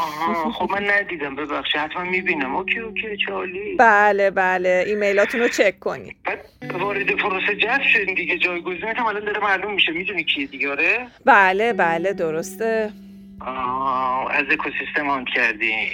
خب 0.53 0.71
من 0.73 0.91
ندیدم. 0.91 1.37
ببخشید. 1.37 1.81
حتما 1.81 2.05
می‌بینم. 2.05 2.57
OK 2.57 2.79
OK 2.79 3.17
عالی. 3.27 3.77
بله 3.79 4.31
بله. 4.31 4.85
ایمیلاتون 4.87 5.41
رو 5.41 5.49
چک 5.49 5.79
کنید 5.79 6.17
وارد 6.81 7.07
پروسه 7.17 7.57
جذب 7.57 7.83
شدین 7.83 8.15
دیگه. 8.15 8.39
جایگزینت 8.39 8.97
هم 8.97 9.07
الان 9.07 9.25
داره 9.25 9.41
معلوم 9.41 9.75
میشه. 9.75 9.93
می‌دونی 9.93 10.25
کیه 10.25 10.47
دیگه 10.47 10.71
آره؟ 10.71 11.07
بله 11.25 11.73
بله. 11.73 12.13
درسته. 12.13 12.93
از 13.41 14.45
اکوسیستم 14.51 15.09
آن 15.09 15.25
کردین 15.25 15.89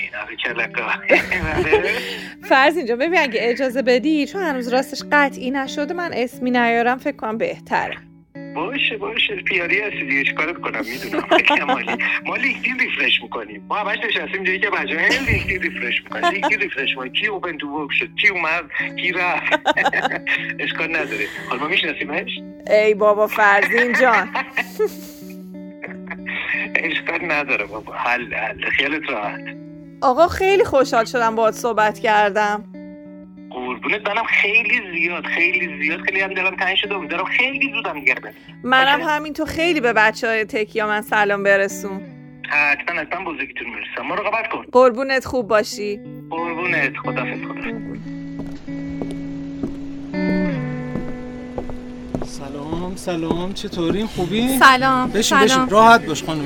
فرض 2.48 2.76
اینجا 2.76 2.96
ببین 2.96 3.18
اگه 3.18 3.40
اجازه 3.42 3.82
بدی 3.82 4.26
چون 4.26 4.42
هنوز 4.42 4.68
راستش 4.68 5.02
قطعی 5.12 5.50
نشده 5.50 5.94
من 5.94 6.10
اسمی 6.14 6.50
نیارم 6.50 6.98
فکر 6.98 7.16
کنم 7.16 7.38
بهتره. 7.38 7.96
باشه 8.54 8.96
باشه. 8.96 9.36
پیاری 9.36 9.80
هستی 9.80 10.06
دیگه 10.06 10.24
چیکارت 10.24 10.60
کنم؟ 10.60 10.80
می‌دونم. 10.84 11.66
مالی 11.66 11.92
ما 12.26 12.36
لینکدین 12.36 12.78
ریفرش 12.78 13.22
می‌کنیم. 13.22 13.64
ما 13.68 13.76
همش 13.76 13.98
نشستیم 13.98 14.44
جایی 14.44 14.58
که 14.60 14.70
بچه 14.70 15.00
ها 15.00 15.06
لینکدین 15.06 15.62
ریفرش 15.62 16.02
می‌کنیم 16.02 16.24
لینکدین 16.30 16.60
ریفرش 16.60 16.88
می‌کنیم 16.90 17.12
کی 17.12 17.26
اوپن 17.26 17.58
تو 17.58 17.68
ورک 17.68 17.90
شد؟ 17.92 18.08
کی 18.20 18.28
اومد؟ 18.28 18.64
کی 18.96 19.12
رفت؟ 19.12 19.60
اشکال 20.64 20.88
نداره. 20.96 21.26
حالا 21.48 21.60
ما 21.62 21.68
میشناسیمش؟ 21.68 22.30
ای 22.70 22.94
بابا 22.94 23.26
فرزین 23.26 23.92
جان. 24.00 24.28
اشکال 26.76 27.32
نداره 27.32 27.66
بابا. 27.66 27.92
حل 27.92 28.34
حل. 28.34 28.70
خیالت 28.70 29.10
راحت. 29.10 29.40
آقا 30.00 30.28
خیلی 30.28 30.64
خوشحال 30.64 31.04
شدم 31.04 31.36
باهات 31.36 31.54
صحبت 31.54 31.98
کردم. 31.98 32.64
قربونت. 33.50 34.08
منم 34.08 34.24
خیلی 34.24 34.80
زیاد 34.94 35.26
خیلی 35.26 35.82
زیاد. 35.82 36.00
خیلی 36.00 36.20
هم 36.20 36.34
دلم 36.34 36.56
تنگ 36.56 36.76
شده 36.76 37.06
دارم 37.06 37.24
خیلی 37.24 37.72
زودم 37.74 38.00
دیگه 38.00 38.14
منم 38.64 39.00
همین 39.00 39.32
تو 39.32 39.44
خیلی 39.44 39.80
به 39.80 39.92
بچه 39.92 40.28
های 40.28 40.44
تکیا 40.44 40.86
من 40.86 41.00
سلام 41.02 41.42
برسون. 41.42 42.00
حتما 42.48 43.00
حتما 43.00 43.32
بزرگیتون 43.32 43.66
می‌رسم. 43.68 44.06
مراقبت 44.08 44.48
کن. 44.48 44.64
قربونت 44.72 45.24
خوب 45.24 45.48
باشی. 45.48 46.00
قربونت. 46.30 46.96
خدافظ 46.96 47.42
خدافظ. 47.42 48.21
سلام 52.38 52.96
سلام 52.96 53.52
چطورین؟ 53.52 54.06
خوبی؟ 54.06 54.58
سلام 54.58 55.10
بشین 55.10 55.22
سلام. 55.22 55.44
بشین. 55.44 55.68
راحت 55.68 56.06
باش 56.06 56.22
خانم. 56.24 56.44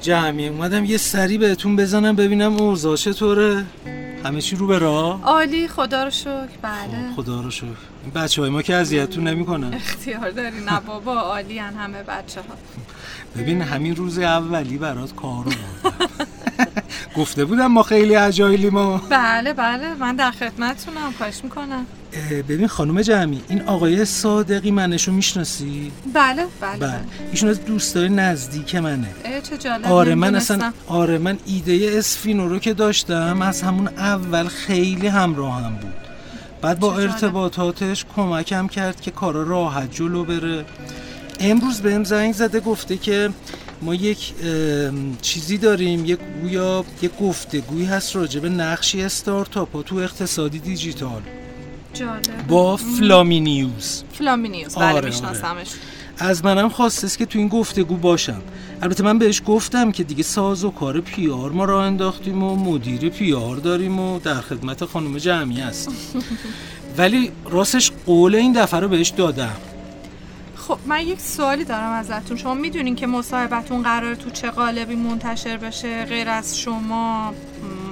جمعی 0.00 0.48
اومدم 0.48 0.84
یه 0.84 0.96
سری 0.96 1.38
بهتون 1.38 1.76
بزنم 1.76 2.16
ببینم 2.16 2.52
اوضاع 2.56 2.96
چطوره. 2.96 3.64
همه 4.24 4.40
چی 4.40 4.56
رو 4.56 4.66
به 4.66 4.78
راه؟ 4.78 5.22
عالی 5.22 5.68
خدا 5.68 6.04
رو 6.04 6.10
شکر. 6.10 6.48
بله. 6.62 7.10
خب، 7.16 7.22
خدا 7.22 7.40
رو 7.40 7.50
شکر. 7.50 7.66
این 8.04 8.12
بچه 8.14 8.42
های 8.42 8.50
ما 8.50 8.62
که 8.62 8.74
اذیتتون 8.74 9.28
نمی‌کنن. 9.28 9.74
اختیار 9.74 10.30
داری 10.30 10.60
نه 10.64 10.80
بابا 10.80 11.14
عالی 11.20 11.58
همه 11.58 12.02
بچه 12.02 12.40
ها 12.40 12.46
ببین 13.42 13.62
همین 13.62 13.96
روز 13.96 14.18
اولی 14.18 14.78
برات 14.78 15.14
کارو 15.14 15.50
گفته 17.16 17.44
بودم 17.44 17.66
ما 17.66 17.82
خیلی 17.82 18.16
اجایلی 18.16 18.70
ما 18.70 18.98
بله 19.10 19.52
بله 19.52 19.94
من 19.94 20.16
در 20.16 20.30
خدمتتونم 20.30 21.12
خواهش 21.18 21.40
می‌کنم 21.44 21.86
ببین 22.48 22.66
خانم 22.66 23.02
جمعی 23.02 23.40
این 23.48 23.62
آقای 23.62 24.04
صادقی 24.04 24.70
منشو 24.70 25.12
می‌شناسی 25.12 25.92
بله 26.14 26.34
بله, 26.34 26.46
بله 26.60 26.78
بله. 26.78 27.00
ایشون 27.30 27.48
از 27.48 27.64
دوستای 27.64 28.08
نزدیک 28.08 28.74
منه 28.74 29.08
چه 29.50 29.56
جالب 29.56 29.86
آره 29.86 30.14
من 30.14 30.34
اصلا. 30.34 30.72
آره 30.86 31.18
من 31.18 31.38
ایده 31.46 31.94
اسفینو 31.98 32.48
رو 32.48 32.58
که 32.58 32.74
داشتم 32.74 33.42
از 33.42 33.62
همون 33.62 33.88
اول 33.88 34.48
خیلی 34.48 35.06
همراهم 35.06 35.76
بود 35.76 35.94
بعد 36.62 36.78
با. 36.80 36.98
ارتباطاتش 36.98 38.04
کمکم 38.16 38.68
کرد 38.68 39.00
که 39.00 39.10
کارا 39.10 39.42
راحت 39.42 39.94
جلو 39.94 40.24
بره 40.24 40.64
امروز 41.40 41.80
بهم 41.80 42.04
زنگ 42.04 42.32
زده 42.32 42.60
گفته 42.60 42.96
که 42.96 43.30
ما 43.84 43.94
یک 43.94 44.32
چیزی 45.22 45.58
داریم 45.58 46.04
یک 46.04 46.18
گویا 46.42 46.84
یک 47.02 47.10
گفتگویی 47.20 47.84
هست 47.84 48.16
راجع 48.16 48.40
به 48.40 48.48
نقشی 48.48 49.02
استارتاپ 49.02 49.72
ها 49.76 49.82
تو 49.82 49.96
اقتصادی 49.96 50.58
دیجیتال. 50.58 51.22
جالب 51.94 52.46
با 52.48 52.76
فلامینیوز 52.76 54.04
فلامینیوز 54.12 54.74
آره، 54.76 54.86
بله 54.86 54.96
آره. 54.96 55.06
میشناسمش. 55.08 55.68
از 56.18 56.44
منم 56.44 56.68
خواستست 56.68 57.18
که 57.18 57.26
تو 57.26 57.38
این 57.38 57.48
گفتگو 57.48 57.96
باشم. 57.96 58.42
البته 58.82 59.04
من 59.04 59.18
بهش 59.18 59.42
گفتم 59.46 59.92
که 59.92 60.04
دیگه 60.04 60.22
ساز 60.22 60.64
و 60.64 60.70
کار 60.70 61.00
PR 61.00 61.50
ما 61.50 61.64
راه 61.64 61.82
انداختیم 61.82 62.42
و 62.42 62.56
مدیر 62.56 63.08
PR 63.08 63.56
داریم 63.56 63.98
و 63.98 64.18
در 64.18 64.40
خدمت 64.40 64.84
خانم 64.84 65.18
جمعی 65.18 65.60
هست 65.60 65.88
ولی 66.98 67.30
راستش 67.50 67.92
قول 68.06 68.34
این 68.34 68.52
دفعه 68.52 68.80
رو 68.80 68.88
بهش 68.88 69.08
دادم. 69.08 69.56
خب 70.68 70.78
من 70.86 71.00
یک 71.00 71.20
سوالی 71.20 71.64
دارم 71.64 71.92
ازتون. 71.92 72.36
شما 72.36 72.54
می‌دونین 72.54 72.96
که 72.96 73.06
مصاحبتون 73.06 73.82
قراره 73.82 74.16
تو 74.16 74.30
چه 74.30 74.50
قالبی 74.50 74.96
منتشر 74.96 75.56
بشه؟ 75.56 76.04
غیر 76.04 76.28
از 76.28 76.58
شما 76.58 77.34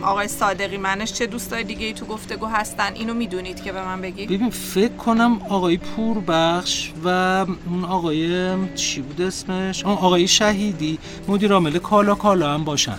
آقای 0.02 0.28
صادقی 0.28 0.76
منش 0.76 1.12
چه 1.12 1.26
دوستای 1.26 1.64
دیگه 1.64 1.86
ای 1.86 1.92
تو 1.92 2.06
گفتگو 2.06 2.46
هستن؟ 2.46 2.94
اینو 2.94 3.14
می‌دونید 3.14 3.62
که 3.62 3.72
به 3.72 3.84
من 3.84 4.00
بگی 4.00 4.26
ببین 4.26 4.50
فکر 4.50 4.92
کنم 4.92 5.42
آقای 5.48 5.76
پوربخش 5.76 6.92
و 7.04 7.08
اون 7.08 7.84
آقای 7.84 8.54
چی 8.74 9.00
بود 9.00 9.20
اسمش؟ 9.20 9.84
آقای 9.84 10.28
شهیدی 10.28 10.98
مدیر 11.28 11.52
عامل 11.52 11.78
کالا 11.78 12.14
کالا 12.14 12.54
هم 12.54 12.64
باشن. 12.64 12.98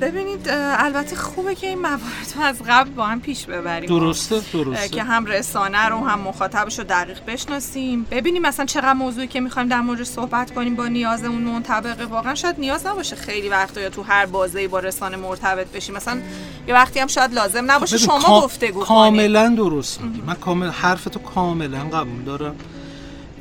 ببینید 0.00 0.46
البته 0.78 1.16
خوبه 1.16 1.54
که 1.54 1.66
این 1.66 1.78
موارد 1.78 2.32
رو 2.36 2.42
از 2.42 2.56
قبل 2.68 2.90
با 2.90 3.06
هم 3.06 3.20
پیش 3.20 3.46
ببریم. 3.46 3.88
درسته 3.88 4.40
درسته. 4.52 4.88
که 4.88 5.02
هم 5.02 5.26
رسانه 5.26 5.86
رو 5.86 6.08
هم 6.08 6.20
مخاطبش 6.20 6.78
رو 6.78 6.84
دقیق 6.84 7.18
بشناسیم. 7.26 8.06
ببینیم 8.10 8.42
مثلا 8.42 8.66
چقدر 8.66 8.92
موضوعی 8.92 9.26
که 9.26 9.40
می‌خوایم 9.40 9.68
در 9.68 9.80
موردش 9.80 10.06
صحبت 10.06 10.54
کنیم 10.54 10.76
با 10.76 10.86
نیازمون 10.86 11.42
منطبقه. 11.42 12.04
واقعا 12.04 12.34
شاید 12.34 12.58
نیاز 12.58 12.86
نباشه 12.86 13.16
خیلی 13.16 13.48
وقتا 13.48 13.80
یا 13.80 13.90
تو 13.90 14.02
هر 14.02 14.26
بازه‌ای 14.26 14.68
با 14.68 14.78
رسانه 14.78 15.16
مرتبط 15.16 15.66
بشیم. 15.66 15.94
مثلا 15.94 16.20
یه 16.68 16.74
وقتی 16.74 17.00
هم 17.00 17.06
شاید 17.06 17.34
لازم 17.34 17.70
نباشه 17.70 17.98
شما 17.98 18.40
گفتگو 18.42 18.72
کنید. 18.72 18.88
کاملا 18.88 19.48
درست 19.48 20.00
من 20.26 20.34
کامل 20.34 20.68
حرفتو 20.68 21.20
کاملا 21.20 21.78
قبول 21.78 22.22
دارم. 22.26 22.56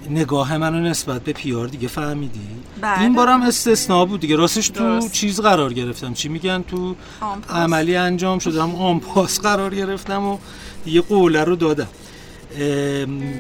نگاه 0.10 0.58
منو 0.58 0.80
نسبت 0.80 1.22
به 1.22 1.34
پیار 1.34 1.68
دیگه 1.68 1.88
فهمیدی 1.88 2.40
بله. 2.82 3.02
این 3.02 3.14
بارم 3.14 3.42
استثناء 3.42 4.06
بود 4.06 4.20
دیگه 4.20 4.36
راستش 4.36 4.70
تو 4.70 4.80
درست. 4.80 5.12
چیز 5.12 5.40
قرار 5.40 5.74
گرفتم 5.74 6.14
چی 6.14 6.30
میگن 6.30 6.64
تو. 6.68 6.96
عملی 7.50 7.96
انجام 7.96 8.40
شده 8.40 8.64
هم 8.64 8.76
آنپاس 8.76 9.40
قرار 9.40 9.76
گرفتم 9.76 10.24
و 10.24 10.38
یه 10.86 11.02
قوله 11.02 11.44
رو 11.44 11.56
دادم 11.56 11.88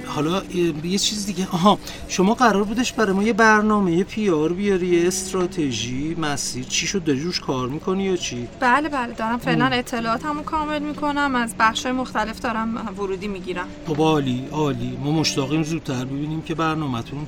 حالا 0.05 0.43
یه 0.83 0.97
چیز 0.97 1.25
دیگه. 1.25 1.47
آها 1.51 1.79
شما 2.07 2.33
قرار 2.33 2.63
بودش 2.63 2.93
برای 2.93 3.13
ما 3.13 3.23
یه 3.23 3.33
برنامه 3.33 3.91
یه 3.91 4.03
پیار 4.03 4.53
بیاری 4.53 4.87
یه 4.87 5.07
استراتژی 5.07 6.15
مسیر. 6.15 6.63
چی 6.63 6.87
شد؟ 6.87 7.03
داری 7.03 7.19
روش 7.21 7.39
کار 7.39 7.69
می‌کنی 7.69 8.03
یا 8.03 8.15
چی؟ 8.15 8.47
بله 8.59 8.89
بله. 8.89 9.13
دارم 9.13 9.37
فعلا 9.37 9.65
اطلاعاتمو 9.65 10.41
کامل 10.43 10.81
می‌کنم. 10.81 11.35
از 11.35 11.55
بخشای 11.59 11.91
مختلف 11.91 12.39
دارم 12.39 12.93
ورودی 12.97 13.27
می‌گیرم. 13.27 13.67
خب 13.87 14.01
عالی 14.01 14.47
عالی. 14.51 14.97
ما 15.03 15.11
مشتاقیم 15.11 15.63
زودتر 15.63 16.05
ببینیم 16.05 16.41
که 16.41 16.55
برنامهتون 16.55 17.27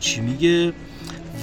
چی 0.00 0.20
میگه. 0.20 0.72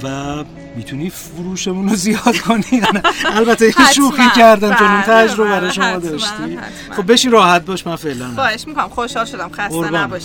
و 0.02 0.44
می‌تونی 0.76 1.10
فروشمون 1.10 1.88
رو 1.88 1.96
زیاد 1.96 2.38
کنی؟ 2.38 2.82
البته 3.24 3.66
یه. 3.66 3.92
شوخی 3.94 4.30
کردم 4.36 4.74
چون 4.74 4.86
اون 4.86 5.00
بله، 5.00 5.28
تجربه 5.28 5.50
بله، 5.50 5.60
رو 5.60 5.70
شما 5.70 5.98
داشتی. 5.98 6.58
خب 6.90 7.12
بشی 7.12 7.30
راحت 7.30 7.64
باش 7.64 7.86
من 7.86 7.96
فعلا 7.96 8.28
خواهش 8.34 8.66
می‌کنم 8.66 8.88
خوشحال 8.88 9.24
شدم 9.24 9.50
خسته 9.52 9.80
به 9.80 10.06
به، 10.06 10.18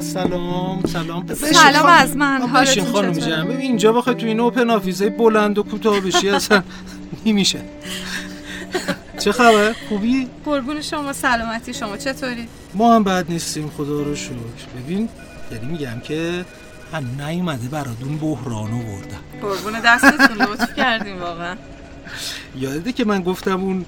سلام 0.00 0.82
سلام 0.86 1.26
سلام. 1.34 1.86
از 1.86 2.16
من. 2.16 2.42
حالتون 2.42 2.84
خانم 2.92 3.12
ببین 3.12 3.60
اینجا 3.60 3.92
بخوای 3.92 4.16
تو 4.16 4.26
این 4.26 4.40
اوپن 4.40 4.70
آفیسای 4.70 5.10
بلند 5.10 5.58
و 5.58 5.62
کوتاه 5.62 6.00
بشی 6.00 6.30
اصلا 6.30 6.62
نمیشه 7.26 7.58
چه 9.20 9.32
خبر؟ 9.32 9.74
خوبی؟ 9.88 10.28
قربون 10.44 10.82
شما 10.82 11.12
سلامتی 11.12 11.74
شما 11.74 11.96
چطوری؟ 11.96 12.48
ما 12.74 12.94
هم 12.94 13.04
بد 13.04 13.24
نیستیم 13.28 13.70
خدا 13.76 14.02
رو 14.02 14.16
شکر. 14.16 14.32
ببین 14.78 15.08
یعنی 15.52 15.66
میگم 15.66 16.00
که 16.00 16.44
هم 16.92 17.22
نیومده 17.26 17.68
براتون 17.68 18.18
بحران 18.18 18.72
آوردم 18.72 19.20
قربون 19.42 19.80
دستتون 19.80 20.42
لطف 20.42 20.74
کردیم 20.74 21.20
واقعا. 21.20 21.56
یادته 22.58 22.92
که 22.92 23.04
من 23.04 23.22
گفتم 23.22 23.60
اون 23.60 23.86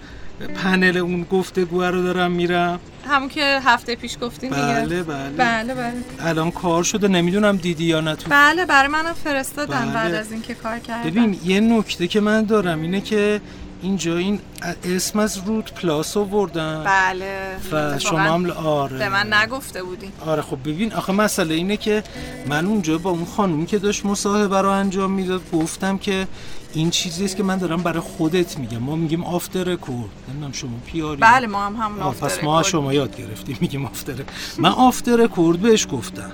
پنل 0.63 0.97
اون 0.97 1.23
گفتگو 1.23 1.83
رو 1.83 2.03
دارم 2.03 2.33
میرم؟ 2.33 2.81
همون 3.09 3.29
که 3.29 3.61
هفته 3.65 3.97
پیش 3.97 4.17
گفتین 4.21 4.51
دیگه. 4.51 4.63
بله 4.63 5.03
بله. 5.03 5.31
بله 5.37 5.75
بله. 5.75 5.93
الان 6.21 6.51
کار 6.51 6.85
شده 6.85 7.09
نمی‌دونم 7.09 7.57
دیدی 7.57 7.85
یا 7.85 8.01
نه 8.01 8.17
تو 8.17 8.31
بله 8.31 8.67
برای 8.67 8.89
منم 8.89 9.13
فرستادن 9.25 9.85
بله. 9.85 9.95
بعد 9.95 10.15
از 10.15 10.33
اینکه 10.33 10.55
کار 10.55 10.79
کردم. 10.79 11.11
ببین 11.11 11.41
یه 11.45 11.61
نکته 11.61 12.07
که 12.07 12.21
من 12.21 12.45
دارم 12.45 12.83
اینه 12.83 13.01
که 13.01 13.41
اینجا 13.83 14.17
این 14.17 14.41
اسم 14.85 15.19
از 15.19 15.39
روت 15.39 15.73
پلاس 15.75 16.17
آوردن. 16.17 16.85
بله. 16.85 17.57
و 17.73 17.99
شما 17.99 18.19
هم 18.19 18.51
آره. 18.51 18.99
به 18.99 19.09
من 19.09 19.33
نگفته 19.33 19.83
بودین 19.83 20.11
آره 20.27 20.43
خب 20.43 20.59
ببین 20.65 20.93
آخه 20.93 21.13
مسئله 21.13 21.55
اینه 21.55 21.77
که 21.77 22.03
من 22.47 22.67
اونجا 22.67 22.99
با 22.99 23.11
اون 23.11 23.25
خانومی 23.25 23.67
که 23.67 23.79
داشت 23.79 24.07
مصاحبه 24.07 24.61
رو 24.61 24.69
انجام 24.69 25.11
می‌داد 25.11 25.41
گفتم 25.53 25.99
که 25.99 26.27
این 26.75 26.91
چیزی 26.91 27.25
است 27.25 27.37
که 27.37 27.43
من 27.43 27.59
دارم 27.59 27.83
برای 27.83 28.01
خودت 28.01 28.59
میگم. 28.59 28.79
ما 28.79 28.97
میگیم 28.97 29.25
آفتر 29.25 29.65
رکورد 29.65 30.11
نمی‌دونم 30.29 30.53
شما 30.53 30.71
پیاری؟ 30.87 31.21
بله 31.21 31.47
ما 31.47 31.67
هم 31.67 31.77
همون 31.77 32.01
آه، 32.01 32.09
off 32.09 32.18
the 32.18 32.27
پس 32.27 32.45
ما. 32.45 32.63
شما 32.63 32.95
یاد 32.95 33.17
گرفتیم 33.17 33.57
میگیم 33.61 33.85
off 33.85 33.98
the. 33.98 34.15
من 34.59 34.71
off 34.71 34.94
the 34.94 35.17
record 35.17 35.59
بهش 35.59 35.87
گفتم. 35.93 36.33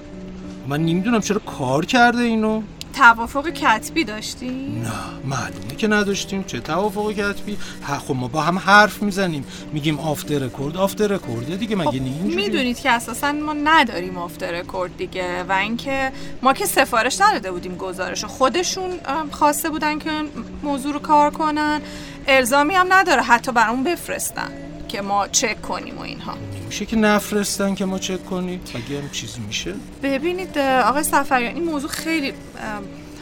من 0.68 0.80
نمی‌دونم 0.80 1.20
چرا 1.20 1.38
کار 1.38 1.84
کرده 1.84 2.18
اینو. 2.18 2.62
توافق 2.98 3.48
کتبی 3.48 4.04
داشتی؟ 4.04 4.48
نه 4.48 4.90
معلومه 5.24 5.76
که 5.78 5.88
نداشتیم. 5.88 6.44
چه 6.44 6.60
توافق 6.60 7.12
کتبی؟ 7.12 7.58
خب 8.08 8.14
ما 8.14 8.28
با 8.28 8.40
هم 8.40 8.58
حرف 8.58 9.02
می‌زنیم. 9.02 9.44
میگیم 9.72 9.98
off 9.98 10.18
the 10.18 10.38
record 10.38 10.76
off 10.76 10.91
the 10.91 11.06
record 11.06 11.58
دیگه 11.58 11.76
مگه 11.76 11.90
خب 11.90 11.94
نه 11.94 12.02
اینجوریه؟ 12.02 12.36
می‌دونید 12.36 12.80
که 12.80 12.90
اساسا 12.90 13.32
ما 13.32 13.52
نداریم 13.52 14.18
off 14.18 14.34
the 14.34 14.50
record 14.50 14.96
دیگه 14.96 15.42
و 15.42 15.52
اینکه 15.52 16.12
ما 16.42 16.52
که 16.52 16.66
سفارش 16.66 17.20
نداده 17.20 17.52
بودیم 17.52 17.76
گزارش. 17.76 18.24
خودشون 18.24 18.90
خواسته 19.30 19.70
بودن 19.70 19.98
که 19.98 20.10
موضوع 20.62 20.92
رو 20.92 20.98
کار 20.98 21.30
کنن. 21.30 21.80
الزامی 22.26 22.74
هم 22.74 22.86
نداره 22.92 23.22
حتی 23.22 23.52
برامون 23.52 23.84
بفرستن 23.84 24.50
که 24.88 25.02
ما 25.02 25.28
چک 25.28 25.62
کنیم 25.62 25.98
و 25.98 26.00
اینها. 26.00 26.34
میشه 26.68 26.86
که 26.86 26.96
نفرستن 26.96 27.74
که 27.74 27.84
ما 27.84 27.98
چک 27.98 28.26
کنیم؟ 28.26 28.60
مگه 28.74 29.00
هم 29.02 29.10
چیزی 29.10 29.40
میشه؟ 29.40 29.74
ببینید 30.02 30.58
آقای 30.58 31.02
سفریان 31.02 31.54
این 31.54 31.64
موضوع 31.64 31.90
خیلی 31.90 32.32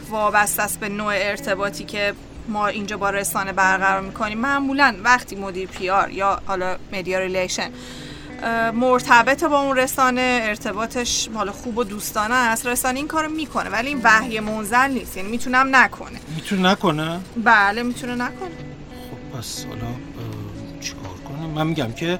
وابسته 0.09 0.63
است 0.63 0.79
به 0.79 0.89
نوع 0.89 1.13
ارتباطی 1.15 1.83
که 1.83 2.13
ما 2.47 2.67
اینجا 2.67 2.97
با 2.97 3.09
رسانه 3.09 3.51
برقرار 3.53 4.01
می‌کنیم. 4.01 4.37
معمولا 4.37 4.95
وقتی 5.03 5.35
مدیر 5.35 5.67
PR 5.67 6.11
یا 6.11 6.41
حالا 6.45 6.77
media 6.93 7.19
relation 7.19 7.69
مرتبط 8.73 9.43
با 9.43 9.61
اون 9.61 9.77
رسانه 9.77 10.39
ارتباطش 10.43 11.29
حالا 11.33 11.51
خوب 11.51 11.77
و 11.77 11.83
دوستانه 11.83 12.35
است 12.35 12.65
رسانه 12.65 12.99
این 12.99 13.07
کارو 13.07 13.29
می‌کنه 13.29 13.69
ولی 13.69 13.87
این 13.87 14.01
وحی 14.03 14.39
منزل 14.39 14.91
نیست 14.91 15.17
یعنی 15.17 15.29
می‌تونه 15.29 15.75
نکنه. 15.75 16.19
می‌تونه 16.35 16.69
نکنه؟ 16.71 17.19
بله 17.43 17.83
می‌تونه 17.83 18.15
نکنه. 18.15 18.49
خب 19.09 19.37
پس 19.37 19.65
حالا 19.65 19.93
چیکار 20.81 21.15
کنیم؟ 21.27 21.49
من 21.49 21.67
میگم 21.67 21.91
که 21.91 22.19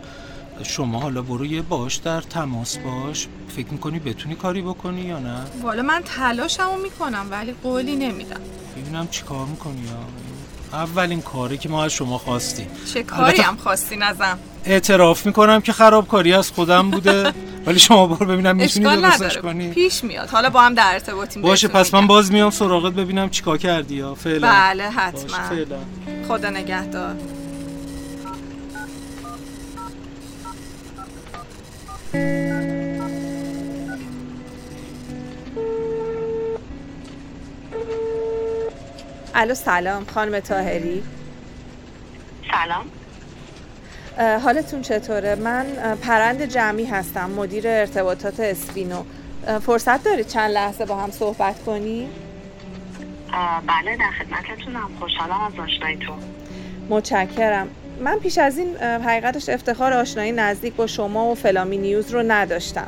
شما 0.63 0.99
حالا 0.99 1.21
برو 1.21 1.45
یه 1.45 1.61
باش 1.61 1.95
در 1.95 2.21
تماس 2.21 2.77
باش. 2.77 3.27
فکر 3.55 3.67
می‌کنی 3.71 3.99
بتونی 3.99 4.35
کاری 4.35 4.61
بکنی 4.61 5.01
یا 5.01 5.19
نه؟ 5.19 5.37
والا 5.63 5.81
من 5.81 6.01
تلاشمو 6.17 6.77
می‌کنم 6.83 7.25
ولی 7.31 7.55
قولی 7.63 7.95
نمیدم. 7.95 8.39
ببینم 8.77 9.07
چیکار 9.07 9.45
می‌کنی 9.45 9.81
یا؟ 9.81 10.77
اولین 10.77 11.21
کاری 11.21 11.57
که 11.57 11.69
ما 11.69 11.83
از 11.83 11.93
شما 11.93 12.17
خواستیم. 12.17 12.67
چه 12.93 13.03
کاری 13.03 13.41
هم 13.41 13.57
خواستی 13.57 13.95
ازم؟ 13.95 14.39
اعتراف 14.65 15.25
می‌کنم 15.25 15.61
که 15.61 15.73
خرابکاری 15.73 16.33
از 16.33 16.51
خودم 16.51 16.91
بوده 16.91 17.33
ولی 17.65 17.79
شما 17.79 18.07
برو 18.07 18.25
ببینم 18.25 18.55
می‌تونی 18.55 18.85
درستش 18.85 19.37
کنی؟ 19.37 19.69
پیش 19.69 20.03
میاد. 20.03 20.29
حالا 20.29 20.49
با 20.49 20.61
هم 20.61 20.73
در 20.73 20.93
ارتباطیم 20.93 21.41
باشه 21.41 21.67
پس 21.67 21.93
من. 21.93 22.07
باز 22.07 22.31
میام 22.31 22.49
سراغت 22.49 22.93
ببینم 22.93 23.29
چیکار 23.29 23.57
کردی 23.57 23.95
یا؟ 23.95 24.15
فعلا. 24.15 24.47
بله 24.51 24.83
حتما. 24.83 25.37
فعلا. 25.49 25.77
خدا 26.27 26.49
نگهدار. 26.49 27.15
الو 39.39 39.53
سلام. 39.53 40.05
خانم 40.05 40.39
تاهری 40.39 41.03
سلام. 42.51 42.85
حالتون 44.39 44.81
چطوره؟ 44.81 45.35
من 45.35 45.65
پرند 46.01 46.45
جمعی 46.45 46.85
هستم 46.85 47.29
مدیر 47.29 47.67
ارتباطات 47.67 48.39
اسپینو. 48.39 49.03
فرصت 49.61 50.03
دارید 50.03 50.27
چند 50.27 50.51
لحظه 50.51 50.85
با 50.85 50.95
هم 50.95 51.11
صحبت 51.11 51.63
کنیم؟ 51.63 52.09
بله 53.67 53.97
در 53.97 54.11
خدمتتونم. 54.19 54.89
خوشحالم 54.99 55.41
از 55.41 55.59
آشناییتون. 55.59 56.17
متشکرم. 56.89 57.67
من 58.03 58.19
پیش 58.19 58.37
از 58.37 58.57
این 58.57 58.77
حقیقتش 58.77 59.49
افتخار 59.49 59.93
آشنایی 59.93 60.31
نزدیک 60.31 60.73
با 60.73 60.87
شما 60.87 61.25
و 61.25 61.35
فلامی 61.35 61.77
نیوز 61.77 62.11
رو 62.11 62.23
نداشتم. 62.27 62.87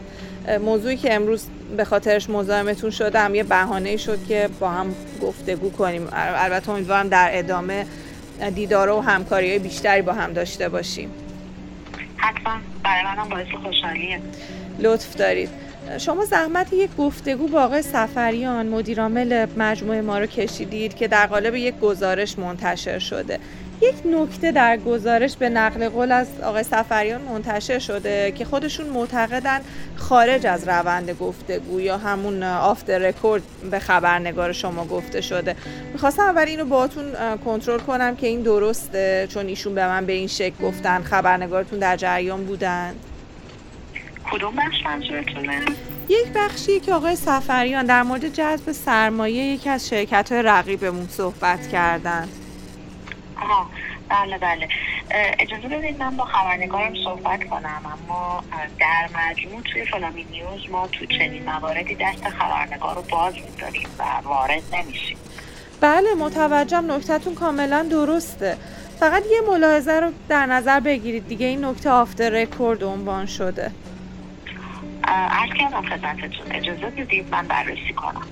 موضوعی 0.61 0.97
که 0.97 1.13
امروز 1.13 1.47
به 1.77 1.83
خاطرش 1.83 2.29
مزاحمتون 2.29 2.89
شدم. 2.89 3.35
یه 3.35 3.43
بهانه 3.43 3.97
شد 3.97 4.19
که 4.27 4.49
با 4.59 4.69
هم 4.69 4.95
گفتگو 5.21 5.69
کنیم. 5.71 6.07
البته 6.13 6.69
امیدوارم 6.69 7.09
در 7.09 7.29
ادامه 7.31 7.85
دیدار 8.55 8.89
و 8.89 9.01
همکاری 9.01 9.49
های 9.49 9.59
بیشتری 9.59 10.01
با 10.01 10.13
هم 10.13 10.33
داشته 10.33 10.69
باشیم. 10.69 11.09
حتما. 12.17 12.53
برای 12.83 13.03
منم 13.03 13.29
باعث 13.29 13.47
خوشحالیه. 13.63 14.21
لطف 14.79 15.15
دارید. 15.15 15.49
شما 15.97 16.25
زحمت 16.25 16.73
یک 16.73 16.95
گفتگو 16.95 17.47
با 17.47 17.63
آقای 17.63 17.81
سفریان 17.81 18.67
مدیرعامل 18.67 19.47
مجموعه 19.57 20.01
ما 20.01 20.19
رو 20.19 20.25
کشیدید 20.25 20.95
که 20.95 21.07
در 21.07 21.27
قالب 21.27 21.55
یک 21.55 21.79
گزارش 21.79 22.39
منتشر 22.39 22.99
شده. 22.99 23.39
یک 23.81 23.95
نکته 24.05 24.51
در 24.51 24.77
گزارش 24.77 25.37
به 25.37 25.49
نقل 25.49 25.89
قول 25.89 26.11
از 26.11 26.27
آقای 26.43 26.63
سفریان 26.63 27.21
منتشر 27.21 27.79
شده 27.79 28.31
که 28.31 28.45
خودشون 28.45 28.85
معتقدن 28.87 29.61
خارج 29.95 30.47
از 30.47 30.67
روند 30.67 31.11
گفتگو 31.11 31.81
یا 31.81 31.97
همون 31.97 32.43
آفتر 32.43 32.97
رکورد 32.97 33.43
به 33.71 33.79
خبرنگار 33.79 34.53
شما 34.53 34.85
گفته 34.85 35.21
شده. 35.21 35.55
می‌خواستم 35.93 36.23
اول 36.23 36.45
اینو 36.47 36.65
باهاتون 36.65 37.05
کنترل 37.45 37.79
کنم 37.79 38.15
که 38.15 38.27
این 38.27 38.41
درسته 38.41 39.27
چون 39.29 39.45
ایشون 39.45 39.75
به 39.75 39.87
من 39.87 40.05
به 40.05 40.13
این 40.13 40.27
شکل 40.27 40.63
گفتن 40.63 41.01
خبرنگارتون 41.01 41.79
در 41.79 41.97
جریان 41.97 42.45
بودن؟ 42.45 42.95
کدوم 44.31 44.55
بخش 44.55 44.83
منظورتونه؟ 44.85 45.61
یک 46.09 46.27
بخشی 46.35 46.79
که 46.79 46.93
آقای 46.93 47.15
سفریان 47.15 47.85
در 47.85 48.03
مورد 48.03 48.33
جذب 48.33 48.71
سرمایه 48.71 49.43
یکی 49.43 49.69
از 49.69 49.89
شرکت 49.89 50.31
های 50.31 50.41
رقیبمون 50.41 51.07
صحبت 51.07 51.67
کردن. 51.67 52.27
آها 53.41 53.69
بله 54.09 54.37
بله. 54.37 54.67
اجازه 55.39 55.67
بدید 55.67 55.99
من 55.99 56.17
با 56.17 56.25
خبرنگارم 56.25 56.93
صحبت 57.03 57.43
کنم. 57.43 57.81
اما 57.85 58.43
در 58.79 59.09
مجموع 59.15 59.61
توی 59.61 59.85
فلامی 59.85 60.23
نیوز 60.31 60.69
ما 60.71 60.87
تو 60.87 61.05
چنین 61.05 61.45
مواردی 61.45 61.95
دست 61.95 62.29
خبرنگار 62.29 62.95
رو 62.95 63.01
باز 63.01 63.33
میداریم 63.35 63.87
و 63.99 64.03
وارد 64.27 64.63
نمیشیم. 64.73 65.17
بله 65.81 66.13
متوجهم. 66.19 66.91
نکتتون 66.91 67.35
کاملا 67.35 67.87
درسته. 67.91 68.57
فقط 68.99 69.23
یه 69.31 69.41
ملاحظه 69.51 69.91
رو 69.99 70.11
در 70.29 70.45
نظر 70.45 70.79
بگیرید. 70.79 71.27
دیگه 71.27 71.45
این 71.45 71.65
نکته 71.65 71.89
آفتر 71.89 72.29
رکورد 72.29 72.83
عنوان 72.83 73.25
شده. 73.25 73.71
عرض 75.03 75.53
کردم 75.59 75.81
خدمتتون. 75.81 76.51
اجازه 76.51 76.85
بدید 76.89 77.27
من 77.31 77.47
بررسی 77.47 77.93
کنم. 77.95 78.27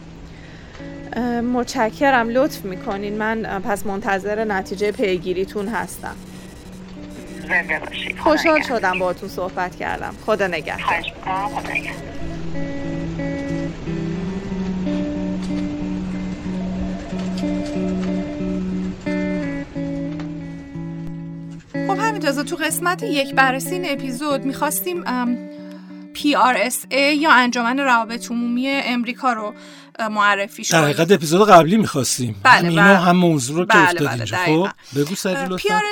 متشکرم. 1.53 2.29
لطف 2.29 2.65
می‌کنین. 2.65 3.17
من 3.17 3.61
پس 3.61 3.85
منتظر 3.85 4.43
نتیجه 4.43 4.91
پیگیریتون 4.91 5.67
هستم. 5.67 6.15
زنده 7.47 7.79
باشید. 7.79 8.19
خوشحال 8.19 8.61
شدم 8.61 8.99
با 8.99 9.13
تو 9.13 9.27
صحبت 9.27 9.75
کردم. 9.75 10.15
خدا 10.25 10.47
نگهدار. 10.47 11.01
خدا 11.23 11.71
نگهدار. 11.71 12.07
خب 21.87 21.99
همین 21.99 22.21
تو 22.21 22.55
قسمت 22.55 23.03
یک 23.03 23.35
بررسی 23.35 23.75
این 23.75 23.85
اپیزود 23.89 24.45
می‌خواستیم 24.45 25.03
PRSA 26.15 26.93
یا 26.93 27.31
انجمن 27.31 27.79
روابط 27.79 28.31
عمومی 28.31 28.67
امریکا 28.67 29.33
رو 29.33 29.53
معرفی 29.99 30.63
شد. 30.63 30.73
در 30.73 30.83
حقیقت 30.83 31.11
اپیزود 31.11 31.49
قبلی 31.49 31.77
می‌خواستیم. 31.77 32.41
بله 32.43 32.69
اینو 32.69 32.81
بله. 32.81 32.97
هم 32.97 33.15
موضوع 33.15 33.57
رو 33.57 33.65
که 33.65 33.73
بله 33.73 33.83
افتاد 33.83 34.07
بله 34.07 34.13
اینجا. 34.13 34.37
خب 34.37 34.69
بگو 34.99 35.15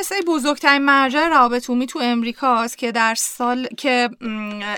سری 0.03 0.21
بزرگترین 0.27 0.81
مرجع 0.81 1.27
روابط 1.27 1.69
عمومی 1.69 1.87
تو 1.87 1.99
امریکاست 1.99 2.77
که 2.77 2.91
در 2.91 3.15
سال 3.15 3.67
که 3.77 4.09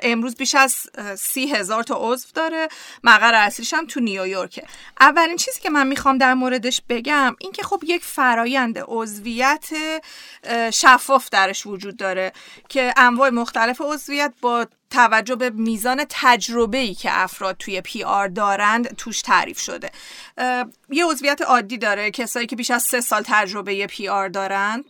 امروز 0.01 0.35
بیش 0.35 0.55
از 0.55 0.75
سی 1.17 1.47
هزار 1.47 1.83
تا 1.83 1.95
عضو 1.99 2.27
داره. 2.33 2.67
مقر 3.03 3.33
اصلیش 3.33 3.73
هم 3.73 3.87
تو 3.87 3.99
نیویورکه. 3.99 4.63
اولین 4.99 5.37
چیزی 5.37 5.59
که 5.59 5.69
من 5.69 5.87
می‌خوام 5.87 6.17
در 6.17 6.33
موردش 6.33 6.81
بگم 6.89 7.35
این 7.39 7.51
که 7.51 7.63
خب 7.63 7.83
یک 7.87 8.03
فرایند 8.03 8.79
عضویت 8.87 9.69
شفاف 10.73 11.29
درش 11.29 11.65
وجود 11.65 11.97
داره 11.97 12.33
که 12.69 12.93
انواع 12.97 13.29
مختلف 13.29 13.81
عضویت 13.81 14.33
با 14.41 14.67
توجه 14.89 15.35
به 15.35 15.49
میزان 15.49 16.05
تجربه 16.09 16.77
ای 16.77 16.93
که 16.93 17.09
افراد 17.11 17.57
توی 17.57 17.81
پی 17.81 18.03
آر 18.03 18.27
دارند 18.27 18.95
توش 18.95 19.21
تعریف 19.21 19.59
شده. 19.59 19.91
یه 20.89 21.05
عضویت 21.05 21.41
عادی 21.41 21.77
داره. 21.77 22.11
کسایی 22.11 22.47
که 22.47 22.55
بیش 22.55 22.71
از 22.71 22.83
سه 22.83 23.01
سال 23.01 23.23
تجربه 23.25 23.87
PR 23.87 24.29
دارند 24.29 24.85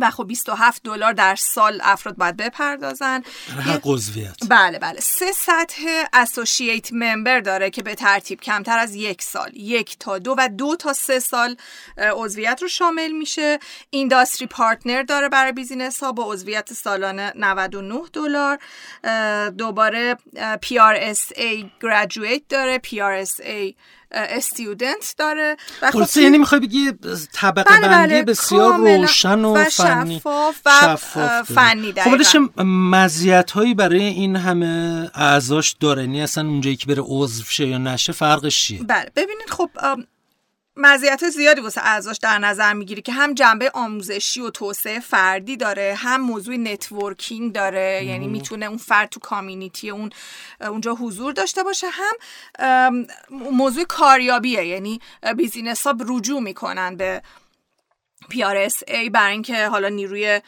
و 0.00 0.10
خب 0.10 0.26
27 0.26 0.82
دلار 0.82 1.12
در 1.12 1.36
سال 1.36 1.80
افراد 1.82 2.16
باید 2.16 2.36
بپردازن. 2.36 3.22
حق 3.66 3.80
عضویت. 3.84 4.36
بله 4.48 4.78
بله. 4.78 5.00
سه 5.00 5.32
سطح 5.32 6.04
associate 6.12 6.92
member 6.92 7.40
داره 7.40 7.70
که 7.70 7.82
به 7.82 7.94
ترتیب 7.94 8.40
کمتر 8.40 8.78
از 8.78 8.94
یک 8.94 9.22
سال. 9.22 9.56
یک 9.56 9.98
تا 9.98 10.18
دو 10.18 10.34
و 10.38 10.48
دو 10.48 10.76
تا 10.76 10.92
سه 10.92 11.18
سال 11.18 11.56
عضویت 11.98 12.58
رو 12.62 12.68
شامل 12.68 13.10
میشه. 13.10 13.58
industry 13.90 14.46
partner 14.46 15.02
داره 15.02 15.28
برای 15.28 15.52
business 15.52 16.02
ها 16.02 16.12
با 16.12 16.32
عضویت 16.32 16.72
سالانه 16.72 17.32
99 17.36 18.00
دلار. 18.12 18.58
دوباره 19.50 20.16
PRSA 20.36 21.64
graduate 21.84 22.42
داره. 22.48 22.80
PRSA 22.86 23.74
student 24.10 25.14
داره 25.18 25.56
و 25.82 25.86
خب 25.86 25.92
خلاصه 25.92 26.22
یعنی 26.22 26.38
می‌خوای 26.38 26.60
بگی 26.60 26.92
طبقه 27.32 27.76
بله، 27.76 27.88
بندی 27.88 28.14
بله، 28.14 28.22
بسیار 28.22 28.70
کاملا. 28.70 28.96
روشن 28.96 29.44
و, 29.44 29.56
و 29.56 29.64
فنی 29.64 30.18
شفاف 30.18 30.60
و 30.66 30.70
شفاف 30.82 31.16
داره. 31.16 31.42
فنی 31.42 31.92
خب 31.92 31.94
دقیقاً. 31.94 32.22
چه 32.22 32.62
مزیت 32.64 33.50
هایی 33.50 33.74
برای 33.74 34.02
این 34.02 34.36
همه 34.36 35.10
اعضاش 35.14 35.76
داره 35.80 36.02
یعنی 36.02 36.22
اصلا 36.22 36.48
اونجایی 36.48 36.76
که 36.76 36.86
بره 36.86 37.02
عضو 37.06 37.44
شه 37.44 37.66
یا 37.66 37.78
نشه 37.78 38.12
فرقش 38.12 38.66
چیه 38.66 38.82
بله 38.82 39.10
ببینید 39.16 39.50
خب 39.50 39.70
مزیت 40.80 41.28
زیادی 41.28 41.60
واسه 41.60 41.80
اعضاش 41.84 42.18
در 42.18 42.38
نظر 42.38 42.72
می‌گیری 42.72 43.02
که 43.02 43.12
هم 43.12 43.34
جنبه 43.34 43.70
آموزشی 43.74 44.40
و 44.40 44.50
توسعه 44.50 45.00
فردی 45.00 45.56
داره 45.56 45.94
هم 45.98 46.20
موضوع 46.20 46.56
networking 46.56 47.52
داره 47.52 48.04
یعنی 48.04 48.26
می‌تونه 48.26 48.66
اون 48.66 48.76
فرد 48.76 49.08
تو 49.08 49.20
community 49.20 49.90
اون 49.90 50.10
اونجا 50.60 50.94
حضور 50.94 51.32
داشته 51.32 51.62
باشه. 51.62 51.86
هم 51.90 53.06
موضوع 53.30 53.84
کاریابیه 53.84 54.66
یعنی 54.66 55.00
business 55.36 55.86
ها 55.86 55.96
رجوع 56.00 56.40
می‌کنن 56.40 56.96
به 56.96 57.22
PRSA 58.22 59.10
برای 59.12 59.32
اینکه 59.32 59.66
حالا 59.66 59.88
نیروی 59.88 60.40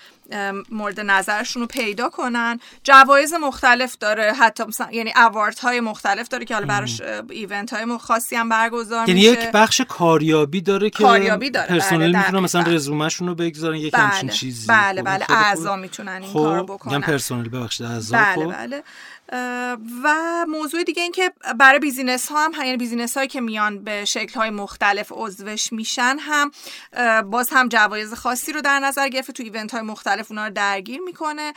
مورد 0.70 1.00
نظرشون 1.00 1.62
رو 1.62 1.68
پیدا 1.68 2.08
کنن. 2.08 2.60
جوایز 2.84 3.34
مختلف 3.34 3.96
داره 3.96 4.32
حتی 4.32 4.64
مثلا 4.64 4.88
یعنی 4.92 5.12
award 5.16 5.58
های 5.58 5.80
مختلف 5.80 6.28
داره 6.28 6.44
که 6.44 6.54
حالا 6.54 6.66
براش 6.66 7.00
event 7.30 7.72
های 7.72 7.98
خاصی 7.98 8.36
هم 8.36 8.48
برگزار 8.48 9.08
یعنی 9.08 9.28
میشه. 9.28 9.32
یک 9.32 9.50
بخش 9.52 9.80
کاریابی 9.88 10.60
داره 10.60 10.90
که 10.90 11.04
کاریابی 11.04 11.50
داره، 11.50 11.68
پرسنل 11.68 12.12
بله، 12.12 12.22
دقیقاً. 12.22 12.40
مثلا 12.40 12.62
رزومهشون 12.62 13.28
رو 13.28 13.34
بگذارن 13.34 13.76
یک 13.76 13.94
همچین 13.94 14.28
بله 14.28 14.36
چیزی 14.36 14.66
بله 14.66 15.00
خب، 15.00 15.06
بله. 15.06 15.24
خیلی 15.24 15.38
خوبه. 15.38 15.46
اعضا 15.46 15.76
می‌تونن 15.76 16.22
این 16.22 16.32
کارو 16.32 16.66
خب 16.66 16.72
بکنن. 16.72 16.94
میگم 16.94 17.06
پرسنل 17.06 17.48
ببخشید 17.48 17.86
اعضا 17.86 18.16
بله 18.16 18.44
خب. 18.44 18.52
بله. 18.52 18.82
و 20.04 20.14
موضوع 20.48 20.82
دیگه 20.82 21.02
این 21.02 21.12
که 21.12 21.32
برای 21.58 21.78
business 21.78 22.28
ها 22.28 22.44
هم 22.44 22.52
یعنی 22.52 22.76
business 22.76 23.16
هایی 23.16 23.28
که 23.28 23.40
میان 23.40 23.84
به 23.84 24.04
شکل 24.04 24.40
های 24.40 24.50
مختلف 24.50 25.12
عضوش 25.14 25.72
میشن 25.72 26.16
هم 26.20 26.50
باز 27.30 27.50
هم 27.50 27.68
جوایز 27.68 28.14
خاصی 28.14 28.52
رو 28.52 28.60
در 28.60 28.80
نظر 28.80 29.08
گرفته 29.08 29.32
تو 29.32 29.42
event 29.42 29.72
های 29.72 29.82
مختلف 29.82 30.30
اونا 30.30 30.46
رو 30.46 30.52
درگیر 30.52 31.00
می‌کنه. 31.00 31.52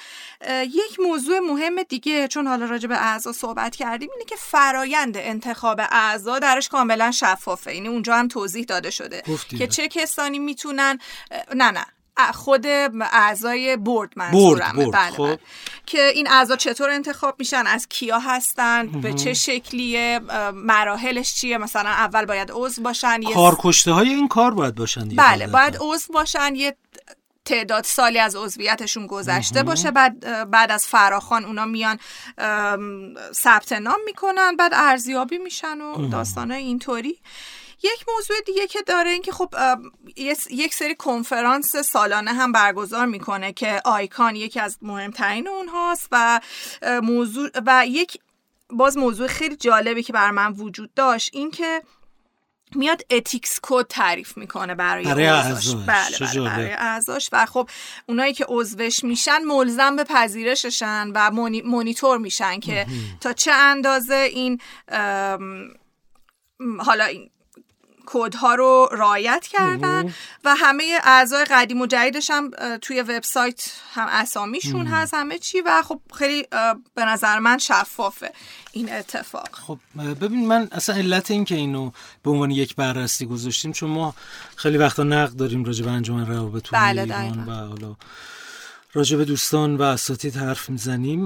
یک 0.62 1.00
موضوع 1.00 1.40
مهم 1.40 1.84
دیگه 1.84 2.28
چون 2.28 2.48
حالا 2.48 2.66
راجع 2.66 2.88
به 2.88 2.98
اعضا 2.98 3.32
صحبت 3.32 3.76
کردیم 3.76 4.10
اینه 4.14 4.26
که 4.26 4.36
فرایند 4.40 5.18
انتخاب 5.18 5.82
اعضا 5.92 6.40
درش 6.40 6.70
کاملا 6.70 7.12
شفافه. 7.12 7.76
یعنی 7.76 7.88
اونجا 7.88 8.16
هم 8.16 8.28
توضیح 8.28 8.66
داده 8.66 8.90
شده 8.90 9.24
که. 9.50 9.68
چه 9.68 9.88
کسانی 9.88 10.40
می‌تونن 10.40 11.00
نه 11.56 11.72
نه. 11.72 11.86
خود 12.34 12.66
اعضای 13.02 13.78
برد 13.78 14.14
منظورمه. 14.16 14.86
برد، 14.86 14.94
بله 14.94 15.12
خب. 15.12 15.26
بله. 15.26 15.40
که 15.86 16.08
این 16.16 16.28
اعضا 16.28 16.56
چطور 16.56 16.90
انتخاب 16.90 17.36
میشن؟ 17.40 17.68
از 17.68 17.88
کیا 17.88 18.20
هستن؟ 18.20 18.88
به 18.88 19.14
چه 19.14 19.34
شکلیه؟ 19.34 20.20
مراحلش 20.54 21.36
چیه؟ 21.36 21.58
مثلا 21.58 21.90
اول 21.90 22.26
باید 22.26 22.52
عضو 22.54 22.82
باشن 22.82 23.24
کارکشته 23.34 23.92
های 23.92 24.10
این 24.10 24.28
کار 24.28 24.54
باید 24.54 24.76
باشن 24.76 25.10
بله 25.10 25.16
قاعدتاً. 25.18 25.52
باید 25.52 25.78
عضو 25.80 26.14
باشن. 26.14 26.56
یه 26.56 26.78
تعداد 27.46 27.84
سالی 27.84 28.20
از 28.20 28.36
عضویتشون 28.36 29.08
گذشته 29.08 29.64
باشه. 29.64 29.92
بعد 29.92 30.50
بعد 30.52 30.72
از 30.72 30.88
فراخان 30.88 31.46
اونا 31.46 31.66
میان 31.66 32.00
ثبت 33.34 33.72
نام 33.74 34.00
می‌کنن. 34.06 34.56
بعد 34.56 34.72
ارزیابی 34.76 35.38
میشن 35.38 35.82
و 35.82 36.08
داستانای 36.08 36.64
اینطوری. 36.64 37.20
یک 37.84 38.06
موضوع 38.16 38.38
دیگه 38.46 38.68
که 38.68 38.82
داره 38.82 39.10
این 39.10 39.22
که 39.22 39.32
خب 39.32 39.54
یک 40.50 40.74
سری 40.74 40.96
کنفرانس 40.96 41.76
سالانه 41.76 42.34
هم 42.34 42.52
برگزار 42.52 43.06
می‌کنه 43.06 43.54
که 43.54 43.82
آیکان 43.86 44.36
یکی 44.36 44.60
از 44.60 44.78
مهمترین 44.82 45.48
اونهاست 45.48 46.08
و 46.12 46.42
موضوع 47.04 47.50
و 47.66 47.86
یک 47.88 48.18
باز 48.70 48.98
موضوع 48.98 49.28
خیلی 49.28 49.56
جالبی 49.56 50.04
که 50.04 50.14
بر 50.14 50.32
من 50.32 50.52
وجود 50.52 50.94
داشت 50.94 51.30
این 51.34 51.52
که 51.52 51.82
میاد 52.76 53.02
ethics 53.10 53.60
code 53.62 53.88
تعریف 53.88 54.38
می‌کنه 54.38 54.76
برای, 54.76 55.06
برای 55.06 55.26
اعضاش. 55.26 55.76
بله, 55.76 56.18
بله 56.20 56.42
برای 56.42 56.72
اعضاش. 56.72 57.30
و 57.32 57.46
خب 57.46 57.70
اونایی 58.08 58.34
که 58.34 58.46
عضوش 58.50 59.04
میشن 59.04 59.42
ملزم 59.42 59.96
به 59.96 60.04
پذیرششن 60.04 61.12
و 61.16 61.32
مونیتور 61.66 62.18
میشن 62.18 62.60
که 62.60 62.86
تا 63.22 63.34
چه 63.34 63.52
اندازه 63.52 64.16
این 64.16 64.62
حالا 66.80 67.06
این 67.06 67.30
کودها 68.06 68.56
رو 68.56 68.90
رایت 68.92 69.48
کردن 69.52 70.14
و 70.44 70.56
همه 70.56 71.00
اعضای 71.04 71.46
قدیم 71.46 71.82
و 71.82 71.86
جدیدش 71.86 72.30
هم 72.30 72.52
توی 72.82 73.02
وبسایت 73.02 73.72
هم 73.94 74.08
اسامیشون 74.10 74.88
هست 74.88 75.14
همه 75.14 75.38
چی 75.38 75.62
و 75.62 75.82
خب 75.82 76.02
خیلی 76.14 76.48
به 76.96 77.06
نظر 77.06 77.40
من 77.40 77.58
شفافه 77.58 78.34
این 78.72 78.94
اتفاق. 78.94 79.50
خب 79.52 79.80
ببین 80.22 80.48
من 80.48 80.68
اصلا 80.72 80.96
علت 80.96 81.32
این 81.32 81.46
که 81.46 81.56
اینو 81.56 81.92
به 82.24 82.32
عنوان 82.32 82.52
یک 82.52 82.76
بررسی 82.76 83.26
گذاشتیم 83.26 83.72
چون 83.72 83.90
ما 83.90 84.16
خیلی 84.56 84.78
وقتا 84.78 85.04
نقد 85.04 85.36
داریم 85.36 85.64
راجع 85.64 85.86
به 85.86 85.92
انجمن 85.92 86.28
روابط 86.28 86.70
بله 86.72 87.02
ایران 87.02 87.46
و 87.46 87.52
حالا 87.52 87.96
راجع 88.96 89.18
به 89.18 89.26
دوستان 89.26 89.76
و 89.76 89.82
اساتید 89.82 90.36
حرف 90.36 90.70
می‌زنیم. 90.70 91.22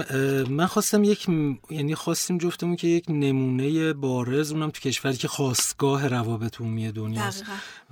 من 0.49 0.65
خواستم 0.65 1.03
یک 1.03 1.27
یعنی 1.69 1.95
خواستیم 1.95 2.38
جفتمون 2.38 2.76
که 2.76 2.88
یک 2.88 3.06
نمونه 3.10 3.94
بارز 3.94 4.52
اونم 4.52 4.69
تو 4.69 4.81
کشوری 4.81 5.18
که 5.18 5.27
خواستگاه 5.27 6.07
روابط 6.07 6.61
عمومی 6.61 6.91
دنیاست. 6.91 7.44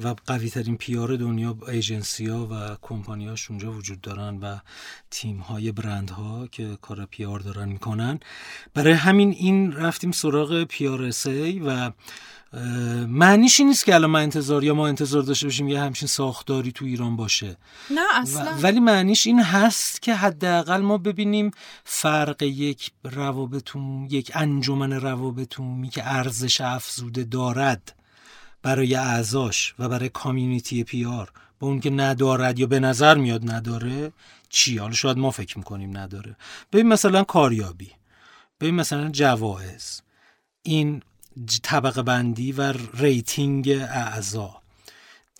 و 0.03 0.15
قوی 0.25 0.49
ترین 0.49 0.77
پیار 0.77 1.15
دنیا 1.15 1.57
ایجنسی 1.67 2.27
ها 2.27 2.47
و 2.51 2.77
کمپانی 2.81 3.27
هاش 3.27 3.49
اونجا 3.49 3.71
وجود 3.71 4.01
دارن 4.01 4.37
و 4.37 4.57
تیم 5.11 5.37
های 5.37 5.71
برند 5.71 6.09
ها 6.09 6.47
که 6.47 6.77
کار 6.81 7.05
پیار 7.05 7.39
دارن 7.39 7.69
می‌کنن. 7.69 8.19
برای 8.73 8.93
همین 8.93 9.31
این 9.31 9.71
رفتیم 9.71 10.11
سراغ 10.11 10.63
پیار 10.63 11.11
و 11.65 11.91
معنیش 13.07 13.59
این 13.59 13.69
نیست 13.69 13.85
که 13.85 13.95
الان 13.95 14.09
ما 14.09 14.19
انتظار 14.19 14.63
یا 14.63 14.73
ما 14.73 14.87
انتظار 14.87 15.21
داشته 15.21 15.45
باشیم 15.45 15.67
یه 15.67 15.81
همچین 15.81 16.07
ساختاری 16.07 16.71
تو 16.71 16.85
ایران 16.85 17.15
باشه. 17.15 17.57
نه 17.89 18.01
اصلا. 18.13 18.51
ولی 18.61 18.79
معنیش 18.79 19.27
این 19.27 19.41
هست 19.41 20.01
که 20.01 20.15
حداقل 20.15 20.81
ما 20.81 20.97
ببینیم 20.97 21.51
فرق 21.83 22.43
یک 22.43 22.91
روابط 23.03 23.50
عمومی 23.50 24.07
یک 24.11 24.31
انجمن 24.35 24.93
روابط 24.93 25.36
عمومی 25.36 25.89
که 25.89 26.13
ارزش 26.13 26.61
افزوده 26.61 27.23
دارد 27.23 27.95
برای 28.61 28.95
اعضاش 28.95 29.75
و 29.79 29.89
برای 29.89 30.09
community 30.09 30.83
PR 30.83 31.31
با 31.59 31.67
اون 31.67 31.79
که 31.79 31.89
ندارد 31.89 32.59
یا 32.59 32.67
به 32.67 32.79
نظر 32.79 33.15
میاد 33.17 33.51
نداره 33.51 34.11
چی؟ 34.49 34.77
حالا 34.77 34.93
شاید 34.93 35.17
ما 35.17 35.31
فکر 35.31 35.57
می‌کنیم 35.57 35.97
نداره. 35.97 36.35
ببین 36.73 36.87
مثلا 36.87 37.23
کاریابی. 37.23 37.91
ببین 38.59 38.75
مثلا 38.75 39.09
جوایز. 39.09 40.01
این 40.63 41.01
طبقه 41.63 42.01
بندی 42.01 42.51
و 42.51 42.73
rating 42.93 43.69
اعضا. 43.89 44.64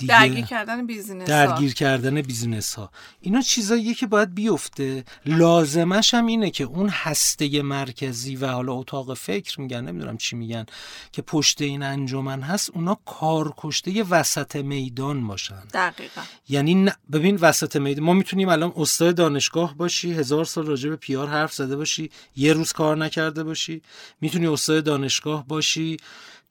درگیر 0.07 0.45
کردن 0.45 0.85
business 0.87 1.27
درگیر 1.27 1.73
کردن 1.73 2.21
business 2.21 2.75
ها 2.75 2.91
اینا 3.21 3.41
چیزاییه 3.41 3.93
که 3.93 4.07
باید 4.07 4.35
بیفته. 4.35 5.03
لازمش 5.25 6.13
هم 6.13 6.25
اینه 6.25 6.51
که 6.51 6.63
اون 6.63 6.89
هسته 6.89 7.61
مرکزی 7.61 8.35
و 8.35 8.47
حالا 8.47 8.73
اتاق 8.73 9.13
فکر 9.13 9.61
میگن 9.61 9.81
نمی‌دونم 9.81 10.17
چی 10.17 10.35
میگن 10.35 10.65
که 11.11 11.21
پشت 11.21 11.61
این 11.61 11.83
انجمن 11.83 12.41
هست 12.41 12.69
اونا 12.73 12.97
کارکشته 13.05 14.03
وسط 14.03 14.55
میدان 14.55 15.27
باشن. 15.27 15.63
دقیقا. 15.73 16.21
یعنی 16.49 16.91
ببین 17.11 17.35
وسط 17.35 17.75
میدان 17.75 18.05
ما 18.05 18.13
می‌تونیم 18.13 18.49
الان 18.49 18.73
استاد 18.75 19.15
دانشگاه 19.15 19.77
باشی 19.77 20.13
هزار 20.13 20.45
سال 20.45 20.65
راجع 20.65 20.89
به 20.89 20.95
PR 20.95 21.27
حرف 21.27 21.53
زده 21.53 21.75
باشی 21.75 22.09
یه 22.35 22.53
روز 22.53 22.71
کار 22.73 22.97
نکرده 22.97 23.43
باشی. 23.43 23.81
می‌تونی 24.21 24.47
استاد 24.47 24.83
دانشگاه 24.83 25.47
باشی. 25.47 25.97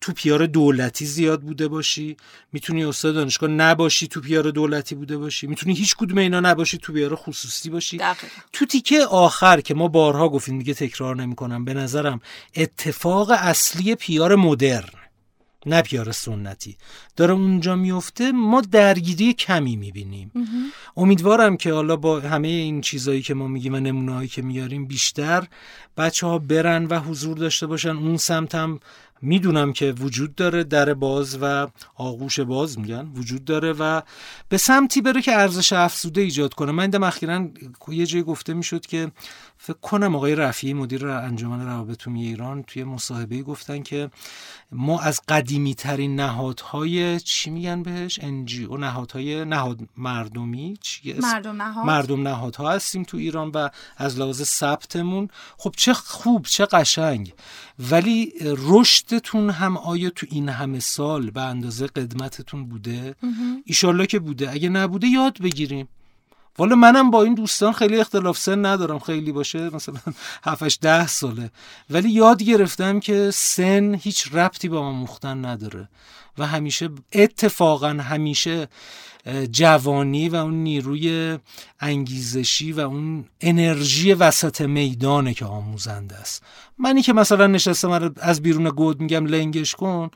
تو 0.04 0.12
پیار 0.12 0.46
دولتی 0.46 1.06
زیاد 1.06 1.40
بوده 1.40 1.68
باشی؟ 1.68 2.16
می‌تونی 2.52 2.84
استاد 2.84 3.14
دانشگاه 3.14 3.50
نباشی 3.50 4.06
تو 4.06 4.20
پیار 4.20 4.50
دولتی 4.50 4.94
بوده 4.94 5.16
باشی؟ 5.16 5.46
می‌تونی 5.46 5.74
هیچ 5.74 5.96
کدوم 5.96 6.18
اینا 6.18 6.40
نباشی 6.40 6.78
تو 6.78 6.92
پیار 6.92 7.14
خصوصی 7.14 7.70
باشی؟ 7.70 8.00
تو 8.52 8.66
تیکه 8.66 9.04
آخر 9.04 9.60
که 9.60 9.74
ما 9.74 9.88
بارها 9.88 10.28
گفتیم 10.28 10.58
دیگه 10.58 10.74
تکرار 10.74 11.16
نمی‌کنم 11.16 11.64
به 11.64 11.74
نظرم 11.74 12.20
اتفاق 12.56 13.30
اصلی 13.30 13.94
پیار 13.94 14.34
مدرن 14.34 14.88
نه 15.66 15.82
پیار 15.82 16.12
سنتی. 16.12 16.76
داره 17.16 17.34
اونجا 17.34 17.76
میفته 17.76 18.32
ما 18.32 18.60
درگیری 18.60 19.32
کمی 19.32 19.76
می‌بینیم. 19.76 20.30
امیدوارم 20.96 21.56
که 21.56 21.72
حالا 21.72 21.96
با 21.96 22.20
همه 22.20 22.48
این 22.48 22.80
چیزایی 22.80 23.22
که 23.22 23.34
ما 23.34 23.46
میگیم 23.46 23.74
و 23.74 23.80
نمونههایی 23.80 24.28
که 24.28 24.42
میاریم 24.42 24.86
بیشتر 24.86 25.46
بچه 25.96 26.26
ها 26.26 26.38
برن 26.38 26.86
و 26.86 27.00
حضور 27.00 27.36
داشته 27.36 27.66
باشن 27.66 27.96
اون 27.96 28.16
سمت 28.16 28.54
هم 28.54 28.80
می‌دونم 29.24 29.72
که 29.72 29.92
وجود 29.92 30.34
داره 30.34 30.64
در 30.64 30.94
باز 30.94 31.38
و 31.40 31.66
آغوش 31.94 32.40
باز 32.40 32.78
میگن 32.78 33.06
وجود 33.14 33.44
داره 33.44 33.72
و 33.72 34.00
به 34.48 34.56
سمتی 34.56 35.00
بره 35.00 35.22
که 35.22 35.32
ارزش 35.32 35.72
افزوده 35.72 36.20
ایجاد 36.20 36.54
کنه. 36.54 36.72
من 36.72 36.90
دم 36.90 37.02
اخیرا 37.02 37.48
یه 37.88 38.06
جایی 38.06 38.24
گفته 38.24 38.54
می‌شد 38.54 38.86
که 38.86 39.12
فکر 39.66 39.78
کنم 39.82 40.16
آقای 40.16 40.34
رفیعی 40.34 40.74
مدیر 40.74 41.06
انجمن 41.06 41.66
روابط 41.66 42.08
ایران 42.08 42.62
توی 42.62 42.84
مصاحبه 42.84 43.42
گفتن 43.42 43.82
که 43.82 44.10
ما 44.72 45.00
از 45.00 45.20
قدیمی 45.28 45.74
ترین 45.74 46.16
نهادهای 46.16 47.20
چی 47.20 47.50
میگن 47.50 47.82
بهش؟ 47.82 48.18
انجی 48.22 48.64
او 48.64 48.76
نهادهای 48.76 49.44
نهاد 49.44 49.80
مردمی 49.96 50.78
چی 50.80 51.12
مردم 51.12 51.62
نهاد. 51.62 51.86
مردم 51.86 52.28
نهادها 52.28 52.72
هستیم 52.72 53.02
تو 53.02 53.16
ایران 53.16 53.50
و 53.54 53.68
از 53.96 54.18
لحاظ 54.18 54.42
ثبتمون 54.42 55.28
خب 55.56 55.74
چه 55.76 55.92
خوب 55.94 56.46
چه 56.46 56.66
قشنگ. 56.66 57.32
ولی 57.90 58.32
رشدتون 58.68 59.50
هم 59.50 59.76
آیا 59.76 60.10
تو 60.10 60.26
این 60.30 60.48
همه 60.48 60.80
سال 60.80 61.30
به 61.30 61.40
اندازه 61.40 61.86
قدمتتون 61.86 62.66
بوده؟ 62.66 63.14
ایشالله 63.64 64.06
که 64.06 64.18
بوده. 64.18 64.50
اگه 64.50 64.68
نبوده 64.68 65.06
یاد 65.06 65.38
بگیریم. 65.42 65.88
والا 66.58 66.76
منم 66.76 67.10
با 67.10 67.22
این 67.22 67.34
دوستان 67.34 67.72
خیلی 67.72 68.00
اختلاف 68.00 68.38
سن 68.38 68.66
ندارم 68.66 68.98
خیلی 68.98 69.32
باشه 69.32 69.74
مثلا 69.74 70.00
7 70.44 70.80
ده 70.80 71.06
ساله. 71.06 71.50
ولی 71.90 72.10
یاد 72.10 72.42
گرفتم 72.42 73.00
که 73.00 73.30
سن 73.34 73.94
هیچ 73.94 74.34
ربطی 74.34 74.68
با 74.68 74.92
من 74.92 74.98
مختن 74.98 75.44
نداره 75.44 75.88
و 76.38 76.46
همیشه 76.46 76.88
اتفاقا 77.12 77.88
همیشه 77.88 78.68
جوانی 79.52 80.28
و 80.28 80.36
اون 80.36 80.54
نیروی 80.54 81.38
انگیزشی 81.80 82.72
و 82.72 82.80
اون 82.80 83.24
انرژی 83.40 84.12
وسط 84.12 84.60
میدانه 84.60 85.34
که 85.34 85.44
آموزنده 85.44 86.14
است. 86.14 86.42
منی 86.78 87.02
که 87.02 87.12
مثلا 87.12 87.46
نشستم 87.46 88.14
از 88.20 88.42
بیرون 88.42 88.68
گود 88.70 89.00
میگم 89.00 89.26
لنگش 89.26 89.74
کن 89.74 90.10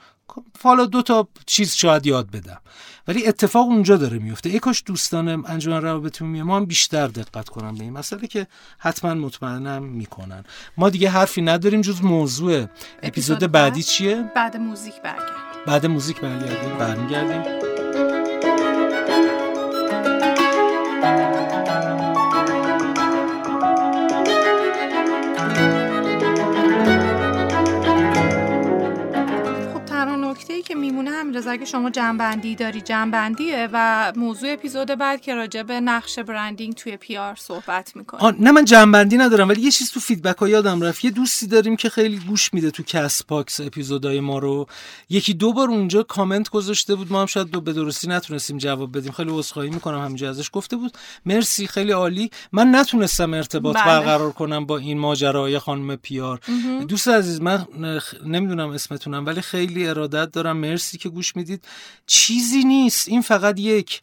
حالا 0.62 0.86
دو 0.86 1.02
تا 1.02 1.28
چیز 1.46 1.74
شاید 1.74 2.06
یاد 2.06 2.30
بدم. 2.30 2.60
ولی 3.08 3.26
اتفاق 3.26 3.68
اونجا 3.68 3.96
داره 3.96 4.18
میفته. 4.18 4.50
ای 4.50 4.58
کاش 4.58 4.82
دوستان 4.86 5.28
انجمن 5.28 5.82
روابط 5.82 6.22
عمومی 6.22 6.42
ما 6.42 6.56
هم 6.56 6.64
بیشتر 6.64 7.06
دقت 7.06 7.48
کنن 7.48 7.74
به 7.74 7.84
این 7.84 7.92
مسئله 7.92 8.26
که 8.26 8.46
حتما 8.78 9.14
مطمئنم 9.14 9.82
می‌کنن. 9.82 10.44
ما 10.76 10.90
دیگه 10.90 11.10
حرفی 11.10 11.42
نداریم 11.42 11.80
جز 11.80 12.02
موضوع 12.02 12.66
اپیزود 13.02 13.38
بعدی 13.38 13.82
چیه؟ 13.82 14.32
بعد 14.36 14.56
موزیک 14.56 15.02
برگردیم. 15.02 15.34
بعد 15.66 15.86
موزیک 15.86 16.20
برگردیم. 16.20 16.78
برمیگردیم. 16.78 17.77
اگه 31.48 31.64
شما 31.64 31.90
جمع‌بندی 31.90 32.54
داری 32.54 32.80
جمع‌بندیه 32.80 33.68
و 33.72 34.12
موضوع 34.16 34.52
اپیزود 34.52 34.86
بعد 34.88 35.20
که 35.20 35.34
راجع 35.34 35.62
به 35.62 35.80
نقش 35.80 36.18
branding 36.18 36.74
توی 36.74 36.96
PR 36.96 37.34
صحبت 37.34 37.96
می‌کنه 37.96 38.34
نه 38.40 38.50
من 38.50 38.64
جمع‌بندی 38.64 39.16
ندارم 39.16 39.48
ولی 39.48 39.60
یه 39.60 39.70
چیز 39.70 39.90
تو 39.90 40.00
feedback 40.00 40.36
ها 40.36 40.48
یادم 40.48 40.82
رفت. 40.82 41.04
یه 41.04 41.10
دوستی 41.10 41.46
داریم 41.46 41.76
که 41.76 41.88
خیلی 41.88 42.18
گوش 42.18 42.54
میده 42.54 42.70
تو 42.70 42.82
کست 42.82 43.22
باکس 43.24 43.60
اپیزودای 43.60 44.20
ما 44.20 44.38
رو. 44.38 44.66
یکی 45.08 45.34
دو 45.34 45.52
بار 45.52 45.68
اونجا 45.68 46.02
کامنت 46.02 46.48
گذاشته 46.48 46.94
بود. 46.94 47.12
ما 47.12 47.20
هم 47.20 47.26
شاید 47.26 47.50
دو 47.50 47.60
به 47.60 47.72
درستی 47.72 48.08
نتونستیم 48.08 48.58
جواب 48.58 48.96
بدیم. 48.98 49.12
خیلی 49.12 49.30
عذرخواهی 49.30 49.70
می‌کنم 49.70 50.04
همینجا 50.04 50.30
ازش 50.30 50.50
گفته 50.52 50.76
بود. 50.76 50.92
مرسی 51.26 51.66
خیلی 51.66 51.92
عالی. 51.92 52.30
من 52.52 52.74
نتونستم 52.74 53.34
ارتباط 53.34 53.76
بله. 53.76 53.84
برقرار 53.84 54.32
کنم 54.32 54.66
با 54.66 54.78
این 54.78 54.98
ماجرای 54.98 55.58
خانم 55.58 55.96
پیار. 55.96 56.40
دوست 56.88 57.08
عزیز 57.08 57.40
من 57.40 57.66
نمی‌دونم 58.26 58.70
اسمتونم 58.70 59.26
ولی 59.26 59.40
خیلی 59.40 59.88
ارادت 59.88 60.32
دارم. 60.32 60.56
مرسی 60.56 60.98
که 60.98 61.08
گوش 61.08 61.28
گوش 61.28 61.36
چیزی 62.06 62.64
نیست. 62.64 63.08
این 63.08 63.22
فقط 63.22 63.60
یک 63.60 64.00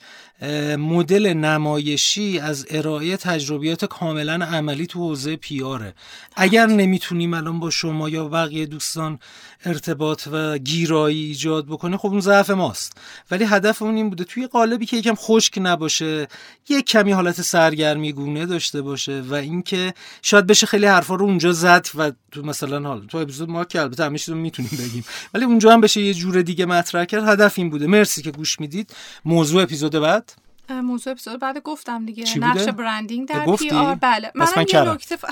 مدل 0.78 1.34
نمایشی 1.34 2.40
از 2.40 2.66
ارائه 2.70 3.18
تجربیات 3.18 3.86
کاملا 3.86 4.34
عملی 4.46 4.88
تو 4.88 5.00
حوزه 5.00 5.36
پیاره 5.36 5.94
اگر 6.36 6.66
نمی‌تونیم 6.66 7.34
الان 7.34 7.60
با 7.60 7.70
شما 7.70 8.10
یا 8.10 8.28
بقیه 8.28 8.66
دوستان 8.66 9.20
ارتباط 9.66 10.28
و 10.32 10.58
گیرایی 10.58 11.26
ایجاد 11.26 11.66
بکنه 11.66 11.98
خب 11.98 12.08
اون 12.08 12.20
ضعف 12.20 12.50
ماست. 12.50 12.98
ولی 13.32 13.44
هدف 13.44 13.82
اون 13.82 13.96
این 13.96 14.10
بوده 14.10 14.24
توی 14.24 14.48
قالبی 14.48 14.86
که 14.86 14.98
یکم 14.98 15.16
خشک 15.16 15.54
نباشه 15.62 16.28
یک 16.70 16.86
کمی 16.86 17.12
حالت 17.12 17.42
سرگرمی 17.42 18.14
گونه 18.14 18.46
داشته 18.46 18.82
باشه 18.82 19.22
و 19.22 19.34
اینکه 19.34 19.94
شاید 20.22 20.48
بشه 20.48 20.66
خیلی 20.66 20.86
حرفا 20.86 21.16
رو 21.16 21.26
اونجا 21.26 21.52
زد 21.52 21.88
و 21.96 22.12
تو 22.32 22.42
مثلا 22.42 22.88
حال 22.90 23.06
تو 23.06 23.18
اپیزود 23.18 23.50
ما 23.50 23.66
که 23.66 23.82
البته 23.82 24.04
همه 24.06 24.20
می‌تونیم 24.28 24.72
بگیم 24.80 25.06
ولی 25.34 25.46
اونجا 25.46 25.74
هم 25.74 25.82
بشه 25.82 26.02
یه 26.02 26.14
جور 26.14 26.42
دیگه 26.42 26.66
مطرح 26.66 27.06
کرد. 27.06 27.24
هدف 27.28 27.54
این 27.58 27.70
بوده. 27.70 27.88
مرسی 27.88 28.22
که 28.22 28.32
گوش 28.32 28.60
می‌دید. 28.60 28.94
موضوع 29.26 29.64
اپیزود 29.64 29.92
بعد. 29.92 30.35
موضوع 30.70 31.12
اپیزود 31.12 31.40
بعد 31.40 31.60
گفتم 31.64 32.06
دیگه. 32.06 32.40
نقش 32.40 32.70
برندینگ 32.70 33.28
در 33.28 33.56
پی 33.56 33.70
آر 33.70 33.96
بله. 33.96 34.32
منم 34.36 34.66
یه 34.74 34.82
نکته 34.82 35.18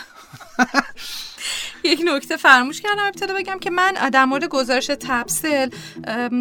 یک 1.84 2.02
نکته 2.06 2.38
فراموش 2.38 2.82
کردم 2.82 3.04
ابتدا 3.06 3.34
بگم 3.34 3.60
که 3.60 3.70
من 3.70 3.92
در 4.14 4.26
مورد 4.26 4.46
گزارش 4.46 4.88
تبسل 4.88 5.70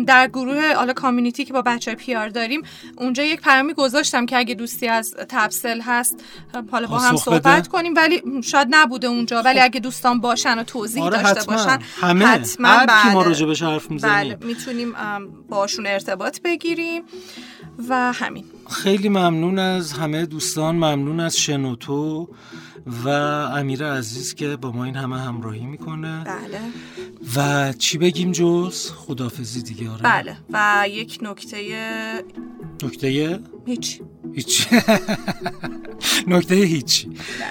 در 0.06 0.28
گروه 0.28 0.74
حالا 0.74 0.93
کامیونیتی 0.93 1.44
که 1.44 1.52
با 1.52 1.62
بچه 1.62 1.94
پی 1.94 2.14
آر 2.14 2.28
داریم 2.28 2.62
اونجا 2.97 3.23
یک 3.23 3.40
پیامی 3.40 3.74
گذاشتم 3.74 4.27
که 4.27 4.39
اگه 4.39 4.55
دوستی 4.55 4.89
از 4.89 5.14
تبسل 5.28 5.81
هست 5.81 6.24
حالا 6.73 6.86
با 6.86 6.98
هم 6.98 7.16
صحبت 7.16 7.69
کنیم. 7.69 7.94
ولی 7.97 8.23
شاید 8.43 8.69
نبوده 8.70 9.06
اونجا. 9.06 9.43
ولی 9.43 9.59
خب. 9.59 9.64
اگه 9.64 9.81
دوستان 9.81 10.20
باشن 10.20 10.59
و 10.59 10.62
توضیح 10.62 11.02
آره 11.02 11.23
داشته 11.23 11.51
باشن 11.51 11.78
همه. 12.01 12.27
حتما 12.27 12.86
بله. 12.86 13.12
ما 13.12 13.23
راجبش 13.23 13.62
حرف 13.62 13.86
بله 13.86 14.39
می‌تونیم 14.40 14.94
باشون 15.48 15.86
ارتباط 15.86 16.40
بگیریم. 16.40 17.02
و 17.89 18.12
همین. 18.12 18.44
خیلی 18.70 19.09
ممنون 19.09 19.59
از 19.59 19.93
همه 19.93 20.26
دوستان 20.26 20.74
ممنون 20.74 21.20
از 21.20 21.36
شنوتو 21.36 22.28
و 23.05 23.09
امیر 23.09 23.84
عزیز 23.86 24.34
که 24.34 24.56
با 24.56 24.72
ما 24.72 24.84
این 24.84 24.97
همه 24.97 25.20
همراهی 25.20 25.66
می‌کنه. 25.66 26.24
بله. 26.24 26.60
و 27.36 27.72
چی 27.72 27.98
بگیم 27.98 28.32
جز؟ 28.32 28.90
خدافزی 28.90 29.62
دیگه 29.62 29.90
آره. 29.90 30.02
بله. 30.02 30.36
و 30.52 30.84
یک 30.89 31.18
نکته 31.22 31.59
نکته 32.82 33.40
هیچ. 33.66 34.01
هیچ. 34.34 34.68
نکته 36.26 36.55
هیچ. 36.55 37.06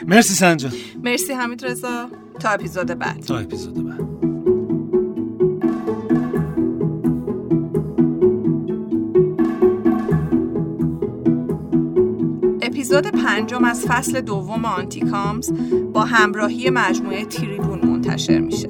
مرسی 0.08 0.34
سنجان. 0.34 0.72
مرسی 1.04 1.34
حمید 1.34 1.66
رضا. 1.66 2.10
تا 2.40 2.50
اپیزود 2.50 2.88
بعد. 2.88 3.20
تا 3.20 3.38
اپیزود 3.38 3.88
بعد. 3.88 4.31
اپیزود 12.94 13.22
پنجم 13.24 13.64
از 13.64 13.86
فصل 13.86 14.22
دوم 14.22 14.66
آنتیکامز 14.66 15.54
با 15.94 16.02
همراهی 16.02 16.70
مجموعه 16.70 17.26
تریبون 17.26 17.86
منتشر 17.86 18.40
میشه. 18.40 18.68